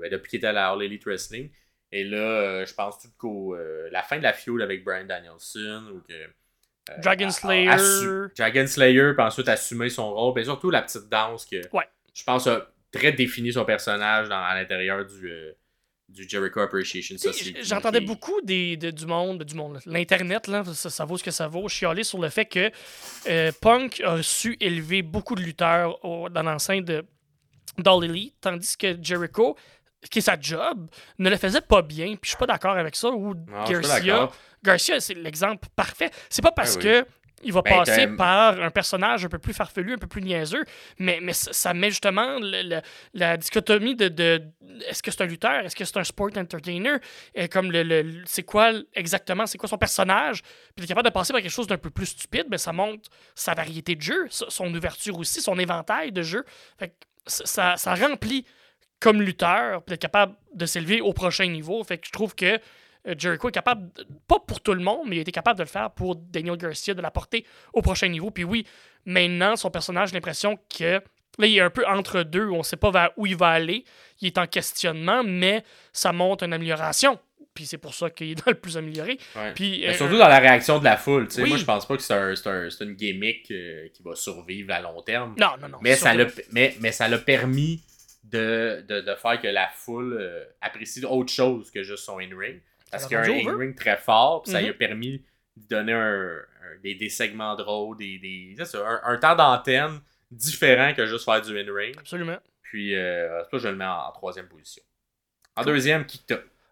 ben, 0.00 0.10
depuis 0.10 0.28
qu'il 0.30 0.36
était 0.38 0.48
à 0.48 0.52
la 0.52 0.68
All 0.70 0.82
Elite 0.82 1.04
Wrestling. 1.06 1.50
Et 1.92 2.04
là, 2.04 2.18
euh, 2.18 2.66
je 2.66 2.74
pense 2.74 2.98
tout 3.00 3.08
qu'au. 3.18 3.54
euh, 3.54 3.88
la 3.90 4.02
fin 4.02 4.18
de 4.18 4.22
la 4.22 4.32
feud 4.32 4.60
avec 4.62 4.84
Brian 4.84 5.04
Danielson 5.06 5.84
ou 5.94 6.00
que. 6.00 6.12
euh, 6.12 6.94
Dragon 7.02 7.30
Slayer. 7.30 7.68
assu- 7.68 8.28
Dragon 8.36 8.66
Slayer, 8.66 9.12
puis 9.16 9.24
ensuite 9.24 9.48
assumer 9.48 9.88
son 9.90 10.12
rôle. 10.14 10.38
Et 10.38 10.44
surtout 10.44 10.70
la 10.70 10.82
petite 10.82 11.08
danse 11.08 11.44
que. 11.46 11.56
Ouais. 11.76 11.84
Je 12.14 12.22
pense 12.24 12.46
a 12.46 12.68
très 12.92 13.12
défini 13.12 13.52
son 13.52 13.64
personnage 13.64 14.28
dans, 14.28 14.42
à 14.42 14.54
l'intérieur 14.54 15.04
du. 15.06 15.30
euh, 15.30 15.52
du 16.08 16.28
Jericho 16.28 16.58
Appreciation 16.58 17.16
Society. 17.16 17.54
J'entendais 17.62 18.00
beaucoup 18.00 18.40
des, 18.42 18.76
de- 18.76 18.90
du 18.90 19.06
monde, 19.06 19.44
du 19.44 19.54
monde, 19.54 19.78
l'Internet, 19.86 20.48
là, 20.48 20.64
ça, 20.64 20.90
ça 20.90 21.04
vaut 21.04 21.16
ce 21.16 21.22
que 21.22 21.30
ça 21.30 21.46
vaut, 21.46 21.68
chialer 21.68 22.02
sur 22.02 22.20
le 22.20 22.28
fait 22.30 22.46
que 22.46 22.68
euh, 23.28 23.52
Punk 23.60 24.00
a 24.04 24.20
su 24.20 24.56
élever 24.58 25.02
beaucoup 25.02 25.36
de 25.36 25.40
lutteurs 25.40 26.04
au- 26.04 26.28
dans 26.28 26.42
l'enceinte 26.42 26.84
de 26.84 27.04
d'All 27.78 28.04
Elite, 28.06 28.34
tandis 28.40 28.76
que 28.76 28.96
Jericho, 29.00 29.56
qui 30.08 30.18
est 30.20 30.22
sa 30.22 30.38
job, 30.40 30.88
ne 31.18 31.28
le 31.28 31.36
faisait 31.36 31.60
pas 31.60 31.82
bien, 31.82 32.06
puis 32.12 32.20
je 32.24 32.28
suis 32.30 32.38
pas 32.38 32.46
d'accord 32.46 32.76
avec 32.76 32.96
ça, 32.96 33.10
ou 33.10 33.34
Garcia. 33.68 34.30
Garcia, 34.62 35.00
c'est 35.00 35.14
l'exemple 35.14 35.68
parfait. 35.74 36.10
C'est 36.28 36.42
pas 36.42 36.52
parce 36.52 36.74
Ah 36.76 36.78
oui. 36.78 36.84
que 36.84 37.06
il 37.42 37.54
va 37.54 37.62
Ben, 37.62 37.78
passer 37.78 38.06
par 38.06 38.60
un 38.60 38.70
personnage 38.70 39.24
un 39.24 39.28
peu 39.30 39.38
plus 39.38 39.54
farfelu, 39.54 39.94
un 39.94 39.98
peu 39.98 40.06
plus 40.06 40.20
niaiseux, 40.20 40.62
mais, 40.98 41.20
mais 41.22 41.32
ça, 41.32 41.50
ça 41.54 41.72
met 41.72 41.88
justement 41.88 42.38
le- 42.38 42.68
le- 42.68 42.82
la 43.14 43.38
dichotomie 43.38 43.96
de, 43.96 44.08
de 44.08 44.42
est-ce 44.86 45.02
que 45.02 45.10
c'est 45.10 45.22
un 45.22 45.26
lutteur, 45.26 45.64
est-ce 45.64 45.74
que 45.74 45.86
c'est 45.86 45.96
un 45.96 46.04
sport 46.04 46.28
entertainer, 46.36 46.96
et 47.34 47.48
comme 47.48 47.72
le, 47.72 47.82
le- 47.82 48.22
c'est 48.26 48.42
quoi 48.42 48.72
exactement, 48.92 49.46
c'est 49.46 49.56
quoi 49.56 49.70
son 49.70 49.78
personnage, 49.78 50.42
puis 50.42 50.50
il 50.78 50.84
est 50.84 50.88
capable 50.88 51.08
de 51.08 51.14
passer 51.14 51.32
par 51.32 51.40
quelque 51.40 51.50
chose 51.50 51.66
d'un 51.66 51.78
peu 51.78 51.88
plus 51.88 52.06
stupide, 52.06 52.44
mais 52.50 52.58
ça 52.58 52.74
montre 52.74 53.08
sa 53.34 53.54
variété 53.54 53.94
de 53.94 54.02
jeu, 54.02 54.26
son 54.28 54.74
ouverture 54.74 55.16
aussi, 55.18 55.40
son 55.40 55.58
éventail 55.58 56.12
de 56.12 56.20
jeu. 56.20 56.44
Fait 56.78 56.88
que 56.88 56.94
ça, 57.26 57.46
ça, 57.46 57.76
ça 57.78 57.94
remplit 57.94 58.44
comme 59.00 59.20
lutteur, 59.22 59.82
puis 59.82 59.92
d'être 59.94 60.02
capable 60.02 60.34
de 60.54 60.66
s'élever 60.66 61.00
au 61.00 61.12
prochain 61.12 61.46
niveau. 61.46 61.82
Fait 61.84 61.98
que 61.98 62.06
je 62.06 62.12
trouve 62.12 62.34
que 62.34 62.58
euh, 63.08 63.14
Jericho 63.16 63.48
est 63.48 63.52
capable, 63.52 63.90
de- 63.94 64.06
pas 64.28 64.38
pour 64.46 64.60
tout 64.60 64.74
le 64.74 64.82
monde, 64.82 65.06
mais 65.08 65.16
il 65.16 65.18
a 65.20 65.22
été 65.22 65.32
capable 65.32 65.58
de 65.58 65.62
le 65.64 65.68
faire 65.68 65.90
pour 65.90 66.16
Daniel 66.16 66.56
Garcia, 66.56 66.92
de 66.94 67.00
l'apporter 67.00 67.46
au 67.72 67.80
prochain 67.80 68.08
niveau. 68.08 68.30
Puis 68.30 68.44
oui, 68.44 68.66
maintenant, 69.06 69.56
son 69.56 69.70
personnage, 69.70 70.10
j'ai 70.10 70.14
l'impression 70.14 70.58
que 70.76 71.00
là, 71.38 71.46
il 71.46 71.56
est 71.56 71.60
un 71.60 71.70
peu 71.70 71.86
entre 71.86 72.22
deux, 72.22 72.48
on 72.50 72.62
sait 72.62 72.76
pas 72.76 72.90
vers 72.90 73.10
où 73.16 73.24
il 73.26 73.36
va 73.36 73.48
aller. 73.48 73.84
Il 74.20 74.26
est 74.26 74.36
en 74.38 74.46
questionnement, 74.46 75.22
mais 75.24 75.64
ça 75.92 76.12
montre 76.12 76.44
une 76.44 76.52
amélioration. 76.52 77.18
Puis 77.54 77.64
c'est 77.66 77.78
pour 77.78 77.94
ça 77.94 78.10
qu'il 78.10 78.30
est 78.32 78.34
dans 78.44 78.50
le 78.50 78.54
plus 78.54 78.76
amélioré. 78.76 79.18
Ouais. 79.34 79.52
Puis, 79.54 79.80
Mais 79.80 79.88
euh, 79.88 79.94
surtout 79.94 80.18
dans 80.18 80.28
la 80.28 80.38
réaction 80.38 80.78
de 80.78 80.84
la 80.84 80.98
foule. 80.98 81.26
Oui. 81.38 81.48
Moi, 81.48 81.56
je 81.56 81.64
pense 81.64 81.86
pas 81.86 81.96
que 81.96 82.02
c'est 82.02 82.12
un, 82.12 82.34
un- 82.34 82.68
une 82.80 82.92
gimmick 82.94 83.50
euh, 83.50 83.88
qui 83.94 84.02
va 84.02 84.14
survivre 84.14 84.74
à 84.74 84.80
long 84.80 85.00
terme. 85.00 85.34
Non, 85.38 85.52
non, 85.60 85.68
non. 85.70 85.78
Mais 85.80 85.96
ça, 85.96 86.12
l'a, 86.14 86.26
mais, 86.52 86.76
mais 86.80 86.92
ça 86.92 87.08
l'a 87.08 87.18
permis 87.18 87.82
de, 88.24 88.84
de, 88.88 89.00
de 89.00 89.14
faire 89.14 89.40
que 89.40 89.48
la 89.48 89.68
foule 89.68 90.16
euh, 90.20 90.44
apprécie 90.60 91.04
autre 91.04 91.32
chose 91.32 91.70
que 91.70 91.82
juste 91.82 92.04
son 92.04 92.18
in-ring. 92.18 92.60
Parce 92.90 93.06
qu'il 93.06 93.14
y 93.14 93.16
a 93.16 93.22
un 93.22 93.28
in-ring 93.54 93.74
très 93.76 93.96
fort, 93.96 94.42
puis 94.42 94.52
ça 94.52 94.60
lui 94.60 94.68
a 94.68 94.72
Mhm. 94.72 94.76
permis 94.78 95.24
de 95.56 95.68
donner 95.68 95.92
un, 95.92 96.36
un- 96.38 96.78
des, 96.82 96.94
des 96.94 97.08
segments 97.08 97.54
drôles, 97.56 97.96
des, 97.96 98.18
des, 98.18 98.64
ça, 98.64 98.78
un, 98.86 99.00
un 99.14 99.16
temps 99.18 99.34
d'antenne 99.36 100.00
différent 100.30 100.92
que 100.94 101.06
juste 101.06 101.24
faire 101.24 101.40
du 101.40 101.58
in-ring. 101.58 101.94
Absolument. 101.98 102.38
Puis, 102.62 102.94
euh, 102.94 103.42
ça 103.44 103.48
que 103.50 103.58
je 103.58 103.68
le 103.68 103.76
mets 103.76 103.84
en, 103.84 104.06
en 104.08 104.12
troisième 104.12 104.46
position. 104.48 104.82
En 105.56 105.64
deuxième, 105.64 106.04
qui? 106.06 106.22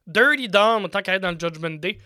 Dirty 0.07 0.49
Dom, 0.49 0.89
tant 0.89 1.03
qu'à 1.03 1.15
être 1.15 1.23
dans 1.23 1.33
le 1.33 1.39
Judgment 1.39 1.71
Day. 1.79 1.99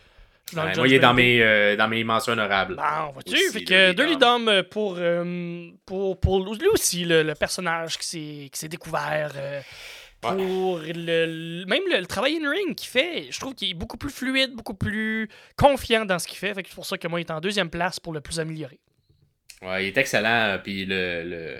Suis 0.49 0.57
dans 0.57 0.64
Ouais, 0.64 0.76
moi, 0.76 0.86
il 0.88 0.93
est 0.93 0.97
Judgment 0.97 1.09
dans 1.09 1.14
mes, 1.14 1.43
euh, 1.43 1.76
dans 1.76 1.88
mes 1.88 2.05
mentions 2.05 2.32
honorables. 2.32 2.76
Bon, 2.76 3.12
vois-tu? 3.14 3.34
Aussi, 3.34 3.53
Fait 3.53 3.64
que 3.64 4.49
euh, 4.51 4.62
pour, 4.64 4.97
euh, 4.99 5.70
pour, 5.86 6.20
pour 6.20 6.55
lui 6.55 6.68
aussi, 6.68 7.05
le, 7.05 7.22
le 7.22 7.34
personnage 7.34 7.97
qui 7.99 8.07
s'est, 8.07 8.49
qui 8.51 8.59
s'est 8.59 8.68
découvert, 8.68 9.32
euh, 9.36 9.61
Ouais. 10.24 10.36
pour 10.36 10.78
le, 10.78 10.93
le- 11.26 11.64
même 11.66 11.82
le, 11.90 11.99
le 11.99 12.07
travail 12.07 12.36
in-ring 12.40 12.76
qu'il 12.76 12.88
fait, 12.88 13.26
je 13.32 13.40
trouve 13.40 13.57
qu'il 13.57 13.70
est 13.70 13.74
beaucoup 13.74 13.97
plus 13.97 14.09
fluide, 14.11 14.53
beaucoup 14.55 14.74
plus 14.74 15.28
confiant 15.57 16.05
dans 16.05 16.20
ce 16.20 16.28
qu'il 16.28 16.38
fait. 16.38 16.55
Fait 16.55 16.62
que 16.62 16.68
c'est 16.68 16.76
pour 16.76 16.86
ça 16.86 16.97
que 16.97 17.09
moi, 17.09 17.20
il 17.20 17.26
est 17.26 17.30
en 17.32 17.40
deuxième 17.40 17.68
place 17.70 17.99
pour 17.99 18.12
le 18.12 18.20
plus 18.20 18.38
amélioré. 18.38 18.78
Ouais, 19.62 19.84
il 19.84 19.88
est 19.88 19.97
excellent. 19.97 20.28
euh, 20.55 20.59
Puis 20.59 20.86
le, 20.86 21.24
le, 21.24 21.57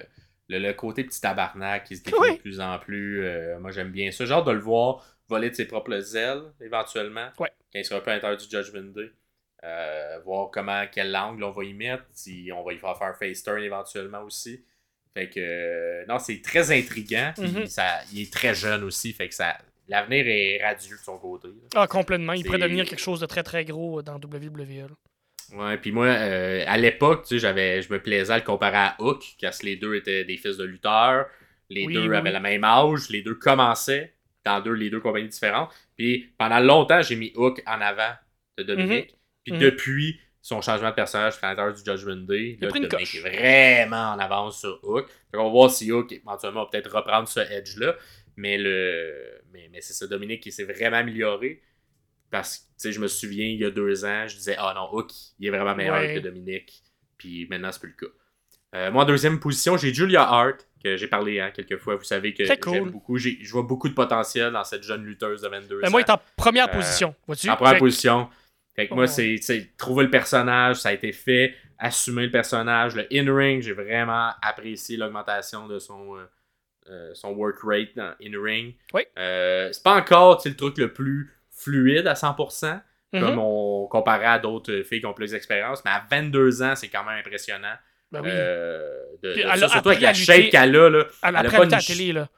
le, 0.49 0.59
le 0.61 0.73
côté 0.75 1.03
petit 1.03 1.21
tabarnak 1.21 1.83
qui 1.85 1.97
se 1.97 2.05
définit 2.05 2.21
Ouais. 2.21 2.37
de 2.37 2.41
plus 2.41 2.61
en 2.61 2.79
plus. 2.79 3.25
euh, 3.25 3.59
moi, 3.59 3.73
j'aime 3.73 3.91
bien 3.91 4.13
ça. 4.13 4.27
Genre 4.27 4.45
de 4.45 4.53
le 4.53 4.61
voir 4.61 5.05
voler 5.33 5.51
de 5.51 5.55
ses 5.55 5.67
propres 5.67 6.17
ailes, 6.17 6.43
éventuellement. 6.61 7.29
Ouais. 7.39 7.51
Quand 7.73 7.79
il 7.79 7.85
sera 7.85 7.99
un 8.01 8.03
peu 8.03 8.11
à 8.11 8.15
l'intérieur 8.15 8.39
du 8.39 8.45
Judgment 8.49 8.93
Day. 8.95 9.11
Euh, 9.65 10.19
voir 10.25 10.51
comment, 10.51 10.85
quel 10.91 11.15
angle 11.15 11.45
on 11.45 11.53
va 11.53 11.65
y 11.65 11.73
mettre. 11.73 12.05
Si 12.13 12.51
on 12.55 12.65
va 12.65 12.73
y 12.73 12.79
faire 12.79 12.97
faire 12.99 13.09
un 13.09 13.15
face 13.15 13.43
turn 13.45 13.63
éventuellement 13.63 14.23
aussi. 14.23 14.65
Fait 15.15 15.29
que, 15.29 15.39
euh, 15.39 16.05
non, 16.09 16.19
c'est 16.19 16.41
très 16.43 16.71
intriguant. 16.77 17.33
Puis 17.37 17.49
Mhm. 17.49 17.67
ça, 17.67 18.01
il 18.13 18.23
est 18.23 18.33
très 18.33 18.55
jeune 18.55 18.83
aussi. 18.83 19.13
Fait 19.13 19.29
que 19.29 19.35
ça, 19.35 19.57
l'avenir 19.89 20.25
est 20.27 20.61
radieux 20.63 20.97
de 20.97 21.03
son 21.03 21.17
côté. 21.19 21.49
là. 21.49 21.55
Ah, 21.77 21.87
complètement. 21.87 22.33
Il 22.33 22.45
pourrait 22.45 22.59
devenir 22.59 22.85
quelque 22.87 22.99
chose 23.01 23.21
de 23.21 23.27
très 23.27 23.43
très 23.45 23.65
gros 23.65 24.03
dans 24.03 24.19
WWE. 24.19 24.89
là. 24.89 24.95
Ouais, 25.55 25.77
puis 25.77 25.93
moi, 25.93 26.07
euh, 26.07 26.65
à 26.67 26.77
l'époque, 26.79 27.23
tu 27.23 27.35
sais, 27.35 27.39
j'avais, 27.39 27.83
je 27.83 27.93
me 27.93 28.01
plaisais 28.03 28.33
à 28.33 28.39
le 28.39 28.45
comparer 28.45 28.77
à 28.79 28.97
Hook, 29.01 29.23
parce 29.41 29.59
que 29.59 29.67
les 29.67 29.77
deux 29.77 29.95
étaient 29.95 30.25
des 30.25 30.39
fils 30.39 30.57
de 30.57 30.65
lutteurs, 30.65 31.27
les 31.69 31.85
Oui, 31.87 31.93
deux 31.95 32.09
oui, 32.09 32.17
avaient 32.17 32.33
le 32.33 32.41
même 32.41 32.65
âge, 32.65 33.11
les 33.11 33.21
deux 33.23 33.35
commençaient 33.35 34.15
dans 34.45 34.61
deux, 34.61 34.73
les 34.73 34.91
deux 34.91 35.01
compagnies 35.01 35.29
différentes. 35.29 35.71
Puis 35.97 36.33
pendant 36.39 36.59
longtemps, 36.61 37.03
j'ai 37.03 37.17
mis 37.17 37.33
Hook 37.37 37.63
en 37.67 37.81
avant 37.81 38.13
de 38.59 38.63
Dominique. 38.65 39.17
Puis 39.45 39.55
Mhm. 39.55 39.61
depuis 39.61 40.21
son 40.41 40.61
changement 40.61 40.91
de 40.91 40.95
personnage 40.95 41.35
à 41.43 41.49
l'intérieur 41.51 41.73
du 41.75 41.83
Judgment 41.85 42.27
Day, 42.27 42.59
là, 42.61 42.69
Dominique 42.69 42.91
coche. 42.91 43.15
est 43.15 43.21
vraiment 43.21 44.11
en 44.13 44.19
avance 44.19 44.61
sur 44.61 44.81
Hook. 44.83 45.09
Fait 45.09 45.37
qu'on 45.37 45.45
va 45.45 45.51
voir 45.51 45.71
si 45.71 45.91
Hook, 45.93 46.11
éventuellement, 46.13 46.65
va 46.65 46.71
peut-être 46.71 46.95
reprendre 46.95 47.29
ce 47.29 47.41
edge-là. 47.41 47.97
Mais, 48.37 48.57
le... 48.59 49.41
mais, 49.53 49.69
mais 49.71 49.81
c'est 49.81 49.93
ça, 49.93 50.07
Dominique 50.07 50.43
qui 50.43 50.51
s'est 50.51 50.65
vraiment 50.65 50.97
amélioré. 50.97 51.63
Parce 52.31 52.59
que, 52.59 52.63
tu 52.65 52.69
sais, 52.79 52.93
je 52.93 52.99
me 53.01 53.07
souviens, 53.09 53.47
il 53.47 53.59
y 53.59 53.65
a 53.65 53.71
deux 53.71 54.05
ans, 54.05 54.27
je 54.27 54.37
disais, 54.37 54.57
ah 54.59 54.73
non, 54.75 54.89
Hook, 54.93 55.11
il 55.39 55.47
est 55.47 55.51
vraiment 55.51 55.75
meilleur 55.77 55.97
Ouais. 56.01 56.15
que 56.15 56.21
Dominique. 56.21 56.83
Puis 57.19 57.47
maintenant, 57.49 57.71
c'est 57.71 57.81
plus 57.81 57.95
le 57.99 58.07
cas. 58.07 58.13
Euh, 58.75 58.91
moi, 58.91 59.03
en 59.03 59.07
deuxième 59.07 59.39
position, 59.39 59.77
j'ai 59.77 59.93
Julia 59.93 60.23
Hart, 60.23 60.67
que 60.83 60.97
j'ai 60.97 61.07
parlé 61.07 61.41
hein, 61.41 61.51
quelques 61.55 61.77
fois. 61.79 61.97
Vous 61.97 62.05
savez 62.05 62.33
que 62.35 62.45
j'aime 62.45 62.91
beaucoup. 62.91 63.19
Je 63.19 63.51
vois 63.53 63.63
beaucoup 63.63 63.89
de 63.89 63.95
potentiel 63.95 64.53
dans 64.53 64.65
cette 64.65 64.83
jeune 64.83 65.05
lutteuse 65.05 65.43
de 65.43 65.49
22 65.49 65.81
Ben, 65.81 65.89
ans. 65.89 65.91
moi, 65.91 66.01
il 66.01 66.05
est 66.05 66.11
en 66.11 66.21
première 66.37 66.69
Euh, 66.69 66.73
position. 66.73 67.15
Vois-tu? 67.27 67.49
En 67.51 67.57
première 67.57 67.75
Fait 67.75 67.79
position. 67.79 68.29
Fait 68.75 68.89
que 68.89 68.95
moi, 68.95 69.05
Oh. 69.05 69.37
c'est 69.41 69.73
trouver 69.77 70.05
le 70.05 70.11
personnage, 70.11 70.77
ça 70.77 70.89
a 70.89 70.93
été 70.93 71.13
fait, 71.13 71.55
assumer 71.79 72.25
le 72.25 72.31
personnage. 72.31 72.97
Le 72.97 73.07
in-ring, 73.13 73.61
j'ai 73.63 73.73
vraiment 73.75 74.31
apprécié 74.41 74.97
l'augmentation 74.97 75.67
de 75.69 75.79
son, 75.79 76.17
euh, 76.89 77.11
son 77.15 77.33
work 77.33 77.59
rate 77.63 77.95
dans 77.95 78.15
in-ring. 78.25 78.75
Oui. 78.95 79.03
C'est 79.15 79.83
pas 79.85 79.97
encore 79.97 80.41
le 80.45 80.55
truc 80.57 80.79
le 80.79 80.91
plus 80.93 81.31
fluide 81.51 82.07
à 82.07 82.15
100%, 82.15 82.81
Mhm. 83.13 83.21
comme 83.21 83.39
on 83.39 83.87
comparait 83.89 84.25
à 84.25 84.39
d'autres 84.39 84.81
filles 84.83 85.01
qui 85.01 85.07
ont 85.07 85.13
plus 85.13 85.33
d'expérience, 85.33 85.85
mais 85.85 85.91
à 85.91 86.03
22 86.11 86.63
ans, 86.63 86.75
c'est 86.75 86.89
quand 86.89 87.05
même 87.05 87.19
impressionnant. 87.19 87.75
Ben 88.13 88.21
oui. 88.23 88.29
Euh, 88.31 89.05
de- 89.23 89.33
Puis 89.33 89.43
de 89.43 89.49
elle 89.49 89.59
ça, 89.59 89.67
a 89.67 89.69
surtout 89.69 89.89
avec 89.89 90.03
la 90.03 90.15
shape 90.15 90.51
qu'elle 90.51 90.77
a. 90.77 90.91
Là. 90.91 91.07
Elle 91.23 91.37
elle 91.41 91.47
a 91.47 91.51
pas 91.51 91.65
une 91.65 91.71
la 91.71 91.81
télé, 91.81 92.13
là. 92.13 92.29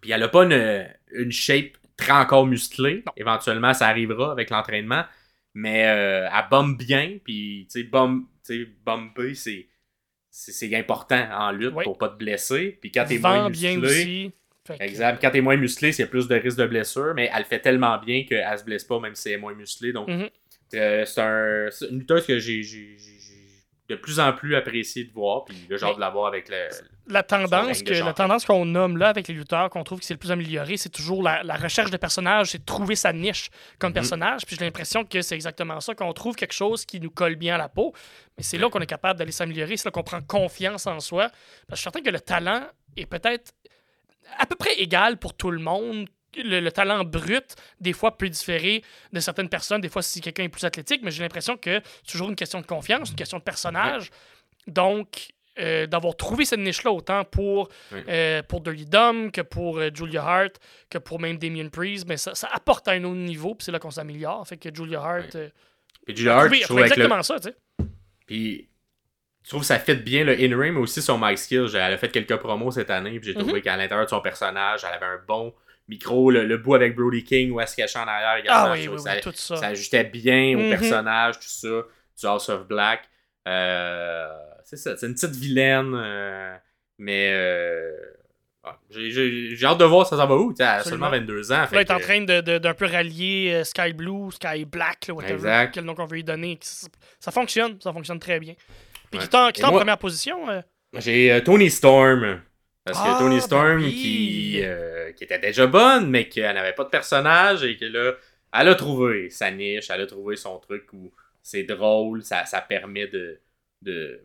Puis 0.00 0.12
elle 0.12 0.22
a 0.22 0.28
pas 0.28 0.44
une, 0.44 0.88
une 1.12 1.32
shape 1.32 1.76
très 1.96 2.12
encore 2.12 2.46
musclée. 2.46 3.04
Éventuellement, 3.16 3.74
ça 3.74 3.88
arrivera 3.88 4.32
avec 4.32 4.50
l'entraînement. 4.50 5.04
Mais 5.52 5.86
euh, 5.88 6.28
elle 6.32 6.44
bombe 6.48 6.78
bien, 6.78 7.18
puis 7.24 7.66
tu 7.70 7.80
sais, 7.80 7.84
bombe, 7.84 8.24
bomber, 8.84 9.34
c'est 9.34 9.66
c'est 10.30 10.72
important 10.76 11.28
en 11.32 11.50
lutte 11.50 11.74
pour 11.82 11.98
pas 11.98 12.08
te 12.08 12.16
blesser. 12.16 12.78
Puis 12.80 12.92
quand 12.92 13.04
t'es 13.04 13.18
moins 13.18 13.48
musclé. 13.48 13.76
Bien 13.76 13.82
aussi. 13.82 14.32
Exact. 14.78 15.20
Quand 15.20 15.30
t'es 15.32 15.40
moins 15.40 15.56
musclé, 15.56 15.90
c'est 15.90 16.06
plus 16.06 16.28
de 16.28 16.36
risque 16.36 16.58
de 16.58 16.66
blessure, 16.66 17.12
mais 17.16 17.28
elle 17.34 17.44
fait 17.44 17.58
tellement 17.58 17.98
bien 17.98 18.24
qu'elle 18.24 18.56
se 18.56 18.62
blesse 18.62 18.84
pas, 18.84 19.00
même 19.00 19.16
si 19.16 19.28
elle 19.30 19.34
est 19.34 19.38
moins 19.38 19.54
musclée. 19.54 19.92
Donc, 19.92 20.08
mm-hmm. 20.08 20.30
euh, 20.74 21.04
c'est 21.04 21.20
un, 21.20 21.68
une 21.90 21.98
lutteuse 21.98 22.26
que 22.26 22.38
j'ai 22.38 22.62
de 23.90 23.96
plus 23.96 24.20
en 24.20 24.32
plus 24.32 24.54
apprécié 24.54 25.04
de 25.04 25.12
voir, 25.12 25.44
puis 25.44 25.66
le 25.68 25.76
genre 25.76 25.96
de 25.96 26.00
l'avoir 26.00 26.28
avec 26.28 26.48
le, 26.48 26.68
la 27.08 27.24
tendance 27.24 27.82
que 27.82 27.92
la 27.92 28.12
tendance 28.12 28.44
qu'on 28.44 28.64
nomme 28.64 28.96
là 28.96 29.08
avec 29.08 29.26
les 29.26 29.34
lutteurs, 29.34 29.68
qu'on 29.68 29.82
trouve 29.82 29.98
que 29.98 30.04
c'est 30.04 30.14
le 30.14 30.18
plus 30.18 30.30
amélioré, 30.30 30.76
c'est 30.76 30.90
toujours 30.90 31.24
la, 31.24 31.42
recherche 31.56 31.90
de 31.90 31.96
personnages, 31.96 32.50
c'est 32.50 32.64
trouver 32.64 32.94
sa 32.94 33.12
niche 33.12 33.50
comme 33.80 33.90
mhm. 33.90 33.94
personnage. 33.94 34.46
Puis 34.46 34.56
j'ai 34.56 34.64
l'impression 34.64 35.04
que 35.04 35.20
c'est 35.22 35.34
exactement 35.34 35.80
ça, 35.80 35.94
qu'on 35.96 36.12
trouve 36.12 36.36
quelque 36.36 36.54
chose 36.54 36.84
qui 36.86 37.00
nous 37.00 37.10
colle 37.10 37.34
bien 37.34 37.56
à 37.56 37.58
la 37.58 37.68
peau. 37.68 37.92
Mais 38.38 38.44
c'est 38.44 38.58
là 38.58 38.70
qu'on 38.70 38.80
est 38.80 38.86
capable 38.86 39.18
d'aller 39.18 39.32
s'améliorer, 39.32 39.76
c'est 39.76 39.86
là 39.86 39.90
qu'on 39.90 40.04
prend 40.04 40.22
confiance 40.22 40.86
en 40.86 41.00
soi. 41.00 41.28
Parce 41.28 41.32
que 41.32 41.70
je 41.70 41.74
suis 41.76 41.82
certain 41.82 42.02
que 42.02 42.10
le 42.10 42.20
talent 42.20 42.62
est 42.96 43.06
peut-être 43.06 43.52
à 44.38 44.46
peu 44.46 44.54
près 44.54 44.74
égal 44.74 45.16
pour 45.16 45.34
tout 45.34 45.50
le 45.50 45.58
monde, 45.58 46.08
le, 46.36 46.68
talent 46.70 47.04
brut, 47.04 47.56
des 47.80 47.92
fois, 47.92 48.16
peut 48.16 48.28
différer 48.28 48.82
de 49.12 49.20
certaines 49.20 49.48
personnes. 49.48 49.80
Des 49.80 49.88
fois, 49.88 50.02
si 50.02 50.20
quelqu'un 50.20 50.44
est 50.44 50.48
plus 50.48 50.64
athlétique, 50.64 51.00
mais 51.02 51.10
j'ai 51.10 51.22
l'impression 51.22 51.56
que 51.56 51.80
c'est 52.04 52.12
toujours 52.12 52.28
une 52.28 52.36
question 52.36 52.60
de 52.60 52.66
confiance, 52.66 53.10
une 53.10 53.16
question 53.16 53.38
de 53.38 53.42
personnage. 53.42 54.10
Donc, 54.66 55.28
euh, 55.58 55.86
d'avoir 55.86 56.16
trouvé 56.16 56.44
cette 56.44 56.60
niche-là, 56.60 56.92
autant 56.92 57.24
pour, 57.24 57.68
euh, 57.92 58.42
pour 58.44 58.60
Dirty 58.60 58.86
Dom 58.86 59.32
que 59.32 59.40
pour 59.40 59.78
euh, 59.78 59.90
Julia 59.92 60.24
Hart, 60.24 60.60
que 60.88 60.98
pour 60.98 61.20
même 61.20 61.38
Damien 61.38 61.68
Priest, 61.68 62.06
mais 62.08 62.16
ça, 62.16 62.34
ça 62.34 62.48
apporte 62.52 62.86
à 62.88 62.92
un 62.92 63.04
autre 63.04 63.16
niveau, 63.16 63.54
puis 63.54 63.64
c'est 63.64 63.72
là 63.72 63.78
qu'on 63.78 63.90
s'améliore. 63.90 64.46
Fait 64.46 64.56
que 64.56 64.74
Julia 64.74 65.00
Hart. 65.00 65.36
puis 66.06 66.16
Julia 66.16 66.38
Hart, 66.38 66.54
je 66.54 66.62
trouve 66.62 66.80
exactement 66.80 67.22
ça, 67.22 67.40
tu 67.40 67.48
sais. 67.48 67.56
Puis 68.26 68.70
je 69.42 69.48
trouve 69.48 69.62
que 69.62 69.66
ça 69.66 69.78
fit 69.78 69.96
bien 69.96 70.24
le 70.24 70.34
in-ring, 70.34 70.74
mais 70.74 70.80
aussi 70.80 71.02
son 71.02 71.18
mic 71.18 71.38
skill. 71.38 71.66
Elle 71.74 71.80
a 71.80 71.98
fait 71.98 72.10
quelques 72.10 72.36
promos 72.36 72.70
cette 72.70 72.90
année, 72.90 73.18
puis 73.18 73.32
j'ai 73.32 73.34
trouvé 73.34 73.54
mhm. 73.54 73.62
qu'à 73.62 73.76
l'intérieur 73.76 74.06
de 74.06 74.10
son 74.10 74.20
personnage, 74.20 74.84
elle 74.86 74.94
avait 74.94 75.06
un 75.06 75.20
bon 75.26 75.52
micro, 75.90 76.30
le, 76.30 76.56
bout 76.56 76.74
avec 76.74 76.96
Brody 76.96 77.24
King 77.24 77.50
où 77.50 77.60
elle 77.60 77.68
se 77.68 77.76
cachait 77.76 77.98
en 77.98 78.06
arrière 78.06 78.36
également. 78.36 78.70
Ah 78.70 78.72
oui, 78.72 78.88
oui, 78.88 79.00
ça, 79.00 79.16
tout 79.16 79.32
ça. 79.34 79.56
ça 79.56 79.66
ajustait 79.66 80.04
bien 80.04 80.56
au 80.56 80.60
mhm. 80.60 80.70
personnage, 80.70 81.34
tout 81.40 81.48
ça, 81.48 81.82
du 82.18 82.26
House 82.26 82.48
of 82.48 82.66
Black. 82.66 83.02
Euh, 83.48 84.28
c'est 84.64 84.76
ça, 84.76 84.96
c'est 84.96 85.06
une 85.06 85.14
petite 85.14 85.34
vilaine, 85.34 85.92
euh, 85.94 86.56
mais 86.98 87.32
euh, 87.32 87.90
j'ai 88.90 89.64
hâte 89.64 89.78
de 89.78 89.84
voir 89.84 90.06
ça 90.06 90.16
s'en 90.16 90.26
va 90.26 90.36
où. 90.36 90.54
Elle 90.58 90.64
a 90.64 90.84
seulement 90.84 91.10
22 91.10 91.52
ans. 91.52 91.66
Elle 91.72 91.78
est 91.78 91.90
en 91.90 91.98
train 91.98 92.20
d'un 92.20 92.40
de, 92.40 92.72
peu 92.72 92.86
rallier 92.86 93.62
Sky 93.64 93.92
Blue, 93.92 94.30
Sky 94.30 94.64
Black, 94.64 95.08
là, 95.08 95.14
whatever, 95.14 95.68
quel 95.72 95.84
nom 95.84 95.94
qu'on 95.94 96.06
veut 96.06 96.16
lui 96.16 96.24
donner. 96.24 96.58
Ça 96.62 97.32
fonctionne, 97.32 97.78
ça 97.80 97.92
fonctionne 97.92 98.20
très 98.20 98.38
bien. 98.38 98.54
Puis 99.10 99.18
qui 99.18 99.26
est 99.26 99.34
en, 99.34 99.72
première 99.72 99.98
position? 99.98 100.38
J'ai 100.98 101.42
Tony 101.44 101.68
Storm. 101.68 102.40
Parce 102.84 102.98
que 102.98 103.18
Tony 103.18 103.36
ah, 103.36 103.40
Storm, 103.40 103.82
ben 103.82 103.90
qui, 103.90 104.60
euh, 104.62 105.12
qui 105.12 105.24
était 105.24 105.38
déjà 105.38 105.66
bonne, 105.66 106.10
mais 106.10 106.28
qu'elle 106.28 106.54
n'avait 106.54 106.72
pas 106.72 106.84
de 106.84 106.88
personnage, 106.88 107.62
et 107.62 107.76
que 107.76 107.84
là, 107.84 108.14
elle 108.52 108.68
a 108.68 108.74
trouvé 108.74 109.30
sa 109.30 109.50
niche, 109.50 109.90
elle 109.90 110.00
a 110.02 110.06
trouvé 110.06 110.36
son 110.36 110.58
truc 110.58 110.92
où 110.92 111.12
c'est 111.42 111.64
drôle, 111.64 112.22
ça, 112.22 112.46
ça 112.46 112.60
permet 112.60 113.06
de, 113.06 113.40
de, 113.82 114.24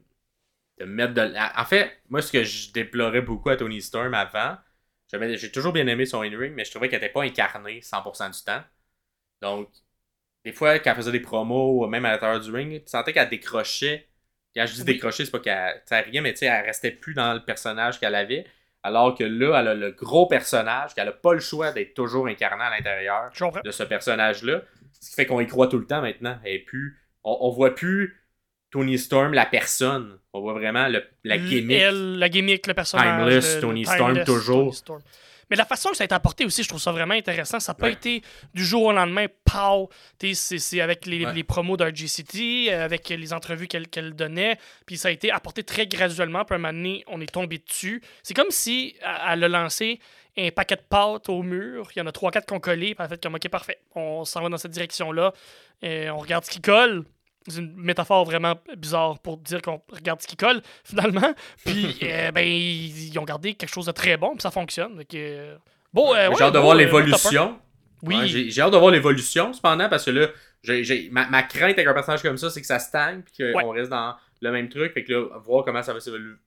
de 0.79 0.85
mettre 0.85 1.13
de. 1.13 1.33
En 1.59 1.65
fait, 1.65 1.99
moi, 2.09 2.21
ce 2.21 2.31
que 2.31 2.43
je 2.43 2.71
déplorais 2.71 3.21
beaucoup 3.21 3.49
à 3.49 3.57
Tony 3.57 3.81
Storm 3.81 4.13
avant, 4.13 4.57
j'ai 5.11 5.51
toujours 5.51 5.73
bien 5.73 5.87
aimé 5.87 6.05
son 6.05 6.21
in-ring, 6.21 6.53
mais 6.55 6.65
je 6.65 6.71
trouvais 6.71 6.89
qu'elle 6.89 7.01
n'était 7.01 7.13
pas 7.13 7.23
incarnée 7.23 7.81
100% 7.81 8.31
du 8.37 8.43
temps. 8.43 8.63
Donc, 9.41 9.69
des 10.43 10.53
fois, 10.53 10.79
quand 10.79 10.91
elle 10.91 10.97
faisait 10.97 11.11
des 11.11 11.19
promos, 11.21 11.87
même 11.87 12.05
à 12.05 12.11
l'intérieur 12.11 12.39
du 12.39 12.51
ring, 12.51 12.83
tu 12.83 12.89
sentais 12.89 13.13
qu'elle 13.13 13.29
décrochait 13.29 14.07
quand 14.55 14.65
je 14.65 14.73
dis 14.73 14.83
décrocher, 14.83 15.25
c'est 15.25 15.31
pas 15.31 15.39
qu'elle 15.39 16.05
rien, 16.05 16.21
mais 16.21 16.33
elle 16.39 16.65
restait 16.65 16.91
plus 16.91 17.13
dans 17.13 17.33
le 17.33 17.41
personnage 17.41 17.99
qu'elle 17.99 18.15
avait. 18.15 18.45
Alors 18.83 19.15
que 19.17 19.23
là, 19.23 19.59
elle 19.59 19.67
a 19.67 19.73
le 19.73 19.91
gros 19.91 20.27
personnage, 20.27 20.93
qu'elle 20.93 21.07
a 21.07 21.11
pas 21.11 21.33
le 21.33 21.39
choix 21.39 21.71
d'être 21.71 21.95
toujours 21.95 22.27
incarnée 22.27 22.63
à 22.63 22.69
l'intérieur 22.69 23.31
de 23.63 23.71
ce 23.71 23.83
personnage-là. 23.83 24.61
Ce 25.01 25.09
qui 25.09 25.15
fait 25.15 25.25
qu'on 25.25 25.39
y 25.41 25.47
croit 25.47 25.67
tout 25.67 25.79
le 25.79 25.87
temps 25.87 26.01
maintenant. 26.01 26.37
Et 26.45 26.59
puis, 26.63 26.91
on, 27.23 27.35
on 27.41 27.49
voit 27.49 27.73
plus 27.73 28.21
Tony 28.71 28.97
Storm, 28.97 29.33
la 29.33 29.45
personne. 29.45 30.19
On 30.33 30.41
voit 30.41 30.53
vraiment 30.53 30.87
la 31.23 31.37
gimmick. 31.37 31.79
Elle, 31.79 32.19
la 32.19 32.29
gimmick, 32.29 32.67
le 32.67 32.73
personnage. 32.73 33.19
Timeless, 33.19 33.59
Tony 33.61 33.85
Storm, 33.85 34.23
toujours. 34.23 34.75
Mais 35.49 35.55
la 35.55 35.65
façon 35.65 35.89
que 35.89 35.97
ça 35.97 36.03
a 36.03 36.05
été 36.05 36.15
apporté 36.15 36.45
aussi, 36.45 36.63
je 36.63 36.69
trouve 36.69 36.81
ça 36.81 36.91
vraiment 36.91 37.13
intéressant. 37.13 37.59
Ça 37.59 37.71
n'a 37.71 37.75
pas 37.75 37.89
été 37.89 38.21
du 38.53 38.65
jour 38.65 38.83
au 38.83 38.91
lendemain, 38.91 39.27
pow! 39.43 39.89
C'est 40.33 40.81
avec 40.81 41.05
les, 41.05 41.25
les 41.33 41.43
promos 41.43 41.77
d'RGCT, 41.77 42.71
avec 42.71 43.09
les 43.09 43.33
entrevues 43.33 43.67
qu'elle 43.67 44.13
donnait. 44.13 44.57
Puis 44.85 44.97
ça 44.97 45.09
a 45.09 45.11
été 45.11 45.31
apporté 45.31 45.63
très 45.63 45.87
graduellement. 45.87 46.45
Puis 46.45 46.53
à 46.53 46.55
un 46.55 46.59
moment 46.59 46.73
donné, 46.73 47.03
on 47.07 47.21
est 47.21 47.31
tombé 47.31 47.59
dessus. 47.59 48.01
C'est 48.23 48.33
comme 48.33 48.51
si 48.51 48.95
elle 49.01 49.43
a 49.43 49.47
lancé 49.47 49.99
un 50.37 50.49
paquet 50.51 50.75
de 50.75 50.81
pâtes 50.81 51.29
au 51.29 51.43
mur. 51.43 51.89
Il 51.95 51.99
y 51.99 52.01
en 52.01 52.07
a 52.07 52.11
3-4 52.11 52.45
qu'on 52.45 52.59
collé. 52.59 52.87
Puis 52.87 52.95
elle 52.99 53.05
a 53.05 53.09
fait 53.09 53.21
comme, 53.21 53.35
OK, 53.35 53.47
parfait. 53.49 53.79
On 53.93 54.25
s'en 54.25 54.41
va 54.41 54.49
dans 54.49 54.57
cette 54.57 54.71
direction-là. 54.71 55.33
Et 55.81 56.09
on 56.09 56.17
regarde 56.17 56.45
ce 56.45 56.49
qui 56.49 56.61
colle 56.61 57.05
c'est 57.47 57.59
une 57.59 57.75
métaphore 57.75 58.25
vraiment 58.25 58.55
bizarre 58.77 59.19
pour 59.19 59.37
dire 59.37 59.61
qu'on 59.61 59.81
regarde 59.91 60.21
ce 60.21 60.27
qui 60.27 60.35
colle, 60.35 60.61
finalement. 60.83 61.33
Puis, 61.65 61.97
euh, 62.03 62.31
ben, 62.31 62.45
ils 62.45 63.17
ont 63.19 63.23
gardé 63.23 63.53
quelque 63.53 63.73
chose 63.73 63.85
de 63.85 63.91
très 63.91 64.17
bon, 64.17 64.31
puis 64.31 64.41
ça 64.41 64.51
fonctionne. 64.51 65.01
bon, 65.93 66.15
euh, 66.15 66.29
j'ai 66.37 66.43
hâte 66.43 66.53
de 66.53 66.59
voir 66.59 66.75
l'évolution. 66.75 67.59
Oui. 68.01 68.27
j'ai 68.27 68.61
hâte 68.61 68.73
de 68.73 68.77
voir 68.77 68.91
l'évolution, 68.91 69.53
cependant, 69.53 69.89
parce 69.89 70.05
que 70.05 70.11
là, 70.11 70.27
j'ai, 70.63 71.09
ma, 71.11 71.27
ma, 71.27 71.43
crainte 71.43 71.73
avec 71.77 71.87
un 71.87 71.93
personnage 71.93 72.21
comme 72.21 72.37
ça, 72.37 72.49
c'est 72.49 72.61
que 72.61 72.67
ça 72.67 72.79
stagne, 72.79 73.21
puis 73.21 73.53
qu'on 73.53 73.69
reste 73.69 73.89
dans 73.89 74.15
le 74.41 74.51
même 74.51 74.69
truc. 74.69 74.93
Fait 74.93 75.03
que 75.03 75.13
là, 75.13 75.27
voir 75.39 75.63
comment 75.63 75.81
ça 75.81 75.93
va 75.93 75.99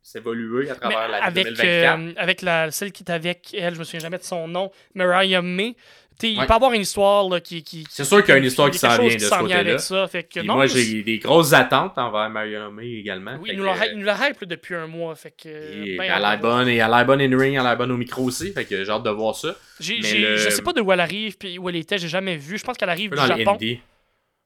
s'évoluer 0.02 0.70
à 0.70 0.74
travers 0.74 1.08
la 1.08 1.24
avec, 1.24 1.44
2024. 1.44 1.64
Euh, 1.64 2.12
avec 2.16 2.42
la, 2.42 2.70
celle 2.70 2.92
qui 2.92 3.02
est 3.02 3.10
avec 3.10 3.54
elle, 3.54 3.74
je 3.74 3.78
me 3.78 3.84
souviens 3.84 4.00
jamais 4.00 4.18
de 4.18 4.22
son 4.22 4.48
nom, 4.48 4.70
Mariah 4.94 5.42
May. 5.42 5.76
Il 6.22 6.46
peut 6.46 6.52
avoir 6.52 6.72
une 6.72 6.80
histoire 6.80 7.28
là, 7.28 7.40
qui, 7.40 7.62
qui 7.62 7.86
C'est 7.88 8.04
sûr 8.04 8.22
qu'il 8.22 8.30
y 8.30 8.36
a 8.36 8.38
une 8.38 8.44
histoire 8.44 8.70
qui 8.70 8.78
s'en 8.78 8.96
vient 8.96 9.14
de 9.14 9.78
ce 9.78 10.08
côté-là. 10.08 10.54
moi, 10.54 10.66
j'ai 10.66 11.02
des 11.02 11.18
grosses 11.18 11.52
attentes 11.52 11.96
envers 11.96 12.28
May 12.30 12.92
également. 12.94 13.36
Oui, 13.40 13.50
il 13.52 13.58
nous, 13.58 13.64
la, 13.64 13.94
nous 13.94 14.04
la 14.04 14.28
hype 14.28 14.44
depuis 14.44 14.74
un 14.74 14.86
mois. 14.86 15.14
Fait 15.14 15.30
que, 15.30 15.96
ben, 15.96 16.04
elle 16.04 16.10
a 16.10 16.30
l'air 16.30 16.40
bonne, 16.40 16.68
et 16.68 16.76
elle 16.76 16.82
a 16.82 16.88
l'air 16.98 17.06
bonne 17.06 17.20
in-ring, 17.20 17.54
elle 17.54 17.60
a 17.60 17.64
l'air 17.64 17.76
bonne 17.76 17.92
au 17.92 17.96
micro 17.96 18.24
aussi. 18.24 18.52
Fait 18.52 18.64
que 18.64 18.84
j'ai 18.84 18.90
hâte 18.90 19.04
de 19.04 19.10
voir 19.10 19.34
ça. 19.34 19.54
Le... 19.80 20.36
Je 20.36 20.50
sais 20.50 20.62
pas 20.62 20.72
de 20.72 20.80
où 20.80 20.92
elle 20.92 21.00
arrive 21.00 21.36
puis 21.36 21.58
où 21.58 21.68
elle 21.68 21.76
était, 21.76 21.98
j'ai 21.98 22.08
jamais 22.08 22.36
vu. 22.36 22.58
Je 22.58 22.64
pense 22.64 22.76
qu'elle 22.76 22.90
arrive 22.90 23.10
du 23.10 23.16
Japon. 23.16 23.54
Indie. 23.54 23.80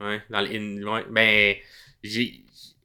Ouais, 0.01 0.21
dans 0.31 0.41
le 0.41 0.91
ouais. 0.91 1.05
Ben, 1.11 1.55
j'ai 2.03 2.41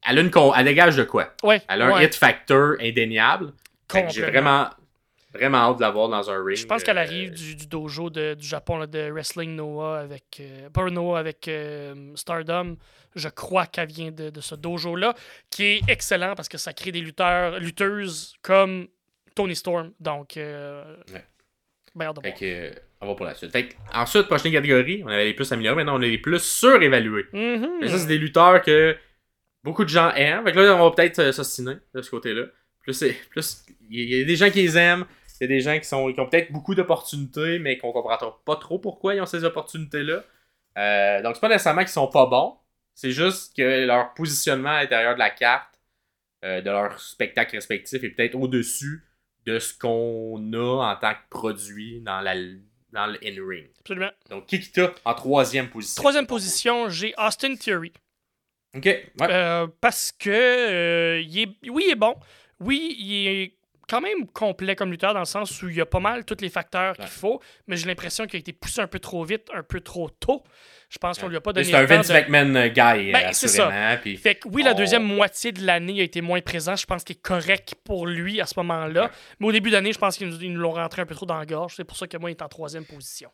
elle 0.09 0.19
a 0.19 0.21
une 0.21 0.31
elle 0.55 0.65
dégage 0.65 0.95
de 0.95 1.03
quoi? 1.03 1.33
Ouais, 1.43 1.61
elle 1.67 1.81
a 1.81 1.95
un 1.95 2.01
hit 2.01 2.15
factor 2.15 2.75
indéniable 2.79 3.51
j'ai 4.09 4.21
vraiment 4.21 4.67
vraiment 5.33 5.57
hâte 5.57 5.77
de 5.77 5.81
la 5.81 5.91
voir 5.91 6.09
dans 6.09 6.29
un 6.29 6.43
ring 6.43 6.57
je 6.57 6.65
pense 6.65 6.83
qu'elle 6.83 6.97
euh, 6.97 7.01
arrive 7.01 7.31
du, 7.31 7.67
dojo 7.67 8.09
de, 8.09 8.33
du 8.33 8.47
Japon 8.47 8.85
de 8.85 9.11
Wrestling 9.11 9.55
Noah 9.55 9.99
avec 9.99 10.39
euh, 10.39 10.69
pas 10.69 10.89
Noah 10.89 11.19
avec 11.19 11.47
euh, 11.47 12.11
Stardom 12.15 12.75
je 13.15 13.29
crois 13.29 13.65
qu'elle 13.65 13.89
vient 13.89 14.11
de, 14.11 14.29
de 14.29 14.41
ce 14.41 14.55
dojo 14.55 14.95
là 14.95 15.13
qui 15.49 15.63
est 15.63 15.81
excellent 15.89 16.33
parce 16.35 16.49
que 16.49 16.57
ça 16.57 16.73
crée 16.73 16.91
des 16.91 17.01
lutteurs 17.01 17.59
lutteuses 17.59 18.35
comme 18.41 18.87
Tony 19.35 19.55
Storm 19.55 19.91
donc 19.99 20.33
ouais. 20.35 21.25
Ben, 21.97 22.13
fait 22.21 22.87
on 23.01 23.07
va 23.07 23.15
pour 23.15 23.25
la 23.25 23.35
suite. 23.35 23.51
Fait 23.51 23.69
ensuite, 23.93 24.27
prochaine 24.27 24.51
catégorie, 24.51 25.03
on 25.03 25.07
avait 25.07 25.25
les 25.25 25.33
plus 25.33 25.51
améliorés, 25.51 25.75
maintenant 25.75 25.97
on 25.97 26.01
a 26.01 26.05
les 26.05 26.17
plus 26.17 26.39
surévalués. 26.39 27.25
Mm 27.33 27.87
ça, 27.87 27.97
c'est 27.97 28.07
des 28.07 28.17
lutteurs 28.17 28.61
que 28.61 28.95
beaucoup 29.63 29.83
de 29.83 29.89
gens 29.89 30.11
aiment. 30.13 30.43
Fait 30.45 30.51
que 30.51 30.59
là, 30.59 30.75
on 30.75 30.83
va 30.83 30.91
peut-être 30.91 31.19
euh, 31.19 31.31
s'ostiner 31.31 31.75
de 31.93 32.01
ce 32.01 32.09
côté-là. 32.09 32.43
Plus, 32.87 33.03
plus, 33.29 33.65
il 33.89 34.09
y 34.09 34.21
a 34.21 34.23
des 34.23 34.35
gens 34.37 34.49
qui 34.49 34.61
les 34.61 34.77
aiment. 34.77 35.05
Il 35.39 35.43
y 35.43 35.45
a 35.45 35.47
des 35.47 35.59
gens 35.59 35.77
qui, 35.77 35.85
sont, 35.85 36.11
qui 36.11 36.19
ont 36.19 36.27
peut-être 36.27 36.51
beaucoup 36.53 36.73
d'opportunités, 36.73 37.59
mais 37.59 37.77
qu'on 37.77 37.91
comprendra 37.91 38.41
pas 38.45 38.55
trop 38.55 38.79
pourquoi 38.79 39.13
ils 39.13 39.21
ont 39.21 39.25
ces 39.25 39.43
opportunités-là. 39.43 40.23
Euh, 40.77 41.21
donc, 41.21 41.35
c'est 41.35 41.41
pas 41.41 41.49
nécessairement 41.49 41.81
qu'ils 41.81 41.89
sont 41.89 42.07
pas 42.07 42.25
bons. 42.25 42.55
C'est 42.95 43.11
juste 43.11 43.55
que 43.55 43.85
leur 43.85 44.13
positionnement 44.13 44.69
à 44.69 44.81
l'intérieur 44.81 45.15
de 45.15 45.19
la 45.19 45.29
carte, 45.29 45.79
euh, 46.45 46.61
de 46.61 46.71
leur 46.71 46.99
spectacle 46.99 47.55
respectif, 47.55 48.03
est 48.03 48.09
peut-être 48.09 48.35
au-dessus 48.35 49.03
de 49.45 49.59
ce 49.59 49.77
qu'on 49.77 50.53
a 50.53 50.91
en 50.91 50.95
tant 50.95 51.13
que 51.13 51.29
produit 51.29 51.99
dans, 52.01 52.21
la, 52.21 52.35
dans 52.93 53.07
le 53.07 53.19
in-ring. 53.21 53.67
Absolument. 53.81 54.11
Donc, 54.29 54.45
qui 54.45 54.61
qui 54.61 54.81
en 55.03 55.13
troisième 55.13 55.69
position 55.69 56.01
Troisième 56.01 56.25
position, 56.25 56.89
j'ai 56.89 57.13
Austin 57.17 57.55
Theory. 57.55 57.91
OK. 58.75 59.11
Euh, 59.21 59.67
parce 59.81 60.11
que 60.11 60.29
euh, 60.29 61.21
il 61.21 61.39
est, 61.39 61.69
oui, 61.69 61.83
il 61.87 61.91
est 61.91 61.95
bon. 61.95 62.15
Oui, 62.59 62.95
il 62.99 63.27
est 63.27 63.53
quand 63.89 64.01
même 64.01 64.27
complet 64.27 64.75
comme 64.75 64.91
lutteur 64.91 65.13
dans 65.13 65.19
le 65.21 65.25
sens 65.25 65.61
où 65.61 65.69
il 65.69 65.75
y 65.77 65.81
a 65.81 65.85
pas 65.85 65.99
mal 66.01 66.25
tous 66.25 66.41
les 66.41 66.49
facteurs 66.49 66.95
qu'il 66.97 67.05
faut, 67.07 67.41
mais 67.67 67.77
j'ai 67.77 67.85
l'impression 67.87 68.25
qu'il 68.25 68.35
a 68.35 68.39
été 68.39 68.51
poussé 68.51 68.81
un 68.81 68.87
peu 68.87 68.99
trop 68.99 69.23
vite, 69.23 69.47
un 69.53 69.63
peu 69.63 69.79
trop 69.79 70.09
tôt. 70.09 70.43
Je 70.89 70.97
pense 70.97 71.17
qu'on 71.19 71.27
lui 71.29 71.37
a 71.37 71.41
pas 71.41 71.53
donné. 71.53 71.65
C'est 71.67 71.75
un 71.75 71.85
Vince 71.85 72.09
McMahon 72.09 72.55
euh, 72.55 72.67
guy, 72.67 73.11
ben, 73.11 73.33
c'est 73.33 73.47
ça. 73.47 73.69
Fait 74.17 74.35
que 74.35 74.47
oui, 74.49 74.63
la 74.63 74.73
deuxième 74.73 75.03
moitié 75.03 75.51
de 75.53 75.65
l'année 75.65 75.99
a 76.01 76.03
été 76.03 76.19
moins 76.21 76.41
présent. 76.41 76.75
Je 76.75 76.85
pense 76.85 77.03
qu'il 77.03 77.15
est 77.15 77.21
correct 77.21 77.75
pour 77.85 78.07
lui 78.07 78.41
à 78.41 78.45
ce 78.45 78.53
moment-là. 78.57 79.09
Mais 79.39 79.47
au 79.47 79.51
début 79.51 79.69
d'année, 79.69 79.93
je 79.93 79.99
pense 79.99 80.17
qu'ils 80.17 80.29
nous 80.29 80.59
l'ont 80.59 80.71
rentré 80.71 81.01
un 81.01 81.05
peu 81.05 81.15
trop 81.15 81.25
dans 81.25 81.37
la 81.37 81.45
gorge. 81.45 81.75
C'est 81.75 81.83
pour 81.85 81.95
ça 81.97 82.07
que 82.07 82.17
moi, 82.17 82.29
il 82.29 82.33
est 82.33 82.41
en 82.41 82.47
troisième 82.49 82.85
position. 82.85 83.29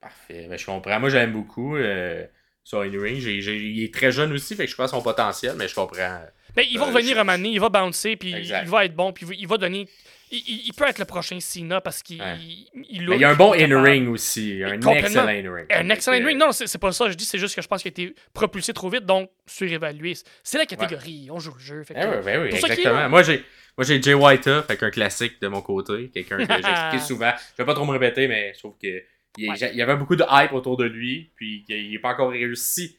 Parfait. 0.00 0.46
Ben, 0.48 0.58
je 0.58 0.66
comprends. 0.66 1.00
Moi, 1.00 1.08
j'aime 1.10 1.32
beaucoup 1.32 1.76
euh, 1.76 2.24
sur 2.62 2.82
j'ai- 2.84 3.38
il 3.38 3.84
est 3.84 3.92
très 3.94 4.12
jeune 4.12 4.32
aussi, 4.32 4.54
fait 4.54 4.64
que 4.64 4.70
je 4.70 4.74
crois 4.74 4.86
à 4.86 4.88
son 4.88 5.02
potentiel, 5.02 5.54
mais 5.56 5.66
je 5.68 5.74
comprends. 5.74 6.20
Mais 6.56 6.66
il 6.70 6.78
va 6.78 6.84
Euh, 6.84 6.88
revenir 6.88 7.18
un 7.18 7.24
moment 7.24 7.36
donné, 7.36 7.50
il 7.50 7.60
va 7.60 7.68
bouncer, 7.68 8.16
puis 8.16 8.32
Exact. 8.34 8.62
il 8.64 8.68
va 8.70 8.84
être 8.84 8.94
bon, 8.94 9.12
puis 9.12 9.24
il 9.24 9.46
va- 9.46 9.54
il 9.54 9.58
donner. 9.58 9.88
Il, 10.30 10.38
il- 10.38 10.62
il 10.66 10.72
peut 10.72 10.84
être 10.88 10.98
le 10.98 11.04
prochain 11.04 11.38
Cena 11.38 11.80
parce 11.80 12.02
qu'il 12.02 12.20
Ouais. 12.20 12.36
il, 12.40 12.66
il 12.90 13.02
il 13.12 13.20
y 13.20 13.24
a 13.24 13.30
un 13.30 13.34
bon 13.34 13.54
il 13.54 13.62
in-ring 13.72 14.08
aussi. 14.08 14.60
Un 14.64 14.80
excellent 14.80 15.28
in-ring. 15.28 15.66
Un 15.70 15.88
excellent 15.90 16.16
Fait 16.16 16.22
que, 16.22 16.26
ring. 16.28 16.38
Non, 16.38 16.50
c'est 16.52 16.78
pas 16.78 16.92
ça. 16.92 17.08
Je 17.10 17.14
dis, 17.14 17.24
c'est 17.24 17.38
juste 17.38 17.54
que 17.54 17.62
je 17.62 17.68
pense 17.68 17.82
qu'il 17.82 17.90
a 17.90 17.92
été 17.92 18.14
propulsé 18.32 18.72
trop 18.72 18.88
vite, 18.88 19.04
donc 19.06 19.30
surévalué. 19.46 20.14
C'est 20.42 20.58
la 20.58 20.66
catégorie. 20.66 21.28
On 21.30 21.38
joue 21.38 21.52
le 21.54 21.60
jeu. 21.60 21.84
fait 21.84 21.94
que- 21.94 22.00
Eh 22.02 22.06
ouais, 22.06 22.22
ben 22.24 22.42
oui, 22.42 22.48
est 22.48 22.54
exactement. 22.54 23.08
Moi, 23.08 23.22
j'ai, 23.22 23.44
moi, 23.76 23.84
j'ai 23.86 24.00
Jay 24.02 24.14
White, 24.14 24.48
fait 24.66 24.76
qu'un 24.76 24.90
classique 24.90 25.40
de 25.40 25.48
mon 25.48 25.60
côté. 25.60 26.10
Quelqu'un 26.12 26.38
que 26.38 26.42
j'ai 26.62 26.70
expliqué 26.70 26.98
souvent. 27.04 27.32
Je 27.56 27.62
vais 27.62 27.66
pas 27.66 27.74
trop 27.74 27.84
me 27.84 27.92
répéter, 27.92 28.26
mais 28.26 28.52
je 28.54 28.58
trouve 28.60 28.76
que 28.82 29.02
il, 29.36 29.52
il 29.72 29.76
y 29.76 29.82
avait 29.82 29.96
beaucoup 29.96 30.16
de 30.16 30.24
hype 30.30 30.52
autour 30.52 30.76
de 30.76 30.84
lui, 30.84 31.30
puis 31.36 31.64
qu'il 31.64 31.90
n'est 31.90 31.98
pas 31.98 32.10
encore 32.12 32.30
réussi 32.30 32.96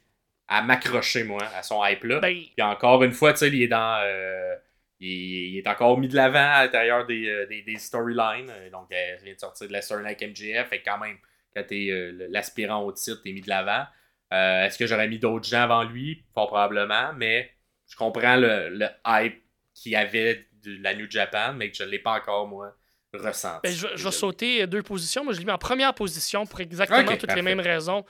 à 0.47 0.61
m'accrocher, 0.61 1.23
moi, 1.23 1.43
à 1.55 1.63
son 1.63 1.83
hype-là. 1.83 2.19
Ben, 2.19 2.33
Puis 2.33 2.61
encore 2.65 3.03
une 3.03 3.11
fois, 3.13 3.33
tu 3.33 3.39
sais, 3.39 3.47
il 3.49 3.61
est 3.63 3.67
dans. 3.67 4.01
euh, 4.03 4.55
il, 4.99 5.09
il 5.53 5.57
est 5.57 5.67
encore 5.67 5.97
mis 5.97 6.07
de 6.07 6.15
l'avant 6.15 6.39
à 6.53 6.63
l'intérieur 6.63 7.05
des, 7.05 7.27
euh, 7.27 7.45
des, 7.47 7.61
des 7.63 7.77
storylines. 7.77 8.49
Euh, 8.49 8.69
Donc, 8.69 8.87
il 8.91 9.23
vient 9.23 9.33
de 9.33 9.39
sortir 9.39 9.67
de 9.67 9.73
la 9.73 9.81
storyline 9.81 10.07
avec 10.07 10.21
MJF. 10.21 10.69
Fait 10.69 10.81
quand 10.81 10.97
même, 10.99 11.17
quand 11.55 11.63
t'es 11.67 11.89
euh, 11.89 12.27
l'aspirant 12.29 12.83
au 12.83 12.91
titre, 12.91 13.21
t'es 13.23 13.31
mis 13.33 13.41
de 13.41 13.49
l'avant. 13.49 13.85
Est-ce 14.31 14.77
que 14.77 14.85
j'aurais 14.85 15.07
mis 15.07 15.17
d'autres 15.19 15.47
gens 15.47 15.61
avant 15.61 15.83
lui? 15.83 16.25
Fort 16.33 16.47
probablement, 16.47 17.13
mais 17.15 17.51
je 17.87 17.95
comprends 17.95 18.35
le, 18.35 18.67
le 18.69 18.87
hype 19.07 19.41
qu'il 19.73 19.93
y 19.93 19.95
avait 19.95 20.45
de 20.63 20.81
la 20.81 20.93
New 20.93 21.09
Japan, 21.09 21.53
mais 21.53 21.69
que 21.71 21.77
je 21.77 21.83
ne 21.83 21.89
l'ai 21.89 21.99
pas 21.99 22.13
encore, 22.17 22.45
moi, 22.47 22.75
ressenti. 23.13 23.59
ben, 23.63 23.71
je, 23.71 23.87
je 23.95 24.03
vais 24.03 24.11
sauter 24.11 24.67
deux 24.67 24.81
positions. 24.83 25.23
Moi, 25.23 25.33
je 25.33 25.39
l'ai 25.39 25.45
mis 25.45 25.51
en 25.51 25.57
première 25.57 25.93
position 25.93 26.45
pour 26.45 26.59
exactement 26.59 27.03
toutes 27.05 27.27
parfait. 27.27 27.35
les 27.35 27.41
mêmes 27.43 27.59
raisons. 27.61 28.03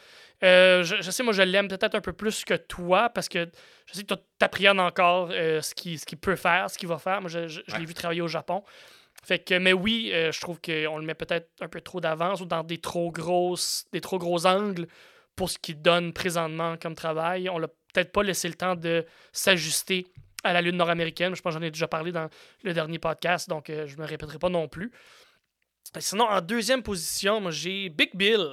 Euh, 0.44 0.84
je, 0.84 0.98
je 1.02 1.12
sais, 1.12 1.24
moi, 1.24 1.34
je 1.34 1.42
l'aime 1.42 1.68
peut-être 1.68 1.96
un 1.96 2.02
peu 2.02 2.14
plus 2.14 2.44
que 2.44 2.54
toi 2.56 3.10
parce 3.10 3.30
que 3.30 3.50
je 3.88 3.94
sais 3.94 4.04
que 4.04 4.14
tu 4.14 4.20
t'appréhendes 4.38 4.80
encore 4.80 5.30
euh, 5.32 5.62
ce 5.62 5.74
qu'il 5.74 5.98
ce 6.00 6.06
qu'il 6.06 6.18
peut 6.18 6.36
faire, 6.36 6.70
ce 6.70 6.78
qu'il 6.78 6.90
va 6.90 6.98
faire. 6.98 7.22
Moi, 7.22 7.30
je, 7.30 7.48
je- 7.48 7.62
je 7.68 7.76
l'ai 7.78 7.86
vu 7.86 7.94
travailler 7.94 8.22
au 8.22 8.28
Japon. 8.28 8.64
Fait 9.24 9.40
que, 9.40 9.58
mais 9.58 9.74
oui, 9.74 10.12
euh, 10.14 10.32
je 10.32 10.40
trouve 10.42 10.60
qu'on 10.62 10.98
le 11.00 11.06
met 11.06 11.16
peut-être 11.16 11.50
un 11.62 11.68
peu 11.70 11.82
trop 11.82 12.02
d'avance 12.02 12.42
ou 12.42 12.46
dans 12.46 12.64
des 12.64 12.78
trop 12.80 13.12
grosses, 13.12 13.86
des 13.94 14.02
trop 14.02 14.20
gros 14.20 14.46
angles 14.46 14.88
pour 15.36 15.50
ce 15.50 15.58
qu'il 15.58 15.82
donne 15.82 16.12
présentement 16.14 16.76
comme 16.78 16.96
travail. 16.96 17.50
On 17.50 17.58
l'a 17.58 17.68
peut-être 17.94 18.12
pas 18.12 18.22
laissé 18.24 18.48
le 18.50 18.54
temps 18.56 18.76
de 18.76 19.06
s'ajuster 19.32 20.06
à 20.44 20.52
la 20.54 20.62
lune 20.62 20.76
nord-américaine. 20.76 21.34
Je 21.34 21.42
pense 21.42 21.54
que 21.56 21.60
j'en 21.60 21.66
ai 21.66 21.72
déjà 21.72 21.88
parlé 21.88 22.12
dans 22.12 22.30
le 22.64 22.74
dernier 22.74 23.00
podcast, 23.00 23.50
donc 23.50 23.68
je 23.72 23.98
me 23.98 24.06
répéterai 24.06 24.38
pas 24.38 24.50
non 24.50 24.68
plus. 24.68 24.92
Sinon, 26.00 26.26
en 26.26 26.42
deuxième 26.42 26.84
position, 26.84 27.40
moi 27.40 27.52
j'ai 27.52 27.90
Big 27.90 28.10
Bill. 28.14 28.46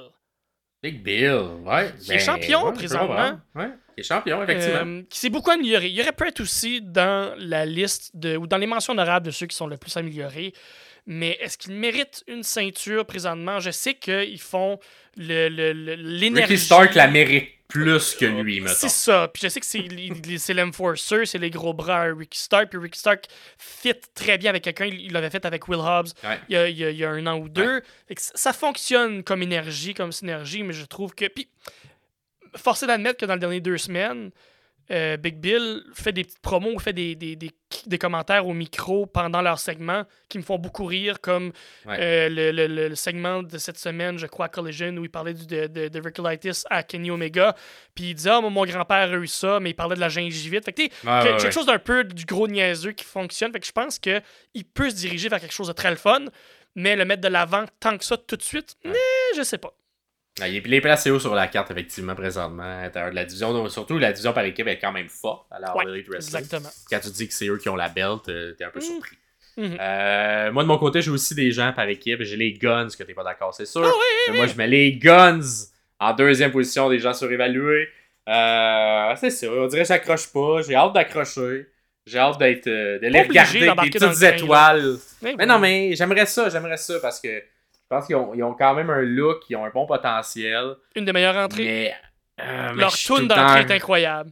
Big 0.83 1.01
Bill, 1.01 1.39
ouais. 1.65 1.93
Qui 2.03 2.11
est 2.11 2.19
champion 2.19 2.65
ouais, 2.65 2.73
présentement. 2.73 3.39
Ouais, 3.55 3.69
qui 3.95 4.01
est 4.01 4.03
champion, 4.03 4.43
effectivement. 4.43 4.85
Euh, 4.85 5.01
qui 5.09 5.17
s'est 5.17 5.29
beaucoup 5.29 5.49
amélioré. 5.49 5.87
Il 5.87 5.99
aurait 6.01 6.11
pu 6.11 6.27
être 6.27 6.41
aussi 6.41 6.81
dans 6.81 7.33
la 7.39 7.65
liste 7.65 8.11
de, 8.15 8.35
ou 8.35 8.45
dans 8.47 8.57
les 8.57 8.67
mentions 8.67 8.91
honorables 8.91 9.25
de 9.25 9.31
ceux 9.31 9.45
qui 9.47 9.55
sont 9.55 9.67
le 9.67 9.77
plus 9.77 9.95
améliorés. 9.95 10.53
Mais 11.05 11.37
est-ce 11.41 11.57
qu'il 11.57 11.73
mérite 11.73 12.23
une 12.27 12.43
ceinture 12.43 13.05
présentement? 13.05 13.59
Je 13.59 13.71
sais 13.71 13.93
qu'ils 13.93 14.39
font 14.41 14.77
le- 15.17 15.47
le- 15.49 15.73
le- 15.73 15.95
l'énergie. 15.95 16.53
Ricky 16.53 16.65
Stark 16.65 16.95
la 16.95 17.07
mérite 17.07 17.47
plus 17.73 18.13
que 18.13 18.25
lui, 18.25 18.61
mettons. 18.61 18.75
C'est 18.75 18.89
ça. 18.89 19.27
Puis 19.33 19.41
je 19.43 19.47
sais 19.49 19.59
que 19.59 20.37
c'est 20.37 20.53
l'Enforcer, 20.53 21.25
c'est 21.25 21.39
les 21.39 21.49
gros 21.49 21.73
bras 21.73 22.01
à 22.01 22.13
Ricky 22.13 22.37
Stark. 22.39 22.69
Puis 22.69 22.79
Ricky 22.79 22.99
Stark 22.99 23.25
fit 23.57 23.95
très 24.13 24.37
bien 24.37 24.51
avec 24.51 24.63
quelqu'un. 24.63 24.85
Il 24.85 25.11
l'avait 25.11 25.31
fait 25.31 25.43
avec 25.43 25.67
Will 25.67 25.79
Hobbs 25.79 26.13
Ouais. 26.23 26.39
il 26.49 26.53
y 26.53 26.57
a, 26.57 26.67
il 26.69 26.77
y 26.97 27.03
un 27.09 27.25
an 27.25 27.37
ou 27.39 27.49
deux. 27.49 27.81
Fait 28.07 28.13
que 28.15 28.21
ça- 28.21 28.31
ça 28.35 28.53
fonctionne 28.53 29.23
comme 29.23 29.41
énergie, 29.41 29.95
comme 29.95 30.11
synergie, 30.11 30.61
mais 30.61 30.73
je 30.73 30.85
trouve 30.85 31.15
que. 31.15 31.25
Puis, 31.27 31.47
forcé 32.55 32.85
d'admettre 32.85 33.19
que 33.19 33.25
dans 33.25 33.33
les 33.33 33.39
dernières 33.39 33.61
deux 33.61 33.79
semaines, 33.79 34.29
euh, 34.91 35.17
Big 35.17 35.37
Bill 35.37 35.81
fait 35.93 36.11
des 36.11 36.23
petites 36.23 36.41
promos, 36.41 36.77
fait 36.79 36.93
des, 36.93 37.15
des, 37.15 37.35
des, 37.35 37.51
des 37.85 37.97
commentaires 37.97 38.45
au 38.47 38.53
micro 38.53 39.05
pendant 39.05 39.41
leur 39.41 39.57
segment 39.59 40.03
qui 40.29 40.37
me 40.37 40.43
font 40.43 40.57
beaucoup 40.57 40.85
rire, 40.85 41.21
comme 41.21 41.51
Ouais. 41.85 41.97
euh, 41.99 42.29
le, 42.29 42.51
le- 42.51 42.67
le- 42.67 42.87
le 42.89 42.95
segment 42.95 43.43
de 43.43 43.57
cette 43.57 43.77
semaine, 43.77 44.17
je 44.17 44.27
crois, 44.27 44.47
à 44.47 44.49
Collision, 44.49 44.89
où 44.97 45.05
il 45.05 45.09
parlait 45.09 45.33
du, 45.33 45.45
de, 45.47 45.67
de, 45.67 45.87
de 45.87 46.63
à 46.69 46.83
Kenny 46.83 47.11
Omega. 47.11 47.55
Puis 47.95 48.05
il 48.09 48.13
disait, 48.15 48.29
ah, 48.31 48.41
moi, 48.41 48.49
mon 48.49 48.65
grand-père 48.65 49.11
a 49.11 49.15
eu 49.17 49.27
ça, 49.27 49.59
mais 49.59 49.69
il 49.71 49.73
parlait 49.75 49.95
de 49.95 50.01
la 50.01 50.09
gingivite. 50.09 50.65
Fait 50.65 50.73
que, 50.73 50.81
ouais, 50.83 50.89
quelque 51.23 51.43
ouais. 51.43 51.51
chose 51.51 51.65
d'un 51.65 51.79
peu 51.79 52.03
du 52.03 52.25
gros 52.25 52.47
niaiseux 52.47 52.91
qui 52.91 53.05
fonctionne. 53.05 53.51
Fait 53.51 53.59
que 53.59 53.65
je 53.67 53.71
pense 53.71 53.99
qu'il 53.99 54.21
peut 54.73 54.89
se 54.89 54.95
diriger 54.95 55.29
vers 55.29 55.39
quelque 55.39 55.53
chose 55.53 55.67
de 55.67 55.73
très 55.73 55.89
le 55.89 55.95
fun, 55.95 56.25
mais 56.75 56.95
le 56.95 57.05
mettre 57.05 57.21
de 57.21 57.27
l'avant 57.29 57.65
tant 57.79 57.97
que 57.97 58.03
ça 58.03 58.17
tout 58.17 58.35
de 58.35 58.41
suite, 58.43 58.75
mais 58.83 58.93
je 59.37 59.43
sais 59.43 59.57
pas. 59.57 59.73
Ah, 60.41 60.47
il 60.47 60.73
est 60.73 60.81
placé 60.81 61.11
haut 61.11 61.19
sur 61.19 61.35
la 61.35 61.47
carte, 61.47 61.69
effectivement, 61.69 62.15
présentement, 62.15 62.63
à 62.63 62.81
l'intérieur 62.83 63.11
de 63.11 63.15
la 63.15 63.23
division. 63.25 63.53
Donc, 63.53 63.69
surtout, 63.69 63.99
la 63.99 64.11
division 64.11 64.33
par 64.33 64.43
équipe 64.45 64.67
est 64.67 64.79
quand 64.79 64.91
même 64.91 65.09
forte 65.09 65.45
à 65.51 65.59
la 65.59 65.75
Ouais. 65.77 66.03
Exactement. 66.15 66.69
Quand 66.89 66.99
tu 66.99 67.09
dis 67.11 67.27
que 67.27 67.33
c'est 67.33 67.47
eux 67.47 67.57
qui 67.57 67.69
ont 67.69 67.75
la 67.75 67.89
belt, 67.89 68.27
euh, 68.29 68.53
t'es 68.57 68.63
un 68.63 68.69
peu 68.71 68.79
Mm. 68.79 68.81
surpris. 68.81 69.17
Mhm. 69.57 69.77
Euh, 69.79 70.51
moi, 70.51 70.63
de 70.63 70.67
mon 70.67 70.79
côté, 70.79 71.03
j'ai 71.03 71.11
aussi 71.11 71.35
des 71.35 71.51
gens 71.51 71.71
par 71.73 71.87
équipe. 71.87 72.23
J'ai 72.23 72.35
les 72.37 72.53
Guns, 72.53 72.87
que 72.97 73.03
t'es 73.03 73.13
pas 73.13 73.23
d'accord, 73.23 73.53
c'est 73.53 73.67
sûr. 73.67 73.85
Ah 73.85 73.91
Mais 74.31 74.37
moi, 74.37 74.47
je 74.47 74.55
mets 74.55 74.67
les 74.67 74.93
Guns 74.93 75.39
en 75.99 76.13
deuxième 76.13 76.51
position, 76.51 76.89
des 76.89 76.97
gens 76.97 77.13
surévalués. 77.13 77.87
Euh, 78.27 79.13
c'est 79.17 79.29
ça, 79.29 79.47
on 79.51 79.67
dirait 79.67 79.83
que 79.83 79.87
j'accroche 79.89 80.27
pas. 80.33 80.61
J'ai 80.67 80.73
hâte 80.75 80.93
d'accrocher. 80.93 81.67
J'ai 82.07 82.17
hâte 82.17 82.39
d'être, 82.39 82.65
de 82.65 82.99
les 83.07 83.21
regarder 83.21 83.67
avec 83.67 83.91
des 83.93 83.99
petites 83.99 84.19
train, 84.19 84.29
étoiles. 84.35 84.95
Mais 85.21 85.35
Mais 85.37 85.45
non, 85.45 85.59
mais 85.59 85.95
j'aimerais 85.95 86.25
ça, 86.25 86.49
j'aimerais 86.49 86.77
ça 86.77 86.99
parce 86.99 87.19
que 87.21 87.41
pense 87.93 88.05
qu'ils 88.07 88.15
ont, 88.15 88.33
ils 88.33 88.43
ont 88.43 88.53
quand 88.53 88.73
même 88.73 88.89
un 88.89 89.01
look, 89.01 89.43
ils 89.49 89.55
ont 89.55 89.65
un 89.65 89.69
bon 89.69 89.85
potentiel. 89.85 90.75
Une 90.95 91.05
des 91.05 91.13
meilleures 91.13 91.37
entrées. 91.37 91.63
Mais. 91.63 91.95
euh, 92.41 92.71
mais 92.73 92.81
Leur 92.81 92.93
tune 92.93 93.27
d'entrée 93.27 93.61
est 93.61 93.71
incroyable. 93.71 94.31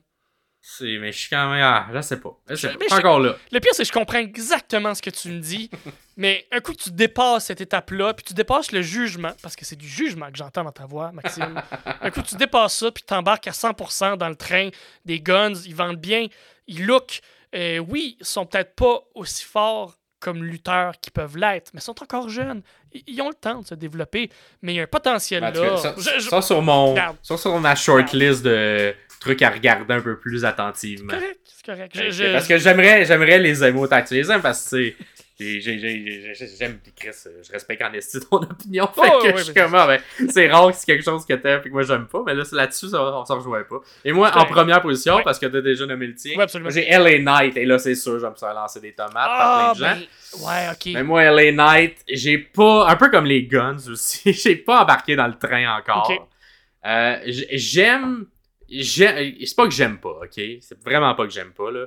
C'est- 0.64 1.00
Mais 1.00 1.12
je 1.12 1.18
suis 1.18 1.30
quand 1.30 1.50
même. 1.52 1.62
Ah, 1.64 1.88
je 1.92 2.02
sais 2.02 2.20
pas. 2.20 2.38
Je 2.48 2.54
sais 2.56 2.74
pas. 2.76 2.96
encore 2.96 3.20
là. 3.20 3.36
Le 3.52 3.60
pire, 3.60 3.72
c'est 3.74 3.82
que 3.82 3.88
je 3.88 3.94
comprends 3.94 4.20
exactement 4.20 4.94
ce 4.94 5.02
que 5.02 5.10
tu 5.10 5.30
me 5.30 5.40
dis, 5.40 5.72
mais 6.18 6.46
un 6.52 6.60
coup 6.60 6.74
que 6.74 6.78
tu 6.84 6.92
dépasses 6.92 7.46
cette 7.46 7.62
étape-là, 7.62 8.14
puis 8.14 8.24
tu 8.24 8.36
dépasses 8.36 8.72
le 8.72 8.84
jugement, 8.84 9.32
parce 9.42 9.56
que 9.56 9.66
c'est 9.66 9.76
du 9.76 9.88
jugement 9.88 10.30
que 10.30 10.38
j'entends 10.38 10.64
dans 10.64 10.72
ta 10.72 10.86
voix, 10.86 11.12
Maxime. 11.14 11.60
un 12.02 12.12
coup, 12.12 12.22
tu 12.22 12.36
dépasses 12.36 12.76
ça, 12.76 12.92
puis 12.92 13.02
tu 13.02 13.08
t'embarques 13.08 13.48
à 13.48 13.52
100% 13.52 14.18
dans 14.18 14.30
le 14.30 14.36
train 14.36 14.70
des 15.04 15.20
guns, 15.20 15.54
ils 15.66 15.74
vendent 15.76 16.00
bien, 16.00 16.28
ils 16.68 16.86
look. 16.86 17.22
Euh, 17.56 17.80
oui, 17.80 18.18
ils 18.20 18.26
sont 18.26 18.46
peut-être 18.46 18.76
pas 18.76 19.00
aussi 19.16 19.44
forts 19.44 19.98
comme 20.20 20.44
lutteurs 20.44 20.94
qu'ils 21.02 21.12
peuvent 21.12 21.38
l'être, 21.38 21.72
mais 21.74 21.80
ils 21.80 21.84
sont 21.84 22.02
encore 22.04 22.30
jeunes. 22.30 22.62
Ils, 23.08 23.22
ont 23.22 23.30
le 23.30 23.36
temps 23.36 23.60
de 23.62 23.66
se 23.68 23.76
développer, 23.76 24.30
mais 24.62 24.74
il 24.74 24.76
y 24.78 24.80
a 24.80 24.84
un 24.84 24.88
potentiel 24.88 25.44
En 25.44 25.52
tout 25.52 25.62
cas, 25.62 25.70
là. 25.72 25.78
ça, 25.78 25.96
Je- 25.98 26.20
je- 26.24 26.30
ça 26.30 26.42
sur 26.42 26.62
mon. 26.62 26.96
Ça 27.24 27.38
sur 27.38 27.58
ma 27.60 27.76
shortlist 27.76 28.44
de 28.44 28.94
trucs 29.20 29.42
à 29.44 29.50
regarder 29.50 29.94
un 29.94 30.02
peu 30.02 30.18
plus 30.18 30.44
attentivement. 30.46 31.14
C'est 31.14 31.20
correct, 31.20 31.40
c'est 31.46 31.66
correct. 32.00 32.12
Je- 32.12 32.32
Parce 32.34 32.48
que 32.48 32.58
j'aimerais, 32.58 33.06
j'aimerais 33.06 33.40
les 33.40 33.64
aimer 33.64 33.80
autant 33.80 34.02
que 34.02 34.08
tu 34.08 34.14
les 34.16 34.30
aimes 34.32 34.42
parce 34.42 34.70
que 34.70 34.94
j'aime 35.60 36.78
pis 36.80 36.92
Chris, 36.96 37.10
euh, 37.26 37.42
je 37.44 37.52
respecte 37.52 37.82
en 37.82 37.92
estime 37.94 38.22
ton 38.30 38.38
opinion. 38.44 38.88
Fait 38.88 39.02
Oh, 39.12 39.20
que 39.22 39.28
ouais, 39.28 39.38
je 39.38 39.44
suis 39.44 39.54
mais- 39.56 39.62
comme, 39.62 39.76
ah, 39.76 39.88
ben, 39.88 40.02
c'est 40.30 40.48
rare 40.52 40.68
que 40.72 40.78
c'est 40.78 40.86
quelque 40.86 41.04
chose 41.04 41.26
que 41.26 41.34
t'aimes 41.34 41.62
et 41.66 41.68
que 41.70 41.74
moi 41.74 41.84
j'aime 41.84 42.08
pas, 42.08 42.22
mais 42.26 42.34
là 42.36 42.44
là-dessus 42.52 42.90
ça, 42.90 43.02
on 43.04 43.26
s'en 43.26 43.38
rejoint 43.38 43.64
pas. 43.64 43.80
Et 44.06 44.12
moi, 44.12 44.32
en 44.36 44.46
première 44.46 44.82
position, 44.82 45.16
Ouais. 45.16 45.24
parce 45.24 45.40
que 45.40 45.46
t'as 45.48 45.62
déjà 45.62 45.86
nommé 45.86 46.08
le 46.08 46.16
tien, 46.16 46.38
Ouais, 46.38 46.46
j'ai 46.70 46.88
LA 46.90 47.20
Knight 47.20 47.58
et 47.58 47.66
là 47.66 47.80
c'est 47.80 47.96
sûr, 47.96 48.20
je 48.20 48.26
vais 48.26 48.30
me 48.32 48.36
faire 48.36 48.54
lancer 48.54 48.80
des 48.80 48.94
tomates 48.94 49.14
Ah, 49.16 49.74
par 49.74 49.76
plein 49.76 49.96
de 49.96 50.00
gens. 50.00 50.06
ben, 50.40 50.46
ouais, 50.48 50.68
ok. 50.74 50.94
Mais 50.94 51.04
moi, 51.04 51.24
LA 51.24 51.52
Knight, 51.52 51.98
j'ai 52.08 52.38
pas. 52.38 52.88
Un 52.88 52.96
peu 52.96 53.10
comme 53.10 53.26
les 53.26 53.44
Guns 53.48 53.78
aussi, 53.90 54.32
j'ai 54.34 54.56
pas 54.56 54.84
embarqué 54.84 55.16
dans 55.16 55.28
le 55.28 55.38
train 55.38 55.78
encore. 55.78 56.12
Euh, 56.86 57.18
j'aime. 57.26 58.26
j'ai- 58.70 59.38
C'est 59.46 59.56
pas 59.56 59.66
que 59.68 59.74
j'aime 59.74 60.00
pas, 60.00 60.20
ok? 60.24 60.42
C'est 60.62 60.82
vraiment 60.84 61.14
pas 61.16 61.26
que 61.26 61.32
j'aime 61.34 61.52
pas, 61.52 61.70
là. 61.72 61.86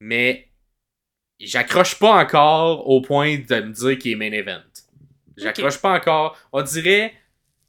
Mais 0.00 0.48
j'accroche 1.46 1.98
pas 1.98 2.12
encore 2.22 2.88
au 2.88 3.00
point 3.00 3.36
de 3.38 3.60
me 3.60 3.72
dire 3.72 3.98
qu'il 3.98 4.12
est 4.12 4.16
main 4.16 4.32
event. 4.32 4.62
J'accroche 5.36 5.78
pas 5.78 5.92
encore. 5.94 6.36
On 6.52 6.62
dirait. 6.62 7.14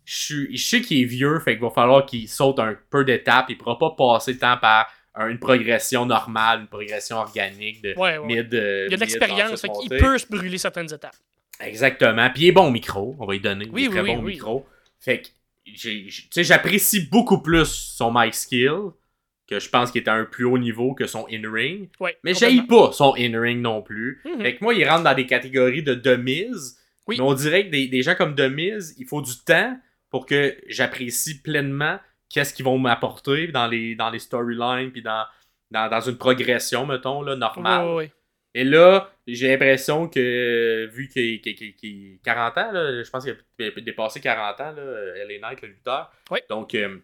Je 0.05 0.15
suis- 0.17 0.57
je 0.57 0.61
sais 0.65 0.81
qu'il 0.81 1.01
est 1.01 1.05
vieux, 1.05 1.39
fait 1.39 1.53
qu'il 1.53 1.61
va 1.63 1.69
falloir 1.69 2.05
qu'il 2.05 2.27
saute 2.27 2.59
un 2.59 2.75
peu 2.89 3.05
d'étapes. 3.05 3.45
Il 3.47 3.57
pourra 3.57 3.79
pas 3.79 3.91
passer 3.97 4.33
le 4.33 4.37
temps 4.39 4.57
par 4.57 4.91
un- 5.15 5.29
une 5.29 5.39
progression 5.39 6.05
normale, 6.05 6.59
une 6.61 6.67
progression 6.67 7.15
organique 7.17 7.81
de 7.81 7.93
Ouais, 7.95 8.17
ouais. 8.17 8.25
mid. 8.25 8.53
euh, 8.53 8.87
Il 8.87 8.91
y 8.91 8.93
a 8.95 8.97
de 8.97 9.01
l'expérience, 9.01 9.61
fait 9.61 9.69
qu'il 9.69 9.89
peut 9.97 10.17
se 10.17 10.27
brûler 10.27 10.57
certaines 10.57 10.93
étapes. 10.93 11.15
Exactement. 11.61 12.29
Puis 12.31 12.43
il 12.43 12.47
est 12.47 12.51
bon 12.51 12.67
au 12.67 12.71
micro, 12.71 13.15
on 13.17 13.25
va 13.25 13.31
lui 13.33 13.39
donner. 13.39 13.65
Oui, 13.71 13.83
il 13.83 13.85
est 13.85 13.87
oui, 13.87 13.93
très 13.93 14.01
oui, 14.01 14.15
bon 14.15 14.19
au 14.19 14.25
micro. 14.25 14.67
Fait 14.99 15.21
que 15.21 15.27
tu 15.65 16.11
sais, 16.31 16.43
j'apprécie 16.43 17.07
beaucoup 17.07 17.41
plus 17.41 17.65
son 17.65 18.11
mic 18.13 18.33
skill, 18.33 18.91
que 19.47 19.59
je 19.59 19.69
pense 19.69 19.91
qu'il 19.91 20.01
est 20.01 20.07
à 20.07 20.13
un 20.13 20.25
plus 20.25 20.45
haut 20.45 20.57
niveau 20.57 20.93
que 20.93 21.05
son 21.05 21.25
in-ring. 21.31 21.89
Ouais, 21.99 22.17
Mais 22.23 22.33
j'aille 22.33 22.61
pas 22.61 22.91
son 22.91 23.13
in-ring 23.17 23.61
non 23.61 23.81
plus. 23.81 24.21
Mhm. 24.25 24.41
Fait 24.41 24.55
que 24.55 24.63
moi, 24.63 24.73
il 24.73 24.87
rentre 24.87 25.03
dans 25.03 25.13
des 25.13 25.25
catégories 25.25 25.83
de 25.83 25.93
demise. 25.93 26.79
Oui. 27.07 27.17
Mais 27.17 27.23
on 27.23 27.33
dirait 27.33 27.65
que 27.65 27.71
des, 27.71 27.87
des 27.87 28.01
gens 28.01 28.15
comme 28.15 28.35
demise, 28.35 28.95
il 28.97 29.05
faut 29.05 29.21
du 29.21 29.33
temps 29.45 29.77
pour 30.09 30.25
que 30.25 30.55
j'apprécie 30.67 31.41
pleinement 31.41 31.99
qu'est-ce 32.29 32.53
qu'ils 32.53 32.65
vont 32.65 32.77
m'apporter 32.77 33.47
dans 33.47 33.67
les, 33.67 33.95
dans 33.95 34.09
les 34.09 34.19
storylines 34.19 34.91
puis 34.91 35.01
dans, 35.01 35.25
dans, 35.71 35.89
dans 35.89 35.99
une 35.99 36.17
progression, 36.17 36.85
mettons, 36.85 37.21
là, 37.21 37.35
normale. 37.35 37.85
Ouais, 37.85 37.89
ouais, 37.89 37.97
ouais. 37.97 38.11
Et 38.55 38.63
là, 38.63 39.11
j'ai 39.25 39.49
l'impression 39.49 40.07
que, 40.07 40.87
vu 40.91 41.07
qu'il 41.07 41.41
qu 41.41 42.19
40 42.23 42.57
ans, 42.57 42.71
là, 42.71 43.03
je 43.03 43.09
pense 43.09 43.23
qu'il 43.23 43.35
a 43.67 43.81
dépassé 43.81 44.21
40 44.21 44.61
ans, 44.61 44.71
là, 44.73 45.25
LA 45.27 45.39
Knight, 45.39 45.61
le 45.61 45.69
lutteur. 45.69 46.11
Donc, 46.49 46.75
euh, 46.75 46.97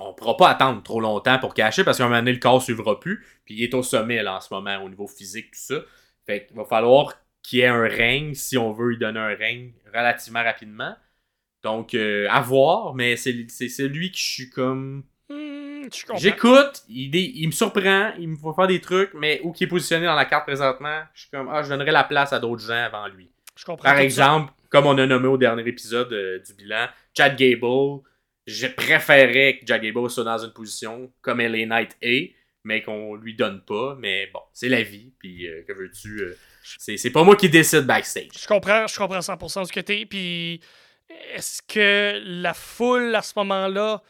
on 0.00 0.14
pourra 0.14 0.36
pas 0.36 0.48
attendre 0.48 0.82
trop 0.82 1.00
longtemps 1.00 1.38
pour 1.38 1.54
cacher 1.54 1.84
parce 1.84 1.98
qu'à 1.98 2.04
un 2.04 2.08
moment 2.08 2.20
donné, 2.20 2.32
le 2.32 2.38
corps 2.38 2.62
suivra 2.62 2.98
plus. 2.98 3.24
Puis 3.44 3.54
il 3.54 3.62
est 3.62 3.74
au 3.74 3.82
sommet 3.82 4.22
là, 4.22 4.36
en 4.36 4.40
ce 4.40 4.52
moment 4.52 4.82
au 4.82 4.88
niveau 4.88 5.06
physique, 5.06 5.52
tout 5.52 5.60
ça. 5.60 5.76
Fait 6.26 6.46
qu'il 6.46 6.56
va 6.56 6.64
falloir 6.64 7.14
qu'il 7.42 7.60
y 7.60 7.62
ait 7.62 7.66
un 7.66 7.82
règne 7.82 8.34
si 8.34 8.58
on 8.58 8.72
veut 8.72 8.90
lui 8.90 8.98
donner 8.98 9.20
un 9.20 9.34
règne 9.34 9.72
relativement 9.92 10.42
rapidement. 10.42 10.94
Donc, 11.62 11.94
euh, 11.94 12.26
à 12.30 12.40
voir, 12.40 12.94
mais 12.94 13.16
c'est 13.16 13.68
celui 13.68 14.10
que 14.10 14.18
je 14.18 14.24
suis 14.24 14.50
comme. 14.50 15.04
Hmm. 15.28 15.88
J'écoute, 16.16 16.84
il, 16.88 17.46
me 17.46 17.52
surprend, 17.52 18.12
il 18.18 18.28
me 18.28 18.36
faut 18.36 18.52
faire 18.52 18.66
des 18.66 18.80
trucs, 18.80 19.12
mais 19.14 19.40
où 19.42 19.52
qui 19.52 19.64
est 19.64 19.66
positionné 19.66 20.06
dans 20.06 20.14
la 20.14 20.24
carte 20.24 20.46
présentement, 20.46 21.02
je 21.14 21.22
suis 21.22 21.30
comme, 21.30 21.48
ah, 21.50 21.62
je 21.62 21.68
donnerais 21.68 21.90
la 21.90 22.04
place 22.04 22.32
à 22.32 22.38
d'autres 22.38 22.62
gens 22.62 22.84
avant 22.84 23.06
lui. 23.08 23.30
Je 23.56 23.64
comprends. 23.64 23.84
Par 23.84 23.96
ça. 23.96 24.02
exemple, 24.02 24.52
comme 24.68 24.86
on 24.86 24.96
a 24.98 25.06
nommé 25.06 25.26
au 25.26 25.36
dernier 25.36 25.66
épisode 25.66 26.12
euh, 26.12 26.38
du 26.38 26.54
bilan, 26.54 26.86
Chad 27.16 27.36
Gable, 27.36 28.00
je 28.50 28.66
préférais 28.66 29.58
que 29.58 29.64
Gable 29.64 30.10
soit 30.10 30.24
dans 30.24 30.38
une 30.38 30.52
position 30.52 31.12
comme 31.22 31.40
LA 31.40 31.66
Knight 31.66 31.96
est, 32.02 32.34
mais 32.64 32.82
qu'on 32.82 33.14
lui 33.14 33.34
donne 33.34 33.62
pas. 33.66 33.96
Mais 33.98 34.28
bon, 34.32 34.40
c'est 34.52 34.68
la 34.68 34.82
vie, 34.82 35.12
puis 35.18 35.46
euh, 35.46 35.62
que 35.66 35.72
veux-tu, 35.72 36.20
euh, 36.20 36.36
c'est 36.78 37.10
pas 37.10 37.22
moi 37.24 37.36
qui 37.36 37.48
décide 37.48 37.80
backstage. 37.86 38.28
Je 38.40 38.46
comprends, 38.46 38.86
je 38.86 38.96
comprends 38.96 39.18
100% 39.20 39.64
ce 39.66 39.72
que 39.72 39.80
t'es. 39.80 40.04
Puis, 40.06 40.60
est-ce 41.34 41.62
que 41.66 42.20
la 42.24 42.54
foule 42.54 43.14
à 43.14 43.22
ce 43.22 43.32
moment-là 43.36 44.02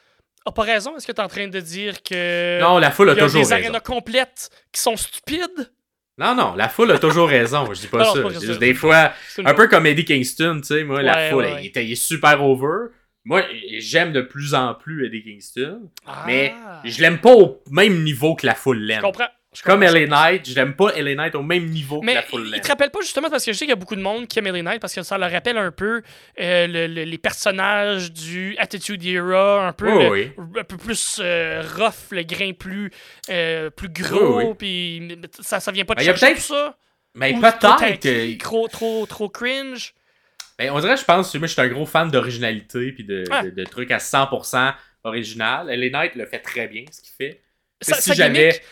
a 0.46 0.52
pas 0.52 0.62
raison? 0.62 0.96
Est-ce 0.96 1.06
que 1.06 1.12
t'es 1.12 1.22
en 1.22 1.28
train 1.28 1.48
de 1.48 1.60
dire 1.60 2.02
que. 2.02 2.60
Non, 2.60 2.78
la 2.78 2.90
foule 2.90 3.10
a 3.10 3.12
il 3.12 3.16
y 3.16 3.20
a 3.20 3.24
toujours 3.24 3.42
des 3.46 3.54
raison. 3.54 3.64
arénas 3.66 3.80
complètes 3.80 4.50
qui 4.72 4.80
sont 4.80 4.96
stupides? 4.96 5.70
Non, 6.18 6.34
non, 6.34 6.54
la 6.54 6.68
foule 6.68 6.90
a 6.90 6.98
toujours 6.98 7.28
raison. 7.38 7.72
Je 7.72 7.80
dis 7.80 7.86
pas 7.86 7.98
Non, 7.98 8.14
ça. 8.14 8.22
pas 8.22 8.56
des 8.58 8.74
fois, 8.74 9.12
un 9.38 9.54
peu 9.54 9.68
comme 9.68 9.86
Eddie 9.86 10.04
Kingston, 10.04 10.58
tu 10.60 10.66
sais, 10.66 10.84
moi, 10.84 11.00
la 11.02 11.30
foule, 11.30 11.44
ouais, 11.44 11.50
il, 11.50 11.54
ouais. 11.54 11.66
était- 11.66 11.84
il 11.86 11.92
est 11.92 11.94
super 11.94 12.42
over. 12.44 12.88
Moi, 13.24 13.42
j'aime 13.78 14.12
de 14.12 14.22
plus 14.22 14.54
en 14.54 14.74
plus 14.74 15.06
Eddie 15.06 15.22
Kingston, 15.22 15.90
Ah, 16.06 16.24
mais 16.26 16.54
je 16.84 17.00
l'aime 17.02 17.18
pas 17.18 17.32
au 17.34 17.62
même 17.70 18.02
niveau 18.02 18.34
que 18.34 18.46
la 18.46 18.54
foule 18.54 18.78
Je 18.80 18.84
l'aime. 18.86 19.02
comprends. 19.02 19.28
je 19.54 19.62
Comme. 19.62 19.82
LA 19.82 20.06
Knight, 20.06 20.48
je 20.48 20.54
l'aime 20.54 20.74
pas 20.74 20.92
LA 20.96 21.14
Knight 21.16 21.34
au 21.34 21.42
même 21.42 21.66
niveau 21.66 22.00
que 22.00 22.06
Mais 22.06 22.14
la 22.14 22.22
foule 22.22 22.44
il 22.46 22.50
l'aime. 22.52 22.60
te 22.62 22.68
rappelle 22.68 22.90
pas 22.90 23.00
justement 23.02 23.28
parce 23.28 23.44
que 23.44 23.52
je 23.52 23.58
sais 23.58 23.64
qu'il 23.66 23.70
y 23.70 23.72
a 23.72 23.76
beaucoup 23.76 23.96
de 23.96 24.00
monde 24.00 24.26
qui 24.26 24.38
aime 24.38 24.46
LA 24.46 24.62
Knight 24.62 24.80
parce 24.80 24.94
que 24.94 25.02
ça 25.02 25.18
leur 25.18 25.30
rappelle 25.30 25.58
un 25.58 25.70
peu 25.70 26.02
euh, 26.40 26.66
le- 26.66 26.86
le- 26.86 27.02
les 27.04 27.18
personnages 27.18 28.10
du 28.12 28.56
Attitude 28.58 29.04
Era, 29.04 29.66
un 29.68 29.72
peu, 29.74 29.90
Oui, 29.92 30.04
le- 30.04 30.10
oui. 30.10 30.30
un 30.60 30.64
peu 30.64 30.76
plus 30.78 31.18
euh, 31.22 31.62
rough, 31.76 32.10
le 32.12 32.22
grain 32.22 32.52
plus, 32.52 32.90
euh, 33.28 33.68
plus 33.70 33.88
gros, 33.90 34.38
oui. 34.38 34.54
puis 34.56 35.18
ça, 35.40 35.60
ça 35.60 35.72
vient 35.72 35.84
pas 35.84 35.94
de 35.94 36.00
il 36.00 36.04
chercher 36.04 36.34
tout 36.36 36.40
ça? 36.40 36.76
Mais 37.14 37.34
peut-être. 37.34 38.38
Trop, 38.38 38.66
trop, 38.68 39.04
trop 39.06 39.28
cringe? 39.28 39.92
Ben, 40.60 40.70
on 40.72 40.80
dirait, 40.80 40.96
je 40.96 41.04
pense, 41.04 41.34
moi, 41.36 41.46
je 41.46 41.52
suis 41.52 41.60
un 41.62 41.68
gros 41.68 41.86
fan 41.86 42.10
d'originalité 42.10 42.92
puis 42.92 43.04
de, 43.04 43.24
Ah. 43.30 43.42
de, 43.44 43.50
de 43.50 43.64
trucs 43.64 43.90
à 43.90 43.98
100% 43.98 44.74
original. 45.04 45.68
LA 45.70 45.88
Knight 45.90 46.14
le 46.14 46.26
fait 46.26 46.38
très 46.40 46.68
bien, 46.68 46.84
ce 46.90 47.00
qu'il 47.00 47.12
fait. 47.16 47.40
Si 47.82 47.94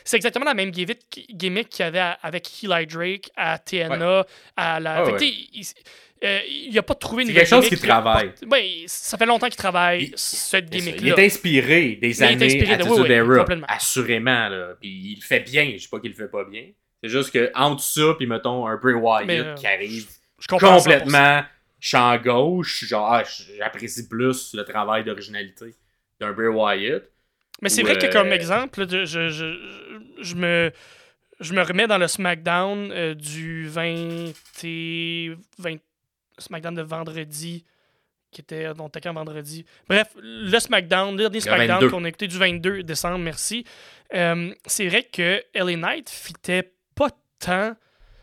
c'est 0.05 0.17
exactement 0.17 0.45
la 0.45 0.53
même 0.53 0.71
gimmick, 0.71 1.09
qu'il 1.09 1.81
y 1.81 1.83
avait 1.83 2.13
avec 2.21 2.47
Eli 2.63 2.87
Drake, 2.87 3.31
à 3.37 3.59
TNA, 3.59 4.27
à 4.55 4.81
la. 4.81 4.97
Ah 4.99 5.05
fait 5.07 5.13
ouais. 5.13 5.33
il, 5.55 5.65
euh, 6.25 6.41
il 6.47 6.79
a 6.79 6.83
pas 6.83 6.95
trouvé 6.95 7.23
une 7.23 7.29
C'est 7.31 7.35
quelque 7.37 7.49
chose 7.49 7.69
il 7.71 7.75
a 7.75 7.79
travaille. 7.79 8.33
Ouais, 8.51 8.83
ça 8.87 9.17
fait 9.17 9.25
longtemps 9.25 9.47
qu'il 9.47 9.57
travaille 9.57 10.03
Il- 10.09 10.13
cette 10.17 10.67
Il 10.75 10.83
gimmick-là. 10.83 11.15
est 11.17 11.25
inspiré 11.25 11.99
des 12.03 12.19
Il 12.21 12.23
années 12.25 12.45
inspiré 12.45 12.67
de- 12.77 12.83
Attitude 12.83 12.93
oui, 12.99 13.09
oui, 13.09 13.15
Era, 13.15 13.65
assurément. 13.69 14.49
Là. 14.51 14.75
Puis 14.79 14.91
il 14.91 15.15
le 15.21 15.25
fait 15.25 15.41
bien, 15.41 15.73
je 15.77 15.83
sais 15.85 15.89
pas 15.89 16.01
qu'il 16.01 16.11
le 16.11 16.17
fait 16.17 16.29
pas 16.31 16.45
bien. 16.45 16.65
C'est 17.03 17.09
juste 17.09 17.31
que 17.31 17.51
entre 17.55 17.83
ça, 17.83 18.13
puis 18.19 18.27
mettons 18.27 18.67
un 18.67 18.77
Bray 18.77 18.95
Wyatt 18.95 19.31
euh, 19.31 19.55
qui 19.55 19.67
arrive 19.67 20.07
Je 20.39 20.49
comprends 20.49 20.77
100%. 20.77 20.83
complètement 20.83 21.45
champ 21.81 22.17
gauche, 22.19 22.85
genre 22.85 23.13
ah, 23.13 23.25
j'apprécie 23.57 24.09
plus 24.09 24.55
le 24.55 24.65
travail 24.65 25.05
d'originalité 25.05 25.75
d'un 26.21 26.33
Bray 26.33 26.49
Wyatt. 26.49 27.05
Mais 27.63 27.69
c'est 27.69 27.83
vrai 27.83 27.99
que 27.99 28.07
euh, 28.07 28.13
comme 28.13 28.33
exemple, 28.33 28.81
là, 28.81 28.87
je, 28.89 29.05
je, 29.05 29.29
je, 29.29 29.55
je 30.21 30.35
me, 30.35 30.73
je 31.41 31.53
me 31.55 31.63
remets 31.63 31.87
dans 31.87 31.99
le 31.99 32.07
SmackDown 32.07 32.91
euh, 32.93 33.15
du 33.15 33.69
20, 33.69 34.33
et 34.65 35.33
20 35.59 35.77
SmackDown 36.39 36.75
de 36.75 36.83
vendredi 36.83 37.65
qui 38.31 38.41
était 38.43 38.67
t'as 38.93 39.01
quand 39.01 39.15
vendredi. 39.15 39.65
Bref, 39.89 40.09
le 40.21 40.59
SmackDown, 40.59 41.13
le 41.13 41.23
dernier 41.23 41.41
SmackDown 41.41 41.81
22. 41.81 41.91
qu'on 41.91 42.05
a 42.05 42.09
écouté 42.09 42.27
du 42.27 42.39
22 42.39 42.83
décembre, 42.83 43.19
merci. 43.19 43.65
Euh, 44.15 44.53
c'est 44.67 44.87
vrai 44.89 45.05
que 45.05 45.43
LA 45.55 45.77
Knight 45.77 46.11
fitait 46.11 46.73
pas 46.95 47.11
tant. 47.39 47.75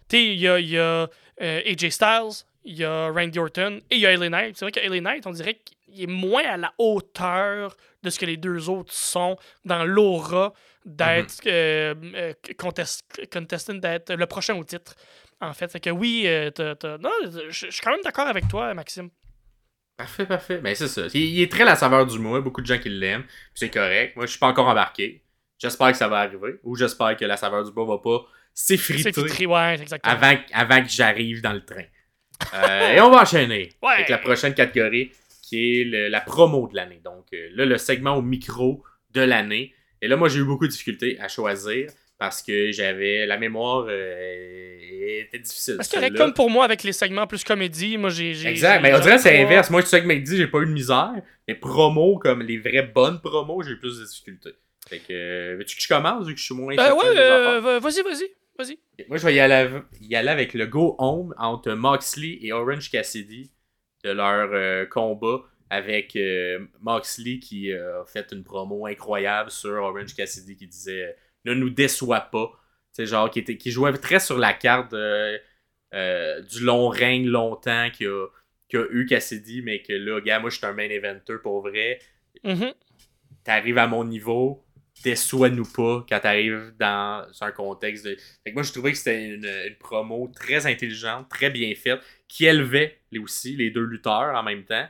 Tu 0.08 0.18
sais, 0.18 0.26
il 0.26 0.40
y 0.40 0.48
a, 0.48 0.60
y 0.60 0.78
a 0.78 1.10
euh, 1.42 1.62
AJ 1.66 1.90
Styles, 1.90 2.46
il 2.66 2.76
y 2.76 2.84
a 2.84 3.10
Randy 3.10 3.40
Orton 3.40 3.80
et 3.90 3.96
il 3.96 4.02
y 4.02 4.06
a 4.06 4.16
LA 4.16 4.30
Knight. 4.30 4.58
C'est 4.58 4.66
vrai 4.66 4.72
que 4.72 4.80
LA 4.80 5.02
Knight, 5.02 5.28
on 5.28 5.32
dirait 5.32 5.60
qu'il 5.64 6.04
est 6.04 6.08
moins 6.08 6.44
à 6.44 6.58
la 6.58 6.74
hauteur 6.78 7.78
de 8.04 8.10
ce 8.10 8.20
que 8.20 8.26
les 8.26 8.38
deux 8.38 8.70
autres 8.70 8.92
sont 8.94 9.38
dans 9.64 9.84
l'aura 9.86 10.54
d'être 10.86 11.42
euh, 11.48 12.34
contest- 12.58 13.30
contestant, 13.32 13.76
d'être 13.76 14.14
le 14.14 14.26
prochain 14.26 14.56
au 14.56 14.64
titre. 14.64 14.96
En 15.42 15.54
fait, 15.54 15.72
fait 15.72 15.80
que 15.80 15.90
oui, 15.90 16.24
euh, 16.28 16.50
je 17.50 17.68
suis 17.70 17.82
quand 17.82 17.92
même 17.92 18.02
d'accord 18.04 18.28
avec 18.28 18.48
toi, 18.48 18.74
Maxime. 18.74 19.10
Parfait, 19.98 20.26
parfait. 20.26 20.58
Ben 20.58 20.76
c'est 20.76 20.88
ça. 20.88 21.04
Il, 21.14 21.22
il 21.22 21.42
est 21.42 21.52
très 21.52 21.64
la 21.64 21.76
saveur 21.76 22.06
du 22.06 22.20
mois, 22.20 22.42
beaucoup 22.42 22.62
de 22.62 22.66
gens 22.66 22.78
qui 22.80 22.90
l'aiment, 22.90 23.24
c'est 23.54 23.70
correct. 23.70 24.16
Moi, 24.16 24.26
je 24.26 24.32
suis 24.32 24.40
pas 24.40 24.48
encore 24.48 24.68
embarqué. 24.68 25.24
J'espère 25.58 25.92
que 25.92 25.98
ça 25.98 26.08
va 26.10 26.20
arriver, 26.20 26.60
ou 26.64 26.76
j'espère 26.76 27.16
que 27.16 27.24
la 27.26 27.38
saveur 27.38 27.64
du 27.64 27.72
mois 27.72 27.86
va 27.86 27.98
pas 28.00 28.26
C'est 28.54 28.76
s'effriter 28.78 29.46
ouais, 29.46 29.78
avant, 30.04 30.36
avant 30.52 30.84
que 30.84 30.90
j'arrive 30.90 31.42
dans 31.42 31.54
le 31.54 31.64
train. 31.64 31.84
Euh, 32.54 32.94
et 32.96 33.02
on 33.02 33.10
va 33.10 33.22
enchaîner 33.22 33.70
Ouais. 33.82 33.94
avec 33.96 34.10
la 34.10 34.18
prochaine 34.18 34.54
catégorie 34.54 35.12
qui 35.42 35.82
est 35.82 35.84
le- 35.86 36.08
la 36.10 36.22
promo 36.22 36.68
de 36.68 36.76
l'année. 36.76 37.00
Donc 37.04 37.26
euh, 37.34 37.50
là, 37.56 37.66
le 37.66 37.78
segment 37.78 38.16
au 38.18 38.22
micro 38.22 38.84
de 39.14 39.22
l'année. 39.22 39.74
Et 40.02 40.08
là, 40.08 40.18
moi, 40.18 40.28
j'ai 40.30 40.40
eu 40.40 40.44
beaucoup 40.44 40.66
de 40.68 40.72
difficultés 40.72 41.18
à 41.20 41.28
choisir 41.28 41.90
parce 42.18 42.42
que 42.42 42.72
j'avais 42.72 43.26
la 43.26 43.38
mémoire 43.38 43.86
euh, 43.90 45.20
était 45.22 45.40
difficile. 45.40 45.76
Parce 45.78 45.90
que 45.90 45.96
correct, 45.96 46.18
comme 46.18 46.34
pour 46.34 46.50
moi 46.50 46.66
avec 46.66 46.84
les 46.84 46.92
segments 46.94 47.28
plus 47.28 47.44
comédie, 47.44 47.98
moi 47.98 48.10
j'ai. 48.10 48.32
Exact, 48.48 48.82
mais 48.82 48.94
on 48.94 49.00
dirait 49.00 49.16
que 49.18 49.22
c'est 49.22 49.42
inverse. 49.42 49.70
Moi, 49.70 49.82
je 49.82 49.86
sais 49.88 50.02
que 50.04 50.14
dit, 50.14 50.38
j'ai 50.38 50.48
pas 50.48 50.60
eu 50.60 50.66
de 50.66 50.72
misère. 50.72 51.14
Mais 51.48 51.56
promo, 51.56 52.18
comme 52.18 52.42
les 52.42 52.58
vraies 52.58 52.82
bonnes 52.94 53.22
promos, 53.22 53.62
j'ai 53.64 53.72
eu 53.72 53.80
plus 53.80 54.00
de 54.00 54.06
difficultés. 54.06 54.54
Fait 54.90 55.00
que, 55.00 55.56
veux-tu 55.58 55.76
que 55.78 55.82
je 55.82 55.88
commence 55.88 56.28
vu 56.28 56.34
que 56.34 56.40
je 56.40 56.46
suis 56.46 56.54
moins 56.56 56.74
Euh, 56.78 56.94
ouais, 56.94 57.18
euh, 57.18 57.80
vas-y, 57.80 58.02
vas-y, 58.04 58.28
vas-y. 58.58 58.80
Moi, 59.08 59.18
je 59.18 59.26
vais 59.26 59.36
y 59.36 59.40
aller, 59.40 59.70
y 60.02 60.16
aller 60.16 60.30
avec 60.30 60.54
le 60.54 60.66
Go 60.66 60.96
Home 61.00 61.34
entre 61.38 61.74
Moxley 61.74 62.40
et 62.42 62.54
Orange 62.54 62.90
Cassidy 62.90 63.52
de 64.06 64.12
leur 64.12 64.50
euh, 64.54 64.86
combat 64.86 65.42
avec 65.70 66.16
euh, 66.16 66.66
Moxley 66.80 67.40
qui 67.40 67.72
euh, 67.72 68.04
a 68.04 68.06
fait 68.06 68.32
une 68.32 68.44
promo 68.44 68.86
incroyable 68.86 69.50
sur 69.50 69.72
Orange 69.72 70.16
Cassidy 70.16 70.56
qui 70.56 70.68
disait 70.68 71.16
ne 71.44 71.54
nous 71.54 71.70
déçois 71.70 72.22
pas. 72.22 72.52
C'est 72.92 73.08
genre 73.08 73.30
qui, 73.30 73.40
était, 73.40 73.58
qui 73.58 73.72
jouait 73.72 73.92
très 73.94 74.20
sur 74.20 74.38
la 74.38 74.54
carte 74.54 74.94
du 74.94 76.64
long 76.64 76.88
règne 76.88 77.28
longtemps 77.28 77.90
qu'il 77.92 78.08
a, 78.08 78.86
eu 78.92 79.06
Cassidy, 79.06 79.62
mais 79.62 79.82
que 79.82 79.94
là, 79.94 80.22
gars, 80.22 80.40
moi 80.40 80.50
je 80.50 80.58
suis 80.58 80.66
un 80.66 80.74
main 80.74 80.90
eventer 80.90 81.36
pour 81.42 81.62
vrai. 81.62 82.00
Mhm. 82.44 82.74
T'arrives 83.44 83.78
à 83.78 83.88
mon 83.88 84.06
niveau, 84.06 84.65
déçois-nous 85.04 85.66
pas 85.72 86.06
quand 86.10 86.20
t'arrives 86.20 86.74
dans 86.80 87.28
un 87.42 87.52
contexte 87.52 88.06
de. 88.06 88.16
Fait 88.44 88.50
que 88.52 88.54
moi, 88.54 88.64
je 88.64 88.72
trouvais 88.72 88.92
que 88.92 88.98
c'était 88.98 89.26
une, 89.26 89.46
une 89.46 89.76
promo 89.78 90.32
très 90.36 90.66
intelligente, 90.66 91.30
très 91.30 91.50
bien 91.50 91.74
faite, 91.76 92.02
qui 92.28 92.46
élevait 92.46 93.00
les 93.12 93.20
aussi 93.20 93.56
les 93.56 93.72
deux 93.72 93.84
lutteurs 93.86 94.36
en 94.36 94.44
même 94.44 94.64
temps. 94.66 94.88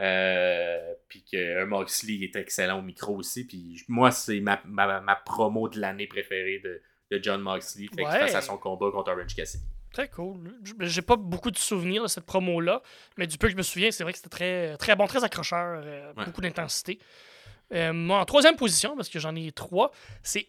Euh, 0.00 0.78
puis 1.08 1.22
que 1.30 1.64
Moxley 1.64 2.20
est 2.22 2.36
excellent 2.36 2.78
au 2.78 2.82
micro 2.82 3.16
aussi. 3.16 3.46
Puis 3.46 3.82
moi, 3.88 4.10
c'est 4.10 4.40
ma, 4.40 4.60
ma, 4.64 5.00
ma 5.00 5.16
promo 5.16 5.68
de 5.68 5.78
l'année 5.78 6.06
préférée 6.06 6.60
de, 6.64 6.80
de 7.10 7.22
John 7.22 7.40
Moxley. 7.42 7.86
Fait 7.94 8.02
que 8.04 8.08
Ouais. 8.08 8.18
face 8.20 8.34
à 8.34 8.40
son 8.40 8.56
combat 8.56 8.90
contre 8.90 9.10
Orange 9.12 9.34
Cassidy. 9.34 9.64
Très 9.92 10.08
cool. 10.08 10.54
J'ai 10.80 11.02
pas 11.02 11.16
beaucoup 11.16 11.50
de 11.50 11.58
souvenirs 11.58 12.04
de 12.04 12.08
cette 12.08 12.24
promo-là, 12.24 12.80
mais 13.18 13.26
du 13.26 13.36
peu 13.36 13.48
que 13.48 13.52
je 13.52 13.56
me 13.58 13.62
souviens, 13.62 13.90
c'est 13.90 14.04
vrai 14.04 14.12
que 14.12 14.18
c'était 14.18 14.30
très, 14.30 14.76
très 14.76 14.94
bon, 14.96 15.06
très 15.06 15.24
accrocheur, 15.24 15.82
euh, 15.84 16.12
Ouais. 16.16 16.24
beaucoup 16.24 16.40
d'intensité. 16.40 16.98
Euh, 17.72 17.92
moi, 17.92 18.18
en 18.18 18.24
troisième 18.24 18.56
position, 18.56 18.96
parce 18.96 19.08
que 19.08 19.18
j'en 19.18 19.34
ai 19.36 19.52
trois, 19.52 19.92
c'est 20.22 20.46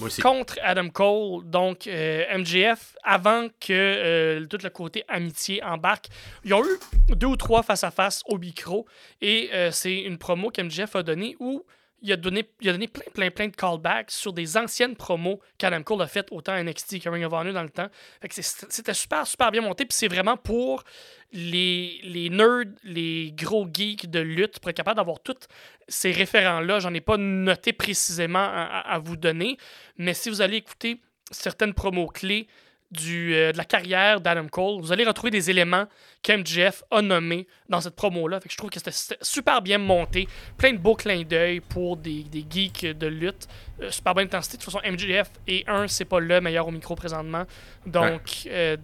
aussi. 0.00 0.20
contre 0.22 0.58
Adam 0.62 0.88
Cole. 0.88 1.44
Donc, 1.44 1.86
euh, 1.86 2.24
MJF, 2.38 2.96
avant 3.02 3.48
que 3.60 3.72
euh, 3.72 4.46
tout 4.46 4.58
le 4.62 4.70
côté 4.70 5.04
amitié 5.08 5.62
embarque, 5.62 6.06
ils 6.44 6.54
ont 6.54 6.64
eu 6.64 7.14
deux 7.14 7.26
ou 7.26 7.36
trois 7.36 7.62
face-à-face 7.62 8.22
au 8.26 8.38
micro. 8.38 8.86
Et 9.20 9.50
euh, 9.52 9.70
c'est 9.70 10.00
une 10.00 10.18
promo 10.18 10.50
qu'MJF 10.50 10.96
a 10.96 11.02
donnée 11.02 11.36
où 11.38 11.64
il 12.04 12.12
a 12.12 12.16
donné, 12.16 12.44
il 12.60 12.68
a 12.68 12.72
donné 12.72 12.86
plein, 12.86 13.10
plein, 13.14 13.30
plein 13.30 13.48
de 13.48 13.56
callbacks 13.56 14.10
sur 14.10 14.34
des 14.34 14.58
anciennes 14.58 14.94
promos 14.94 15.40
qu'Adam 15.56 15.82
Cole 15.82 16.02
a 16.02 16.06
faites 16.06 16.28
autant 16.32 16.52
à 16.52 16.62
NXT 16.62 17.02
que 17.02 17.08
Ring 17.08 17.24
of 17.24 17.32
Honor 17.32 17.54
dans 17.54 17.62
le 17.62 17.70
temps. 17.70 17.88
C'était 18.28 18.92
super, 18.92 19.26
super 19.26 19.50
bien 19.50 19.62
monté. 19.62 19.86
Puis 19.86 19.96
c'est 19.96 20.08
vraiment 20.08 20.36
pour 20.36 20.84
les, 21.32 22.00
les 22.04 22.28
nerds, 22.28 22.74
les 22.84 23.32
gros 23.32 23.66
geeks 23.72 24.10
de 24.10 24.20
lutte, 24.20 24.60
pour 24.60 24.68
être 24.68 24.76
capable 24.76 24.98
d'avoir 24.98 25.18
tous 25.20 25.48
ces 25.88 26.12
référents-là. 26.12 26.78
J'en 26.78 26.92
ai 26.92 27.00
pas 27.00 27.16
noté 27.16 27.72
précisément 27.72 28.50
à 28.50 28.98
vous 29.02 29.16
donner. 29.16 29.56
Mais 29.96 30.12
si 30.12 30.28
vous 30.28 30.42
allez 30.42 30.58
écouter 30.58 31.00
certaines 31.30 31.72
promos 31.72 32.08
clés 32.08 32.48
du, 32.90 33.34
euh, 33.34 33.52
de 33.52 33.58
la 33.58 33.64
carrière 33.64 34.20
d'Adam 34.20 34.46
Cole. 34.48 34.80
Vous 34.80 34.92
allez 34.92 35.04
retrouver 35.04 35.30
des 35.30 35.50
éléments 35.50 35.86
qu'MJF 36.22 36.84
a 36.90 37.02
nommés 37.02 37.46
dans 37.68 37.80
cette 37.80 37.96
promo-là. 37.96 38.40
Fait 38.40 38.48
que 38.48 38.52
je 38.52 38.58
trouve 38.58 38.70
que 38.70 38.78
c'était 38.78 39.18
super 39.22 39.62
bien 39.62 39.78
monté. 39.78 40.28
Plein 40.56 40.72
de 40.72 40.78
beaux 40.78 40.94
clins 40.94 41.22
d'œil 41.22 41.60
pour 41.60 41.96
des, 41.96 42.22
des, 42.24 42.44
geeks 42.48 42.86
de 42.86 43.06
lutte. 43.06 43.48
Euh, 43.80 43.90
super 43.90 44.14
bonne 44.14 44.26
intensité. 44.26 44.56
De 44.56 44.62
toute 44.62 44.72
façon, 44.72 44.86
MJF 44.88 45.30
et 45.46 45.64
un, 45.66 45.88
c'est 45.88 46.04
pas 46.04 46.20
le 46.20 46.40
meilleur 46.40 46.68
au 46.68 46.70
micro 46.70 46.94
présentement. 46.94 47.44
Donc, 47.86 48.46
euh, 48.46 48.76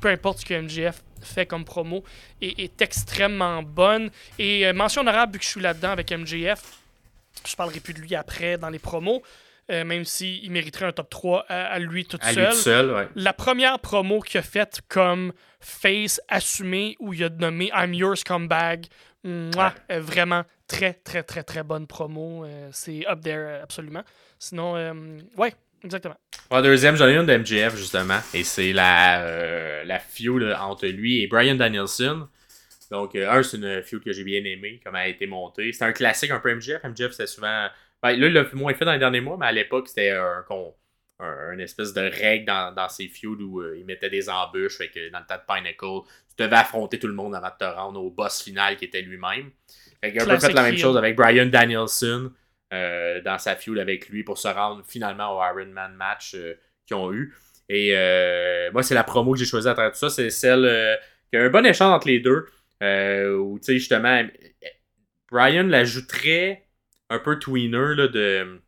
peu 0.00 0.08
importe 0.08 0.40
ce 0.40 0.44
que 0.44 0.54
MJF 0.54 1.02
fait 1.22 1.46
comme 1.46 1.64
promo, 1.64 2.04
est, 2.40 2.60
est 2.60 2.82
extrêmement 2.82 3.62
bonne. 3.62 4.10
Et 4.38 4.70
mention 4.72 5.00
honorable, 5.00 5.34
vu 5.34 5.38
que 5.38 5.44
je 5.44 5.50
suis 5.50 5.60
là-dedans 5.60 5.90
avec 5.90 6.12
MJF, 6.12 6.60
je 7.44 7.56
parlerai 7.56 7.80
plus 7.80 7.94
de 7.94 8.00
lui 8.00 8.14
après 8.14 8.58
dans 8.58 8.68
les 8.68 8.78
promos. 8.78 9.22
Euh, 9.68 9.84
même 9.84 10.04
s'il 10.04 10.48
mériterait 10.52 10.86
un 10.86 10.92
top 10.92 11.10
3 11.10 11.46
à, 11.48 11.78
lui 11.80 12.04
tout 12.04 12.18
seul. 12.52 13.08
La 13.16 13.32
première 13.32 13.80
promo 13.80 14.20
qu'il 14.20 14.38
a 14.38 14.42
faite 14.42 14.80
comme 14.88 15.32
face 15.58 16.20
assumé 16.28 16.94
où 17.00 17.12
il 17.12 17.24
a 17.24 17.28
nommé 17.30 17.72
I'm 17.74 17.92
yours 17.92 18.22
come 18.24 18.46
bag, 18.46 18.86
vraiment 19.24 20.44
très, 20.68 20.94
très, 20.94 21.24
très, 21.24 21.42
très 21.42 21.64
bonne 21.64 21.88
promo. 21.88 22.44
Euh, 22.44 22.68
c'est 22.70 23.08
up 23.08 23.20
there, 23.22 23.38
euh, 23.38 23.62
absolument. 23.64 24.04
Sinon, 24.38 24.74
ouais, 25.36 25.52
exactement. 25.82 26.16
En 26.50 26.62
deuxième, 26.62 26.94
j'en 26.94 27.08
ai 27.08 27.16
une 27.16 27.26
de 27.26 27.36
MJF, 27.36 27.76
justement, 27.76 28.20
et 28.34 28.44
c'est 28.44 28.72
la, 28.72 29.82
la 29.84 29.98
feud 29.98 30.54
entre 30.60 30.86
lui 30.86 31.22
et 31.22 31.26
Brian 31.26 31.56
Danielson. 31.56 32.28
Donc, 32.92 33.16
un, 33.16 33.42
c'est 33.42 33.56
une 33.56 33.82
feud 33.82 34.04
que 34.04 34.12
j'ai 34.12 34.22
bien 34.22 34.44
aimée, 34.44 34.80
comme 34.84 34.94
elle 34.94 35.02
a 35.02 35.08
été 35.08 35.26
montée. 35.26 35.72
C'est 35.72 35.84
un 35.84 35.92
classique 35.92 36.30
un 36.30 36.38
peu 36.38 36.54
MJF. 36.54 36.84
MJF, 36.84 37.10
c'est 37.10 37.26
souvent 37.26 37.68
ben, 38.02 38.10
là, 38.10 38.26
il 38.26 38.32
l'a 38.32 38.44
moins 38.52 38.74
fait 38.74 38.84
dans 38.84 38.92
les 38.92 38.98
derniers 38.98 39.20
mois, 39.20 39.36
mais 39.38 39.46
à 39.46 39.52
l'époque, 39.52 39.88
c'était 39.88 40.10
un, 40.10 40.44
un, 41.20 41.58
espèce 41.58 41.92
de 41.92 42.00
règle 42.00 42.46
dans, 42.46 42.74
dans 42.74 42.88
ses 42.88 43.08
feuds 43.08 43.28
où 43.28 43.60
euh, 43.60 43.78
il 43.78 43.84
mettait 43.84 44.10
des 44.10 44.28
embûches. 44.28 44.78
Fait 44.78 44.88
que 44.88 45.10
dans 45.10 45.20
le 45.20 45.26
tas 45.26 45.38
de 45.38 45.44
Pinnacle, 45.46 46.02
tu 46.28 46.42
devais 46.42 46.56
affronter 46.56 46.98
tout 46.98 47.06
le 47.06 47.14
monde 47.14 47.34
avant 47.34 47.48
de 47.48 47.56
te 47.58 47.64
rendre 47.64 48.02
au 48.02 48.10
boss 48.10 48.42
final 48.42 48.76
qui 48.76 48.84
était 48.84 49.02
lui-même. 49.02 49.50
Fait 50.02 50.12
qu'il 50.12 50.20
a 50.20 50.24
un 50.24 50.26
peu 50.26 50.38
fait 50.38 50.52
la 50.52 50.62
même 50.62 50.76
chose 50.76 50.96
avec 50.96 51.16
Brian 51.16 51.46
Danielson 51.46 52.32
euh, 52.72 53.20
dans 53.22 53.38
sa 53.38 53.56
feud 53.56 53.78
avec 53.78 54.08
lui 54.08 54.24
pour 54.24 54.38
se 54.38 54.48
rendre 54.48 54.84
finalement 54.86 55.36
au 55.36 55.42
Iron 55.42 55.72
Man 55.72 55.94
match 55.94 56.34
euh, 56.34 56.54
qu'ils 56.86 56.96
ont 56.96 57.12
eu. 57.12 57.34
Et 57.68 57.92
moi, 58.72 58.84
c'est 58.84 58.94
la 58.94 59.02
promo 59.02 59.32
que 59.32 59.38
j'ai 59.38 59.44
choisie 59.44 59.68
à 59.68 59.72
travers 59.72 59.90
tout 59.90 59.98
ça. 59.98 60.10
C'est 60.10 60.30
celle 60.30 60.98
qui 61.30 61.36
a 61.36 61.42
un 61.42 61.50
bon 61.50 61.66
échange 61.66 61.92
entre 61.92 62.06
les 62.06 62.20
deux. 62.20 62.46
où, 62.80 63.58
tu 63.58 63.64
sais, 63.64 63.72
justement, 63.74 64.22
Brian 65.32 65.64
l'ajouterait 65.64 66.65
un 67.10 67.18
peu 67.18 67.38
tweener 67.38 67.94
là, 67.94 68.08
de, 68.08 68.60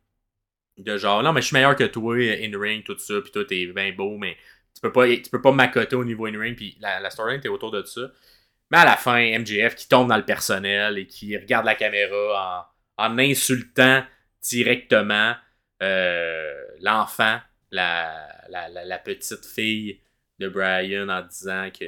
de 0.77 0.97
genre 0.97 1.23
non 1.23 1.33
mais 1.33 1.41
je 1.41 1.47
suis 1.47 1.53
meilleur 1.55 1.75
que 1.75 1.83
toi 1.83 2.15
in-ring 2.15 2.83
tout 2.83 2.97
ça 2.97 3.21
puis 3.21 3.31
toi 3.31 3.43
t'es 3.45 3.65
bien 3.67 3.91
beau 3.93 4.17
mais 4.17 4.37
tu 4.73 4.81
peux 4.81 4.91
pas 4.91 5.07
tu 5.07 5.29
peux 5.29 5.41
pas 5.41 5.51
m'accoter 5.51 5.95
au 5.95 6.05
niveau 6.05 6.25
in-ring 6.25 6.55
puis 6.55 6.77
la, 6.79 6.99
la 6.99 7.09
storyline 7.09 7.39
était 7.39 7.49
autour 7.49 7.71
de 7.71 7.83
ça. 7.83 8.11
Mais 8.71 8.77
à 8.77 8.85
la 8.85 8.97
fin 8.97 9.19
MJF 9.39 9.75
qui 9.75 9.87
tombe 9.87 10.07
dans 10.07 10.17
le 10.17 10.25
personnel 10.25 10.97
et 10.97 11.07
qui 11.07 11.35
regarde 11.35 11.65
la 11.65 11.75
caméra 11.75 12.69
en, 12.97 13.05
en 13.05 13.17
insultant 13.17 14.03
directement 14.41 15.35
euh, 15.81 16.53
l'enfant 16.81 17.39
la, 17.71 18.27
la, 18.49 18.69
la, 18.69 18.99
petite 18.99 19.45
fille 19.45 20.01
de 20.39 20.47
Brian 20.49 21.09
en 21.09 21.21
disant 21.21 21.69
que 21.77 21.85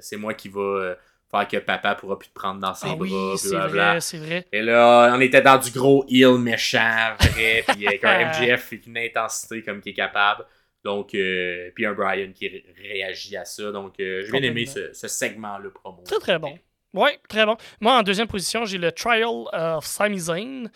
c'est 0.00 0.16
moi 0.16 0.34
qui 0.34 0.48
va 0.48 0.96
faire 1.30 1.48
que 1.48 1.56
papa 1.58 1.94
pourra 1.94 2.18
plus 2.18 2.28
te 2.28 2.34
prendre 2.34 2.60
dans 2.60 2.74
ses 2.74 2.88
ah 2.88 2.94
bras. 2.94 2.98
Oui, 3.00 3.38
c'est 3.38 3.56
vrai, 3.56 4.00
c'est 4.00 4.18
vrai. 4.18 4.46
Et 4.52 4.62
là, 4.62 5.12
on 5.14 5.20
était 5.20 5.42
dans 5.42 5.58
du 5.58 5.70
gros 5.70 6.04
heel 6.08 6.38
méchant, 6.38 7.14
vrai, 7.18 7.64
puis 7.68 7.86
avec 7.86 8.04
un 8.04 8.30
MGF 8.30 8.66
avec 8.72 8.86
une 8.86 8.98
intensité 8.98 9.62
comme 9.62 9.80
qui 9.80 9.90
est 9.90 9.94
capable. 9.94 10.44
Donc, 10.84 11.14
euh, 11.14 11.70
puis 11.74 11.84
un 11.84 11.94
Brian 11.94 12.30
qui 12.32 12.64
réagit 12.80 13.36
à 13.36 13.44
ça. 13.44 13.72
Donc, 13.72 13.94
euh, 13.98 14.22
j'ai 14.24 14.30
bien 14.30 14.42
aimé 14.42 14.66
ce, 14.66 14.92
ce 14.92 15.08
segment-là 15.08 15.68
promo. 15.74 16.02
Très, 16.04 16.18
très 16.18 16.38
bon. 16.38 16.56
Oui, 16.94 17.10
très 17.28 17.44
bon. 17.44 17.56
Moi, 17.80 17.92
en 17.92 18.02
deuxième 18.02 18.28
position, 18.28 18.64
j'ai 18.64 18.78
le 18.78 18.92
Trial 18.92 19.44
of 19.52 19.84
Sami 19.84 20.18
Zayn 20.18 20.70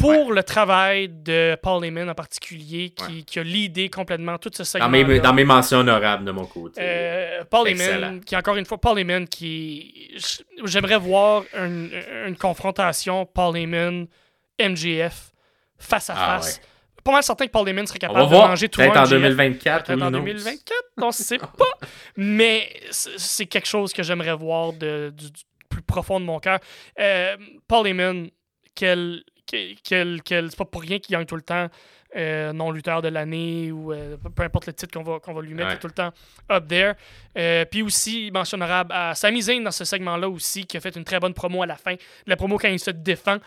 pour 0.00 0.32
le 0.32 0.42
travail 0.42 1.08
de 1.08 1.56
Paul 1.62 1.84
Heyman 1.84 2.08
en 2.08 2.14
particulier, 2.14 2.90
qui, 2.90 3.24
qui, 3.24 3.38
a 3.38 3.42
l'idée 3.42 3.90
complètement 3.90 4.38
tout 4.38 4.50
ce 4.52 4.64
segment. 4.64 4.86
Dans 4.86 4.90
mes, 4.90 5.20
dans 5.20 5.32
mes 5.32 5.44
mentions 5.44 5.78
honorables 5.78 6.24
de 6.24 6.32
mon 6.32 6.46
côté. 6.46 6.80
Euh, 6.82 7.44
Paul 7.48 7.68
Heyman, 7.68 8.20
qui 8.24 8.36
encore 8.36 8.56
une 8.56 8.66
fois, 8.66 8.78
Paul 8.78 8.98
Heyman, 8.98 9.28
qui. 9.28 10.16
J'aimerais 10.64 10.98
voir 10.98 11.44
une, 11.56 11.90
une, 12.26 12.36
confrontation 12.36 13.26
Paul 13.26 13.56
Heyman, 13.56 14.06
MGF, 14.60 15.32
face 15.78 16.10
à 16.10 16.14
ah, 16.16 16.38
face. 16.38 16.60
Pas 17.02 17.12
mal 17.12 17.22
certain 17.22 17.46
que 17.46 17.52
Paul 17.52 17.68
Heyman 17.68 17.86
serait 17.86 17.98
capable 17.98 18.30
de 18.30 18.36
manger 18.36 18.68
tout 18.68 18.80
le 18.80 18.86
monde. 18.86 18.94
Peut-être 18.94 19.06
en 19.06 19.10
2024. 19.10 19.86
Peut-être 19.86 20.02
en 20.02 20.10
2024, 20.10 20.82
on 20.98 21.06
ne 21.06 21.12
sait 21.12 21.38
pas. 21.38 21.88
Mais 22.16 22.68
c'est 22.90 23.46
quelque 23.46 23.68
chose 23.68 23.92
que 23.92 24.02
j'aimerais 24.02 24.34
voir 24.34 24.72
de, 24.72 25.12
du, 25.16 25.28
plus 25.68 25.82
profond 25.82 26.20
de 26.20 26.24
mon 26.26 26.40
cœur. 26.40 26.58
Euh, 26.98 27.36
Paul 27.68 27.86
Heyman, 27.86 28.28
quel 28.74 29.22
c'est 29.50 30.56
pas 30.56 30.64
pour 30.64 30.82
rien 30.82 30.98
qu'il 30.98 31.12
gagne 31.12 31.26
tout 31.26 31.36
le 31.36 31.42
temps 31.42 31.68
euh, 32.16 32.52
non-lutteur 32.52 33.02
de 33.02 33.08
l'année 33.08 33.70
ou 33.70 33.92
euh, 33.92 34.16
peu 34.34 34.42
importe 34.42 34.66
le 34.66 34.72
titre 34.72 34.92
qu'on 34.92 35.04
va, 35.04 35.20
qu'on 35.20 35.32
va 35.32 35.42
lui 35.42 35.54
mettre, 35.54 35.78
tout 35.78 35.86
le 35.86 35.92
temps 35.92 36.12
up 36.50 36.66
there. 36.66 36.94
Euh, 37.38 37.64
puis 37.64 37.82
aussi, 37.82 38.32
mention 38.32 38.56
honorable 38.56 38.92
à 38.92 39.14
Sami 39.14 39.42
Zayn 39.42 39.62
dans 39.62 39.70
ce 39.70 39.84
segment-là 39.84 40.28
aussi, 40.28 40.66
qui 40.66 40.76
a 40.76 40.80
fait 40.80 40.96
une 40.96 41.04
très 41.04 41.20
bonne 41.20 41.34
promo 41.34 41.62
à 41.62 41.66
la 41.66 41.76
fin. 41.76 41.94
La 42.26 42.34
promo 42.34 42.58
quand 42.58 42.68
il 42.68 42.80
se 42.80 42.90
défend. 42.90 43.38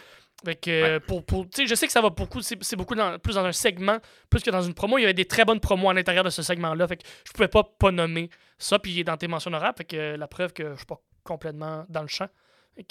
pour, 1.08 1.26
pour, 1.26 1.46
je 1.54 1.76
sais 1.76 1.88
que 1.88 1.92
ça 1.92 2.00
va 2.00 2.10
beaucoup, 2.10 2.42
c'est, 2.42 2.76
beaucoup 2.78 2.96
plus 3.22 3.36
dans 3.36 3.46
un 3.46 3.52
segment, 3.52 3.98
plus 4.30 4.42
que 4.42 4.50
dans 4.50 4.62
une 4.62 4.74
promo. 4.74 4.98
Il 4.98 5.02
y 5.02 5.06
avait 5.06 5.14
des 5.14 5.26
très 5.26 5.44
bonnes 5.44 5.60
promos 5.60 5.90
à 5.90 5.94
l'intérieur 5.94 6.24
de 6.24 6.30
ce 6.30 6.42
segment-là. 6.42 6.88
Fait 6.88 6.96
que 6.96 7.04
je 7.28 7.34
pouvais 7.34 7.50
pas 7.50 7.64
pas 7.64 7.92
nommer 7.92 8.30
ça. 8.58 8.80
Puis 8.80 8.94
il 8.94 9.00
est 9.02 9.04
dans 9.04 9.18
tes 9.18 9.28
mentions 9.28 9.50
honorables. 9.50 9.78
Fait 9.78 9.86
que 9.86 10.16
la 10.16 10.28
preuve 10.28 10.54
que 10.54 10.72
je 10.72 10.78
suis 10.78 10.86
pas 10.86 11.02
complètement 11.26 11.86
dans 11.90 12.02
le 12.02 12.08
champ. 12.08 12.30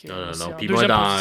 non, 0.07 0.17
non, 0.17 0.33
non. 0.37 0.57
Puis 0.59 0.69
moi, 0.69 0.87
dans, 0.87 1.17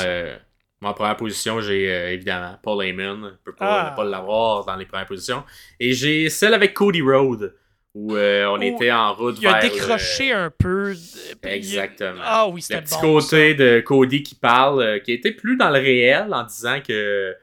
en 0.87 0.93
première 0.93 1.17
position, 1.17 1.61
j'ai 1.61 1.91
euh, 1.91 2.11
évidemment 2.11 2.57
Paul 2.61 2.83
Heyman. 2.83 3.31
Je 3.31 3.43
peux 3.43 3.55
pas 3.55 3.81
ah. 3.81 3.91
ne 3.91 3.95
pas 3.95 4.03
l'avoir 4.03 4.65
dans 4.65 4.75
les 4.75 4.85
premières 4.85 5.05
positions. 5.05 5.43
Et 5.79 5.93
j'ai 5.93 6.29
celle 6.29 6.53
avec 6.53 6.73
Cody 6.73 7.01
Rhodes, 7.01 7.55
où 7.93 8.15
euh, 8.15 8.45
on 8.47 8.59
était 8.61 8.91
en 8.91 9.13
route 9.13 9.37
il 9.37 9.43
vers... 9.43 9.63
Il 9.63 9.67
a 9.67 9.69
décroché 9.69 10.31
un 10.31 10.49
peu. 10.49 10.95
Exactement. 11.43 12.21
Ah 12.23 12.47
oui, 12.47 12.61
c'était 12.61 12.81
bon. 12.81 12.81
Le 12.81 12.89
petit 12.89 12.99
côté 12.99 13.53
de 13.53 13.79
Cody 13.81 14.23
qui 14.23 14.35
parle, 14.35 14.81
euh, 14.81 14.99
qui 14.99 15.11
était 15.11 15.31
plus 15.31 15.55
dans 15.55 15.69
le 15.69 15.79
réel 15.79 16.33
en 16.33 16.43
disant 16.43 16.81
que... 16.81 17.35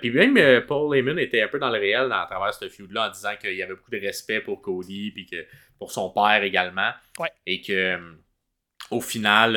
puis 0.00 0.10
même 0.12 0.64
Paul 0.66 0.96
Heyman 0.96 1.18
était 1.18 1.42
un 1.42 1.48
peu 1.48 1.58
dans 1.58 1.70
le 1.70 1.78
réel 1.80 2.12
à 2.12 2.26
travers 2.30 2.54
ce 2.54 2.68
feud-là 2.68 3.08
en 3.08 3.10
disant 3.10 3.34
qu'il 3.40 3.54
y 3.54 3.62
avait 3.62 3.74
beaucoup 3.74 3.90
de 3.90 4.00
respect 4.00 4.40
pour 4.40 4.62
Cody, 4.62 5.10
puis 5.10 5.26
que 5.26 5.44
pour 5.80 5.90
son 5.90 6.10
père 6.10 6.44
également. 6.44 6.90
Ouais. 7.18 7.30
Et 7.46 7.60
que 7.60 7.98
au 8.90 9.00
final 9.00 9.56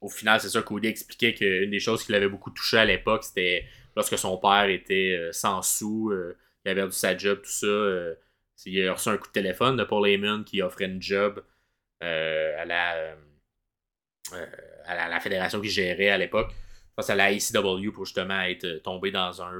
au 0.00 0.08
final, 0.08 0.40
c'est 0.40 0.50
ça, 0.50 0.62
Cody 0.62 0.88
expliquait 0.88 1.34
qu'une 1.34 1.70
des 1.70 1.80
choses 1.80 2.04
qui 2.04 2.12
l'avait 2.12 2.28
beaucoup 2.28 2.50
touché 2.50 2.78
à 2.78 2.84
l'époque, 2.84 3.24
c'était 3.24 3.66
lorsque 3.96 4.18
son 4.18 4.36
père 4.38 4.68
était 4.68 5.16
euh, 5.18 5.32
sans 5.32 5.62
sous, 5.62 6.10
euh, 6.10 6.36
il 6.64 6.70
avait 6.70 6.82
perdu 6.82 6.96
sa 6.96 7.16
job, 7.16 7.40
tout 7.42 7.50
ça. 7.50 7.66
Euh, 7.66 8.14
il 8.64 8.86
a 8.86 8.92
reçu 8.92 9.08
un 9.08 9.16
coup 9.16 9.28
de 9.28 9.32
téléphone 9.32 9.76
de 9.76 9.84
Paul 9.84 10.08
Heyman 10.08 10.44
qui 10.44 10.62
offrait 10.62 10.86
une 10.86 11.00
job 11.00 11.42
à 12.00 12.64
la, 12.64 13.16
à, 14.84 15.08
la, 15.08 15.20
fédération 15.20 15.60
qui 15.60 15.68
gérait 15.68 16.08
à 16.08 16.18
l'époque. 16.18 16.50
Face 16.94 17.10
à 17.10 17.14
la 17.14 17.32
ICW 17.32 17.90
pour 17.92 18.06
justement 18.06 18.40
être 18.40 18.82
tombé 18.82 19.10
dans 19.10 19.42
un. 19.42 19.52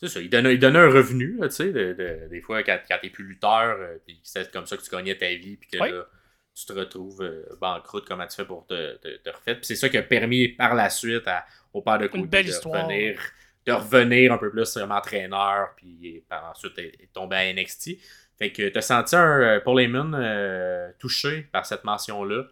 c'est 0.00 0.08
ça, 0.08 0.20
il 0.20 0.28
donnait, 0.28 0.54
il 0.54 0.58
donnait 0.58 0.80
un 0.80 0.90
revenu, 0.90 1.38
tu 1.42 1.50
sais, 1.50 1.94
des 2.28 2.40
fois 2.40 2.64
quand, 2.64 2.80
quand 2.88 2.98
t'es 3.00 3.10
plus 3.10 3.24
lutteur, 3.24 3.78
c'est 4.24 4.50
comme 4.50 4.66
ça 4.66 4.76
que 4.76 4.82
tu 4.82 4.90
gagnais 4.90 5.16
ta 5.16 5.28
vie, 5.28 5.56
puis 5.56 5.70
que 5.70 5.78
là, 5.78 6.08
tu 6.56 6.64
te 6.64 6.72
retrouves 6.72 7.22
euh, 7.22 7.44
banqueroute, 7.60 8.08
comment 8.08 8.26
tu 8.26 8.34
fais 8.34 8.46
pour 8.46 8.66
te, 8.66 8.96
te, 8.96 9.28
refaire. 9.28 9.58
c'est 9.60 9.76
ça 9.76 9.90
qui 9.90 9.98
a 9.98 10.02
permis 10.02 10.48
par 10.48 10.74
la 10.74 10.88
suite 10.88 11.28
à, 11.28 11.44
au 11.74 11.82
père 11.82 11.98
de 11.98 12.06
Cody 12.06 12.26
de 12.26 12.68
revenir, 12.68 13.20
de 13.66 13.72
revenir 13.72 14.32
un 14.32 14.38
peu 14.38 14.50
plus 14.50 14.72
comme 14.72 14.90
entraîneur, 14.90 15.74
puis 15.76 16.24
par 16.28 16.46
ensuite 16.46 16.78
est 16.78 17.12
tombé 17.12 17.36
à 17.36 17.52
NXT. 17.52 17.98
Fait 18.38 18.52
que 18.52 18.70
tu 18.70 18.78
as 18.78 18.82
senti 18.82 19.14
un 19.14 19.40
euh, 19.40 19.60
Paul 19.60 19.80
Heyman 19.80 20.14
euh, 20.14 20.90
touché 20.98 21.42
par 21.52 21.66
cette 21.66 21.84
mention-là, 21.84 22.44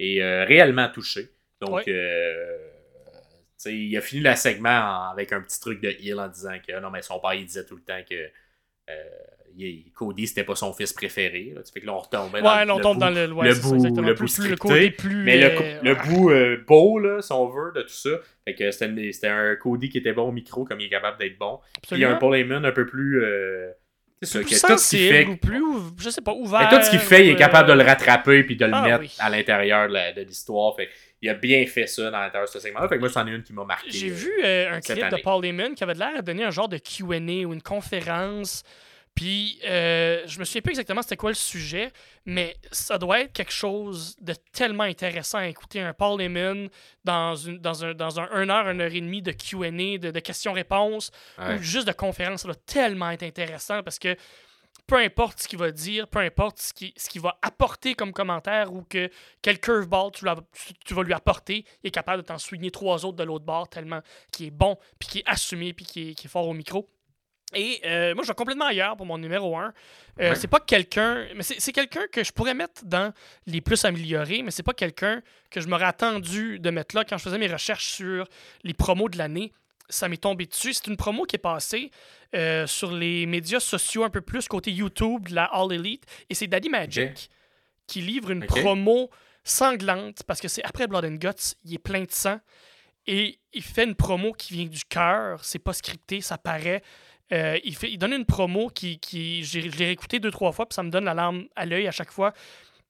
et 0.00 0.20
réellement 0.44 0.88
touché. 0.88 1.30
Donc, 1.60 1.84
il 1.86 3.96
a 3.96 4.00
fini 4.00 4.22
le 4.22 4.34
segment 4.34 5.10
avec 5.10 5.32
un 5.32 5.40
petit 5.40 5.60
truc 5.60 5.80
de 5.80 5.88
heal 5.88 6.18
en 6.18 6.26
disant 6.26 6.58
que 6.66 6.80
non, 6.80 6.90
mais 6.90 7.02
son 7.02 7.20
père, 7.20 7.34
il 7.34 7.46
disait 7.46 7.64
tout 7.64 7.76
le 7.76 7.82
temps 7.82 8.02
que 8.10 8.28
Cody, 9.94 10.26
c'était 10.26 10.44
pas 10.44 10.54
son 10.54 10.72
fils 10.72 10.92
préféré. 10.92 11.52
Là. 11.54 11.62
Fait 11.72 11.80
que 11.80 11.86
là, 11.86 11.94
on 11.94 11.98
retombait 11.98 12.42
dans, 12.42 12.60
le, 12.60 12.82
bout, 12.82 12.98
dans 12.98 13.10
le, 13.10 13.26
le 13.26 13.34
bout, 13.34 14.02
le 14.02 14.14
bout 14.14 14.26
scripté. 14.26 14.90
Plus, 14.90 15.24
mais 15.24 15.38
le, 15.38 15.60
euh, 15.60 15.78
le 15.82 15.94
bout 15.94 16.30
euh, 16.30 16.64
beau, 16.66 16.98
là, 16.98 17.22
si 17.22 17.32
on 17.32 17.48
veut, 17.48 17.72
de 17.74 17.82
tout 17.82 17.88
ça. 17.88 18.10
Fait 18.44 18.54
que 18.54 18.70
c'était 18.70 19.28
un 19.28 19.56
Cody 19.56 19.88
qui 19.88 19.98
était 19.98 20.12
bon 20.12 20.28
au 20.28 20.32
micro, 20.32 20.64
comme 20.64 20.80
il 20.80 20.86
est 20.86 20.90
capable 20.90 21.18
d'être 21.18 21.38
bon. 21.38 21.60
Absolument. 21.78 22.06
Puis 22.06 22.14
un 22.14 22.18
Paul 22.18 22.36
Heyman 22.36 22.64
un 22.64 22.72
peu 22.72 22.86
plus... 22.86 23.24
Euh, 23.24 23.70
c'est 24.22 24.42
tout 24.42 24.78
ce 24.78 24.90
qu'il 24.90 25.08
fait... 25.08 25.26
ou 25.26 25.36
plus, 25.36 25.62
je 25.98 26.08
sais 26.08 26.22
pas, 26.22 26.32
ouvert. 26.32 26.60
Mais 26.60 26.78
tout 26.78 26.82
ce 26.82 26.90
qu'il 26.90 26.98
fait, 26.98 27.26
il 27.26 27.32
est 27.32 27.36
capable 27.36 27.68
de 27.68 27.74
le 27.74 27.84
rattraper 27.84 28.42
puis 28.42 28.56
de 28.56 28.64
le 28.64 28.72
ah 28.72 28.98
mettre 28.98 29.14
à 29.18 29.28
l'intérieur 29.28 29.88
de 29.88 30.22
l'histoire. 30.22 30.74
Fait 30.76 30.88
il 31.24 31.30
a 31.30 31.34
bien 31.34 31.64
fait 31.66 31.86
ça 31.86 32.10
dans 32.10 32.20
l'intérieur 32.20 32.46
de 32.46 32.52
ce 32.52 32.60
segment-là. 32.60 32.86
Fait 32.86 32.96
que 32.96 33.00
moi, 33.00 33.08
c'en 33.08 33.26
est 33.26 33.30
une 33.30 33.42
qui 33.42 33.54
m'a 33.54 33.64
marqué. 33.64 33.90
J'ai 33.90 34.10
vu 34.10 34.30
un 34.44 34.80
clip 34.80 35.10
de 35.10 35.22
Paul 35.22 35.44
Heyman 35.44 35.74
qui 35.74 35.82
avait 35.82 35.94
l'air 35.94 36.16
de 36.18 36.20
donner 36.20 36.44
un 36.44 36.50
genre 36.50 36.68
de 36.68 36.76
Q&A 36.76 37.46
ou 37.46 37.54
une 37.54 37.62
conférence 37.62 38.62
Puis, 39.14 39.60
euh, 39.64 40.22
je 40.26 40.40
me 40.40 40.44
souviens 40.44 40.62
plus 40.62 40.72
exactement 40.72 41.02
c'était 41.02 41.16
quoi 41.16 41.30
le 41.30 41.36
sujet, 41.36 41.92
mais 42.26 42.56
ça 42.72 42.98
doit 42.98 43.20
être 43.20 43.32
quelque 43.32 43.52
chose 43.52 44.16
de 44.20 44.34
tellement 44.52 44.82
intéressant 44.82 45.38
à 45.38 45.46
écouter. 45.46 45.80
Un 45.80 45.92
Paul 45.92 46.20
Heyman 46.20 46.68
dans, 47.04 47.36
une, 47.36 47.58
dans, 47.58 47.84
un, 47.84 47.94
dans 47.94 48.18
un 48.18 48.28
1 48.32 48.50
heure, 48.50 48.66
1 48.66 48.80
heure 48.80 48.92
et 48.92 49.00
demie 49.00 49.22
de 49.22 49.30
QA, 49.30 49.70
de, 49.70 50.10
de 50.10 50.20
questions-réponses, 50.20 51.12
ou 51.38 51.58
juste 51.58 51.86
de 51.86 51.92
conférences. 51.92 52.42
Ça 52.42 52.48
doit 52.48 52.60
tellement 52.66 53.10
être 53.10 53.22
intéressant 53.22 53.82
parce 53.84 54.00
que 54.00 54.16
peu 54.86 54.96
importe 54.96 55.40
ce 55.40 55.48
qu'il 55.48 55.58
va 55.58 55.70
dire, 55.70 56.08
peu 56.08 56.18
importe 56.18 56.60
ce 56.60 56.72
qu'il 56.72 56.92
ce 56.96 57.18
va 57.18 57.38
apporter 57.42 57.94
comme 57.94 58.12
commentaire 58.12 58.72
ou 58.72 58.82
que 58.82 59.10
quel 59.40 59.58
curveball 59.58 60.10
tu, 60.12 60.26
tu 60.84 60.94
vas 60.94 61.02
lui 61.02 61.14
apporter, 61.14 61.64
il 61.82 61.88
est 61.88 61.90
capable 61.90 62.22
de 62.22 62.26
t'en 62.26 62.38
souligner 62.38 62.70
trois 62.70 63.04
autres 63.04 63.16
de 63.16 63.24
l'autre 63.24 63.44
bord 63.44 63.68
tellement 63.68 64.00
qu'il 64.30 64.46
est 64.46 64.50
bon, 64.50 64.76
puis 64.98 65.08
qu'il 65.08 65.20
est 65.20 65.28
assumé, 65.28 65.72
puis 65.72 65.86
qu'il 65.86 66.10
est, 66.10 66.28
fort 66.28 66.48
au 66.48 66.52
micro. 66.52 66.88
Et 67.54 67.80
euh, 67.84 68.14
moi, 68.14 68.24
je 68.24 68.28
vais 68.28 68.34
complètement 68.34 68.66
ailleurs 68.66 68.96
pour 68.96 69.06
mon 69.06 69.18
numéro 69.18 69.56
1. 69.56 69.72
Euh, 70.20 70.34
C'est 70.34 70.48
pas 70.48 70.60
quelqu'un. 70.60 71.26
Mais 71.34 71.42
c'est 71.42 71.72
quelqu'un 71.72 72.06
que 72.10 72.24
je 72.24 72.32
pourrais 72.32 72.54
mettre 72.54 72.84
dans 72.84 73.12
les 73.46 73.60
plus 73.60 73.84
améliorés, 73.84 74.42
mais 74.42 74.50
c'est 74.50 74.62
pas 74.62 74.74
quelqu'un 74.74 75.22
que 75.50 75.60
je 75.60 75.68
m'aurais 75.68 75.84
attendu 75.86 76.58
de 76.58 76.70
mettre 76.70 76.96
là 76.96 77.04
quand 77.04 77.18
je 77.18 77.22
faisais 77.22 77.38
mes 77.38 77.48
recherches 77.48 77.86
sur 77.86 78.26
les 78.62 78.74
promos 78.74 79.08
de 79.08 79.18
l'année. 79.18 79.52
Ça 79.88 80.08
m'est 80.08 80.16
tombé 80.16 80.46
dessus. 80.46 80.72
C'est 80.72 80.86
une 80.86 80.96
promo 80.96 81.24
qui 81.24 81.36
est 81.36 81.38
passée 81.38 81.90
euh, 82.34 82.66
sur 82.66 82.90
les 82.90 83.26
médias 83.26 83.60
sociaux 83.60 84.02
un 84.04 84.10
peu 84.10 84.22
plus 84.22 84.48
côté 84.48 84.72
YouTube 84.72 85.28
de 85.28 85.34
la 85.34 85.44
All 85.44 85.72
Elite. 85.72 86.04
Et 86.30 86.34
c'est 86.34 86.46
Daddy 86.46 86.68
Magic 86.70 87.30
qui 87.86 88.00
livre 88.00 88.30
une 88.30 88.46
promo 88.46 89.10
sanglante 89.44 90.22
parce 90.22 90.40
que 90.40 90.48
c'est 90.48 90.64
après 90.64 90.86
Blood 90.86 91.04
and 91.04 91.16
Guts, 91.16 91.54
il 91.64 91.74
est 91.74 91.78
plein 91.78 92.02
de 92.02 92.10
sang. 92.10 92.40
Et 93.06 93.38
il 93.52 93.62
fait 93.62 93.84
une 93.84 93.94
promo 93.94 94.32
qui 94.32 94.54
vient 94.54 94.64
du 94.64 94.82
cœur, 94.86 95.44
c'est 95.44 95.58
pas 95.58 95.74
scripté, 95.74 96.22
ça 96.22 96.38
paraît. 96.38 96.82
Euh, 97.34 97.58
il, 97.64 97.74
fait, 97.74 97.90
il 97.90 97.98
donne 97.98 98.12
une 98.12 98.24
promo 98.24 98.68
qui, 98.68 98.98
qui 98.98 99.44
je 99.44 99.58
l'ai 99.58 99.86
réécouté 99.86 100.20
deux, 100.20 100.30
trois 100.30 100.52
fois, 100.52 100.66
puis 100.66 100.74
ça 100.74 100.82
me 100.82 100.90
donne 100.90 101.04
la 101.04 101.14
larme 101.14 101.44
à 101.56 101.66
l'œil 101.66 101.88
à 101.88 101.90
chaque 101.90 102.12
fois. 102.12 102.32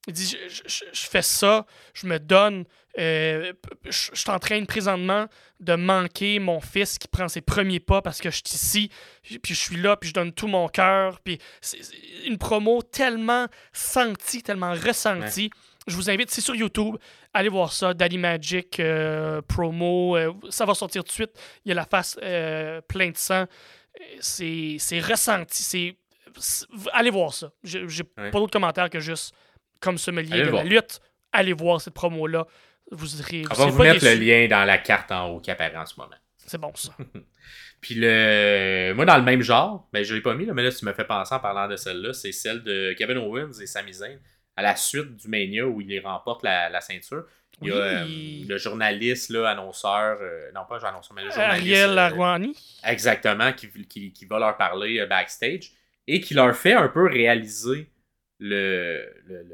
Il 0.07 0.12
dit 0.12 0.37
je, 0.49 0.85
fais 0.93 1.23
ça, 1.23 1.65
je 1.95 2.07
me 2.07 2.19
donne. 2.19 2.65
Euh, 2.99 3.55
je, 3.87 4.39
train 4.39 4.65
présentement 4.66 5.27
de 5.61 5.75
manquer 5.75 6.39
mon 6.39 6.61
fils 6.61 6.99
qui 6.99 7.09
prend 7.09 7.27
ses 7.27 7.41
premiers 7.41 7.81
pas 7.81 8.03
parce 8.03 8.21
que 8.21 8.31
je 8.31 8.37
suis 8.37 8.55
ici, 8.55 8.91
puis 9.43 9.55
je 9.55 9.59
suis 9.59 9.77
là, 9.77 9.97
puis 9.97 10.11
je 10.11 10.15
donne 10.15 10.33
tout 10.33 10.47
mon 10.47 10.69
cœur. 10.69 11.21
Puis 11.21 11.39
c'est 11.62 11.79
une 12.27 12.37
promo 12.37 12.83
tellement 12.83 13.47
sentie, 13.73 14.43
tellement 14.43 14.73
ressentie. 14.73 15.51
Je 15.87 15.97
vous 15.97 16.11
invite, 16.11 16.31
c'est 16.31 16.41
sur 16.41 16.55
YouTube, 16.55 16.97
allez 17.33 17.49
voir 17.49 17.73
ça, 17.73 17.95
Daddy 17.95 18.16
Magic 18.19 18.79
euh, 18.81 19.43
promo, 19.43 20.16
ça 20.51 20.65
va 20.65 20.75
sortir 20.75 21.03
tout 21.03 21.09
de 21.09 21.12
suite. 21.12 21.33
Il 21.65 21.71
y 21.71 21.73
a 21.73 21.75
la 21.75 21.87
face 21.87 22.16
pleine 22.89 23.12
de 23.12 23.16
sang 23.16 23.47
c'est 24.21 25.01
ressenti. 25.01 25.62
C'est 25.62 25.97
allez 26.93 27.11
voir 27.11 27.33
ça. 27.33 27.51
J'ai 27.62 28.05
pas 28.05 28.31
d'autres 28.31 28.53
commentaires 28.53 28.91
que 28.91 29.01
juste 29.01 29.35
comme 29.81 29.99
sommelier 29.99 30.43
de 30.45 30.51
la 30.51 30.65
lutte. 30.65 31.01
Allez 31.33 31.53
voir 31.53 31.81
cette 31.81 31.95
promo-là. 31.95 32.47
Vous 32.91 33.07
serez. 33.07 33.45
On 33.51 33.55
va 33.55 33.66
vous 33.66 33.83
mettre 33.83 34.05
le 34.05 34.15
lien 34.15 34.47
dans 34.47 34.65
la 34.65 34.79
carte 34.79 35.11
en 35.11 35.29
haut 35.29 35.41
qui 35.41 35.51
apparaît 35.51 35.77
en 35.77 35.87
ce 35.87 35.99
moment. 35.99 36.15
C'est 36.37 36.59
bon, 36.59 36.73
ça. 36.75 36.95
Puis 37.81 37.95
le. 37.97 38.93
Moi, 38.95 39.05
dans 39.05 39.16
le 39.16 39.23
même 39.23 39.43
genre, 39.43 39.89
ben, 39.93 40.05
je 40.05 40.15
l'ai 40.15 40.21
pas 40.21 40.35
mis, 40.35 40.47
mais 40.47 40.62
là, 40.62 40.71
tu 40.71 40.85
me 40.85 40.93
fais 40.93 41.05
penser 41.05 41.35
en 41.35 41.41
parlant 41.41 41.69
de 41.69 41.77
celle-là, 41.77 42.12
c'est 42.12 42.33
celle 42.33 42.62
de 42.62 42.95
Kevin 42.97 43.19
Owens 43.19 43.61
et 43.61 43.66
Sami 43.66 43.93
Zayn 43.93 44.19
à 44.57 44.62
la 44.62 44.77
suite 44.77 45.16
du 45.16 45.29
Mania 45.29 45.66
où 45.66 45.81
il 45.81 46.01
remporte 46.01 46.43
la, 46.43 46.69
la 46.69 46.81
ceinture. 46.81 47.25
Il 47.62 47.68
y 47.68 47.72
a 47.72 47.74
euh, 47.74 48.06
le 48.48 48.59
journaliste, 48.59 49.31
là, 49.31 49.48
annonceur, 49.51 50.18
euh, 50.20 50.51
non 50.55 50.62
pas 50.68 50.86
annonceur, 50.86 51.14
mais 51.14 51.24
le 51.24 51.31
journaliste. 51.31 51.60
Ariel 51.60 51.90
euh, 51.90 51.94
Larouani. 51.94 52.56
exactement, 52.85 53.52
qui, 53.52 53.68
qui, 53.86 54.12
qui, 54.12 54.24
va 54.26 54.39
leur 54.39 54.56
parler 54.56 55.05
backstage 55.06 55.72
et 56.06 56.20
qui 56.20 56.35
leur 56.35 56.55
fait 56.56 56.72
un 56.72 56.89
peu 56.89 57.06
réaliser 57.06 57.89
le, 58.39 59.09
le, 59.26 59.47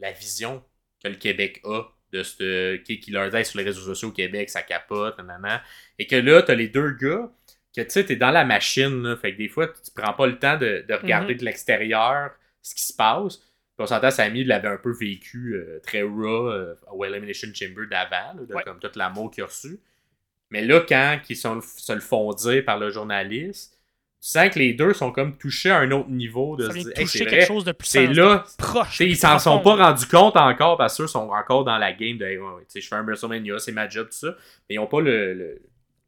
la 0.00 0.12
vision 0.12 0.62
que 1.02 1.08
le 1.08 1.16
Québec 1.16 1.60
a 1.64 1.82
de 2.12 2.22
ce 2.22 2.76
qui, 2.76 3.00
qui 3.00 3.10
leur 3.10 3.30
dit 3.30 3.44
sur 3.44 3.58
les 3.58 3.64
réseaux 3.64 3.82
sociaux 3.82 4.08
au 4.08 4.12
Québec, 4.12 4.50
ça 4.50 4.62
capote, 4.62 5.18
nanana. 5.18 5.62
Et 5.98 6.06
que 6.06 6.16
là, 6.16 6.42
t'as 6.42 6.54
les 6.54 6.68
deux 6.68 6.90
gars 6.90 7.30
que 7.74 7.80
tu 7.80 7.90
sais, 7.90 8.04
t'es 8.04 8.16
dans 8.16 8.30
la 8.30 8.44
machine, 8.44 9.02
là, 9.02 9.16
fait 9.16 9.32
que 9.32 9.38
des 9.38 9.48
fois, 9.48 9.66
tu 9.66 9.90
prends 9.94 10.12
pas 10.12 10.26
le 10.26 10.38
temps 10.38 10.56
de, 10.56 10.84
de 10.88 10.94
regarder 10.94 11.34
mm-hmm. 11.34 11.38
de 11.38 11.44
l'extérieur 11.44 12.30
ce 12.62 12.74
qui 12.74 12.82
se 12.82 12.92
passe 12.92 13.40
on 13.78 13.86
s'entend, 13.86 14.10
Samy 14.10 14.44
l'avait 14.44 14.68
un 14.68 14.76
peu 14.76 14.92
vécu 14.92 15.54
euh, 15.54 15.80
très 15.82 16.02
raw 16.02 16.48
euh, 16.48 16.74
au 16.92 17.04
Elimination 17.04 17.48
Chamber 17.52 17.86
d'avant, 17.90 18.36
comme 18.64 18.78
toute 18.78 18.96
l'amour 18.96 19.30
qu'il 19.30 19.42
a 19.42 19.46
reçu. 19.46 19.80
Mais 20.50 20.62
là, 20.62 20.80
quand 20.88 21.18
ils 21.28 21.36
sont, 21.36 21.60
se 21.60 21.92
le 21.92 22.00
font 22.00 22.32
dire 22.32 22.64
par 22.64 22.78
le 22.78 22.90
journaliste, 22.90 23.80
tu 24.20 24.30
sens 24.30 24.48
que 24.50 24.58
les 24.58 24.72
deux 24.72 24.94
sont 24.94 25.10
comme 25.10 25.36
touchés 25.36 25.70
à 25.70 25.78
un 25.78 25.90
autre 25.90 26.08
niveau. 26.08 26.56
De 26.56 26.66
ça 26.66 26.72
vient 26.72 26.84
toucher 26.94 27.26
quelque 27.26 27.46
chose 27.46 27.64
de 27.64 27.72
plus 27.72 27.88
C'est 27.88 28.06
là, 28.06 28.44
proche. 28.58 29.00
Ils 29.00 29.16
s'en 29.16 29.38
sont 29.38 29.60
pas 29.60 29.74
rendus 29.74 30.06
compte 30.06 30.36
encore 30.36 30.76
parce 30.78 30.96
qu'ils 30.96 31.08
sont 31.08 31.28
encore 31.30 31.64
dans 31.64 31.76
la 31.76 31.92
game 31.92 32.16
de 32.16 32.26
je 32.74 32.80
fais 32.80 32.94
un 32.94 33.02
WrestleMania, 33.02 33.58
c'est 33.58 33.72
ma 33.72 33.88
job, 33.88 34.06
tout 34.06 34.16
ça. 34.16 34.36
Mais 34.68 34.76
ils 34.76 34.78
n'ont 34.78 34.86
pas 34.86 35.00
le 35.00 35.60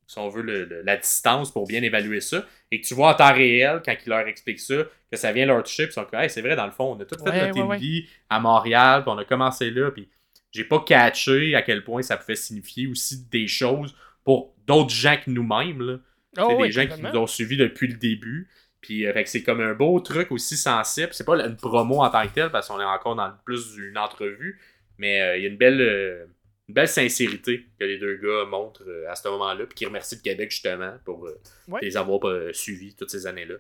si 0.06 0.18
on 0.18 0.28
veut, 0.28 0.42
la 0.84 0.96
distance 0.96 1.50
pour 1.50 1.66
bien 1.66 1.82
évaluer 1.82 2.20
ça, 2.20 2.44
et 2.70 2.80
que 2.80 2.86
tu 2.86 2.94
vois 2.94 3.10
en 3.10 3.14
temps 3.14 3.32
réel, 3.32 3.82
quand 3.84 3.94
il 4.04 4.08
leur 4.08 4.26
explique 4.26 4.60
ça, 4.60 4.84
que 5.10 5.16
ça 5.16 5.32
vient 5.32 5.46
leur 5.46 5.62
toucher, 5.62 5.84
puis 5.84 5.92
ils 5.92 5.94
sont 5.94 6.04
comme, 6.04 6.28
c'est 6.28 6.42
vrai, 6.42 6.56
dans 6.56 6.66
le 6.66 6.72
fond, 6.72 6.96
on 6.96 7.00
a 7.00 7.04
tout 7.04 7.16
fait 7.22 7.52
notre 7.52 7.74
vie 7.76 8.08
à 8.28 8.40
Montréal, 8.40 9.02
puis 9.02 9.12
on 9.14 9.18
a 9.18 9.24
commencé 9.24 9.70
là, 9.70 9.90
puis 9.90 10.08
j'ai 10.52 10.64
pas 10.64 10.80
catché 10.80 11.54
à 11.54 11.62
quel 11.62 11.84
point 11.84 12.02
ça 12.02 12.16
pouvait 12.16 12.36
signifier 12.36 12.86
aussi 12.86 13.26
des 13.30 13.46
choses 13.46 13.94
pour 14.24 14.54
d'autres 14.66 14.90
gens 14.90 15.16
que 15.16 15.30
nous-mêmes, 15.30 15.82
là. 15.82 15.98
Oh 16.38 16.62
des 16.62 16.70
gens 16.70 16.86
qui 16.86 17.00
nous 17.00 17.16
ont 17.16 17.26
suivis 17.26 17.56
depuis 17.56 17.88
le 17.88 17.94
début. 17.94 18.48
Puis 18.80 19.06
euh, 19.06 19.22
c'est 19.24 19.42
comme 19.42 19.60
un 19.60 19.74
beau 19.74 19.98
truc 20.00 20.30
aussi 20.30 20.56
sensible. 20.56 21.08
C'est 21.12 21.24
pas 21.24 21.44
une 21.44 21.56
promo 21.56 22.02
en 22.02 22.10
tant 22.10 22.26
que 22.26 22.32
telle, 22.32 22.50
parce 22.50 22.68
qu'on 22.68 22.80
est 22.80 22.84
encore 22.84 23.16
dans 23.16 23.32
plus 23.44 23.74
d'une 23.74 23.98
entrevue, 23.98 24.60
mais 24.98 25.20
euh, 25.20 25.36
il 25.36 25.42
y 25.42 25.46
a 25.46 25.48
une 25.48 25.56
belle. 25.56 25.80
Euh, 25.80 26.26
une 26.68 26.74
belle 26.74 26.88
sincérité 26.88 27.66
que 27.78 27.84
les 27.84 27.98
deux 27.98 28.16
gars 28.16 28.44
montrent 28.44 28.82
euh, 28.86 29.10
à 29.10 29.14
ce 29.14 29.28
moment-là, 29.28 29.66
puis 29.66 29.74
qui 29.74 29.86
remercient 29.86 30.16
le 30.16 30.22
Québec 30.22 30.50
justement 30.50 30.94
pour 31.04 31.26
euh, 31.26 31.40
les 31.80 31.96
avoir 31.96 32.26
euh, 32.28 32.52
suivis 32.52 32.94
toutes 32.94 33.10
ces 33.10 33.26
années-là. 33.26 33.54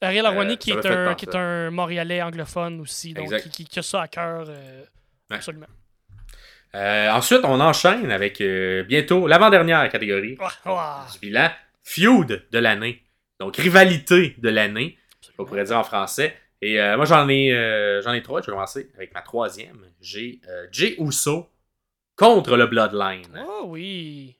Ariel 0.00 0.26
Arwani, 0.26 0.58
qui, 0.58 0.70
est 0.70 0.86
un, 0.86 1.14
qui 1.14 1.24
est 1.24 1.34
un 1.34 1.70
Montréalais 1.70 2.22
anglophone 2.22 2.80
aussi, 2.80 3.14
donc 3.14 3.34
qui, 3.50 3.64
qui, 3.64 3.78
a 3.78 3.82
ça 3.82 4.02
à 4.02 4.08
cœur 4.08 4.46
absolument. 5.30 5.66
ensuite, 6.74 7.40
on 7.44 7.58
enchaîne 7.60 8.10
avec 8.10 8.42
bientôt 8.86 9.26
l'avant-dernière 9.26 9.88
catégorie 9.88 10.36
du 10.36 11.18
bilan 11.22 11.50
Feud 11.82 12.46
de 12.50 12.58
l'année. 12.58 13.02
Donc, 13.40 13.56
rivalité 13.56 14.34
de 14.36 14.50
l'année, 14.50 14.98
on 15.38 15.46
pourrait 15.46 15.64
dire 15.64 15.78
en 15.78 15.84
français. 15.84 16.36
Et 16.60 16.76
moi, 16.96 17.06
j'en 17.06 17.26
ai, 17.30 18.00
j'en 18.04 18.12
ai 18.12 18.22
trois. 18.22 18.42
Je 18.42 18.46
vais 18.48 18.52
commencer 18.52 18.90
avec 18.96 19.14
ma 19.14 19.22
troisième. 19.22 19.80
J'ai 20.02 20.42
Jay 20.72 20.94
Uso 20.98 21.48
contre 22.16 22.56
le 22.56 22.66
Bloodline. 22.66 23.44
Oh 23.48 23.64
oui. 23.66 24.36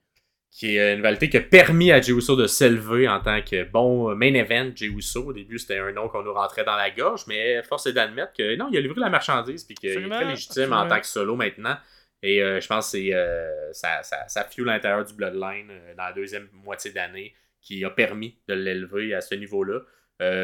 Qui 0.51 0.77
est 0.77 0.95
une 0.95 0.97
rivalité 1.01 1.29
qui 1.29 1.37
a 1.37 1.43
permis 1.43 1.93
à 1.93 2.01
Jey 2.01 2.13
Uso 2.13 2.35
de 2.35 2.47
s'élever 2.47 3.07
en 3.09 3.21
tant 3.21 3.43
que 3.43 3.65
bon 3.65 4.15
main 4.17 4.33
event. 4.33 4.71
Jey 4.75 4.87
Uso, 4.87 5.27
au 5.27 5.33
début, 5.33 5.59
c'était 5.59 5.79
un 5.79 5.93
nom 5.93 6.09
qu'on 6.09 6.23
nous 6.23 6.33
rentrait 6.33 6.65
dans 6.65 6.77
la 6.77 6.91
gorge, 6.91 7.25
mais 7.27 7.63
force 7.63 7.87
est 7.87 7.93
d'admettre 7.93 8.33
que 8.33 8.57
non, 8.57 8.69
il 8.73 8.79
a 8.79 8.81
livré 8.81 9.01
la 9.01 9.11
marchandise 9.11 9.65
puis 9.65 9.75
qu'il 9.75 9.91
est 9.91 10.09
très 10.09 10.25
légitime 10.25 10.73
en 10.73 10.89
tant 10.89 10.99
que 10.99 11.07
solo 11.07 11.37
maintenant. 11.37 11.77
Et 12.23 12.43
euh, 12.43 12.61
je 12.61 12.67
pense 12.67 12.87
que 12.87 12.99
c'est 12.99 13.15
euh, 13.15 13.73
ça, 13.73 14.03
ça, 14.03 14.27
ça 14.29 14.45
fuel 14.45 14.67
l'intérieur 14.67 15.05
du 15.05 15.15
Bloodline 15.15 15.69
euh, 15.71 15.95
dans 15.95 16.05
la 16.05 16.13
deuxième 16.13 16.49
moitié 16.53 16.91
d'année 16.91 17.35
qui 17.61 17.85
a 17.85 17.91
permis 17.91 18.39
de 18.49 18.55
l'élever 18.55 19.15
à 19.15 19.21
ce 19.21 19.35
niveau-là. 19.35 19.81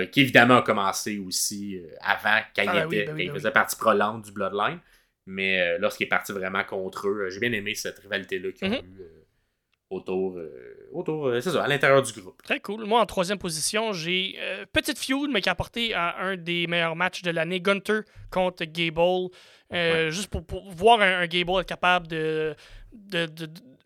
qui 0.07 0.21
évidemment 0.21 0.59
a 0.59 0.63
commencé 0.63 1.19
aussi 1.19 1.81
avant 2.01 2.41
quand, 2.55 2.63
il, 2.63 2.69
ah 2.69 2.85
était, 2.85 3.07
ben 3.07 3.17
ben 3.17 3.33
faisait 3.33 3.51
partie 3.51 3.77
prolante 3.77 4.25
du 4.25 4.33
Bloodline. 4.33 4.81
Mais 5.27 5.61
euh, 5.61 5.79
lorsqu'il 5.79 6.07
est 6.07 6.09
parti 6.09 6.33
vraiment 6.33 6.65
contre 6.65 7.09
eux, 7.09 7.23
euh, 7.23 7.31
j'ai 7.31 7.41
bien 7.41 7.53
aimé 7.53 7.75
cette 7.75 7.99
rivalité-là 7.99 8.53
qu'ils 8.53 8.69
ont 8.69 8.83
mhm. 8.83 8.97
eu 8.97 9.01
euh, 9.01 9.27
autour, 9.91 10.41
autour 10.93 11.31
c'est 11.43 11.51
ça, 11.51 11.63
à 11.63 11.69
l'intérieur 11.69 12.03
du 12.03 12.13
groupe. 12.19 12.43
Très 12.43 12.61
cool. 12.61 12.85
Moi, 12.87 12.99
en 12.99 13.05
troisième 13.05 13.39
position, 13.39 13.93
j'ai 13.93 14.39
Petite 14.73 14.99
Feud, 14.99 15.31
mais 15.31 15.43
qui 15.43 15.51
a 15.51 15.53
apporté 15.53 15.93
à 15.93 16.19
un 16.19 16.39
des 16.39 16.67
meilleurs 16.67 16.97
matchs 16.97 17.21
de 17.21 17.31
l'année, 17.31 17.61
Gunter 17.61 18.01
contre 18.31 18.65
Gable. 18.65 19.29
Juste 20.11 20.29
pour, 20.29 20.71
voir 20.73 21.03
un, 21.03 21.27
Gable 21.27 21.61
être 21.61 21.67
capable 21.67 22.09
de, 22.09 22.57
de, 22.95 23.29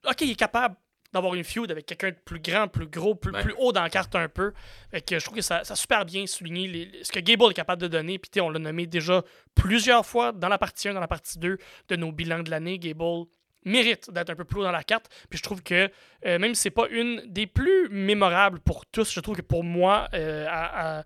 Ok, 0.09 0.21
il 0.21 0.31
est 0.31 0.37
capable 0.37 0.77
d'avoir 1.13 1.35
une 1.35 1.45
feud 1.45 1.71
avec 1.71 1.87
quelqu'un 1.87 2.11
de 2.11 2.17
plus 2.25 2.41
grand, 2.41 2.69
plus 2.69 2.87
gros, 2.87 3.15
plus, 3.15 3.33
plus 3.33 3.55
haut 3.59 3.73
dans 3.73 3.83
la 3.83 3.91
carte 3.91 4.15
un 4.15 4.29
peu. 4.29 4.53
et 4.93 5.01
que 5.01 5.19
je 5.19 5.25
trouve 5.25 5.37
que 5.37 5.43
ça, 5.43 5.65
ça 5.65 5.75
a 5.75 5.77
super 5.77 6.05
bien 6.05 6.27
souligné 6.27 6.91
ce 7.03 7.13
que 7.13 7.21
Gable 7.21 7.51
est 7.51 7.55
capable 7.55 7.83
de 7.83 7.89
donner. 7.89 8.19
Puis 8.19 8.41
on 8.41 8.51
l'a 8.51 8.59
nommé 8.59 8.87
déjà 8.87 9.23
plusieurs 9.55 10.05
fois 10.05 10.33
dans 10.33 10.49
la 10.49 10.59
partie 10.59 10.89
1, 10.89 10.95
dans 10.95 11.01
la 11.01 11.09
partie 11.09 11.39
2 11.39 11.59
de 11.89 11.97
nos 11.97 12.13
bilans 12.13 12.43
de 12.43 12.51
l'année. 12.51 12.79
Gable 12.79 13.27
mérite 13.67 14.11
d'être 14.11 14.31
un 14.31 14.37
peu 14.37 14.45
plus 14.45 14.61
haut 14.61 14.65
dans 14.65 14.73
la 14.73 14.85
carte. 14.85 15.09
Puis 15.29 15.39
je 15.39 15.43
trouve 15.43 15.63
que 15.63 15.91
euh, 16.25 16.39
même 16.39 16.55
si 16.55 16.63
c'est 16.63 16.71
pas 16.71 16.89
une 16.89 17.23
des 17.27 17.47
plus 17.47 17.89
mémorables 17.91 18.61
pour 18.61 18.87
tous, 18.87 19.13
je 19.13 19.21
trouve 19.21 19.37
que 19.37 19.43
pour 19.43 19.65
moi, 19.65 20.09
euh, 20.15 21.03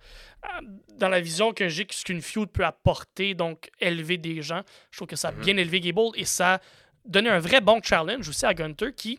dans 0.96 1.08
la 1.08 1.20
vision 1.20 1.52
que 1.52 1.68
j'ai, 1.68 1.86
ce 1.90 2.04
qu'une 2.04 2.22
feud 2.22 2.50
peut 2.50 2.64
apporter, 2.64 3.34
donc 3.34 3.70
élever 3.80 4.18
des 4.18 4.42
gens, 4.42 4.62
je 4.90 4.98
trouve 4.98 5.08
que 5.08 5.16
ça 5.16 5.28
a 5.28 5.32
mm-hmm. 5.32 5.40
bien 5.40 5.56
élevé 5.56 5.80
Gable 5.80 6.10
et 6.14 6.24
ça 6.24 6.54
a 6.54 6.60
donné 7.06 7.30
un 7.30 7.40
vrai 7.40 7.60
bon 7.60 7.80
challenge 7.82 8.28
aussi 8.28 8.46
à 8.46 8.54
Gunter 8.54 8.92
qui 8.94 9.18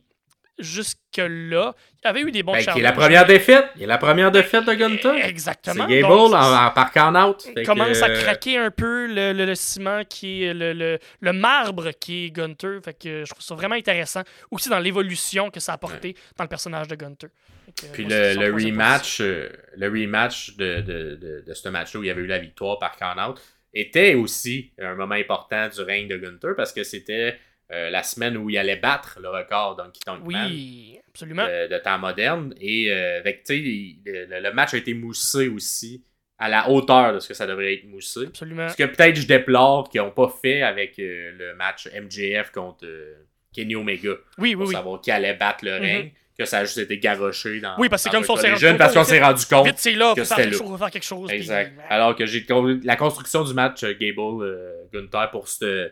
jusque-là, 0.60 1.74
il 2.04 2.08
avait 2.08 2.22
eu 2.22 2.32
des 2.32 2.44
bons 2.44 2.54
Ben, 2.54 2.60
challenges. 2.62 2.76
qui 2.76 2.80
est 2.80 2.84
la 2.84 2.92
première 2.92 3.26
défaite. 3.26 3.66
Il 3.76 3.84
est 3.84 3.88
la 3.88 3.98
première 3.98 4.32
défaite 4.32 4.66
de 4.66 4.74
Gunter. 4.74 5.12
C'est 5.22 5.30
Exactement. 5.30 5.86
Gable 5.88 6.08
Donc, 6.08 6.34
en, 6.34 6.66
en 6.68 6.72
par 6.72 6.92
count-out. 6.92 7.42
Fait 7.44 7.54
il 7.62 7.66
commence 7.66 8.00
que, 8.00 8.04
à 8.06 8.10
euh, 8.10 8.22
craquer 8.24 8.58
un 8.58 8.72
peu 8.72 9.08
le, 9.08 9.34
le- 9.34 9.46
le 9.46 9.56
ciment 9.56 10.04
qui 10.06 10.44
est 10.44 10.54
le, 10.54 10.74
le- 10.74 11.00
le 11.20 11.34
marbre 11.34 11.92
qui 11.92 12.26
est 12.26 12.30
Gunter. 12.32 12.80
Fait 12.84 12.94
que 12.94 13.24
je 13.26 13.30
trouve 13.30 13.44
ça 13.44 13.56
vraiment 13.56 13.76
intéressant. 13.76 14.22
Aussi 14.52 14.70
dans 14.70 14.80
l'évolution 14.80 15.50
que 15.50 15.60
ça 15.60 15.74
a 15.74 15.76
apporté 15.76 16.16
dans 16.38 16.44
le 16.44 16.50
personnage 16.50 16.88
de 16.88 16.96
Gunter. 16.96 17.28
Que, 17.76 17.86
Puis 17.94 18.04
moi, 18.04 18.12
c'est 18.12 18.34
le, 18.36 18.54
rematch, 18.54 19.22
euh, 19.22 19.50
le 19.78 19.88
rematch 19.88 20.58
de, 20.58 20.82
de, 20.82 21.16
de, 21.16 21.44
de 21.48 21.54
ce 21.54 21.70
match-là 21.70 22.00
où 22.00 22.04
il 22.04 22.08
y 22.08 22.10
avait 22.10 22.22
eu 22.22 22.28
la 22.28 22.40
victoire 22.40 22.80
par 22.80 22.98
count-out 22.98 23.40
était 23.74 24.16
aussi 24.16 24.74
un 24.82 24.96
moment 24.96 25.16
important 25.16 25.70
du 25.70 25.82
règne 25.82 26.10
de 26.10 26.18
Gunther 26.18 26.54
parce 26.58 26.74
que 26.74 26.84
c'était 26.84 27.40
euh, 27.72 27.90
la 27.90 28.04
semaine 28.04 28.38
où 28.38 28.50
il 28.50 28.58
allait 28.58 28.76
battre 28.76 29.20
le 29.22 29.30
record 29.30 29.76
Donkey 29.78 30.00
Kong 30.06 30.20
Man 30.26 30.48
Oui, 30.52 31.00
absolument. 31.10 31.46
de, 31.46 31.68
de 31.74 31.78
temps 31.78 31.98
moderne. 31.98 32.54
Et 32.60 32.92
euh, 32.92 33.20
avec, 33.20 33.44
tu 33.44 33.54
sais, 33.54 33.60
il- 33.60 34.02
le, 34.06 34.40
le 34.42 34.54
match 34.54 34.74
a 34.74 34.78
été 34.78 34.94
moussé 34.94 35.48
aussi 35.48 36.04
à 36.38 36.50
la 36.50 36.70
hauteur 36.70 37.14
de 37.14 37.20
ce 37.20 37.28
que 37.28 37.34
ça 37.34 37.46
devrait 37.48 37.76
être 37.76 37.86
moussé. 37.86 38.26
Absolument. 38.28 38.68
Ce 38.70 38.76
que 38.76 38.84
peut-être 38.84 39.16
je 39.16 39.28
déplore 39.28 39.90
qu'ils 39.90 40.02
n'ont 40.02 40.12
pas 40.12 40.28
fait 40.42 40.64
avec 40.64 40.98
euh, 41.00 41.32
le 41.38 41.56
match 41.56 41.88
MJF 41.94 42.52
contre 42.52 42.84
euh, 42.86 43.14
Kenny 43.54 43.76
Omega 43.76 44.10
Oui, 44.38 44.50
oui, 44.50 44.56
pour 44.56 44.66
oui. 44.68 44.74
savoir 44.74 45.02
qui 45.02 45.12
allait 45.12 45.36
battre 45.36 45.64
le 45.66 45.76
Mhm. 45.78 45.82
règne, 45.82 46.12
que 46.38 46.46
ça 46.46 46.60
a 46.60 46.64
juste 46.66 46.80
été 46.80 46.98
garoché 46.98 47.60
dans. 47.60 47.76
Oui, 47.78 47.88
parce 47.90 48.04
que 48.04 48.10
comme 48.10 48.24
ça, 48.24 48.34
on 48.34 48.38
s'est 48.38 48.50
rendu 48.52 48.66
compte, 48.66 48.78
parce 48.80 48.94
qu'on 48.96 49.04
s'est 49.04 49.22
rendu 49.22 49.46
compte. 49.46 49.68
Vite, 49.68 49.76
c'est 49.78 49.92
là, 49.94 50.14
que 50.16 50.24
faut 50.24 50.34
faire 50.36 50.38
quelque 50.44 50.56
chose, 50.56 50.80
faire 50.80 50.90
quelque 50.90 51.04
chose. 51.04 51.28
puis- 51.28 51.38
Exact. 51.38 51.74
Alors 51.90 52.16
que 52.16 52.26
j'ai 52.26 52.46
la 52.84 52.96
construction 52.96 53.44
du 53.44 53.54
match 53.54 53.84
euh, 53.84 53.94
Gable 53.94 54.44
euh, 54.44 54.74
Gunther 54.94 55.30
pour 55.30 55.48
se 55.48 55.92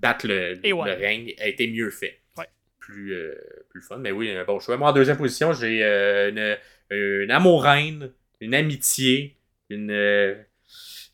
battre 0.00 0.26
le, 0.26 0.58
Et 0.64 0.72
ouais. 0.72 0.88
le 0.88 1.00
règne 1.00 1.34
a 1.40 1.48
été 1.48 1.66
mieux 1.68 1.90
fait. 1.90 2.20
Ouais. 2.36 2.46
Plus, 2.78 3.12
euh, 3.12 3.34
plus 3.70 3.82
fun. 3.82 3.98
Mais 3.98 4.12
oui, 4.12 4.30
un 4.30 4.44
bon 4.44 4.58
choix. 4.60 4.76
Moi, 4.76 4.88
en 4.88 4.92
deuxième 4.92 5.16
position, 5.16 5.52
j'ai 5.52 5.84
euh, 5.84 6.30
une, 6.30 6.56
une 6.96 7.30
amouraine, 7.30 8.10
une 8.40 8.54
amitié, 8.54 9.36
une, 9.70 9.90
euh, 9.90 10.34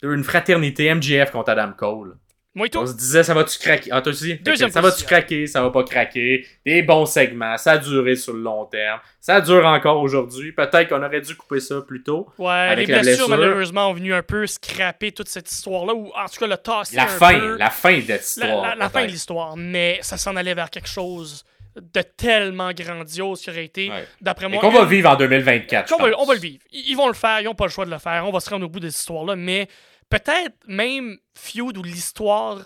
une 0.03 0.25
fraternité 0.25 0.93
MJF 0.95 1.31
contre 1.31 1.51
Adam 1.51 1.73
Cole. 1.77 2.17
Moi 2.57 2.69
et 2.73 2.77
On 2.77 2.87
se 2.87 2.93
disait, 2.95 3.25
ça 3.25 3.35
va-tu 3.35 3.59
craquer? 3.59 3.91
Ah, 3.93 4.01
aussi? 4.07 4.37
Deuxième 4.37 4.71
ça 4.71 4.81
va-tu 4.81 5.05
craquer? 5.05 5.47
Ça 5.49 5.61
va 5.61 5.71
pas 5.71 5.83
craquer? 5.83 6.47
Des 6.65 6.83
bons 6.83 7.05
segments. 7.05 7.57
Ça 7.57 7.73
a 7.73 7.79
duré 7.79 8.15
sur 8.15 8.33
le 8.33 8.41
long 8.43 8.65
terme. 8.67 9.01
Ça 9.21 9.41
dure 9.41 9.67
encore 9.67 10.01
aujourd'hui. 10.01 10.53
Peut-être 10.53 10.89
qu'on 10.89 11.03
aurait 11.03 11.21
dû 11.21 11.35
couper 11.35 11.59
ça 11.59 11.81
plus 11.81 12.03
tôt. 12.05 12.29
Ouais, 12.39 12.53
Avec 12.53 12.87
les 12.87 12.95
blessures, 12.95 13.27
blessure. 13.27 13.29
malheureusement, 13.29 13.89
ont 13.91 13.95
venu 13.95 14.15
un 14.15 14.23
peu 14.23 14.47
scraper 14.47 15.11
toute 15.11 15.29
cette 15.29 15.51
histoire-là, 15.51 15.95
ou 15.95 16.13
en 16.15 16.27
tout 16.27 16.39
cas 16.39 16.47
le 16.47 16.57
tasser 16.57 16.95
La 16.95 17.05
un 17.05 17.09
fin, 17.09 17.39
peu. 17.41 17.57
la 17.57 17.71
fin 17.71 17.97
de 17.99 18.03
cette 18.03 18.09
La- 18.09 18.17
histoire. 18.47 18.63
la, 18.69 18.75
la 18.77 18.89
fin 18.89 19.03
de 19.05 19.11
l'histoire. 19.11 19.57
Mais 19.57 19.99
ça 20.03 20.17
s'en 20.17 20.37
allait 20.37 20.55
vers 20.55 20.71
quelque 20.71 20.89
chose 20.89 21.45
de 21.77 22.03
tellement 22.03 22.71
grandiose 22.73 23.41
qui 23.41 23.51
aurait 23.51 23.65
été, 23.65 23.91
Ouais. 23.91 24.07
d'après 24.21 24.47
Et 24.47 24.49
moi... 24.51 24.61
qu'on 24.61 24.71
va 24.71 24.85
vivre 24.85 25.11
en 25.11 25.17
2024. 25.17 25.89
qu'on 25.89 25.99
je 25.99 26.03
va- 26.05 26.11
pense. 26.13 26.23
on 26.23 26.27
va 26.27 26.35
le 26.35 26.41
vivre. 26.41 26.63
Ils 26.71 26.91
ils 26.91 26.95
vont 26.97 27.09
le 27.09 27.15
faire, 27.15 27.41
ils 27.41 27.45
n'ont 27.47 27.55
pas 27.57 27.65
le 27.65 27.71
choix 27.73 27.85
de 27.85 27.91
le 27.91 27.99
faire. 27.99 28.25
On 28.29 28.31
va 28.31 28.39
se 28.39 28.49
rendre 28.49 28.65
au 28.65 28.69
bout 28.69 28.79
de 28.79 28.89
cette 28.91 29.01
histoire-là, 29.01 29.35
mais 29.35 29.67
peut-être 30.19 30.57
même 30.67 31.19
Feud 31.35 31.77
ou 31.77 31.83
l'histoire 31.83 32.65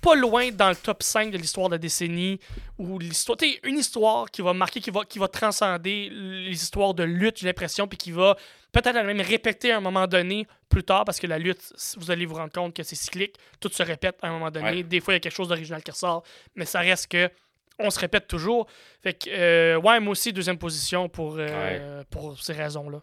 pas 0.00 0.14
loin 0.14 0.50
dans 0.50 0.68
le 0.68 0.76
top 0.76 1.02
5 1.02 1.30
de 1.30 1.38
l'histoire 1.38 1.68
de 1.68 1.74
la 1.74 1.78
décennie 1.78 2.38
ou 2.78 2.98
l'histoire 2.98 3.38
une 3.62 3.78
histoire 3.78 4.30
qui 4.30 4.42
va 4.42 4.52
marquer 4.52 4.80
qui 4.80 4.90
va 4.90 5.04
qui 5.04 5.18
va 5.18 5.28
transcender 5.28 6.10
les 6.10 6.52
histoires 6.52 6.92
de 6.92 7.04
lutte 7.04 7.38
j'ai 7.38 7.46
l'impression 7.46 7.86
puis 7.86 7.96
qui 7.96 8.10
va 8.10 8.36
peut-être 8.72 8.94
même 8.94 9.20
répéter 9.20 9.72
à 9.72 9.78
un 9.78 9.80
moment 9.80 10.06
donné 10.06 10.46
plus 10.68 10.82
tard 10.82 11.04
parce 11.04 11.18
que 11.18 11.26
la 11.26 11.38
lutte 11.38 11.72
vous 11.96 12.10
allez 12.10 12.26
vous 12.26 12.34
rendre 12.34 12.52
compte 12.52 12.74
que 12.74 12.82
c'est 12.82 12.96
cyclique 12.96 13.36
tout 13.60 13.70
se 13.70 13.82
répète 13.82 14.16
à 14.22 14.28
un 14.28 14.32
moment 14.32 14.50
donné. 14.50 14.70
Ouais. 14.70 14.82
des 14.82 15.00
fois 15.00 15.14
il 15.14 15.16
y 15.16 15.18
a 15.18 15.20
quelque 15.20 15.36
chose 15.36 15.48
d'original 15.48 15.82
qui 15.82 15.90
ressort 15.90 16.22
mais 16.54 16.66
ça 16.66 16.80
reste 16.80 17.08
que 17.08 17.30
on 17.78 17.90
se 17.90 17.98
répète 17.98 18.28
toujours. 18.28 18.68
Fait 19.02 19.14
que 19.14 19.28
euh, 19.30 19.80
ouais 19.80 19.98
moi 19.98 20.12
aussi 20.12 20.32
deuxième 20.32 20.58
position 20.58 21.08
pour 21.08 21.36
euh, 21.38 22.04
pour 22.10 22.38
ces 22.40 22.52
raisons 22.52 22.88
là 22.88 23.00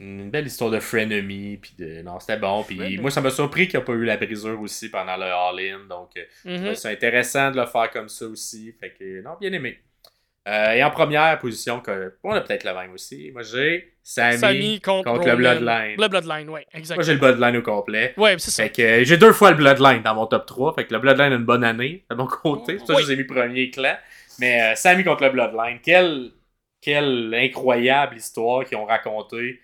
Une 0.00 0.30
belle 0.30 0.46
histoire 0.46 0.70
de 0.70 0.80
frenemy. 0.80 1.58
Puis 1.58 1.74
de... 1.78 2.02
Non, 2.02 2.18
c'était 2.20 2.38
bon. 2.38 2.64
Puis 2.64 2.78
Ouais, 2.78 2.96
moi, 2.96 3.10
ça 3.10 3.20
m'a 3.20 3.30
surpris 3.30 3.68
qu'il 3.68 3.78
n'y 3.78 3.82
a 3.82 3.86
pas 3.86 3.92
eu 3.92 4.04
la 4.04 4.16
brisure 4.16 4.60
aussi 4.60 4.88
pendant 4.90 5.16
le 5.16 5.24
All-In. 5.26 5.80
Donc, 5.88 6.10
euh, 6.16 6.24
Mhm. 6.46 6.74
c'est 6.74 6.90
intéressant 6.90 7.50
de 7.50 7.56
le 7.60 7.66
faire 7.66 7.90
comme 7.90 8.08
ça 8.08 8.24
aussi. 8.26 8.74
Fait 8.80 8.94
que, 8.98 9.22
non, 9.22 9.32
bien 9.40 9.52
aimé. 9.52 9.78
Euh, 10.48 10.72
et 10.72 10.82
en 10.82 10.90
première 10.90 11.38
position, 11.38 11.80
que... 11.80 12.14
on 12.24 12.32
a 12.32 12.40
peut-être 12.40 12.64
le 12.64 12.72
même 12.72 12.92
aussi. 12.92 13.30
Moi, 13.32 13.42
j'ai 13.42 13.92
Sammy. 14.02 14.38
Sammy 14.38 14.80
contre, 14.80 15.12
contre 15.12 15.28
le. 15.28 15.36
Bloodline. 15.36 15.96
Le 16.00 16.08
Bloodline, 16.08 16.48
ouais, 16.48 16.66
Moi, 16.72 16.78
exactement. 16.80 17.04
j'ai 17.06 17.12
le 17.12 17.18
Bloodline 17.18 17.56
au 17.58 17.62
complet. 17.62 18.14
Ouais, 18.16 18.36
c'est 18.38 18.50
ça. 18.50 18.62
Fait 18.62 18.70
que 18.70 18.80
euh, 18.82 19.04
j'ai 19.04 19.18
deux 19.18 19.34
fois 19.34 19.50
le 19.50 19.56
Bloodline 19.58 20.02
dans 20.02 20.14
mon 20.14 20.26
top 20.26 20.46
3. 20.46 20.74
Fait 20.74 20.86
que 20.86 20.94
le 20.94 20.98
Bloodline 21.00 21.32
a 21.34 21.36
une 21.36 21.44
bonne 21.44 21.62
année 21.62 22.04
de 22.10 22.14
mon 22.16 22.26
côté. 22.26 22.72
C'est 22.72 22.78
pour 22.78 22.86
ça 22.86 22.94
Oui. 22.94 23.02
je 23.02 23.08
les 23.08 23.12
ai 23.12 23.16
mis 23.18 23.24
premier 23.24 23.70
clan. 23.70 23.96
Mais 24.38 24.62
euh, 24.62 24.74
Sammy 24.76 25.04
contre 25.04 25.24
le 25.24 25.30
Bloodline, 25.30 25.78
quelle, 25.82 26.30
quelle 26.80 27.34
incroyable 27.34 28.16
histoire 28.16 28.64
qu'ils 28.64 28.78
ont 28.78 28.86
racontée, 28.86 29.60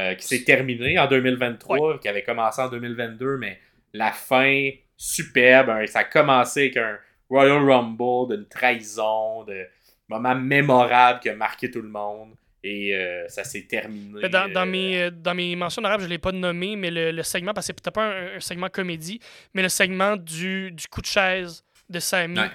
euh, 0.00 0.14
qui 0.14 0.26
s'est 0.26 0.44
terminée 0.44 0.98
en 0.98 1.06
2023, 1.06 1.98
qui 2.00 2.08
avait 2.08 2.22
commencé 2.22 2.60
en 2.62 2.68
2022, 2.68 3.36
mais 3.38 3.58
la 3.92 4.12
fin 4.12 4.70
superbe. 4.96 5.70
hein, 5.70 5.86
ça 5.86 6.00
a 6.00 6.04
commencé 6.04 6.60
avec 6.60 6.76
un 6.76 6.98
Royal 7.28 7.58
Rumble, 7.64 8.36
d'une 8.36 8.46
trahison, 8.48 9.44
de 9.44 9.64
moments 10.08 10.34
mémorables 10.34 11.20
qui 11.20 11.28
a 11.28 11.34
marqué 11.36 11.70
tout 11.70 11.82
le 11.82 11.88
monde. 11.88 12.34
Et 12.62 12.94
euh, 12.94 13.26
ça 13.28 13.42
s'est 13.42 13.62
terminé. 13.66 14.28
Dans, 14.28 14.52
dans 14.52 14.62
euh, 14.62 14.66
mes, 14.66 15.10
dans 15.10 15.34
mes 15.34 15.56
mentions 15.56 15.80
d'arabe, 15.80 16.00
je 16.00 16.04
ne 16.06 16.10
l'ai 16.10 16.18
pas 16.18 16.32
nommé, 16.32 16.76
mais 16.76 16.90
le, 16.90 17.10
le 17.10 17.22
segment, 17.22 17.54
parce 17.54 17.66
que 17.66 17.72
c'est 17.72 17.80
peut-être 17.82 17.94
pas 17.94 18.04
un, 18.04 18.36
un 18.36 18.40
segment 18.40 18.68
comédie, 18.68 19.18
mais 19.54 19.62
le 19.62 19.70
segment 19.70 20.16
du, 20.16 20.70
du 20.72 20.86
coup 20.88 21.00
de 21.00 21.06
chaise 21.06 21.64
de 21.88 21.98
Sammy 22.00 22.38
Ouais. 22.38 22.50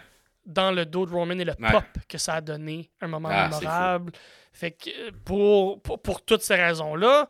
dans 0.45 0.72
le 0.72 0.85
dos 0.85 1.07
de 1.07 1.11
Roman 1.11 1.39
et 1.39 1.43
le 1.45 1.53
Ouais. 1.59 1.72
pop 1.72 1.84
que 2.07 2.19
ça 2.19 2.35
a 2.35 2.41
donné, 2.41 2.88
un 3.01 3.07
moment 3.07 3.30
Ah, 3.31 3.47
mémorable. 3.49 4.11
Fait 4.56 4.72
que 4.72 5.11
pour, 5.26 5.82
pour, 5.82 6.02
pour 6.02 6.22
toutes 6.22 6.41
ces 6.41 6.56
raisons-là, 6.56 7.27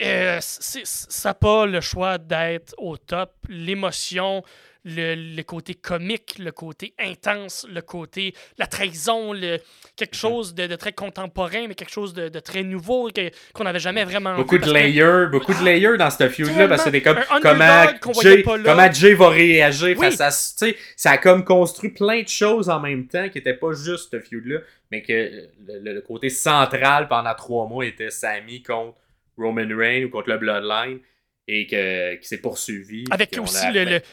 euh, 0.00 0.38
ça 0.40 1.28
n'a 1.28 1.34
pas 1.34 1.66
le 1.66 1.80
choix 1.80 2.18
d'être 2.18 2.72
au 2.78 2.96
top. 2.96 3.34
L'émotion, 3.48 4.44
le, 4.84 5.14
le 5.14 5.42
côté 5.42 5.74
comique, 5.74 6.36
le 6.38 6.50
côté 6.50 6.92
intense, 6.98 7.66
le 7.72 7.82
côté. 7.82 8.34
la 8.58 8.66
trahison, 8.66 9.32
le, 9.32 9.58
quelque 9.96 10.16
chose 10.16 10.54
de, 10.54 10.66
de 10.66 10.74
très 10.76 10.92
contemporain, 10.92 11.66
mais 11.68 11.74
quelque 11.74 11.92
chose 11.92 12.14
de, 12.14 12.28
de 12.28 12.40
très 12.40 12.62
nouveau 12.64 13.08
qu'on 13.54 13.64
n'avait 13.64 13.78
jamais 13.78 14.04
vraiment 14.04 14.34
Beaucoup 14.36 14.56
vu. 14.56 14.60
de 14.60 14.66
que- 14.66 14.70
layers, 14.70 15.26
beaucoup 15.30 15.54
de 15.54 15.64
layers 15.64 15.96
dans 15.96 16.10
cette 16.10 16.30
feud-là, 16.32 16.66
parce 16.68 16.82
que 16.82 16.90
c'était 16.90 17.02
comme 17.02 17.20
comment 17.40 17.84
Jay, 18.22 18.42
comment 18.42 18.74
va 19.16 19.28
réagir 19.28 19.96
Oui. 19.98 20.04
face 20.06 20.20
à 20.20 20.30
ce- 20.30 20.74
ça 20.96 21.12
a 21.12 21.18
comme 21.18 21.44
construit 21.44 21.90
plein 21.90 22.22
de 22.22 22.28
choses 22.28 22.68
en 22.68 22.80
même 22.80 23.06
temps 23.06 23.28
qui 23.28 23.38
n'étaient 23.38 23.54
pas 23.54 23.72
juste 23.74 24.10
ce 24.10 24.20
feud-là, 24.20 24.58
mais 24.90 25.02
que 25.02 25.12
le, 25.12 25.78
le- 25.80 25.94
le 25.94 26.00
côté 26.00 26.28
central 26.28 27.06
pendant 27.08 27.34
trois 27.34 27.66
mois 27.68 27.86
était 27.86 28.10
Sammy 28.10 28.62
contre 28.62 28.96
Roman 29.38 29.66
Reigns 29.76 30.04
ou 30.04 30.10
contre 30.10 30.28
le 30.30 30.38
Bloodline 30.38 30.98
et 31.48 31.66
que, 31.66 32.14
qui 32.16 32.28
s'est 32.28 32.38
poursuivi. 32.40 33.04
Avec 33.10 33.36
aussi 33.38 33.66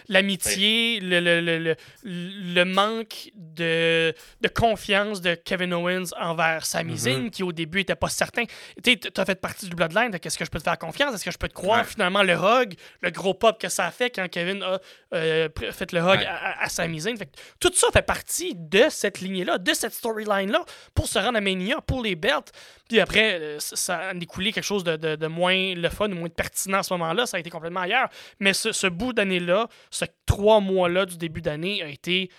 l'amitié, 0.08 1.00
le, 1.00 1.20
le, 1.20 1.42
le, 1.42 1.58
le, 1.60 1.76
le 2.04 2.64
manque 2.66 3.30
de, 3.36 4.14
de 4.42 4.48
confiance 4.48 5.22
de 5.22 5.36
Kevin 5.36 5.74
Owens 5.74 6.12
envers 6.20 6.66
Sami 6.66 6.94
Mhm. 6.94 6.98
Zayn, 6.98 7.30
qui 7.30 7.44
au 7.44 7.52
début 7.52 7.82
était 7.82 7.96
pas 7.96 8.10
certain. 8.10 8.44
Tu 8.84 8.98
as 9.16 9.26
fait 9.26 9.40
partie 9.40 9.68
du 9.70 9.76
Bloodline, 9.76 10.10
donc 10.12 10.26
est-ce 10.26 10.38
que 10.38 10.46
je 10.46 10.50
peux 10.50 10.58
te 10.60 10.64
faire 10.64 10.78
confiance? 10.80 11.14
Est-ce 11.14 11.24
que 11.26 11.32
je 11.32 11.38
peux 11.38 11.48
te 11.48 11.54
croire? 11.54 11.82
Ouais. 11.82 11.86
Finalement, 11.86 12.24
le 12.24 12.34
hug, 12.34 12.74
le 13.02 13.12
gros 13.12 13.34
pop 13.36 13.60
que 13.62 13.70
ça 13.70 13.86
a 13.86 13.92
fait 13.92 14.10
quand 14.10 14.28
Kevin 14.30 14.64
a 14.64 14.80
euh, 15.14 15.50
fait 15.72 15.92
le 15.92 16.00
hug 16.00 16.20
Ouais. 16.20 16.26
à, 16.26 16.64
à, 16.64 16.68
Zayn? 16.70 17.16
Fait 17.18 17.26
que 17.28 17.32
tout 17.60 17.72
ça 17.76 17.88
fait 17.94 18.02
partie 18.06 18.54
de 18.56 18.86
cette 18.90 19.22
lignée-là, 19.22 19.58
de 19.60 19.74
cette 19.74 19.94
storyline-là, 19.94 20.66
pour 20.96 21.08
se 21.08 21.20
rendre 21.20 21.38
à 21.38 21.42
Mania, 21.42 21.80
pour 21.86 22.02
les 22.02 22.16
belts. 22.16 22.52
Puis 22.90 23.00
après, 23.00 23.40
euh, 23.40 23.58
ça- 23.60 24.10
a 24.10 24.14
découlé 24.16 24.52
quelque 24.52 24.64
chose 24.64 24.84
de, 24.84 24.96
de- 24.96 25.16
de 25.16 25.28
moins 25.28 25.76
le 25.76 25.90
fun, 25.90 26.10
ou 26.12 26.16
moins 26.16 26.30
pertinent 26.30 26.80
à 26.80 26.84
ce 26.84 26.94
moment-là. 26.96 27.19
Ça 27.26 27.38
a 27.38 27.40
été 27.40 27.50
complètement 27.50 27.82
ailleurs. 27.82 28.10
Mais 28.40 28.54
ce, 28.54 28.72
ce 28.72 28.88
bout 28.88 29.14
d'année-là, 29.14 29.68
ce 29.90 30.06
trois 30.26 30.60
mois-là 30.60 31.06
du 31.06 31.18
début 31.18 31.42
d'année 31.42 31.82
a 31.84 31.88
été 31.88 32.30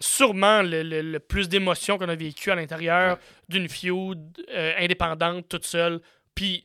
sûrement 0.00 0.62
le, 0.62 0.82
le- 0.82 1.02
le 1.02 1.18
plus 1.20 1.48
d'émotions 1.48 1.98
qu'on 1.98 2.08
a 2.08 2.14
vécu 2.14 2.50
à 2.50 2.54
l'intérieur 2.54 3.18
d'une 3.48 3.68
feud 3.68 4.18
euh, 4.54 4.72
indépendante, 4.78 5.48
toute 5.48 5.64
seule. 5.64 6.00
Puis 6.34 6.64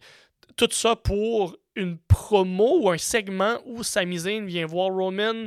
tout 0.58 0.68
ça 0.72 0.96
pour 0.96 1.56
une 1.76 1.98
promo 2.08 2.80
ou 2.82 2.90
un 2.90 2.98
segment 2.98 3.58
où 3.66 3.84
Sami 3.84 4.18
Zayn 4.18 4.46
vient 4.46 4.66
voir 4.66 4.90
Roman. 4.90 5.46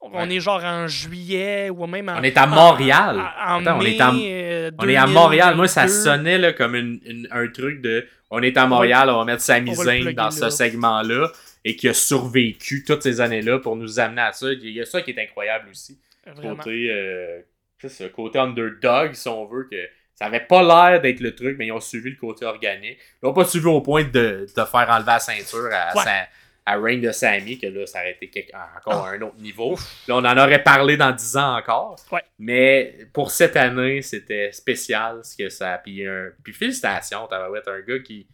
On 0.00 0.10
Ouais. 0.28 0.36
est 0.36 0.40
genre 0.40 0.62
en 0.62 0.86
juillet 0.86 1.70
ou 1.70 1.86
même 1.86 2.08
en. 2.10 2.18
On 2.18 2.22
est 2.22 2.36
à 2.36 2.46
Montréal. 2.46 3.18
en- 3.18 3.56
en 3.56 3.60
Attends, 3.66 3.78
on 3.78 3.82
mai, 3.82 3.96
est 3.96 4.00
à- 4.00 4.12
euh, 4.14 4.70
On 4.78 4.88
est 4.88 4.96
à 4.96 5.06
Montréal. 5.06 5.54
Moi, 5.56 5.66
ça 5.66 5.86
2022. 5.86 6.04
sonnait 6.04 6.38
là, 6.38 6.52
comme 6.52 6.74
une- 6.76 7.00
une- 7.06 7.28
un 7.30 7.48
truc 7.48 7.80
de. 7.80 8.06
On 8.30 8.42
est 8.42 8.56
à 8.56 8.66
Montréal, 8.66 9.08
on 9.10 9.18
va 9.18 9.24
mettre 9.24 9.42
Sami 9.42 9.70
on 9.70 9.74
va 9.74 9.84
le 9.84 9.90
Zayn 9.90 10.00
plugger 10.02 10.14
dans 10.14 10.24
là. 10.24 10.30
ce 10.30 10.50
segment-là 10.50 11.28
et 11.64 11.76
qui 11.76 11.88
a 11.88 11.94
survécu 11.94 12.84
toutes 12.84 13.02
ces 13.02 13.20
années-là 13.20 13.58
pour 13.58 13.76
nous 13.76 13.98
amener 13.98 14.22
à 14.22 14.32
ça. 14.32 14.52
Il 14.52 14.68
y 14.70 14.80
a 14.80 14.84
ça 14.84 15.02
qui 15.02 15.12
est 15.12 15.22
incroyable 15.22 15.68
aussi. 15.70 15.98
Vraiment. 16.26 16.56
Côté, 16.56 16.88
euh, 16.90 17.40
ça, 17.86 18.08
côté 18.08 18.38
underdog, 18.38 19.14
si 19.14 19.28
on 19.28 19.44
veut, 19.46 19.66
que 19.70 19.76
ça 20.14 20.26
avait 20.26 20.40
pas 20.40 20.62
l'air 20.62 21.00
d'être 21.00 21.20
le 21.20 21.34
truc, 21.34 21.56
mais 21.58 21.66
ils 21.66 21.72
ont 21.72 21.80
suivi 21.80 22.10
le 22.10 22.16
côté 22.16 22.44
organique. 22.44 22.98
Ils 23.22 23.26
n'ont 23.26 23.32
pas 23.32 23.44
suivi 23.44 23.66
au 23.66 23.80
point 23.80 24.04
de, 24.04 24.46
de 24.46 24.64
faire 24.64 24.88
enlever 24.90 25.06
la 25.06 25.18
ceinture 25.18 25.68
à, 25.72 25.96
Ouais. 25.96 26.02
Sa- 26.04 26.28
à 26.66 26.78
Reign 26.78 26.98
de 26.98 27.12
Sammy, 27.12 27.58
que 27.58 27.66
là, 27.66 27.84
ça 27.84 27.98
aurait 28.00 28.16
été 28.18 28.46
encore 28.78 29.04
à 29.04 29.10
un 29.10 29.20
autre 29.20 29.36
niveau. 29.36 29.76
Là, 30.08 30.16
on 30.16 30.24
en 30.24 30.38
aurait 30.38 30.62
parlé 30.62 30.96
dans 30.96 31.12
10 31.12 31.36
ans 31.36 31.56
encore. 31.58 31.96
Ouais. 32.10 32.22
Mais 32.38 32.96
pour 33.12 33.30
cette 33.30 33.54
année, 33.56 34.00
c'était 34.00 34.50
spécial. 34.50 35.20
Ce 35.24 35.36
que 35.36 35.50
ça, 35.50 35.76
puis, 35.84 36.06
puis 36.42 36.54
félicitations, 36.54 37.26
t'as 37.28 37.44
un 37.46 37.80
gars 37.86 37.98
qui. 37.98 38.26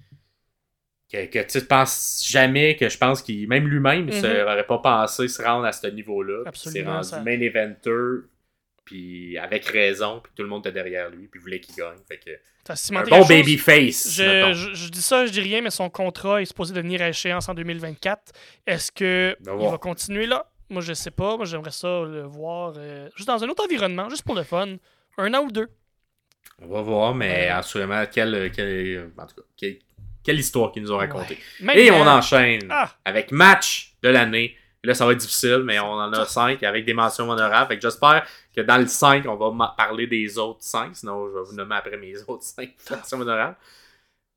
Que, 1.12 1.26
que 1.26 1.40
tu 1.40 1.58
ne 1.58 1.62
penses 1.64 2.24
jamais, 2.28 2.76
que 2.76 2.88
je 2.88 2.96
pense 2.96 3.20
qu'il, 3.20 3.48
même 3.48 3.66
lui-même, 3.66 4.08
il 4.08 4.14
Mhm. 4.14 4.38
n'aurait 4.44 4.66
pas 4.66 4.78
pensé 4.78 5.26
se 5.26 5.42
rendre 5.42 5.64
à 5.66 5.72
ce 5.72 5.88
niveau-là. 5.88 6.44
Absolument, 6.46 6.92
rendu 6.94 7.08
ça- 7.08 7.20
main 7.20 7.40
eventer, 7.40 8.26
puis 8.84 9.36
avec 9.38 9.64
raison, 9.66 10.20
puis 10.22 10.32
tout 10.36 10.42
le 10.42 10.48
monde 10.48 10.60
était 10.66 10.72
derrière 10.72 11.10
lui, 11.10 11.26
puis 11.28 11.40
voulait 11.40 11.60
qu'il 11.60 11.74
gagne. 11.74 11.98
Fait 12.08 12.18
que, 12.18 12.30
un 12.94 13.02
bon 13.04 13.26
babyface. 13.26 14.12
Je, 14.12 14.52
je, 14.52 14.74
je 14.74 14.88
dis 14.88 15.02
ça, 15.02 15.26
je 15.26 15.32
dis 15.32 15.40
rien, 15.40 15.60
mais 15.62 15.70
son 15.70 15.90
contrat 15.90 16.40
est 16.42 16.44
supposé 16.44 16.72
de 16.74 16.80
venir 16.80 17.02
à 17.02 17.08
échéance 17.08 17.48
en 17.48 17.54
2024. 17.54 18.32
Est-ce 18.66 18.92
que 18.92 19.36
il 19.40 19.46
va 19.68 19.78
continuer 19.78 20.26
là? 20.26 20.46
Moi, 20.68 20.82
je 20.82 20.92
sais 20.92 21.10
pas. 21.10 21.36
Moi, 21.36 21.46
j'aimerais 21.46 21.72
ça 21.72 21.88
le 22.04 22.22
voir 22.22 22.74
euh, 22.76 23.08
juste 23.16 23.26
dans 23.26 23.42
un 23.42 23.48
autre 23.48 23.64
environnement, 23.64 24.08
juste 24.08 24.22
pour 24.22 24.36
le 24.36 24.44
fun. 24.44 24.76
Un 25.18 25.34
an 25.34 25.42
ou 25.44 25.50
deux. 25.50 25.66
On 26.62 26.68
va 26.68 26.82
voir, 26.82 27.14
mais 27.14 27.30
Ouais. 27.32 27.48
assurément, 27.48 28.04
quelle, 28.06 28.52
quelle, 28.52 29.10
en 29.18 29.26
tout 29.26 29.34
cas, 29.34 29.42
quelle, 29.56 29.78
quelle 30.24 30.38
histoire 30.38 30.72
qu'ils 30.72 30.82
nous 30.82 30.92
ont 30.92 30.98
racontée. 30.98 31.38
Et 31.74 31.90
on 31.90 32.06
enchaîne 32.06 32.66
Ah! 32.70 32.90
avec 33.04 33.32
match 33.32 33.94
de 34.02 34.08
l'année. 34.08 34.56
Et 34.82 34.86
Là, 34.86 34.94
ça 34.94 35.04
va 35.04 35.12
être 35.12 35.18
difficile, 35.18 35.62
mais 35.64 35.78
on 35.78 35.92
en 35.92 36.12
a 36.12 36.24
cinq 36.24 36.62
avec 36.62 36.84
des 36.86 36.94
mentions 36.94 37.28
honorables. 37.28 37.68
Fait 37.68 37.76
que 37.76 37.82
j'espère 37.82 38.26
que 38.56 38.62
dans 38.62 38.78
le 38.78 38.86
5, 38.86 39.26
on 39.28 39.36
va 39.36 39.74
parler 39.76 40.06
des 40.06 40.38
autres 40.38 40.62
5. 40.62 40.96
Sinon, 40.96 41.28
je 41.28 41.34
vais 41.38 41.44
vous 41.44 41.54
nommer 41.54 41.74
après 41.76 41.96
mes 41.98 42.14
autres 42.28 42.44
5 42.44 42.70
mentions 42.90 43.20
honorables. 43.20 43.56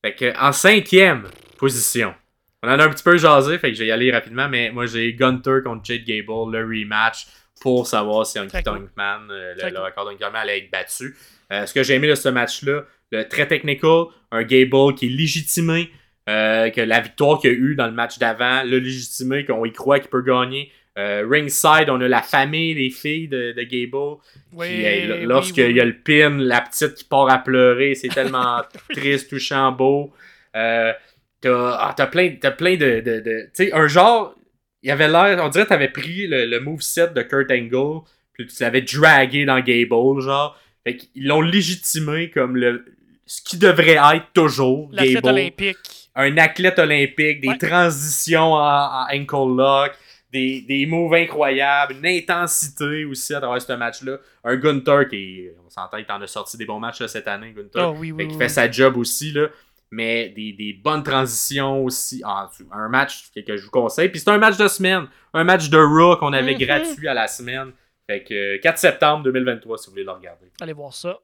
Fait 0.03 0.15
que, 0.15 0.37
en 0.37 0.51
cinquième 0.51 1.29
position, 1.57 2.13
on 2.61 2.67
en 2.67 2.77
a 2.79 2.83
un 2.85 2.89
petit 2.89 3.03
peu 3.03 3.17
jasé, 3.17 3.57
fait 3.57 3.69
que 3.69 3.75
je 3.75 3.83
vais 3.83 3.87
y 3.87 3.91
aller 3.91 4.11
rapidement, 4.11 4.49
mais 4.49 4.69
moi 4.71 4.85
j'ai 4.85 5.13
Gunter 5.13 5.59
contre 5.63 5.85
Jade 5.85 6.03
Gable, 6.03 6.51
le 6.51 6.63
rematch, 6.65 7.27
pour 7.61 7.87
savoir 7.87 8.25
si 8.25 8.37
Honky. 8.39 8.63
Tonk 8.63 8.89
Man, 8.97 9.29
euh, 9.31 9.53
le, 9.61 9.69
le 9.69 9.79
record 9.79 10.03
d'Honky 10.05 10.23
Man 10.23 10.35
allait 10.35 10.59
être 10.59 10.71
battu. 10.71 11.15
Euh, 11.53 11.65
ce 11.65 11.73
que 11.73 11.83
j'ai 11.83 11.93
aimé 11.95 12.07
de 12.09 12.15
ce 12.15 12.27
match-là, 12.27 12.81
le 13.17 13.27
très 13.27 13.47
technical, 13.47 14.05
un 14.31 14.43
Gable 14.43 14.95
qui 14.95 15.07
est 15.07 15.09
légitimé, 15.09 15.89
euh, 16.29 16.69
que 16.69 16.81
la 16.81 17.01
victoire 17.01 17.39
qu'il 17.39 17.49
a 17.49 17.53
eu 17.53 17.75
dans 17.75 17.87
le 17.87 17.93
match 17.93 18.17
d'avant, 18.17 18.63
le 18.63 18.79
légitimé, 18.79 19.45
qu'on 19.45 19.65
y 19.65 19.71
croit 19.71 19.99
qu'il 19.99 20.09
peut 20.09 20.21
gagner. 20.21 20.71
Euh, 20.97 21.25
ringside, 21.27 21.89
on 21.89 21.99
a 22.01 22.07
la 22.07 22.21
famille, 22.21 22.75
les 22.75 22.91
filles 22.91 23.27
de, 23.27 23.51
de 23.53 23.63
Gable. 23.63 24.19
Oui, 24.53 25.25
Lorsqu'il 25.25 25.65
oui, 25.65 25.73
y 25.73 25.81
a 25.81 25.85
le 25.85 25.97
pin, 25.97 26.37
la 26.37 26.61
petite 26.61 26.93
qui 26.93 27.03
part 27.03 27.29
à 27.29 27.39
pleurer, 27.39 27.95
c'est 27.95 28.09
tellement 28.09 28.61
triste, 28.91 29.29
touchant, 29.29 29.71
beau. 29.71 30.13
Euh, 30.55 30.93
t'as 31.41 31.77
ah, 31.79 31.93
t'as 31.97 32.05
plein, 32.07 32.35
t'as 32.39 32.51
plein 32.51 32.75
de. 32.75 32.99
de, 32.99 33.19
de- 33.21 33.43
tu 33.45 33.65
sais, 33.65 33.73
un 33.73 33.87
genre. 33.87 34.35
Il 34.83 34.91
avait 34.91 35.07
l'air. 35.07 35.39
On 35.43 35.49
dirait 35.49 35.63
que 35.63 35.69
t'avais 35.69 35.89
pris 35.89 36.27
le, 36.27 36.45
le 36.45 36.59
moveset 36.59 37.07
de 37.15 37.21
Kurt 37.23 37.49
Angle, 37.49 38.01
puis 38.33 38.45
tu 38.45 38.61
l'avais 38.61 38.81
dragué 38.81 39.45
dans 39.45 39.59
Gable, 39.61 40.21
genre. 40.21 40.59
Fait 40.85 40.97
qu'ils 40.97 41.27
l'ont 41.27 41.41
légitimé 41.41 42.29
comme 42.29 42.55
le. 42.55 42.85
Ce 43.25 43.41
qui 43.41 43.57
devrait 43.57 43.97
être 44.15 44.33
toujours 44.33 44.89
L'athlète 44.91 45.15
Gable 45.15 45.29
olympique. 45.29 46.09
un 46.15 46.37
athlète 46.37 46.79
olympique, 46.79 47.39
des 47.41 47.47
Ouais. 47.49 47.57
transitions 47.57 48.53
en 48.53 49.05
ankle 49.11 49.55
lock, 49.57 49.91
des, 50.31 50.61
des 50.61 50.85
moves 50.85 51.13
incroyables, 51.13 51.95
une 51.95 52.05
intensité 52.07 53.05
aussi 53.05 53.33
à 53.33 53.39
travers 53.39 53.61
ce 53.61 53.73
match-là. 53.73 54.17
Un 54.43 54.55
Gunter 54.57 55.03
qui, 55.09 55.47
on 55.65 55.69
s'entend, 55.69 55.97
il 55.97 56.05
en 56.11 56.21
a 56.21 56.27
sorti 56.27 56.57
des 56.57 56.65
bons 56.65 56.79
matchs 56.79 56.99
là, 57.01 57.07
cette 57.07 57.27
année, 57.27 57.51
Gunter. 57.55 57.79
Ah 57.79 57.91
oui, 57.91 58.11
oui, 58.11 58.17
Fait 58.23 58.27
qu'il 58.27 58.37
oui, 58.37 58.43
fait 58.43 58.49
sa 58.49 58.69
job 58.69 58.97
aussi, 58.97 59.31
là. 59.31 59.47
Mais 59.91 60.29
des, 60.29 60.53
des 60.53 60.73
bonnes 60.73 61.03
transitions 61.03 61.83
aussi. 61.85 62.23
Ah, 62.25 62.49
un 62.71 62.89
match 62.89 63.29
que, 63.35 63.41
que 63.41 63.55
je 63.55 63.63
vous 63.65 63.69
conseille. 63.69 64.09
Puis 64.09 64.19
c'est 64.21 64.29
un 64.31 64.39
match 64.39 64.57
de 64.57 64.67
semaine. 64.67 65.05
Un 65.35 65.43
match 65.43 65.69
de 65.69 65.77
Raw 65.77 66.17
qu'on 66.17 66.33
avait 66.33 66.53
Mhm. 66.55 66.59
gratuit 66.65 67.07
à 67.07 67.13
la 67.13 67.27
semaine. 67.27 67.71
Fait 68.07 68.23
que 68.23 68.55
euh, 68.55 68.59
4 68.61 68.79
septembre 68.79 69.23
2023, 69.25 69.77
si 69.77 69.85
vous 69.85 69.91
voulez 69.91 70.03
le 70.03 70.09
regarder. 70.11 70.47
Allez 70.59 70.73
voir 70.73 70.93
ça. 70.93 71.19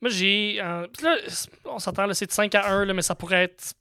Moi, 0.00 0.10
j'ai. 0.10 0.58
euh, 0.60 0.86
là, 1.02 1.16
on 1.66 1.78
s'entend, 1.78 2.06
là, 2.06 2.14
c'est 2.14 2.26
de 2.26 2.32
5 2.32 2.54
à 2.54 2.70
1, 2.72 2.84
là, 2.86 2.94
mais 2.94 3.02
ça 3.02 3.14
pourrait 3.14 3.44
être. 3.44 3.74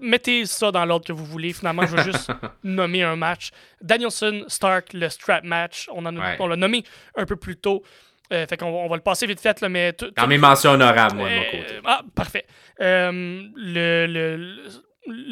Mettez 0.00 0.46
ça 0.46 0.70
dans 0.72 0.84
l'ordre 0.86 1.04
que 1.06 1.12
vous 1.12 1.24
voulez. 1.26 1.52
Finalement, 1.52 1.86
je 1.86 1.94
vais 1.94 2.02
juste 2.04 2.30
nommer 2.64 3.02
un 3.02 3.16
match. 3.16 3.50
Danielson, 3.82 4.44
Stark, 4.48 4.94
le 4.94 5.08
strap 5.10 5.44
match. 5.44 5.86
On 5.92 6.06
en 6.06 6.16
a- 6.16 6.20
Ouais. 6.20 6.36
on 6.40 6.46
l'a 6.46 6.56
nommé 6.56 6.82
un 7.14 7.26
peu 7.26 7.36
plus 7.36 7.56
tôt. 7.56 7.82
Euh, 8.32 8.46
fait 8.46 8.56
qu'on 8.56 8.70
va- 8.72 8.78
on 8.78 8.88
va 8.88 8.96
le 8.96 9.02
passer 9.02 9.26
vite 9.26 9.40
fait, 9.40 9.60
là, 9.60 9.68
mais. 9.68 9.92
tout- 9.92 10.10
Dans 10.16 10.26
mes 10.26 10.38
mentions 10.38 10.70
honorables, 10.70 11.16
moi, 11.16 11.28
de 11.28 11.34
mon 11.34 11.40
euh, 11.42 11.44
côté. 11.50 11.80
Ah, 11.84 12.00
parfait. 12.14 12.46
Le, 12.78 14.06
le- 14.06 14.36
le- 14.36 14.62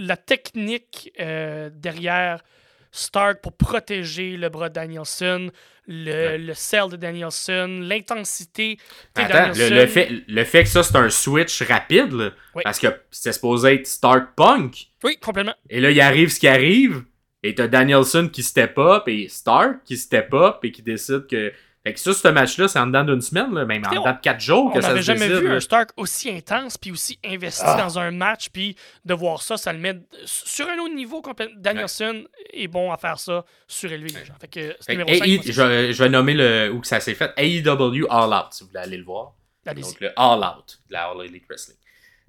la 0.06 0.16
technique 0.16 1.12
euh, 1.20 1.70
derrière 1.72 2.42
Stark 2.90 3.40
pour 3.42 3.52
protéger 3.56 4.36
le 4.36 4.48
bras 4.48 4.68
de 4.68 4.74
Danielson, 4.74 5.50
le, 5.86 6.10
Ouais. 6.12 6.38
le 6.38 6.54
sell 6.54 6.88
de 6.90 6.96
Danielson, 6.96 7.78
l'intensité 7.82 8.78
de 9.16 9.22
Attends, 9.22 9.52
le, 9.58 9.68
le 9.70 9.86
fait, 9.86 10.08
le 10.26 10.44
fait 10.44 10.62
que 10.64 10.68
ça, 10.68 10.82
c'est 10.82 10.96
un 10.96 11.10
switch 11.10 11.62
rapide, 11.62 12.12
là, 12.12 12.30
Oui. 12.54 12.62
parce 12.64 12.78
que 12.78 12.88
c'était 13.10 13.32
supposé 13.32 13.74
être 13.74 13.86
Stark 13.86 14.34
Punk, 14.36 14.88
Oui, 15.04 15.16
complètement. 15.20 15.54
et 15.70 15.80
là, 15.80 15.90
il 15.90 16.00
arrive 16.00 16.28
ce 16.30 16.40
qui 16.40 16.48
arrive, 16.48 17.04
et 17.42 17.54
t'as 17.54 17.68
Danielson 17.68 18.28
qui 18.32 18.42
step 18.42 18.76
up, 18.78 19.04
et 19.06 19.28
Stark 19.28 19.82
qui 19.84 19.96
step 19.96 20.32
up, 20.34 20.56
et 20.62 20.72
qui 20.72 20.82
décide 20.82 21.26
que... 21.26 21.52
Fait 21.88 21.94
que 21.94 22.00
ça, 22.00 22.12
ce 22.12 22.28
match-là, 22.28 22.68
c'est 22.68 22.78
en 22.78 22.86
dedans 22.86 23.02
d'une 23.04 23.20
semaine, 23.22 23.54
là, 23.54 23.64
même 23.64 23.82
en 23.86 23.90
dedans 23.90 24.12
de 24.12 24.20
quatre 24.20 24.40
jours 24.40 24.70
que 24.72 24.78
On 24.78 24.82
ça 24.82 24.88
n'avait 24.88 25.00
se 25.00 25.06
jamais 25.06 25.26
décide. 25.28 25.42
vu 25.42 25.48
là. 25.48 25.54
un 25.54 25.60
Stark 25.60 25.90
aussi 25.96 26.30
intense 26.30 26.76
puis 26.76 26.92
aussi 26.92 27.18
investi 27.24 27.62
Ah. 27.64 27.76
dans 27.78 27.98
un 27.98 28.10
match 28.10 28.50
puis 28.50 28.76
de 29.06 29.14
voir 29.14 29.40
ça, 29.42 29.56
ça 29.56 29.72
le 29.72 29.78
met 29.78 29.98
sur 30.26 30.68
un 30.68 30.78
autre 30.78 30.94
niveau 30.94 31.22
complètement. 31.22 31.56
Danielson 31.58 32.24
est 32.52 32.68
bon 32.68 32.92
à 32.92 32.98
faire 32.98 33.18
ça, 33.18 33.44
surélever 33.66 34.10
les 34.10 34.24
gens. 34.26 34.34
Fait 34.40 34.48
que 34.48 34.76
c'est 34.80 34.92
Fait 34.92 34.96
que 34.96 35.00
numéro 35.02 35.18
5. 35.18 35.26
AE 35.26 35.40
je, 35.46 35.92
je 35.92 36.02
vais 36.02 36.08
nommer 36.10 36.34
le, 36.34 36.70
où 36.72 36.80
que 36.80 36.86
ça 36.86 37.00
s'est 37.00 37.14
fait. 37.14 37.32
AEW 37.38 38.06
All 38.10 38.32
Out, 38.34 38.52
si 38.52 38.64
vous 38.64 38.68
voulez 38.70 38.80
aller 38.82 38.96
le 38.98 39.04
voir. 39.04 39.32
Donc 39.66 40.00
le 40.00 40.10
All 40.16 40.38
Out 40.40 40.78
de 40.88 40.92
la 40.92 41.04
All 41.10 41.24
Elite 41.26 41.44
Wrestling. 41.48 41.76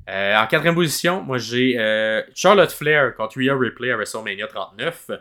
Euh, 0.10 0.36
en 0.38 0.48
quatrième 0.48 0.76
position, 0.76 1.22
moi 1.22 1.38
j'ai 1.38 1.76
euh, 1.78 2.22
Charlotte 2.34 2.72
Flair 2.72 3.16
contre 3.16 3.38
Rhea 3.38 3.56
Ripley 3.56 3.92
à 3.92 3.96
WrestleMania 3.98 4.48
39. 4.48 5.12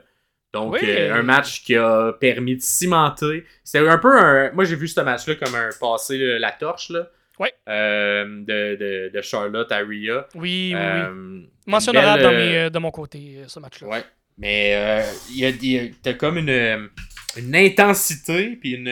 Donc 0.53 0.73
Oui. 0.75 0.81
euh, 0.85 1.15
un 1.15 1.23
match 1.23 1.63
qui 1.63 1.75
a 1.77 2.13
permis 2.13 2.57
de 2.57 2.63
cimenter. 2.63 3.45
C'était 3.65 3.87
un 3.87 3.99
peu 3.99 4.19
un. 4.19 4.51
Moi 4.53 4.65
j'ai 4.65 4.77
vu 4.77 4.89
ce 4.89 5.01
match-là 5.01 5.35
comme 5.35 5.55
un 5.55 5.69
passer 5.79 6.39
la 6.39 6.53
torche 6.53 6.91
là. 6.91 7.09
Ouais. 7.39 7.53
Euh, 7.69 8.25
de, 8.25 8.77
de, 8.77 9.11
de 9.15 9.21
Charlotte 9.23 9.71
à 9.71 9.77
Rhea. 9.79 10.27
Oui, 10.35 10.73
oui, 10.75 10.75
oui. 10.75 10.75
Euh, 10.75 11.41
Mention 11.67 11.93
belle, 11.93 12.21
dans 12.23 12.33
euh, 12.33 12.65
mes, 12.65 12.71
de 12.71 12.79
mon 12.81 12.91
côté, 12.91 13.39
ce 13.47 13.61
match-là. 13.61 13.87
Ouais. 13.89 14.05
Mais 14.39 14.73
euh, 14.75 15.03
il 15.31 15.39
y 15.39 15.45
a, 15.79 15.83
a- 15.83 15.91
t'as 16.03 16.15
comme 16.15 16.39
une, 16.39 16.89
une 17.37 17.55
intensité, 17.55 18.57
puis 18.61 18.73
une, 18.73 18.89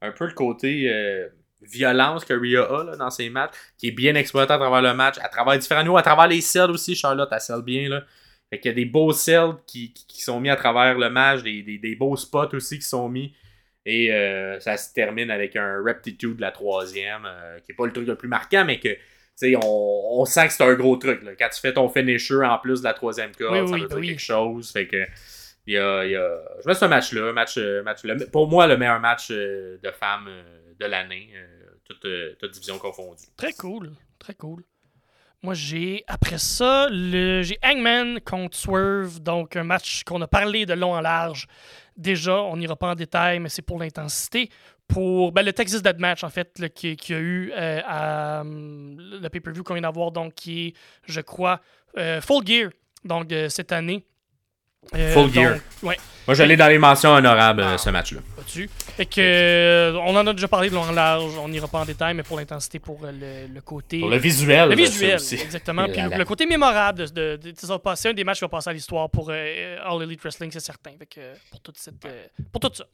un 0.00 0.12
peu 0.12 0.26
le 0.26 0.32
côté 0.34 0.88
violence 1.60 2.24
que 2.24 2.34
Rhea 2.34 2.62
a 2.64 2.84
là, 2.84 2.96
dans 2.96 3.10
ses 3.10 3.30
matchs, 3.30 3.52
qui 3.78 3.88
est 3.88 3.92
bien 3.92 4.14
exploité 4.14 4.52
à 4.52 4.58
travers 4.58 4.82
le 4.82 4.94
match, 4.94 5.16
à 5.22 5.28
travers 5.28 5.58
différents 5.58 5.82
niveaux, 5.82 5.96
à 5.96 6.02
travers 6.02 6.26
les 6.28 6.40
cells 6.40 6.70
aussi. 6.70 6.94
Charlotte, 6.94 7.28
elle 7.32 7.40
scelle 7.40 7.62
bien. 7.62 7.88
Là. 7.88 8.02
Fait 8.52 8.60
qu'il 8.60 8.68
y 8.70 8.72
a 8.72 8.76
des 8.76 8.84
beaux 8.84 9.12
cells 9.12 9.54
qui, 9.66 9.94
qui, 9.94 10.06
qui 10.06 10.22
sont 10.22 10.38
mis 10.38 10.50
à 10.50 10.56
travers 10.56 10.98
le 10.98 11.08
match, 11.08 11.42
des, 11.42 11.62
des, 11.62 11.78
des 11.78 11.96
beaux 11.96 12.16
spots 12.16 12.54
aussi 12.54 12.78
qui 12.78 12.84
sont 12.86 13.08
mis. 13.08 13.34
Et 13.86 14.12
euh, 14.12 14.60
ça 14.60 14.76
se 14.76 14.92
termine 14.92 15.30
avec 15.30 15.56
un 15.56 15.82
Reptitude 15.82 16.36
de 16.36 16.42
la 16.42 16.50
troisième, 16.52 17.24
euh, 17.24 17.58
qui 17.60 17.72
est 17.72 17.74
pas 17.74 17.86
le 17.86 17.92
truc 17.94 18.06
le 18.06 18.14
plus 18.14 18.28
marquant, 18.28 18.64
mais 18.66 18.78
que 18.78 18.90
on, 19.56 20.20
on 20.20 20.24
sent 20.26 20.48
que 20.48 20.52
c'est 20.52 20.62
un 20.62 20.74
gros 20.74 20.96
truc. 20.96 21.22
Là. 21.22 21.32
Quand 21.36 21.48
tu 21.48 21.60
fais 21.60 21.72
ton 21.72 21.88
finisher 21.88 22.44
en 22.44 22.58
plus 22.58 22.80
de 22.80 22.84
la 22.84 22.92
troisième 22.94 23.32
corde, 23.34 23.54
Oui, 23.62 23.66
ça 23.68 23.74
oui, 23.74 23.80
veut 23.80 23.88
dire 23.88 23.96
oui. 23.96 24.08
quelque 24.08 24.20
chose. 24.20 24.70
Fait 24.70 24.86
que 24.86 25.04
il 25.66 25.74
y 25.74 25.78
a, 25.78 26.04
il 26.04 26.10
y 26.12 26.16
a- 26.16 26.42
je 26.62 26.68
mets 26.68 26.74
ce 26.74 26.84
match-là, 26.84 27.32
match, 27.32 27.56
euh, 27.56 27.82
match 27.82 28.04
le- 28.04 28.26
pour 28.26 28.48
moi 28.48 28.66
le 28.66 28.76
meilleur 28.76 29.00
match 29.00 29.30
de 29.30 29.90
femmes 29.98 30.28
de 30.78 30.84
l'année, 30.86 31.30
toute, 31.84 32.06
toute 32.38 32.50
division 32.52 32.78
confondue. 32.78 33.24
Très 33.36 33.54
cool. 33.54 33.92
Très 34.18 34.34
cool. 34.34 34.62
Moi, 35.44 35.54
j'ai, 35.54 36.04
après 36.06 36.38
ça, 36.38 36.86
le, 36.88 37.42
j'ai 37.42 37.58
Hangman 37.64 38.20
contre 38.20 38.56
Swerve, 38.56 39.20
donc 39.20 39.56
un 39.56 39.64
match 39.64 40.04
qu'on 40.04 40.20
a 40.22 40.28
parlé 40.28 40.66
de 40.66 40.74
long 40.74 40.94
en 40.94 41.00
large. 41.00 41.48
Déjà, 41.96 42.40
on 42.42 42.56
n'ira 42.56 42.76
pas 42.76 42.92
en 42.92 42.94
détail, 42.94 43.40
mais 43.40 43.48
c'est 43.48 43.62
pour 43.62 43.80
l'intensité. 43.80 44.50
Pour 44.86 45.32
ben, 45.32 45.44
le 45.44 45.52
Texas 45.52 45.82
Dead 45.82 45.98
Match, 45.98 46.22
en 46.22 46.30
fait, 46.30 46.60
là, 46.60 46.68
qui, 46.68 46.96
a 47.12 47.18
eu 47.18 47.52
euh, 47.56 47.80
à, 47.84 48.44
le 48.44 49.28
pay-per-view 49.28 49.64
qu'on 49.64 49.74
vient 49.74 49.82
d'avoir, 49.82 50.12
donc 50.12 50.34
qui 50.34 50.68
est, 50.68 50.74
je 51.06 51.20
crois, 51.20 51.60
euh, 51.98 52.20
Full 52.20 52.46
Gear, 52.46 52.70
donc 53.04 53.32
euh, 53.32 53.48
cette 53.48 53.72
année. 53.72 54.04
Euh, 54.94 55.12
Full 55.14 55.32
Gear. 55.32 55.52
donc, 55.54 55.62
ouais, 55.84 55.96
Moi 56.26 56.34
j'allais 56.34 56.56
dans 56.56 56.66
les 56.68 56.78
mentions 56.78 57.10
honorables 57.14 57.62
Ah. 57.64 57.72
euh, 57.72 57.78
ce 57.78 57.88
match-là. 57.90 58.20
Fait 58.96 59.06
que, 59.06 59.20
euh, 59.20 59.94
on 60.04 60.14
en 60.14 60.26
a 60.26 60.32
déjà 60.34 60.48
parlé 60.48 60.68
de 60.68 60.74
long 60.74 60.82
en 60.82 60.92
large, 60.92 61.32
on 61.38 61.48
n'ira 61.48 61.66
pas 61.66 61.78
en 61.80 61.84
détail, 61.86 62.14
mais 62.14 62.22
pour 62.22 62.36
l'intensité, 62.38 62.78
pour 62.78 63.00
le, 63.02 63.46
le 63.52 63.60
côté. 63.62 64.00
Pour 64.00 64.10
le 64.10 64.18
visuel. 64.18 64.68
Le 64.68 64.74
visuel, 64.76 65.14
aussi. 65.16 65.36
exactement. 65.36 65.86
Puis 65.88 66.00
le 66.00 66.24
côté 66.24 66.44
mémorable 66.46 66.98
de, 66.98 67.36
de, 67.36 67.50
de- 67.50 67.54
ça 67.56 67.66
va 67.68 67.78
passer, 67.78 68.08
un 68.10 68.12
des 68.14 68.24
matchs 68.24 68.38
qui 68.38 68.44
va 68.44 68.48
passer 68.50 68.70
à 68.70 68.72
l'histoire 68.74 69.08
pour 69.08 69.28
euh, 69.30 69.76
All 69.84 70.02
Elite 70.02 70.20
Wrestling, 70.20 70.50
c'est 70.52 70.60
certain. 70.60 70.90
Fait 70.98 71.06
que, 71.06 71.20
pour, 71.50 71.60
toute 71.60 71.78
cette, 71.78 72.04
euh, 72.04 72.26
pour 72.52 72.60
tout 72.60 72.70
ça. 72.74 72.84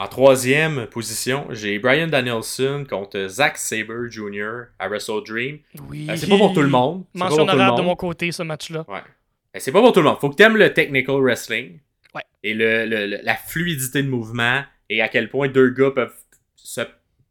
En 0.00 0.06
troisième 0.06 0.86
position, 0.86 1.46
j'ai 1.50 1.78
Brian 1.78 2.06
Danielson 2.06 2.84
contre 2.88 3.26
Zack 3.28 3.58
Sabre 3.58 4.08
Jr. 4.08 4.68
à 4.78 4.88
Wrestle 4.88 5.22
Dream. 5.26 5.58
Oui. 5.88 6.06
Euh, 6.10 6.16
c'est 6.16 6.28
pas 6.28 6.36
pour 6.38 6.52
tout 6.54 6.62
le 6.62 6.68
monde. 6.68 7.04
C'est 7.14 7.18
Mention 7.20 7.42
honorable 7.42 7.78
de 7.78 7.82
mon 7.82 7.96
côté, 7.96 8.30
ce 8.32 8.42
match-là. 8.44 8.84
Ouais. 8.88 9.00
Mais 9.58 9.62
c'est 9.62 9.72
pas 9.72 9.80
pour 9.80 9.92
tout 9.92 9.98
le 9.98 10.04
monde. 10.06 10.20
Faut 10.20 10.30
que 10.30 10.36
t'aimes 10.36 10.56
le 10.56 10.72
technical 10.72 11.16
wrestling. 11.20 11.80
Ouais. 12.14 12.22
Et 12.44 12.54
le, 12.54 12.86
le- 12.86 13.06
le- 13.08 13.18
la 13.24 13.34
fluidité 13.34 14.04
de 14.04 14.08
mouvement 14.08 14.62
et 14.88 15.02
à 15.02 15.08
quel 15.08 15.28
point 15.28 15.48
deux 15.48 15.70
gars 15.70 15.90
peuvent 15.90 16.14
se 16.54 16.82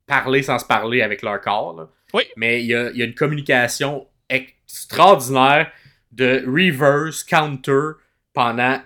parler 0.06 0.44
sans 0.44 0.60
se 0.60 0.66
parler 0.66 1.02
avec 1.02 1.22
leur 1.22 1.40
corps. 1.40 1.74
là. 1.78 1.90
Oui. 2.14 2.24
Mais 2.36 2.62
il 2.62 2.66
y 2.66 2.76
a, 2.76 2.90
il 2.92 2.98
y 2.98 3.02
a 3.02 3.06
une 3.06 3.16
communication 3.16 4.06
extraordinaire 4.30 5.72
de 6.12 6.44
reverse, 6.46 7.24
counter 7.24 7.92
pendant 8.34 8.82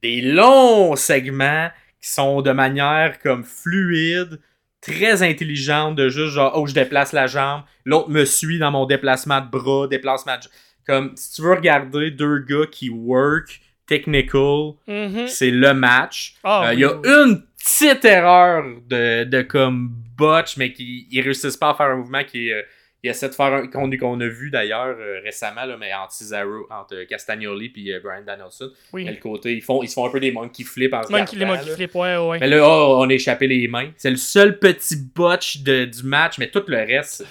des 0.00 0.20
longs 0.20 0.94
segments 0.94 1.70
qui 2.00 2.10
sont 2.10 2.42
de 2.42 2.52
manière 2.52 3.18
comme 3.18 3.42
fluide, 3.42 4.38
très 4.80 5.24
intelligente, 5.24 5.96
de 5.96 6.08
juste 6.10 6.34
genre, 6.34 6.52
oh, 6.54 6.64
je 6.68 6.74
déplace 6.74 7.12
la 7.12 7.26
jambe, 7.26 7.62
l'autre 7.84 8.10
me 8.10 8.24
suit 8.24 8.60
dans 8.60 8.70
mon 8.70 8.86
déplacement 8.86 9.40
de 9.40 9.48
bras, 9.50 9.88
déplacement 9.88 10.36
de... 10.36 10.42
Comme, 10.86 11.12
si 11.16 11.32
tu 11.36 11.42
veux 11.42 11.54
regarder 11.54 12.10
deux 12.10 12.38
gars 12.40 12.66
qui 12.70 12.90
work, 12.90 13.60
technical, 13.86 14.72
Mhm. 14.86 15.26
c'est 15.28 15.50
le 15.50 15.74
match. 15.74 16.34
Ah, 16.44 16.68
Euh, 16.68 16.72
Il 16.72 16.76
oui, 16.76 16.80
y 16.82 16.84
a 16.84 16.96
oui. 16.96 17.08
une 17.08 17.42
petite 17.58 18.04
erreur 18.04 18.64
de, 18.88 19.24
de 19.24 19.42
comme 19.42 19.90
botch, 20.16 20.56
mais 20.56 20.72
qui 20.72 21.06
ils 21.10 21.20
réussissent 21.22 21.56
pas 21.56 21.70
à 21.70 21.74
faire 21.74 21.86
un 21.86 21.96
mouvement 21.96 22.24
qui 22.24 22.48
est... 22.48 22.52
euh, 22.54 22.62
il 23.02 23.10
essaie 23.10 23.28
de 23.28 23.34
faire 23.34 23.52
un 23.52 23.66
qu'on 23.66 24.18
a 24.20 24.26
vu 24.26 24.48
d'ailleurs 24.50 24.96
euh, 24.98 25.20
récemment, 25.22 25.66
là, 25.66 25.76
mais 25.78 25.92
entre 25.92 26.12
Cesaro, 26.12 26.66
entre 26.70 27.04
Castagnoli 27.04 27.70
et 27.76 27.98
Brian 28.02 28.22
Danielson. 28.26 28.70
Oui. 28.94 29.04
Le 29.04 29.16
côté, 29.16 29.52
ils 29.52 29.60
font, 29.60 29.82
ils 29.82 29.88
se 29.88 29.94
font 29.94 30.06
un 30.06 30.10
peu 30.10 30.20
des 30.20 30.32
monkey 30.32 30.64
flips 30.64 30.94
en 30.94 31.02
se 31.02 31.12
Monkey- 31.12 31.36
les 31.36 31.44
monkey 31.44 31.66
là. 31.68 31.74
flip, 31.74 31.94
ouais, 31.96 32.16
ouais. 32.16 32.38
Mais 32.40 32.46
là, 32.46 32.66
oh, 32.66 32.96
on 33.00 33.10
a 33.10 33.12
échappé 33.12 33.46
les 33.46 33.68
mains. 33.68 33.90
C'est 33.98 34.08
le 34.08 34.16
seul 34.16 34.58
petit 34.58 34.96
botch 35.14 35.58
de- 35.58 35.84
du 35.84 36.02
match, 36.04 36.38
mais 36.38 36.48
tout 36.48 36.62
le 36.66 36.78
reste, 36.78 37.26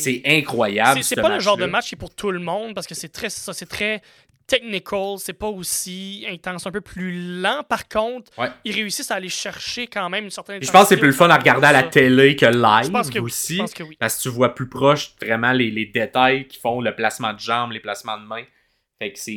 c'est 0.00 0.22
incroyable. 0.26 1.02
C'est 1.02 1.08
c'est 1.10 1.14
ce 1.16 1.20
pas 1.20 1.34
le 1.34 1.40
genre 1.40 1.56
de 1.56 1.66
match 1.66 1.88
qui 1.88 1.94
est 1.94 1.98
pour 1.98 2.14
tout 2.14 2.30
le 2.30 2.38
monde 2.40 2.74
parce 2.74 2.86
que 2.86 2.94
c'est 2.94 3.08
très 3.08 3.30
ça, 3.30 3.52
c'est 3.52 3.66
très 3.66 4.02
technical, 4.46 5.16
c'est 5.18 5.32
pas 5.32 5.48
aussi 5.48 6.24
intense, 6.30 6.66
un 6.66 6.70
peu 6.70 6.80
plus 6.80 7.40
lent. 7.40 7.62
Par 7.68 7.88
contre, 7.88 8.30
Ouais. 8.38 8.48
ils 8.64 8.74
réussissent 8.74 9.10
à 9.10 9.16
aller 9.16 9.28
chercher 9.28 9.86
quand 9.88 10.08
même 10.08 10.24
une 10.24 10.30
certaine. 10.30 10.62
Je 10.62 10.70
pense 10.70 10.84
que 10.84 10.88
c'est 10.90 10.96
plus 10.96 11.08
le 11.08 11.12
fun 11.14 11.28
à 11.30 11.36
regarder 11.36 11.66
à 11.66 11.72
la 11.72 11.82
télé 11.82 12.36
que 12.36 12.46
Je 12.46 12.56
live 12.56 12.92
pense 12.92 13.10
que 13.10 13.18
oui. 13.18 13.24
aussi. 13.24 13.54
Je 13.56 13.60
pense 13.62 13.74
que 13.74 13.82
oui. 13.82 13.96
Parce 13.98 14.16
que 14.16 14.22
tu 14.22 14.28
vois 14.28 14.54
plus 14.54 14.68
proche 14.68 15.14
vraiment 15.20 15.50
les, 15.52 15.70
les 15.70 15.86
détails 15.86 16.46
qui 16.46 16.58
font 16.60 16.80
le 16.80 16.94
placement 16.94 17.32
de 17.32 17.40
jambes, 17.40 17.72
les 17.72 17.80
placements 17.80 18.18
de 18.18 18.24
mains. 18.26 18.44
Fait 19.00 19.12
que 19.12 19.18
c'est. 19.18 19.32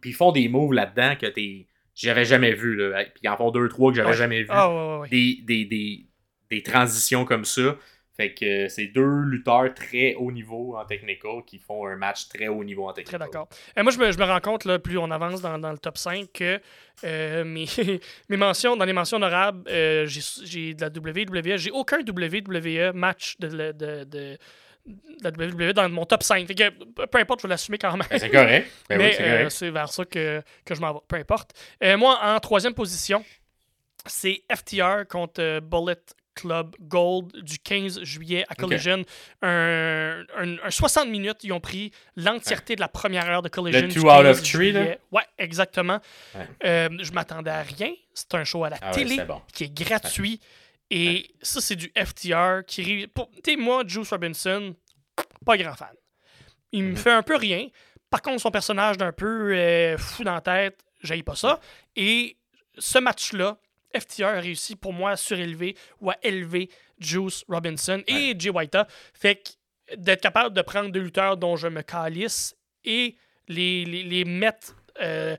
Puis 0.00 0.10
ils 0.10 0.14
font 0.14 0.32
des 0.32 0.48
moves 0.48 0.72
là-dedans 0.72 1.14
que 1.20 1.26
t'es. 1.26 1.66
J'avais 1.94 2.24
jamais 2.24 2.54
vu. 2.54 2.74
Là. 2.74 3.04
Puis 3.04 3.20
ils 3.24 3.28
en 3.28 3.36
font 3.36 3.50
deux, 3.50 3.68
trois 3.68 3.90
que 3.90 3.96
j'avais 3.96 4.08
Ouais. 4.10 4.16
jamais 4.16 4.40
vu. 4.42 4.48
Ah 4.50 4.98
ouais. 5.00 5.08
Des, 5.10 5.38
des, 5.42 5.64
des, 5.66 6.06
des 6.50 6.62
transitions 6.62 7.26
comme 7.26 7.44
ça. 7.44 7.76
Fait 8.14 8.34
que 8.34 8.66
euh, 8.66 8.68
c'est 8.68 8.88
deux 8.88 9.22
lutteurs 9.22 9.72
très 9.74 10.14
haut 10.14 10.30
niveau 10.30 10.76
en 10.76 10.84
technical 10.84 11.42
qui 11.46 11.58
font 11.58 11.86
un 11.86 11.96
match 11.96 12.28
très 12.28 12.46
haut 12.48 12.62
niveau 12.62 12.86
en 12.86 12.92
technical. 12.92 13.20
Très 13.20 13.26
d'accord. 13.26 13.48
Et 13.74 13.82
moi, 13.82 13.90
je 13.90 13.98
me, 13.98 14.12
je 14.12 14.18
me 14.18 14.24
rends 14.24 14.40
compte, 14.40 14.66
là, 14.66 14.78
plus 14.78 14.98
on 14.98 15.10
avance 15.10 15.40
dans, 15.40 15.58
dans 15.58 15.72
le 15.72 15.78
top 15.78 15.96
5, 15.96 16.26
que 16.30 16.60
euh, 17.04 17.44
mes, 17.44 17.64
mes 18.28 18.36
mentions, 18.36 18.76
dans 18.76 18.84
les 18.84 18.92
mentions 18.92 19.16
honorables, 19.16 19.62
euh, 19.70 20.06
j'ai 20.06 20.74
de 20.74 20.80
la 20.82 20.88
WWE. 20.88 21.56
J'ai 21.56 21.70
aucun 21.70 22.00
WWE 22.00 22.92
match 22.94 23.36
de, 23.38 23.46
la- 23.46 23.72
de, 23.72 24.04
de, 24.04 24.38
de 24.84 25.24
la 25.24 25.30
WWE 25.30 25.72
dans 25.72 25.88
mon 25.88 26.04
top 26.04 26.22
5. 26.22 26.46
Fait 26.46 26.54
que, 26.54 26.68
peu 27.06 27.18
importe, 27.18 27.40
je 27.40 27.46
vais 27.46 27.50
l'assumer 27.54 27.78
quand 27.78 27.96
même. 27.96 28.06
Ben, 28.10 28.18
c'est 28.18 28.28
correct. 28.30 28.68
Ben 28.90 28.98
oui, 29.00 29.04
Mais 29.06 29.12
c'est 29.14 29.22
euh, 29.22 29.48
c'est 29.48 29.70
vers 29.70 29.88
ça 29.90 30.04
que, 30.04 30.42
que 30.66 30.74
je 30.74 30.80
m'en 30.82 30.92
vais. 30.92 31.00
Peu 31.08 31.16
importe. 31.16 31.52
Euh, 31.82 31.96
moi, 31.96 32.18
en 32.22 32.38
troisième 32.40 32.74
position, 32.74 33.24
c'est 34.04 34.42
FTR 34.54 35.06
contre 35.08 35.40
euh, 35.40 35.60
Bullet 35.60 35.96
Club 36.34 36.74
Gold 36.80 37.32
du 37.42 37.58
15 37.58 38.02
juillet 38.02 38.44
à 38.48 38.54
Collision. 38.54 39.02
Un, 39.42 40.24
un- 40.36 40.58
un 40.62 40.70
60 40.70 41.08
minutes, 41.08 41.38
ils 41.44 41.52
ont 41.52 41.60
pris 41.60 41.92
l'entièreté 42.16 42.74
de 42.76 42.80
la 42.80 42.88
première 42.88 43.28
heure 43.28 43.42
de 43.42 43.48
Collision. 43.48 43.82
Le 43.82 43.88
du 43.88 43.94
two 44.00 44.08
out 44.10 44.22
15 44.24 44.26
of 44.38 44.42
three, 44.42 44.72
là? 44.72 44.80
juillet. 44.82 44.98
Ouais, 45.10 45.22
exactement. 45.38 46.00
Ouais. 46.34 46.48
Euh, 46.64 46.88
je 47.00 47.12
m'attendais 47.12 47.50
à 47.50 47.62
rien. 47.62 47.92
C'est 48.14 48.34
un 48.34 48.44
show 48.44 48.64
à 48.64 48.70
la 48.70 48.78
Ah 48.80 48.90
télé 48.92 49.22
bon. 49.24 49.40
qui 49.52 49.64
est 49.64 49.72
gratuit. 49.74 50.40
Et 50.90 51.30
ça, 51.40 51.60
c'est 51.60 51.76
du 51.76 51.90
FTR 51.96 52.64
qui. 52.66 52.82
Tu 52.84 53.10
sais, 53.44 53.56
moi, 53.56 53.82
Juice 53.86 54.10
Robinson, 54.10 54.74
pas 55.46 55.56
grand 55.56 55.74
fan. 55.74 55.88
Il 56.72 56.84
me 56.84 56.90
Mhm. 56.90 56.96
fait 56.96 57.10
un 57.12 57.22
peu 57.22 57.36
rien. 57.36 57.68
Par 58.10 58.20
contre, 58.20 58.40
son 58.42 58.50
personnage 58.50 58.98
d'un 58.98 59.12
peu 59.12 59.54
euh, 59.54 59.96
fou 59.96 60.22
dans 60.24 60.34
la 60.34 60.40
tête, 60.42 60.80
j'aille 61.02 61.22
pas 61.22 61.34
ça. 61.34 61.60
Et 61.96 62.36
ce 62.78 62.98
match-là, 62.98 63.56
FTR 63.98 64.24
a 64.26 64.40
réussi 64.40 64.76
pour 64.76 64.92
moi 64.92 65.10
à 65.12 65.16
surélever 65.16 65.76
ou 66.00 66.10
à 66.10 66.16
élever 66.22 66.68
Juice 66.98 67.44
Robinson 67.48 68.02
et 68.06 68.34
Jay 68.38 68.50
White. 68.50 68.76
Fait 69.14 69.36
que 69.36 69.96
d'être 69.96 70.20
capable 70.22 70.54
de 70.54 70.62
prendre 70.62 70.90
deux 70.90 71.00
lutteurs 71.00 71.36
dont 71.36 71.56
je 71.56 71.68
me 71.68 71.82
calisse 71.82 72.54
et 72.84 73.16
les, 73.48 73.84
les, 73.84 74.02
les 74.04 74.24
mettre 74.24 74.76
euh, 75.00 75.36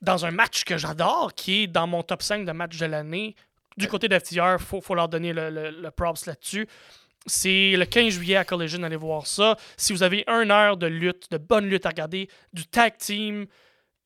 dans 0.00 0.24
un 0.26 0.30
match 0.30 0.64
que 0.64 0.76
j'adore, 0.78 1.32
qui 1.34 1.62
est 1.62 1.66
dans 1.66 1.86
mon 1.86 2.02
top 2.02 2.22
5 2.22 2.44
de 2.44 2.52
match 2.52 2.76
de 2.78 2.86
l'année. 2.86 3.36
Du 3.76 3.86
côté 3.88 4.08
de 4.08 4.18
FTR, 4.18 4.56
il 4.58 4.64
faut, 4.64 4.80
faut 4.80 4.94
leur 4.94 5.08
donner 5.08 5.32
le, 5.32 5.48
le- 5.50 5.70
le 5.70 5.90
props 5.90 6.26
là-dessus. 6.26 6.66
C'est 7.26 7.74
le 7.76 7.84
15 7.84 8.14
juillet 8.14 8.36
à 8.36 8.44
Collision, 8.44 8.82
allez 8.82 8.96
voir 8.96 9.26
ça. 9.28 9.56
Si 9.76 9.92
vous 9.92 10.02
avez 10.02 10.24
une 10.26 10.50
heure 10.50 10.76
de 10.76 10.86
lutte, 10.88 11.30
de 11.30 11.38
bonne 11.38 11.66
lutte 11.66 11.86
à 11.86 11.90
regarder, 11.90 12.28
du 12.52 12.66
tag 12.66 12.96
team, 12.98 13.46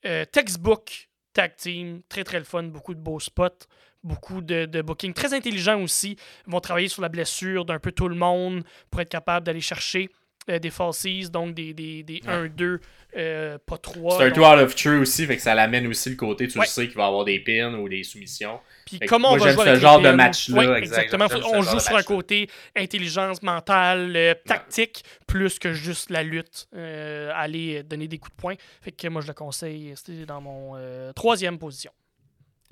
euh, 0.04 0.24
textbook 0.26 1.05
tag 1.36 1.54
team, 1.56 2.00
très 2.08 2.24
très 2.24 2.38
le 2.38 2.44
fun, 2.44 2.62
beaucoup 2.62 2.94
de 2.94 2.98
beaux 2.98 3.20
spots, 3.20 3.66
beaucoup 4.02 4.40
de, 4.40 4.64
de 4.64 4.80
booking, 4.80 5.12
très 5.12 5.34
intelligent 5.34 5.82
aussi. 5.82 6.16
Ils 6.46 6.50
vont 6.50 6.60
travailler 6.60 6.88
sur 6.88 7.02
la 7.02 7.10
blessure 7.10 7.66
d'un 7.66 7.78
peu 7.78 7.92
tout 7.92 8.08
le 8.08 8.14
monde 8.14 8.64
pour 8.90 9.02
être 9.02 9.10
capable 9.10 9.44
d'aller 9.44 9.60
chercher 9.60 10.08
euh, 10.48 10.58
des 10.58 10.70
falsies, 10.70 11.28
donc 11.30 11.54
des, 11.54 11.74
des, 11.74 12.02
des 12.02 12.20
1-2, 12.20 12.78
euh, 13.16 13.58
pas 13.64 13.78
3. 13.78 14.18
C'est 14.18 14.24
un 14.24 14.30
two 14.30 14.44
out 14.44 14.58
of 14.58 14.74
true 14.74 14.98
aussi, 15.00 15.26
fait 15.26 15.36
que 15.36 15.42
ça 15.42 15.54
l'amène 15.54 15.86
aussi 15.86 16.10
le 16.10 16.16
côté, 16.16 16.46
tu 16.48 16.58
Ouais. 16.58 16.64
le 16.64 16.68
sais 16.70 16.86
qu'il 16.86 16.96
va 16.96 17.06
avoir 17.06 17.24
des 17.24 17.40
pins 17.40 17.74
ou 17.74 17.88
des 17.88 18.02
soumissions. 18.02 18.60
Puis 18.84 19.00
comment 19.00 19.32
on 19.32 19.36
va 19.36 19.52
jouer 19.52 19.64
ce 19.64 19.68
avec 19.70 19.80
genre 19.80 20.00
de 20.00 20.10
match-là, 20.10 20.70
Ouais, 20.72 20.78
exactement. 20.78 21.26
On 21.52 21.62
joue 21.62 21.80
sur 21.80 21.96
un 21.96 22.02
côté 22.02 22.48
intelligence 22.76 23.42
mentale, 23.42 24.14
euh, 24.14 24.34
tactique, 24.44 25.02
plus 25.26 25.58
que 25.58 25.72
juste 25.72 26.10
la 26.10 26.22
lutte, 26.22 26.68
euh, 26.76 27.30
aller 27.34 27.82
donner 27.82 28.06
des 28.06 28.18
coups 28.18 28.36
de 28.36 28.40
poing. 28.40 28.54
Fait 28.82 28.92
que 28.92 29.08
moi, 29.08 29.22
je 29.22 29.26
le 29.28 29.34
conseille. 29.34 29.92
C'était 29.96 30.24
dans 30.26 30.40
mon 30.40 30.74
euh, 30.76 31.12
troisième 31.12 31.58
position. 31.58 31.90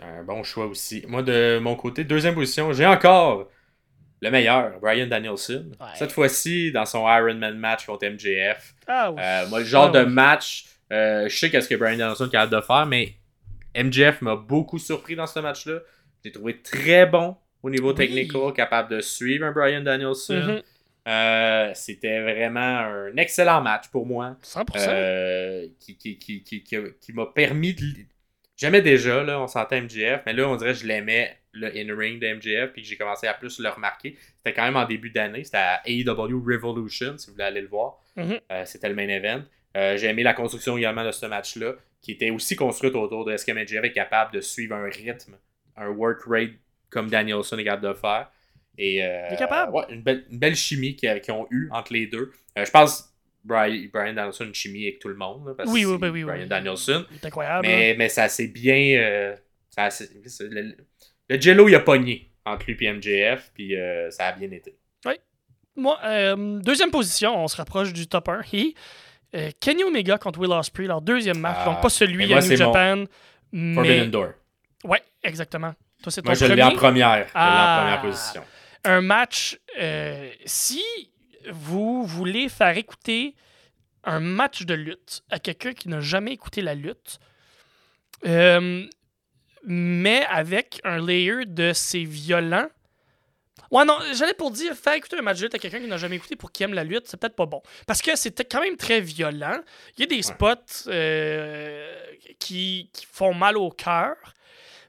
Un 0.01 0.23
bon 0.25 0.43
choix 0.43 0.67
aussi. 0.67 1.05
Moi, 1.09 1.23
de 1.23 1.59
mon 1.61 1.75
côté, 1.77 2.05
deuxième 2.05 2.35
position, 2.35 2.73
j'ai 2.73 2.87
encore 2.87 3.49
le 4.25 4.31
meilleur, 4.31 4.79
Brian 4.81 5.07
Danielson. 5.07 5.67
Ouais. 5.81 5.87
Cette 5.95 6.13
fois-ci, 6.13 6.73
dans 6.73 6.85
son 6.87 7.07
Ironman 7.09 7.57
match 7.59 7.87
contre 7.87 8.07
MJF. 8.09 8.75
Ah 8.89 9.11
oui. 9.13 9.21
Euh, 9.23 9.47
moi, 9.49 9.59
le 9.61 9.65
genre 9.65 9.91
Ah 9.95 9.99
de 10.01 10.05
oui. 10.07 10.13
match, 10.13 10.65
euh, 10.93 11.29
je 11.29 11.37
sais 11.37 11.51
qu'est-ce 11.51 11.69
que 11.69 11.75
Brian 11.75 11.99
Danielson 11.99 12.27
est 12.27 12.31
capable 12.33 12.55
de 12.57 12.61
faire, 12.61 12.87
mais 12.87 13.15
MJF 13.77 14.23
m'a 14.23 14.37
beaucoup 14.37 14.79
surpris 14.79 15.15
dans 15.17 15.27
ce 15.27 15.39
match-là. 15.41 15.79
J'ai 16.25 16.33
trouvé 16.33 16.61
très 16.63 17.07
bon 17.07 17.37
au 17.63 17.71
niveau 17.71 17.91
Oui. 17.91 17.95
technical, 17.97 18.53
capable 18.55 18.91
de 18.97 19.01
suivre 19.01 19.45
un 19.45 19.53
Brian 19.53 19.81
Danielson. 19.83 20.35
Mhm. 20.35 20.63
Euh, 21.07 21.71
C'était 21.75 22.23
vraiment 22.23 22.61
un 22.79 23.17
excellent 23.19 23.61
match 23.61 23.89
pour 23.89 24.07
moi. 24.07 24.37
100%. 24.43 24.65
Euh, 24.89 25.67
qui, 25.79 25.97
qui, 25.99 26.19
qui, 26.19 26.43
qui, 26.43 26.63
qui, 26.63 26.77
qui 27.01 27.13
m'a 27.13 27.27
permis 27.27 27.75
de. 27.75 27.85
J'aimais 28.57 28.83
déjà, 28.83 29.23
là, 29.25 29.41
on 29.41 29.47
sentait 29.47 29.81
MJF, 29.81 30.23
mais 30.27 30.33
là, 30.33 30.49
on 30.49 30.57
dirait 30.57 30.73
que 30.73 30.79
je 30.79 30.87
l'aimais, 30.87 31.37
le 31.53 31.69
in-ring 31.77 32.21
de 32.21 32.35
MJF, 32.35 32.73
puis 32.73 32.83
que 32.83 32.89
j'ai 32.89 32.97
commencé 32.97 33.27
à 33.27 33.35
plus 33.35 33.59
le 33.59 33.69
remarquer. 33.69 34.17
C'était 34.39 34.53
quand 34.53 34.65
même 34.65 34.77
en 34.77 34.87
début 34.87 35.11
d'année, 35.11 35.45
c'était 35.45 35.57
à 35.59 35.83
AEW 35.87 36.41
Revolution, 36.45 37.17
si 37.19 37.27
vous 37.27 37.33
voulez 37.33 37.45
aller 37.45 37.61
le 37.63 37.69
voir. 37.69 37.99
Mhm. 38.17 38.39
Euh, 38.53 38.65
c'était 38.65 38.89
le 38.89 38.95
main 38.95 39.09
event. 39.09 39.43
Euh, 39.77 39.97
j'ai 39.97 40.07
aimé 40.09 40.23
la 40.23 40.35
construction 40.35 40.77
également 40.79 41.05
de 41.05 41.11
ce 41.11 41.27
match-là, 41.27 41.75
qui 42.01 42.13
était 42.13 42.31
aussi 42.31 42.55
construite 42.55 42.95
autour 42.95 43.25
de 43.25 43.33
est-ce 43.33 43.45
que 43.45 43.53
MJF 43.53 43.85
est 43.85 43.93
capable 43.93 44.33
de 44.33 44.41
suivre 44.41 44.75
un 44.77 44.85
rythme, 44.85 45.37
un 45.77 45.89
work 45.89 46.23
rate 46.27 46.51
comme 46.91 47.11
Danielson 47.11 47.59
est 47.59 47.65
capable 47.65 47.89
de 47.89 47.95
faire. 47.95 48.31
Et, 48.79 49.05
euh, 49.05 49.27
Il 49.31 49.35
est 49.35 49.39
capable. 49.39 49.73
ouais, 49.73 49.85
une, 49.89 50.03
belle, 50.03 50.25
une 50.31 50.39
belle 50.39 50.55
chimie 50.55 50.95
qu'ils 50.95 51.33
ont 51.33 51.47
eu 51.51 51.69
entre 51.73 51.93
les 51.93 52.07
deux. 52.07 52.33
Je 52.57 52.71
pense 52.71 53.14
Brian, 53.45 53.87
Brian 53.93 54.15
Danielson 54.15 54.45
une 54.47 54.55
chimie 54.55 54.85
avec 54.85 54.99
tout 55.01 55.09
le 55.09 55.17
monde. 55.17 55.47
là, 55.49 55.55
parce 55.57 55.71
Oui, 55.71 55.83
que 55.83 55.87
oui, 55.89 55.99
oui, 56.01 56.09
oui, 56.11 56.25
Brian 56.25 56.43
oui. 56.43 56.49
Danielson. 56.49 57.05
C'est 57.21 57.27
incroyable. 57.27 57.67
hein. 57.67 57.71
Mais, 57.71 57.95
mais 57.99 58.09
ça 58.09 58.29
s'est 58.29 58.49
bien. 58.49 58.99
euh, 58.99 59.37
ça 59.71 59.89
le, 60.41 60.75
le 61.29 61.41
Jello, 61.41 61.69
il 61.69 61.75
a 61.75 61.81
pogné 61.81 62.31
entre 62.47 62.67
lui 62.71 62.77
et 62.87 62.93
MJF, 62.93 63.51
puis 63.55 63.77
euh, 63.77 64.11
ça 64.11 64.27
a 64.29 64.33
bien 64.33 64.51
été. 64.51 64.77
Moi, 65.77 65.99
euh, 66.05 66.61
deuxième 66.61 66.93
position, 66.93 67.37
on 67.37 67.49
se 67.49 67.57
rapproche 67.57 67.93
du 67.93 68.07
top 68.07 68.29
1. 68.29 68.43
Et, 68.53 68.75
euh, 69.35 69.51
Kenny 69.61 69.83
Omega 69.83 70.19
contre 70.19 70.39
Will 70.39 70.53
Ospreay, 70.53 70.87
leur 70.87 71.01
deuxième 71.03 71.41
match. 71.41 71.57
Ah. 71.63 71.65
donc 71.65 71.83
pas 71.83 71.89
celui 71.89 72.17
Mais 72.17 72.25
à 72.27 72.29
moi, 72.29 72.37
New 72.37 72.43
c'est 72.47 72.63
mon 72.65 72.73
Japan. 72.73 73.05
Forbidden 73.75 74.05
Mais... 74.05 74.07
Door. 74.07 74.29
Ouais, 74.85 75.03
exactement. 75.25 75.75
Toi, 76.01 76.13
c'est 76.13 76.23
ton 76.23 76.29
Moi, 76.29 76.35
je 76.35 76.47
l'ai 76.47 76.63
en 76.63 76.71
première. 76.71 77.17
Je 77.17 77.23
l'ai 77.25 77.31
Ah. 77.35 77.77
en 77.77 77.81
première 77.83 78.01
position. 78.03 78.43
un 78.85 79.01
match. 79.01 79.59
si 80.45 80.81
vous 81.53 82.05
voulez 82.05 82.49
faire 82.49 82.77
écouter 82.77 83.35
un 84.05 84.21
match 84.21 84.63
de 84.65 84.75
lutte 84.75 85.23
à 85.31 85.39
quelqu'un 85.39 85.73
qui 85.73 85.89
n'a 85.89 86.01
jamais 86.01 86.33
écouté 86.33 86.61
la 86.63 86.75
lutte, 86.75 87.19
euh, 88.27 88.87
mais 89.65 90.25
avec 90.27 90.81
un 90.85 91.05
layer 91.05 91.47
de 91.47 91.73
c'est 91.73 92.05
violent. 92.05 92.69
Ouais, 93.71 93.85
non, 93.85 93.99
j'allais 94.13 94.35
pour 94.35 94.51
dire, 94.51 94.75
faire 94.75 94.93
écouter 94.95 95.17
un 95.19 95.23
match 95.23 95.39
de 95.39 95.45
lutte 95.45 95.55
à 95.55 95.59
quelqu'un 95.59 95.81
qui 95.81 95.87
n'a 95.87 95.97
jamais 95.97 96.17
écouté 96.17 96.37
pour 96.37 96.53
qui 96.53 96.63
aime 96.63 96.75
la 96.75 96.85
lutte, 96.85 97.07
c'est 97.07 97.17
peut-être 97.19 97.35
pas 97.35 97.47
bon. 97.47 97.63
Parce 97.87 98.03
que 98.03 98.15
c'était 98.15 98.45
quand 98.45 98.61
même 98.61 98.77
très 98.77 99.01
violent. 99.01 99.59
Il 99.97 100.01
y 100.01 100.05
a 100.05 100.07
des 100.07 100.23
spots 100.23 100.89
euh, 100.89 101.97
qui, 102.39 102.91
qui 102.93 103.07
font 103.11 103.35
mal 103.35 103.57
au 103.57 103.71
cœur. 103.71 104.15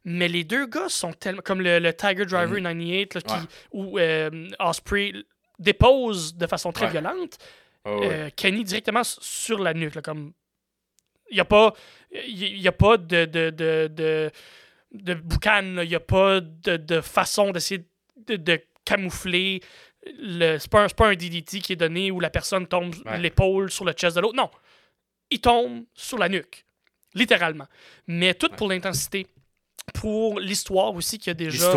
Mais 0.08 0.28
les 0.28 0.44
deux 0.44 0.68
gars 0.68 0.88
sont 0.88 1.14
tellement. 1.14 1.42
Comme 1.44 1.62
le, 1.62 1.80
le 1.80 1.92
Tiger 1.92 2.26
Driver 2.26 2.58
98, 2.62 3.16
là, 3.16 3.22
qui, 3.22 3.34
Ouais. 3.34 3.40
où 3.72 3.98
euh, 3.98 4.50
Osprey 4.60 5.14
dépose 5.60 6.36
de 6.36 6.48
façon 6.48 6.72
très 6.72 6.86
Ouais. 6.86 6.92
violente 6.92 7.38
Oh, 7.88 8.00
ouais. 8.00 8.10
euh, 8.12 8.30
Kenny 8.36 8.64
directement 8.64 9.04
sur 9.04 9.60
la 9.60 9.74
nuque. 9.74 9.94
là, 9.96 10.02
comme... 10.02 10.34
Il 11.30 11.36
n'y 11.36 11.40
a 11.40 11.46
pas, 11.46 11.74
il 12.12 12.58
y 12.60 12.68
a 12.68 12.72
pas 12.72 12.98
de, 12.98 13.26
de, 13.26 13.50
de, 13.50 13.88
de, 13.92 14.32
de 14.92 15.14
boucan, 15.16 15.78
il 15.84 15.90
n'y 15.90 15.96
a 15.96 16.00
pas 16.00 16.40
de, 16.40 16.78
de 16.78 17.02
façon 17.02 17.52
d'essayer 17.52 17.84
de, 18.28 18.36
de 18.38 18.60
camoufler. 18.86 19.62
Le... 20.20 20.58
C'est 20.60 20.70
pas, 20.70 20.88
pas 20.90 21.08
un 21.10 21.16
DDT 21.16 21.60
qui 21.62 21.74
est 21.74 21.76
donné 21.76 22.12
où 22.12 22.20
la 22.20 22.30
personne 22.30 22.68
tombe 22.68 22.94
Ouais. 23.06 23.20
l'épaule 23.20 23.72
sur 23.72 23.86
le 23.86 23.92
chest 23.94 24.16
de 24.16 24.22
l'autre. 24.22 24.36
Non. 24.36 24.50
Il 25.32 25.42
tombe 25.42 25.86
sur 25.96 26.18
la 26.20 26.30
nuque. 26.30 26.66
Littéralement. 27.16 27.68
Mais 28.08 28.34
tout 28.36 28.50
pour 28.50 28.68
l'intensité. 28.70 29.26
Pour 29.94 30.40
l'histoire 30.40 30.94
aussi 30.94 31.20
qu'il 31.20 31.28
y 31.28 31.32
a 31.32 31.34
déjà 31.36 31.72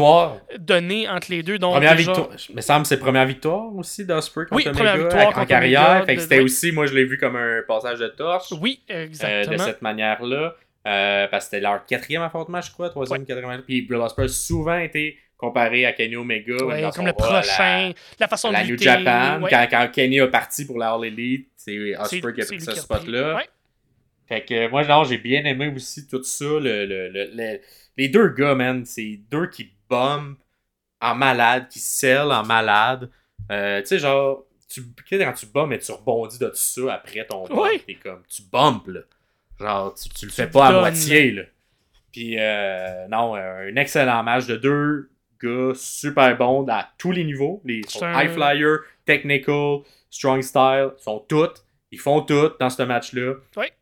donné 0.59 1.09
entre 1.09 1.30
les 1.30 1.43
deux. 1.43 1.59
Donc 1.59 1.74
première 1.74 1.94
déjà- 1.94 2.12
victoire. 2.12 2.39
Semble 2.62 2.82
que 2.82 2.89
c'est 2.89 2.97
la 2.97 3.01
première 3.02 3.26
victoire 3.26 3.74
aussi 3.76 4.05
d'Osprey 4.05 4.47
contre 4.47 4.56
Oui, 4.56 4.68
Omega 4.68 4.97
victoire 4.97 5.28
en 5.28 5.32
contre 5.32 5.47
carrière. 5.47 5.82
Omega 5.90 6.06
fait 6.06 6.14
que 6.14 6.18
de- 6.18 6.22
c'était 6.22 6.40
aussi, 6.40 6.72
moi 6.72 6.86
je 6.86 6.94
l'ai 6.94 7.05
vu 7.05 7.18
comme 7.18 7.36
un 7.36 7.60
passage 7.68 7.98
de 7.98 8.09
torche. 8.09 8.52
Oui, 8.60 8.80
euh, 8.90 9.05
exactement. 9.05 9.56
de 9.56 9.62
cette 9.62 9.82
manière-là. 9.82 10.55
Euh, 10.86 11.26
parce 11.30 11.44
que 11.44 11.51
c'était 11.51 11.60
leur 11.62 11.85
quatrième 11.85 12.22
affrontement, 12.22 12.60
je 12.62 12.70
crois, 12.72 12.89
troisième, 12.89 13.26
quatrième. 13.26 13.62
Puis 13.62 13.86
Will 13.90 13.98
Ospreay 14.01 14.24
a 14.24 14.28
souvent 14.28 14.78
été 14.78 15.18
comparé 15.36 15.85
à 15.85 15.93
Kenny 15.93 16.16
Omega. 16.16 16.55
Ouais, 16.64 16.82
comme 16.94 17.05
le 17.06 17.12
rôle 17.12 17.28
à 17.28 17.32
la- 17.35 17.40
prochain, 17.43 17.93
la, 18.18 18.26
façon 18.28 18.48
à 18.48 18.52
la 18.52 18.60
de 18.62 18.64
New 18.66 18.70
lutter. 18.72 18.85
Japan. 18.85 19.43
ouais. 19.43 19.51
Quand, 19.51 19.66
quand 19.70 19.89
Kenny 19.93 20.18
a 20.20 20.28
parti 20.28 20.64
pour 20.64 20.78
la 20.78 20.93
All 20.93 21.05
Elite, 21.05 21.48
c'est 21.56 21.94
Osprey 21.97 22.20
qui 22.32 22.40
a 22.40 22.47
pris 22.47 22.60
ce 22.60 22.70
qui 22.70 22.78
spot-là. 22.78 23.36
Ouais. 23.36 23.48
Fait 24.28 24.44
que 24.44 24.68
moi, 24.68 24.82
j'ai 25.05 25.18
bien 25.18 25.44
aimé 25.44 25.70
aussi 25.74 26.06
tout 26.06 26.22
ça. 26.22 26.44
Le, 26.44 26.86
le- 26.86 27.09
le- 27.09 27.30
le- 27.35 27.60
les 27.98 28.08
deux 28.08 28.28
gars, 28.28 28.54
man, 28.54 28.84
c'est 28.86 29.20
deux 29.30 29.48
qui 29.48 29.70
bombent 29.90 30.36
en 31.00 31.14
malade, 31.14 31.68
qui 31.68 31.78
scellent 31.80 32.32
en 32.32 32.44
malade. 32.44 33.10
Euh, 33.50 33.80
tu 33.80 33.86
sais, 33.88 33.98
genre, 33.98 34.44
tu, 34.68 34.82
quand 35.10 35.32
tu 35.34 35.46
bombes 35.46 35.72
et 35.72 35.78
tu 35.78 35.92
rebondis 35.92 36.38
de 36.38 36.46
tout 36.48 36.54
ça 36.56 36.94
après 36.94 37.24
ton 37.26 37.44
bump, 37.46 37.58
Ouais. 37.60 37.78
t'es 37.86 37.94
comme, 37.94 38.22
tu 38.28 38.42
bombes, 38.50 38.88
là. 38.88 39.00
Genre, 39.60 39.94
tu, 39.94 40.08
tu 40.10 40.26
le 40.26 40.32
fais 40.32 40.46
pas 40.48 40.68
à 40.68 40.72
moitié, 40.72 41.32
là. 41.32 41.42
Puis, 42.12 42.36
euh, 42.38 43.06
non, 43.08 43.36
euh, 43.36 43.68
un 43.70 43.76
excellent 43.76 44.22
match 44.22 44.46
de 44.46 44.56
deux 44.56 45.10
gars 45.42 45.72
super 45.74 46.36
bons 46.36 46.66
à 46.68 46.88
tous 46.98 47.12
les 47.12 47.24
niveaux. 47.24 47.60
Les 47.64 47.82
sont 47.86 48.06
high 48.08 48.30
flyer, 48.30 48.78
technical, 49.04 49.80
strong 50.10 50.42
style, 50.42 50.90
sont 50.98 51.20
toutes. 51.28 51.64
Ils 51.90 51.98
font 51.98 52.22
tout 52.22 52.50
dans 52.60 52.70
ce 52.70 52.82
match-là. 52.82 53.34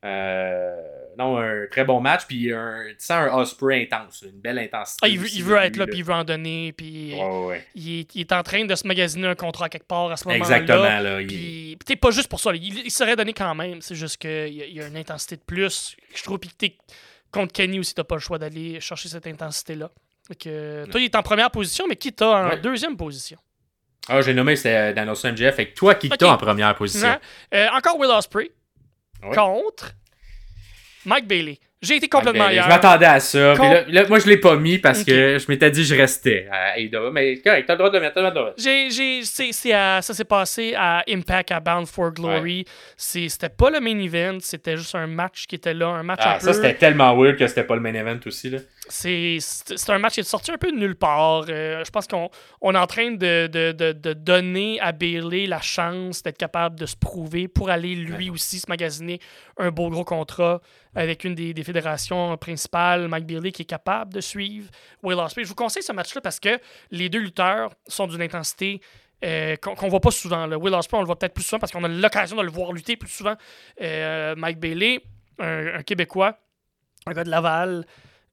Euh, 0.04 0.95
non, 1.18 1.38
un 1.38 1.66
très 1.70 1.84
bon 1.84 2.00
match. 2.00 2.22
Puis, 2.26 2.52
un, 2.52 2.84
tu 2.90 2.94
sens 3.04 3.28
un 3.30 3.34
Osprey 3.38 3.88
intense, 3.90 4.22
une 4.22 4.40
belle 4.40 4.58
intensité. 4.58 4.98
Ah, 5.02 5.08
il 5.08 5.18
veut, 5.18 5.28
il 5.32 5.52
être 5.64 5.76
là, 5.76 5.86
puis 5.86 5.98
il 5.98 6.04
veut 6.04 6.12
en 6.14 6.24
donner, 6.24 6.72
puis 6.72 7.14
Ouais, 7.14 7.22
ouais, 7.24 7.46
ouais. 7.46 7.66
il, 7.74 8.00
est, 8.00 8.14
il 8.14 8.20
est 8.20 8.32
en 8.32 8.42
train 8.42 8.64
de 8.64 8.74
se 8.74 8.86
magasiner 8.86 9.26
un 9.28 9.34
contrat 9.34 9.68
quelque 9.68 9.86
part 9.86 10.10
à 10.10 10.16
ce 10.16 10.24
moment-là. 10.28 10.38
Exactement, 10.38 11.00
là. 11.00 11.20
il- 11.20 11.26
Puis, 11.26 11.76
peut-être 11.84 12.00
pas 12.00 12.10
juste 12.10 12.28
pour 12.28 12.40
ça, 12.40 12.52
là, 12.52 12.58
il, 12.60 12.78
il 12.86 12.90
serait 12.90 13.16
donné 13.16 13.32
quand 13.32 13.54
même. 13.54 13.80
C'est 13.80 13.94
juste 13.94 14.18
qu'il 14.18 14.30
y, 14.30 14.62
a- 14.62 14.66
il 14.66 14.74
y 14.74 14.80
a 14.80 14.86
une 14.86 14.96
intensité 14.96 15.36
de 15.36 15.42
plus. 15.42 15.96
Je 16.14 16.22
trouve 16.22 16.38
que 16.38 16.46
t'es- 16.48 16.76
contre 17.32 17.52
Kenny 17.52 17.78
aussi, 17.78 17.94
t'as 17.94 18.04
pas 18.04 18.14
le 18.16 18.20
choix 18.20 18.38
d'aller 18.38 18.80
chercher 18.80 19.08
cette 19.08 19.26
intensité-là. 19.26 19.90
Toi, 20.28 21.00
il 21.00 21.04
est 21.04 21.14
en 21.14 21.22
première 21.22 21.50
position, 21.50 21.86
mais 21.88 21.96
qui 21.96 22.12
t'a 22.12 22.28
en 22.28 22.48
Ouais. 22.50 22.56
deuxième 22.60 22.96
position? 22.96 23.38
Ah, 24.08 24.20
j'ai 24.22 24.34
nommé, 24.34 24.54
c'était 24.56 24.92
Danielson 24.94 25.28
MJF. 25.32 25.56
Fait 25.56 25.68
que 25.70 25.74
toi, 25.74 25.94
qui 25.96 26.06
Ok. 26.08 26.16
t'as 26.18 26.30
en 26.32 26.36
première 26.36 26.74
position? 26.76 27.18
Euh, 27.54 27.66
encore 27.76 27.98
Will 27.98 28.10
Ospreay 28.10 28.50
Ouais. 29.22 29.34
contre 29.34 29.92
Mike 31.06 31.26
Bailey. 31.26 31.58
J'ai 31.82 31.96
été 31.96 32.08
complètement 32.08 32.46
ailleurs. 32.46 32.64
Je 32.64 32.68
m'attendais 32.70 33.06
à 33.06 33.20
ça. 33.20 33.54
Com- 33.56 33.70
là, 33.70 33.84
là, 33.86 34.08
moi, 34.08 34.18
je 34.18 34.26
l'ai 34.26 34.38
pas 34.38 34.56
mis 34.56 34.78
parce 34.78 35.04
que 35.04 35.38
je 35.38 35.44
m'étais 35.48 35.70
dit 35.70 35.82
que 35.82 35.86
je 35.86 35.94
restais 35.94 36.48
à 36.50 36.78
AEW. 36.78 37.10
Mais 37.12 37.36
correct, 37.42 37.64
t'as 37.66 37.74
le 37.74 37.78
droit 37.78 37.90
de 37.90 37.98
le 37.98 38.02
mettre. 38.02 38.16
Ça 40.02 40.14
s'est 40.14 40.24
passé 40.24 40.74
à 40.76 41.04
Impact, 41.08 41.52
à 41.52 41.60
Bound 41.60 41.86
for 41.86 42.12
Glory. 42.12 42.64
C'est, 42.96 43.28
c'était 43.28 43.50
pas 43.50 43.70
le 43.70 43.80
main 43.80 43.98
event, 43.98 44.38
c'était 44.40 44.76
juste 44.76 44.94
un 44.94 45.06
match 45.06 45.46
qui 45.46 45.54
était 45.56 45.74
là, 45.74 45.88
un 45.88 46.02
match 46.02 46.20
Ah, 46.22 46.36
un 46.36 46.38
ça, 46.40 46.46
peu. 46.48 46.52
c'était 46.54 46.74
tellement 46.74 47.14
weird 47.16 47.36
que 47.36 47.46
c'était 47.46 47.64
pas 47.64 47.74
le 47.76 47.82
main 47.82 47.94
event 47.94 48.18
aussi. 48.26 48.50
Là. 48.50 48.58
C'est, 48.88 49.38
un 49.88 49.98
match 49.98 50.14
qui 50.14 50.20
est 50.20 50.24
sorti 50.24 50.52
un 50.52 50.58
peu 50.58 50.70
de 50.70 50.76
nulle 50.76 50.94
part. 50.94 51.46
Euh, 51.48 51.84
je 51.84 51.90
pense 51.90 52.06
qu'on 52.06 52.30
on 52.60 52.74
est 52.74 52.78
en 52.78 52.86
train 52.86 53.10
de, 53.10 53.46
de, 53.46 53.72
de, 53.72 53.92
de 53.92 54.12
donner 54.12 54.80
à 54.80 54.92
Bailey 54.92 55.46
la 55.46 55.60
chance 55.60 56.22
d'être 56.22 56.38
capable 56.38 56.78
de 56.78 56.86
se 56.86 56.96
prouver 56.96 57.48
pour 57.48 57.70
aller 57.70 57.94
lui 57.94 58.30
aussi 58.30 58.60
se 58.60 58.66
magasiner 58.68 59.18
un 59.58 59.70
beau 59.70 59.90
gros 59.90 60.04
contrat 60.04 60.60
avec 60.94 61.24
une 61.24 61.34
des, 61.34 61.52
des 61.52 61.64
fédérations 61.64 62.36
principales, 62.36 63.08
Mike 63.08 63.26
Bailey, 63.26 63.52
qui 63.52 63.62
est 63.62 63.66
capable 63.66 64.12
de 64.12 64.20
suivre 64.20 64.70
Will 65.02 65.18
Ospreay. 65.18 65.44
Je 65.44 65.48
vous 65.48 65.54
conseille 65.54 65.82
ce 65.82 65.92
match-là 65.92 66.20
parce 66.20 66.40
que 66.40 66.58
les 66.90 67.08
deux 67.08 67.20
lutteurs 67.20 67.72
sont 67.86 68.06
d'une 68.06 68.22
intensité 68.22 68.80
euh, 69.24 69.56
qu'on 69.56 69.74
qu'on 69.74 69.88
voit 69.88 70.00
pas 70.00 70.10
souvent. 70.10 70.46
Là. 70.46 70.58
Will 70.58 70.74
Ospreay, 70.74 70.98
on 70.98 71.02
le 71.02 71.06
voit 71.06 71.18
peut-être 71.18 71.34
plus 71.34 71.44
souvent 71.44 71.58
parce 71.58 71.72
qu'on 71.72 71.84
a 71.84 71.88
l'occasion 71.88 72.36
de 72.36 72.42
le 72.42 72.50
voir 72.50 72.72
lutter 72.72 72.96
plus 72.96 73.10
souvent. 73.10 73.34
Euh, 73.80 74.34
Mike 74.36 74.58
Bailey, 74.58 75.00
un, 75.38 75.78
un 75.78 75.82
Québécois, 75.82 76.38
un 77.06 77.12
gars 77.12 77.24
de 77.24 77.30
Laval, 77.30 77.86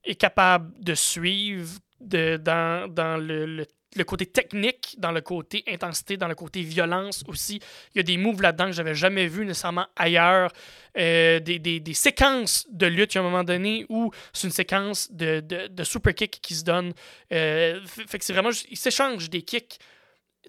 est 0.04 0.16
capable 0.16 0.72
de 0.84 0.94
suivre 0.96 1.80
de, 2.02 2.38
dans, 2.38 2.88
dans 2.92 3.18
le, 3.18 3.46
le- 3.46 3.68
le 3.96 4.04
côté 4.06 4.26
technique, 4.26 4.96
dans 4.98 5.12
le 5.12 5.22
côté 5.22 5.64
intensité, 5.68 6.18
dans 6.18 6.28
le 6.28 6.34
côté 6.34 6.64
violence 6.64 7.24
aussi. 7.28 7.60
Il 7.94 7.98
y 7.98 8.00
a 8.00 8.04
des 8.04 8.18
moves 8.18 8.42
là-dedans 8.42 8.66
que 8.66 8.72
j'avais 8.72 8.96
jamais 8.96 9.28
vu 9.28 9.46
nécessairement 9.46 9.86
ailleurs. 9.96 10.52
Euh, 10.98 11.40
des, 11.40 11.60
des- 11.60 11.80
des 11.80 11.94
séquences 11.94 12.66
de 12.72 12.88
lutte, 12.88 13.14
il 13.14 13.18
y 13.18 13.20
a 13.20 13.22
un 13.22 13.26
moment 13.26 13.44
donné 13.44 13.86
où 13.90 14.10
c'est 14.34 14.48
une 14.48 14.52
séquence 14.54 15.12
de, 15.12 15.42
de, 15.42 15.68
de 15.68 15.84
super 15.84 16.16
kick 16.16 16.40
qui 16.42 16.56
se 16.56 16.64
donne. 16.64 16.94
Euh, 17.32 17.80
fait 17.86 18.18
que 18.18 18.26
c'est 18.26 18.34
vraiment 18.34 18.50
ils 18.72 18.78
s'échangent 18.78 19.30
des 19.30 19.44
kicks. 19.44 19.78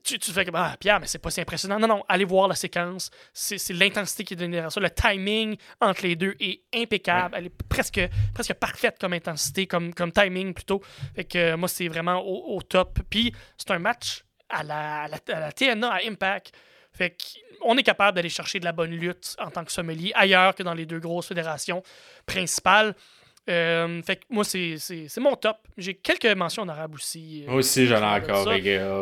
Tu, 0.05 0.19
tu 0.19 0.33
fais 0.33 0.45
comme 0.45 0.57
Ah, 0.57 0.77
Pierre, 0.79 1.01
mais 1.01 1.07
c'est 1.07 1.19
pas 1.19 1.31
si 1.31 1.41
impressionnant. 1.41 1.79
Non, 1.79 1.89
non, 1.89 2.05
allez 2.09 2.27
voir 2.27 2.47
la 2.47 2.55
séquence. 2.55 3.11
C'est 3.33 3.57
c'est 3.57 3.73
l'intensité 3.73 4.23
qui 4.25 4.35
est 4.35 4.37
donnée 4.37 4.59
à 4.59 4.69
ça. 4.69 4.79
Le 4.79 4.91
timing 4.91 5.57
entre 5.81 6.03
les 6.03 6.15
deux 6.15 6.35
est 6.41 6.61
impeccable. 6.75 7.35
Elle 7.39 7.47
est 7.47 7.63
presque, 7.69 8.01
presque 8.35 8.53
parfaite 8.55 8.97
comme 9.01 9.15
intensité, 9.15 9.67
comme, 9.67 9.95
comme 9.95 10.13
timing 10.13 10.53
plutôt. 10.53 10.83
Fait 11.17 11.25
que 11.25 11.39
euh, 11.39 11.57
moi, 11.57 11.69
c'est 11.69 11.89
vraiment 11.89 12.21
au, 12.21 12.55
au 12.55 12.63
top. 12.63 12.99
Puis 13.09 13.35
c'est 13.57 13.71
un 13.71 13.79
match 13.79 14.25
à 14.51 14.63
la, 14.63 15.03
à 15.05 15.09
la, 15.09 15.19
à 15.29 15.41
la 15.41 15.53
TNA, 15.53 15.89
à 15.89 16.01
Impact. 16.07 16.53
Fait 16.93 17.17
qu'on 17.61 17.77
est 17.77 17.83
capable 17.83 18.17
d'aller 18.17 18.29
chercher 18.29 18.61
de 18.61 18.65
la 18.65 18.73
bonne 18.73 18.93
lutte 18.93 19.35
en 19.39 19.51
tant 19.51 19.65
que 19.65 19.73
sommelier 19.73 20.13
ailleurs 20.15 20.55
que 20.55 20.63
dans 20.63 20.75
les 20.75 20.87
deux 20.87 21.01
grosses 21.01 21.29
fédérations 21.29 21.83
principales. 22.27 22.95
Euh, 23.51 24.01
fait 24.03 24.17
que 24.17 24.23
moi, 24.31 24.43
c'est 24.45 24.77
c'est- 24.79 25.07
c'est 25.09 25.21
mon 25.21 25.35
top. 25.37 25.59
J'ai 25.77 25.95
quelques 25.95 26.27
mentions 26.37 26.63
honorables 26.63 26.95
aussi. 26.95 27.43
euh, 27.47 27.51
Moi 27.51 27.59
aussi, 27.59 27.87
j'en 27.87 27.97
ai 27.99 28.23
encore. 28.23 28.45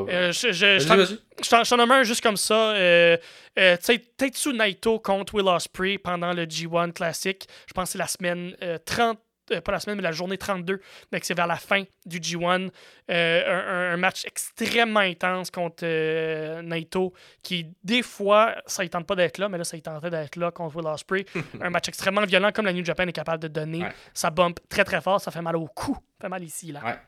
euh, 0.09 0.33
je, 0.33 0.51
je, 0.53 0.79
je 0.81 0.89
t'en- 0.89 0.97
vas-y. 0.97 1.19
je 1.45 1.49
t'en- 1.49 1.63
je 1.65 1.71
t'en 1.71 1.77
nomme 1.77 1.91
un 1.93 2.03
juste 2.03 2.23
comme 2.23 2.37
ça. 2.37 2.73
Euh, 2.73 3.17
euh, 3.59 3.77
tu 3.77 3.85
sais, 3.85 3.99
Tetsu 3.99 4.53
Naito 4.53 4.99
contre 4.99 5.35
Will 5.35 5.47
Ospreay 5.47 5.99
pendant 5.99 6.33
le 6.33 6.45
G1 6.47 6.93
Classic. 6.93 7.47
Je 7.69 7.73
pense 7.73 7.89
que 7.89 7.93
c'est 7.93 7.99
la 7.99 8.09
semaine 8.09 8.57
euh, 8.63 8.79
30. 8.85 9.19
Euh, 9.51 9.61
pas 9.61 9.73
la 9.73 9.81
semaine, 9.81 9.97
mais 9.97 10.03
la 10.03 10.13
journée 10.13 10.39
32. 10.39 10.81
Donc, 11.13 11.25
c'est 11.25 11.35
vers 11.35 11.47
la 11.47 11.57
fin 11.57 11.85
du 12.07 12.19
G1. 12.19 12.71
Euh, 13.11 13.93
un, 13.95 13.97
match 13.97 14.25
extrêmement 14.25 15.01
intense 15.01 15.51
contre 15.51 15.85
euh, 15.85 16.63
Naito, 16.63 17.13
qui, 17.43 17.67
des 17.83 18.03
fois, 18.03 18.55
ça 18.67 18.83
ne 18.83 18.89
tente 18.89 19.07
pas 19.07 19.17
d'être 19.17 19.39
là, 19.39 19.49
mais 19.49 19.59
là, 19.59 19.65
ça 19.65 19.77
y 19.77 19.83
tentait 19.83 20.11
d'être 20.11 20.37
là 20.37 20.51
contre 20.51 20.77
Will 20.77 20.87
Ospreay. 20.87 21.27
un 21.61 21.71
match 21.71 21.89
extrêmement 21.89 22.25
violent, 22.25 22.51
comme 22.53 22.67
la 22.67 22.73
New 22.73 22.85
Japan 22.85 23.07
est 23.07 23.13
capable 23.13 23.43
de 23.43 23.49
donner. 23.49 23.83
Ouais. 23.83 23.93
Ça 24.15 24.31
bump 24.31 24.61
très, 24.69 24.85
très 24.85 25.01
fort. 25.01 25.21
Ça 25.21 25.31
fait 25.31 25.43
mal 25.43 25.57
au 25.57 25.67
cou. 25.67 25.95
Ça 25.95 26.27
fait 26.27 26.29
mal 26.29 26.43
ici, 26.43 26.73
là. 26.73 26.85
Ouais. 26.85 26.99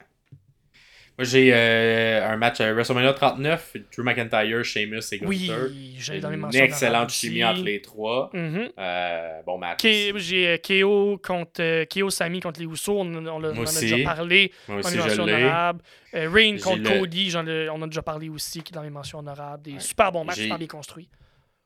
Moi, 1.17 1.25
j'ai 1.25 1.53
euh, 1.55 2.29
un 2.29 2.37
match 2.37 2.61
à 2.61 2.73
WrestleMania 2.73 3.13
39. 3.13 3.77
Drew 3.97 4.03
McIntyre, 4.03 4.65
Sheamus 4.65 4.99
et 5.13 5.19
Gunther. 5.19 5.29
Oui, 5.29 5.95
j'ai 5.97 6.19
dans 6.19 6.29
les 6.31 6.37
Une 6.37 6.55
excellente 6.57 7.11
chimie 7.11 7.45
entre 7.45 7.63
les 7.63 7.81
trois. 7.81 8.31
Mhm. 8.33 8.71
Euh, 8.77 9.43
bon 9.47 9.57
match. 9.59 9.81
J'ai 9.83 10.49
euh, 10.49 10.57
KO 10.59 11.21
contre 11.25 11.61
euh, 11.63 11.85
KO 11.85 12.11
Sami 12.11 12.41
contre 12.41 12.59
les 12.59 12.67
Usos, 12.67 12.99
on, 13.01 13.15
on, 13.15 13.39
l'a- 13.39 13.51
on 13.53 13.59
en 13.63 13.65
a 13.65 13.81
déjà 13.81 13.99
parlé. 14.03 14.51
Moi 14.67 14.81
Dans 14.81 14.89
aussi, 14.89 14.97
les 14.99 15.15
je 15.15 15.21
honorables. 15.21 15.81
Euh, 16.15 16.29
Rain 16.33 16.57
contre 16.59 16.83
le- 16.83 16.99
Cody, 16.99 17.33
on 17.37 17.69
en 17.75 17.83
a 17.83 17.87
déjà 17.87 18.03
parlé 18.03 18.29
aussi, 18.29 18.63
qui 18.63 18.73
est 18.73 18.75
dans 18.75 18.83
les 18.83 18.91
mentions 18.91 19.21
honorables. 19.21 19.63
Des 19.63 19.75
Ouais. 19.75 19.81
super 19.81 20.11
bons 20.11 20.25
matchs, 20.25 20.41
super 20.41 20.59
bien 20.59 20.67
construits. 20.67 21.09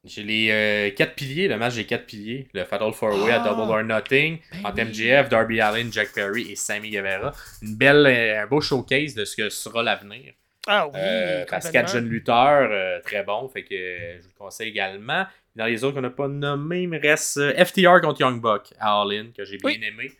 J'ai 0.05 0.23
les 0.23 0.49
euh, 0.51 0.91
quatre 0.95 1.15
piliers, 1.15 1.49
le 1.49 1.57
match 1.59 1.75
des 1.75 1.85
quatre 1.85 2.07
piliers. 2.07 2.49
Le 2.55 2.65
Fatal 2.65 2.91
4-Way 2.91 3.33
à 3.33 3.43
Ah! 3.43 3.49
Double 3.49 3.62
or 3.73 3.83
Nothing. 3.83 4.39
Ben 4.53 4.59
entre 4.65 4.77
oui. 4.77 4.85
MJF, 4.85 5.29
Darby 5.29 5.61
Allin, 5.61 5.91
Jack 5.91 6.12
Perry 6.15 6.53
et 6.53 6.57
Sammy 6.57 6.91
Guevara. 6.91 7.33
Une 7.62 7.77
belle, 7.77 8.07
euh, 8.07 8.43
un 8.43 8.47
beau 8.47 8.61
showcase 8.61 9.15
de 9.15 9.25
ce 9.25 9.37
que 9.37 9.49
sera 9.49 9.83
l'avenir. 9.83 10.33
Ah 10.66 10.87
oui, 10.87 10.93
Euh, 10.97 11.45
parce 11.51 11.70
quatre 11.70 11.91
jeunes 11.93 12.09
lutteurs, 12.09 12.69
euh, 12.70 13.01
très 13.01 13.23
bons. 13.25 13.49
Fait 13.49 13.65
que 13.65 13.75
je 13.75 14.23
vous 14.23 14.29
le 14.35 14.39
conseille 14.39 14.69
également. 14.69 15.27
Dans 15.57 15.66
les 15.66 15.83
autres 15.83 15.97
qu'on 15.97 16.03
n'a 16.03 16.11
pas 16.11 16.29
nommés, 16.29 16.83
il 16.83 16.89
me 16.89 17.01
reste 17.01 17.41
FTR 17.65 18.01
contre 18.01 18.20
Young 18.20 18.41
Buck 18.41 18.69
à 18.79 19.01
All 19.01 19.12
In, 19.12 19.27
que 19.37 19.45
j'ai 19.45 19.57
bien 19.57 19.70
Oui. 19.70 19.81
aimé. 19.83 20.12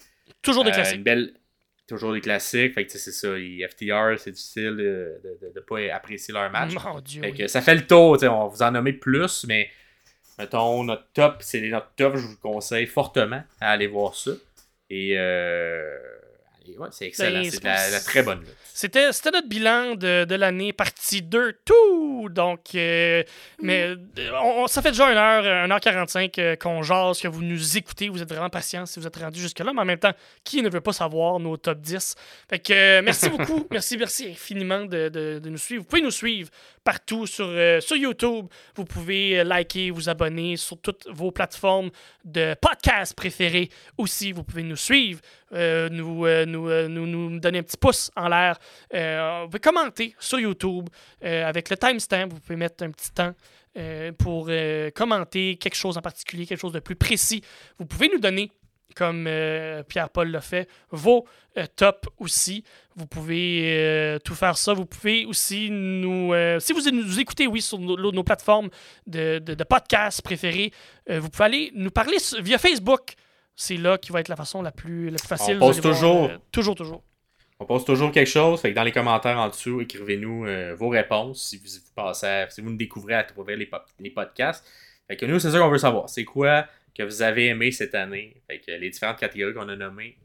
Toujours 0.43 0.65
des 0.65 0.73
classiques. 0.73 0.97
une 0.97 1.03
belle... 1.05 1.33
Toujours 1.89 2.13
des 2.13 2.21
classiques. 2.21 2.75
Fait 2.75 2.85
que 2.85 2.91
tu 2.93 2.99
sais, 2.99 3.11
c'est 3.11 3.13
ça. 3.27 3.35
les 3.35 3.67
FTR, 3.67 4.19
c'est 4.19 4.31
difficile 4.31 4.77
de 4.77 5.21
ne 5.55 5.61
pas 5.61 5.95
apprécier 5.95 6.35
leur 6.35 6.51
match. 6.51 6.75
Mon 6.85 7.01
Dieu, 7.01 7.23
Fait 7.23 7.31
oui. 7.33 7.39
que 7.39 7.47
ça 7.49 7.61
fait 7.63 7.75
le 7.75 7.87
tour, 7.87 8.19
on 8.23 8.27
va 8.27 8.45
vous 8.47 8.63
en 8.63 8.71
nommer 8.71 8.93
plus, 8.93 9.45
mais 9.49 9.71
mettons, 10.39 10.85
notre 10.85 11.07
top, 11.15 11.37
c'est 11.41 11.61
notre 11.63 11.91
top, 11.97 12.17
je 12.17 12.27
vous 12.27 12.37
conseille 12.37 12.87
fortement 12.87 13.43
à 13.61 13.71
aller 13.73 13.87
voir 13.87 14.15
ça. 14.15 14.33
Et, 14.91 15.15
euh, 15.19 15.97
et 16.73 16.79
ouais, 16.79 16.89
c'est 16.91 17.07
excellent. 17.07 17.41
Ben, 17.43 17.51
c'est 17.51 17.57
c'est 17.59 17.91
la, 17.91 18.01
très 18.01 18.23
bonne 18.23 18.41
lutte. 18.41 18.55
C'était, 18.75 19.13
c'était 19.13 19.31
notre 19.33 19.49
bilan 19.49 19.95
de, 19.97 20.25
de 20.25 20.35
l'année, 20.37 20.73
partie 20.73 21.23
2, 21.23 21.59
tout! 21.65 22.29
Donc, 22.31 22.61
euh, 22.75 23.23
mais 23.61 23.89
euh, 23.89 23.97
on- 24.43 24.63
on- 24.63 24.67
ça 24.69 24.83
fait 24.83 24.91
déjà 24.93 25.09
1h, 25.13 25.67
1h45 25.69 26.39
euh, 26.39 26.57
qu'on 26.57 26.83
jase, 26.83 27.19
que 27.21 27.27
vous 27.29 27.43
nous 27.43 27.77
écoutez, 27.77 28.09
vous 28.09 28.23
êtes 28.23 28.29
vraiment 28.29 28.51
patients 28.51 28.87
si 28.87 29.01
vous 29.01 29.07
êtes 29.07 29.17
rendus 29.17 29.41
jusque-là, 29.41 29.73
mais 29.73 29.81
en 29.81 29.85
même 29.85 29.99
temps, 29.99 30.13
qui 30.45 30.63
ne 30.63 30.69
veut 30.71 30.81
pas 30.81 30.93
savoir 30.93 31.41
nos 31.41 31.57
top 31.57 31.81
10? 31.81 32.15
Fait 32.49 32.59
que 32.61 32.73
euh, 32.73 33.03
merci 33.03 33.29
beaucoup, 33.31 33.67
merci, 33.71 33.97
merci 33.97 34.29
infiniment 34.31 34.85
de, 34.85 35.09
de- 35.09 35.39
de 35.43 35.49
nous 35.51 35.59
suivre. 35.59 35.83
Vous 35.83 35.89
pouvez 35.89 36.03
nous 36.03 36.11
suivre 36.13 36.51
partout 36.89 37.27
sur, 37.27 37.45
euh, 37.51 37.83
sur 37.83 37.97
YouTube, 37.97 38.47
vous 38.75 38.87
pouvez 38.87 39.41
euh, 39.41 39.45
liker, 39.45 39.91
vous 39.91 40.09
abonner 40.09 40.57
sur 40.57 40.81
toutes 40.81 41.07
vos 41.11 41.31
plateformes 41.31 41.91
de 42.25 42.57
podcasts 42.63 43.15
préférées 43.15 43.69
aussi, 43.99 44.33
vous 44.33 44.43
pouvez 44.43 44.63
nous 44.63 44.75
suivre, 44.75 45.21
euh, 45.53 45.91
nous, 45.91 46.27
nous, 46.47 46.89
nous, 46.89 47.07
nous 47.07 47.41
donner 47.41 47.59
un 47.59 47.63
petit 47.63 47.77
pouce 47.77 48.11
en 48.17 48.29
l'air. 48.29 48.57
Vous 48.91 49.49
pouvez 49.49 49.61
commenter 49.61 50.15
sur 50.19 50.41
YouTube 50.41 50.89
avec 51.21 51.69
le 51.69 51.77
timestamp. 51.77 52.29
Vous 52.31 52.41
pouvez 52.41 52.57
mettre 52.57 52.83
un 52.83 52.91
petit 52.91 53.11
temps 53.11 53.35
pour 54.19 54.51
commenter 54.95 55.57
quelque 55.57 55.77
chose 55.77 55.99
en 55.99 56.03
particulier, 56.03 56.47
quelque 56.47 56.61
chose 56.61 56.73
de 56.73 56.81
plus 56.81 56.97
précis. 56.97 57.43
Vous 57.79 57.85
pouvez 57.85 58.09
nous 58.09 58.19
donner, 58.19 58.51
comme 58.95 59.27
euh, 59.29 59.83
Pierre-Paul 59.83 60.31
l'a 60.31 60.41
fait, 60.41 60.69
vos 60.91 61.27
euh, 61.57 61.67
tops 61.77 62.09
aussi. 62.19 62.65
Vous 62.97 63.07
pouvez 63.07 63.63
euh, 63.79 64.19
tout 64.19 64.35
faire 64.35 64.57
ça. 64.59 64.75
Vous 64.75 64.87
pouvez 64.87 65.25
aussi 65.25 65.71
nous... 65.71 66.33
euh, 66.33 66.59
si 66.59 66.73
vous 66.73 66.81
nous 66.91 67.21
écoutez, 67.21 67.47
oui, 67.47 67.61
sur 67.63 67.79
nos, 67.79 68.11
nos 68.11 68.25
plateformes 68.25 68.71
de, 69.07 69.39
de, 69.39 69.55
de 69.55 69.65
podcasts 69.65 70.23
préférées, 70.23 70.73
vous 71.09 71.29
pouvez 71.29 71.45
aller 71.45 71.73
nous 71.75 71.91
parler 71.91 72.17
via 72.41 72.59
Facebook. 72.59 73.15
C'est 73.55 73.77
là 73.77 73.99
qui 73.99 74.13
va 74.13 74.21
être 74.21 74.29
la 74.29 74.37
façon 74.37 74.63
la 74.63 74.73
plus, 74.73 75.11
la 75.11 75.19
plus 75.19 75.29
facile. 75.29 75.57
On 75.61 75.71
voir, 75.71 75.81
toujours. 75.81 76.31
toujours, 76.53 76.75
toujours. 76.75 77.03
On 77.61 77.67
poste 77.67 77.87
toujours 77.87 78.13
quelque 78.13 78.29
chose. 78.29 78.61
Fait 78.61 78.71
que 78.71 78.77
dans 78.77 78.85
les 78.85 78.93
commentaires 78.93 79.39
en 79.39 79.49
dessous, 79.49 79.81
écrivez-nous 79.81 80.47
vos 80.77 80.89
réponses 80.89 81.43
si 81.43 81.57
vous, 81.57 81.65
vous 81.65 81.93
passez 81.95 82.47
si 82.51 82.61
vous 82.61 82.71
nous 82.71 82.77
découvrez 82.77 83.15
à 83.15 83.25
travers 83.25 83.57
les, 83.57 83.69
les 83.99 84.11
podcasts. 84.11 84.65
Fait 85.09 85.17
que 85.17 85.27
nous, 85.27 85.39
c'est 85.41 85.51
ça 85.51 85.59
qu'on 85.59 85.71
veut 85.71 85.79
savoir. 85.79 86.09
C'est 86.09 86.25
quoi 86.25 86.67
que 86.99 87.05
vous 87.05 87.23
avez 87.23 87.47
aimé 87.47 87.71
cette 87.71 87.95
année? 87.95 88.43
Fait 88.47 88.59
que 88.59 88.73
les 88.73 88.91
différentes 88.91 89.19
catégories 89.19 89.55
qu'on 89.55 89.69
a 89.69 89.77
nommées, 89.77 90.19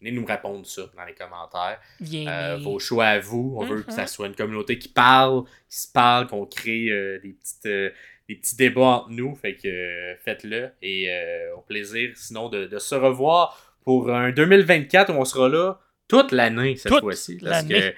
venez 0.00 0.12
nous 0.12 0.24
répondre 0.24 0.66
ça 0.66 0.82
dans 0.96 1.04
les 1.04 1.14
commentaires. 1.14 1.78
Euh, 2.12 2.56
vos 2.56 2.78
choix 2.78 3.06
à 3.06 3.18
vous. 3.18 3.54
On 3.56 3.64
veut 3.64 3.82
que 3.82 3.92
ça 3.92 4.06
soit 4.06 4.26
une 4.26 4.34
communauté 4.34 4.78
qui 4.78 4.88
parle, 4.88 5.44
qui 5.68 5.76
se 5.76 5.92
parle, 5.92 6.26
qu'on 6.26 6.46
crée 6.46 6.88
euh, 6.88 7.20
des, 7.22 7.32
petites, 7.32 7.66
euh, 7.66 7.90
des 8.28 8.36
petits 8.36 8.56
débats 8.56 8.80
entre 8.80 9.10
nous. 9.10 9.34
Fait 9.34 9.54
que 9.54 10.14
faites-le. 10.24 10.70
Et 10.82 11.10
au 11.56 11.60
plaisir, 11.60 12.10
sinon, 12.16 12.48
de, 12.48 12.66
de 12.66 12.78
se 12.78 12.94
revoir 12.94 13.76
pour 13.84 14.10
un 14.10 14.30
2024 14.30 15.12
où 15.12 15.16
on 15.16 15.24
sera 15.24 15.48
là 15.48 15.80
toute 16.08 16.32
l'année 16.32 16.76
cette 16.76 16.98
fois-ci. 16.98 17.38
Parce 17.38 17.64
que, 17.64 17.94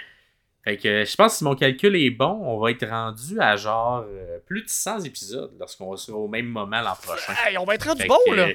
fait 0.65 0.77
que 0.77 1.05
je 1.05 1.17
pense 1.17 1.33
que 1.33 1.39
si 1.39 1.45
mon 1.45 1.55
calcul 1.57 1.97
est 1.97 2.11
bon, 2.11 2.39
on 2.45 2.59
va 2.61 2.71
être 2.71 2.87
rendu 2.87 3.41
à 3.41 3.57
genre 3.57 4.05
euh, 4.09 4.39
plus 4.47 4.63
de 4.63 4.69
100 4.69 5.01
épisodes 5.05 5.53
lorsqu'on 5.59 5.97
sera 5.97 6.17
au 6.19 6.29
même 6.29 6.47
moment 6.47 6.81
l'an 6.81 6.95
prochain. 7.03 7.33
Hey, 7.47 7.59
on 7.59 7.65
va 7.65 7.75
être 7.75 7.89
rendu 7.89 8.03
Fait 8.03 8.09
bon, 8.09 8.19
que, 8.29 8.35
là. 8.35 8.49
euh, 8.49 8.53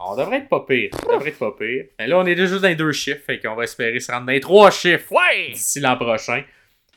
On 0.00 0.16
devrait 0.16 0.38
être 0.38 0.48
pas 0.48 0.64
pire. 0.68 0.90
On 1.08 1.14
devrait 1.14 1.30
être 1.30 1.38
pas 1.38 1.52
pire. 1.58 1.84
Mais 1.98 2.06
là, 2.06 2.18
on 2.18 2.26
est 2.26 2.34
déjà 2.34 2.46
juste 2.46 2.62
dans 2.62 2.68
les 2.68 2.74
deux 2.76 2.92
chiffres. 2.92 3.22
Fait 3.24 3.38
qu'on 3.38 3.54
va 3.54 3.64
espérer 3.64 4.00
se 4.00 4.12
rendre 4.12 4.26
dans 4.26 4.32
les 4.32 4.40
trois 4.40 4.70
chiffres 4.70 5.10
Ouais! 5.12 5.52
d'ici 5.52 5.80
l'an 5.80 5.96
prochain. 5.96 6.44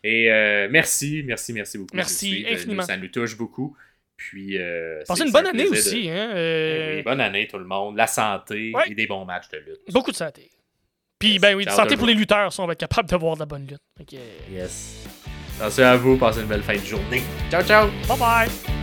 Et 0.03 0.30
euh, 0.32 0.68
merci, 0.70 1.24
merci, 1.26 1.53
merci 1.53 1.78
beaucoup. 1.78 1.95
Merci 1.95 2.45
infiniment. 2.49 2.84
Ça 2.84 2.98
nous 2.98 3.07
touche 3.07 3.38
beaucoup. 3.38 3.76
Puis, 4.18 4.57
euh, 4.57 5.02
Passez 5.07 5.24
une 5.24 5.32
bonne 5.32 5.48
année 5.48 5.64
de- 5.64 5.70
aussi, 5.70 6.10
hein. 6.10 6.32
Eh 6.34 6.38
euh, 6.38 6.95
oui, 6.98 7.02
bonne 7.03 7.20
année 7.22 7.48
tout 7.48 7.57
le 7.57 7.65
monde. 7.65 7.95
La 7.95 8.07
santé 8.07 8.72
Ouais. 8.76 8.84
et 8.91 8.95
des 8.95 9.07
bons 9.07 9.24
matchs 9.26 9.49
de 9.49 9.57
lutte. 9.60 9.80
Beaucoup 9.94 10.11
de 10.11 10.15
santé. 10.18 10.49
Puis, 11.23 11.39
ben 11.39 11.55
oui, 11.55 11.65
santé 11.69 11.95
pour 11.95 12.05
les 12.07 12.13
lutteurs, 12.13 12.51
si 12.51 12.59
on 12.59 12.65
va 12.67 12.73
être 12.73 12.79
capable 12.79 13.09
de 13.09 13.15
voir 13.15 13.35
de 13.35 13.39
la 13.39 13.45
bonne 13.45 13.65
lutte. 13.65 13.81
Fait 13.97 14.03
que, 14.03 14.17
Yes. 14.51 15.05
Attention 15.59 15.85
à 15.85 15.95
vous, 15.95 16.17
passez 16.17 16.41
une 16.41 16.47
belle 16.47 16.63
fin 16.63 16.73
de 16.73 16.79
journée. 16.83 17.23
Ciao, 17.49 17.63
ciao! 17.63 17.87
bye 18.09 18.17
bye! 18.17 18.82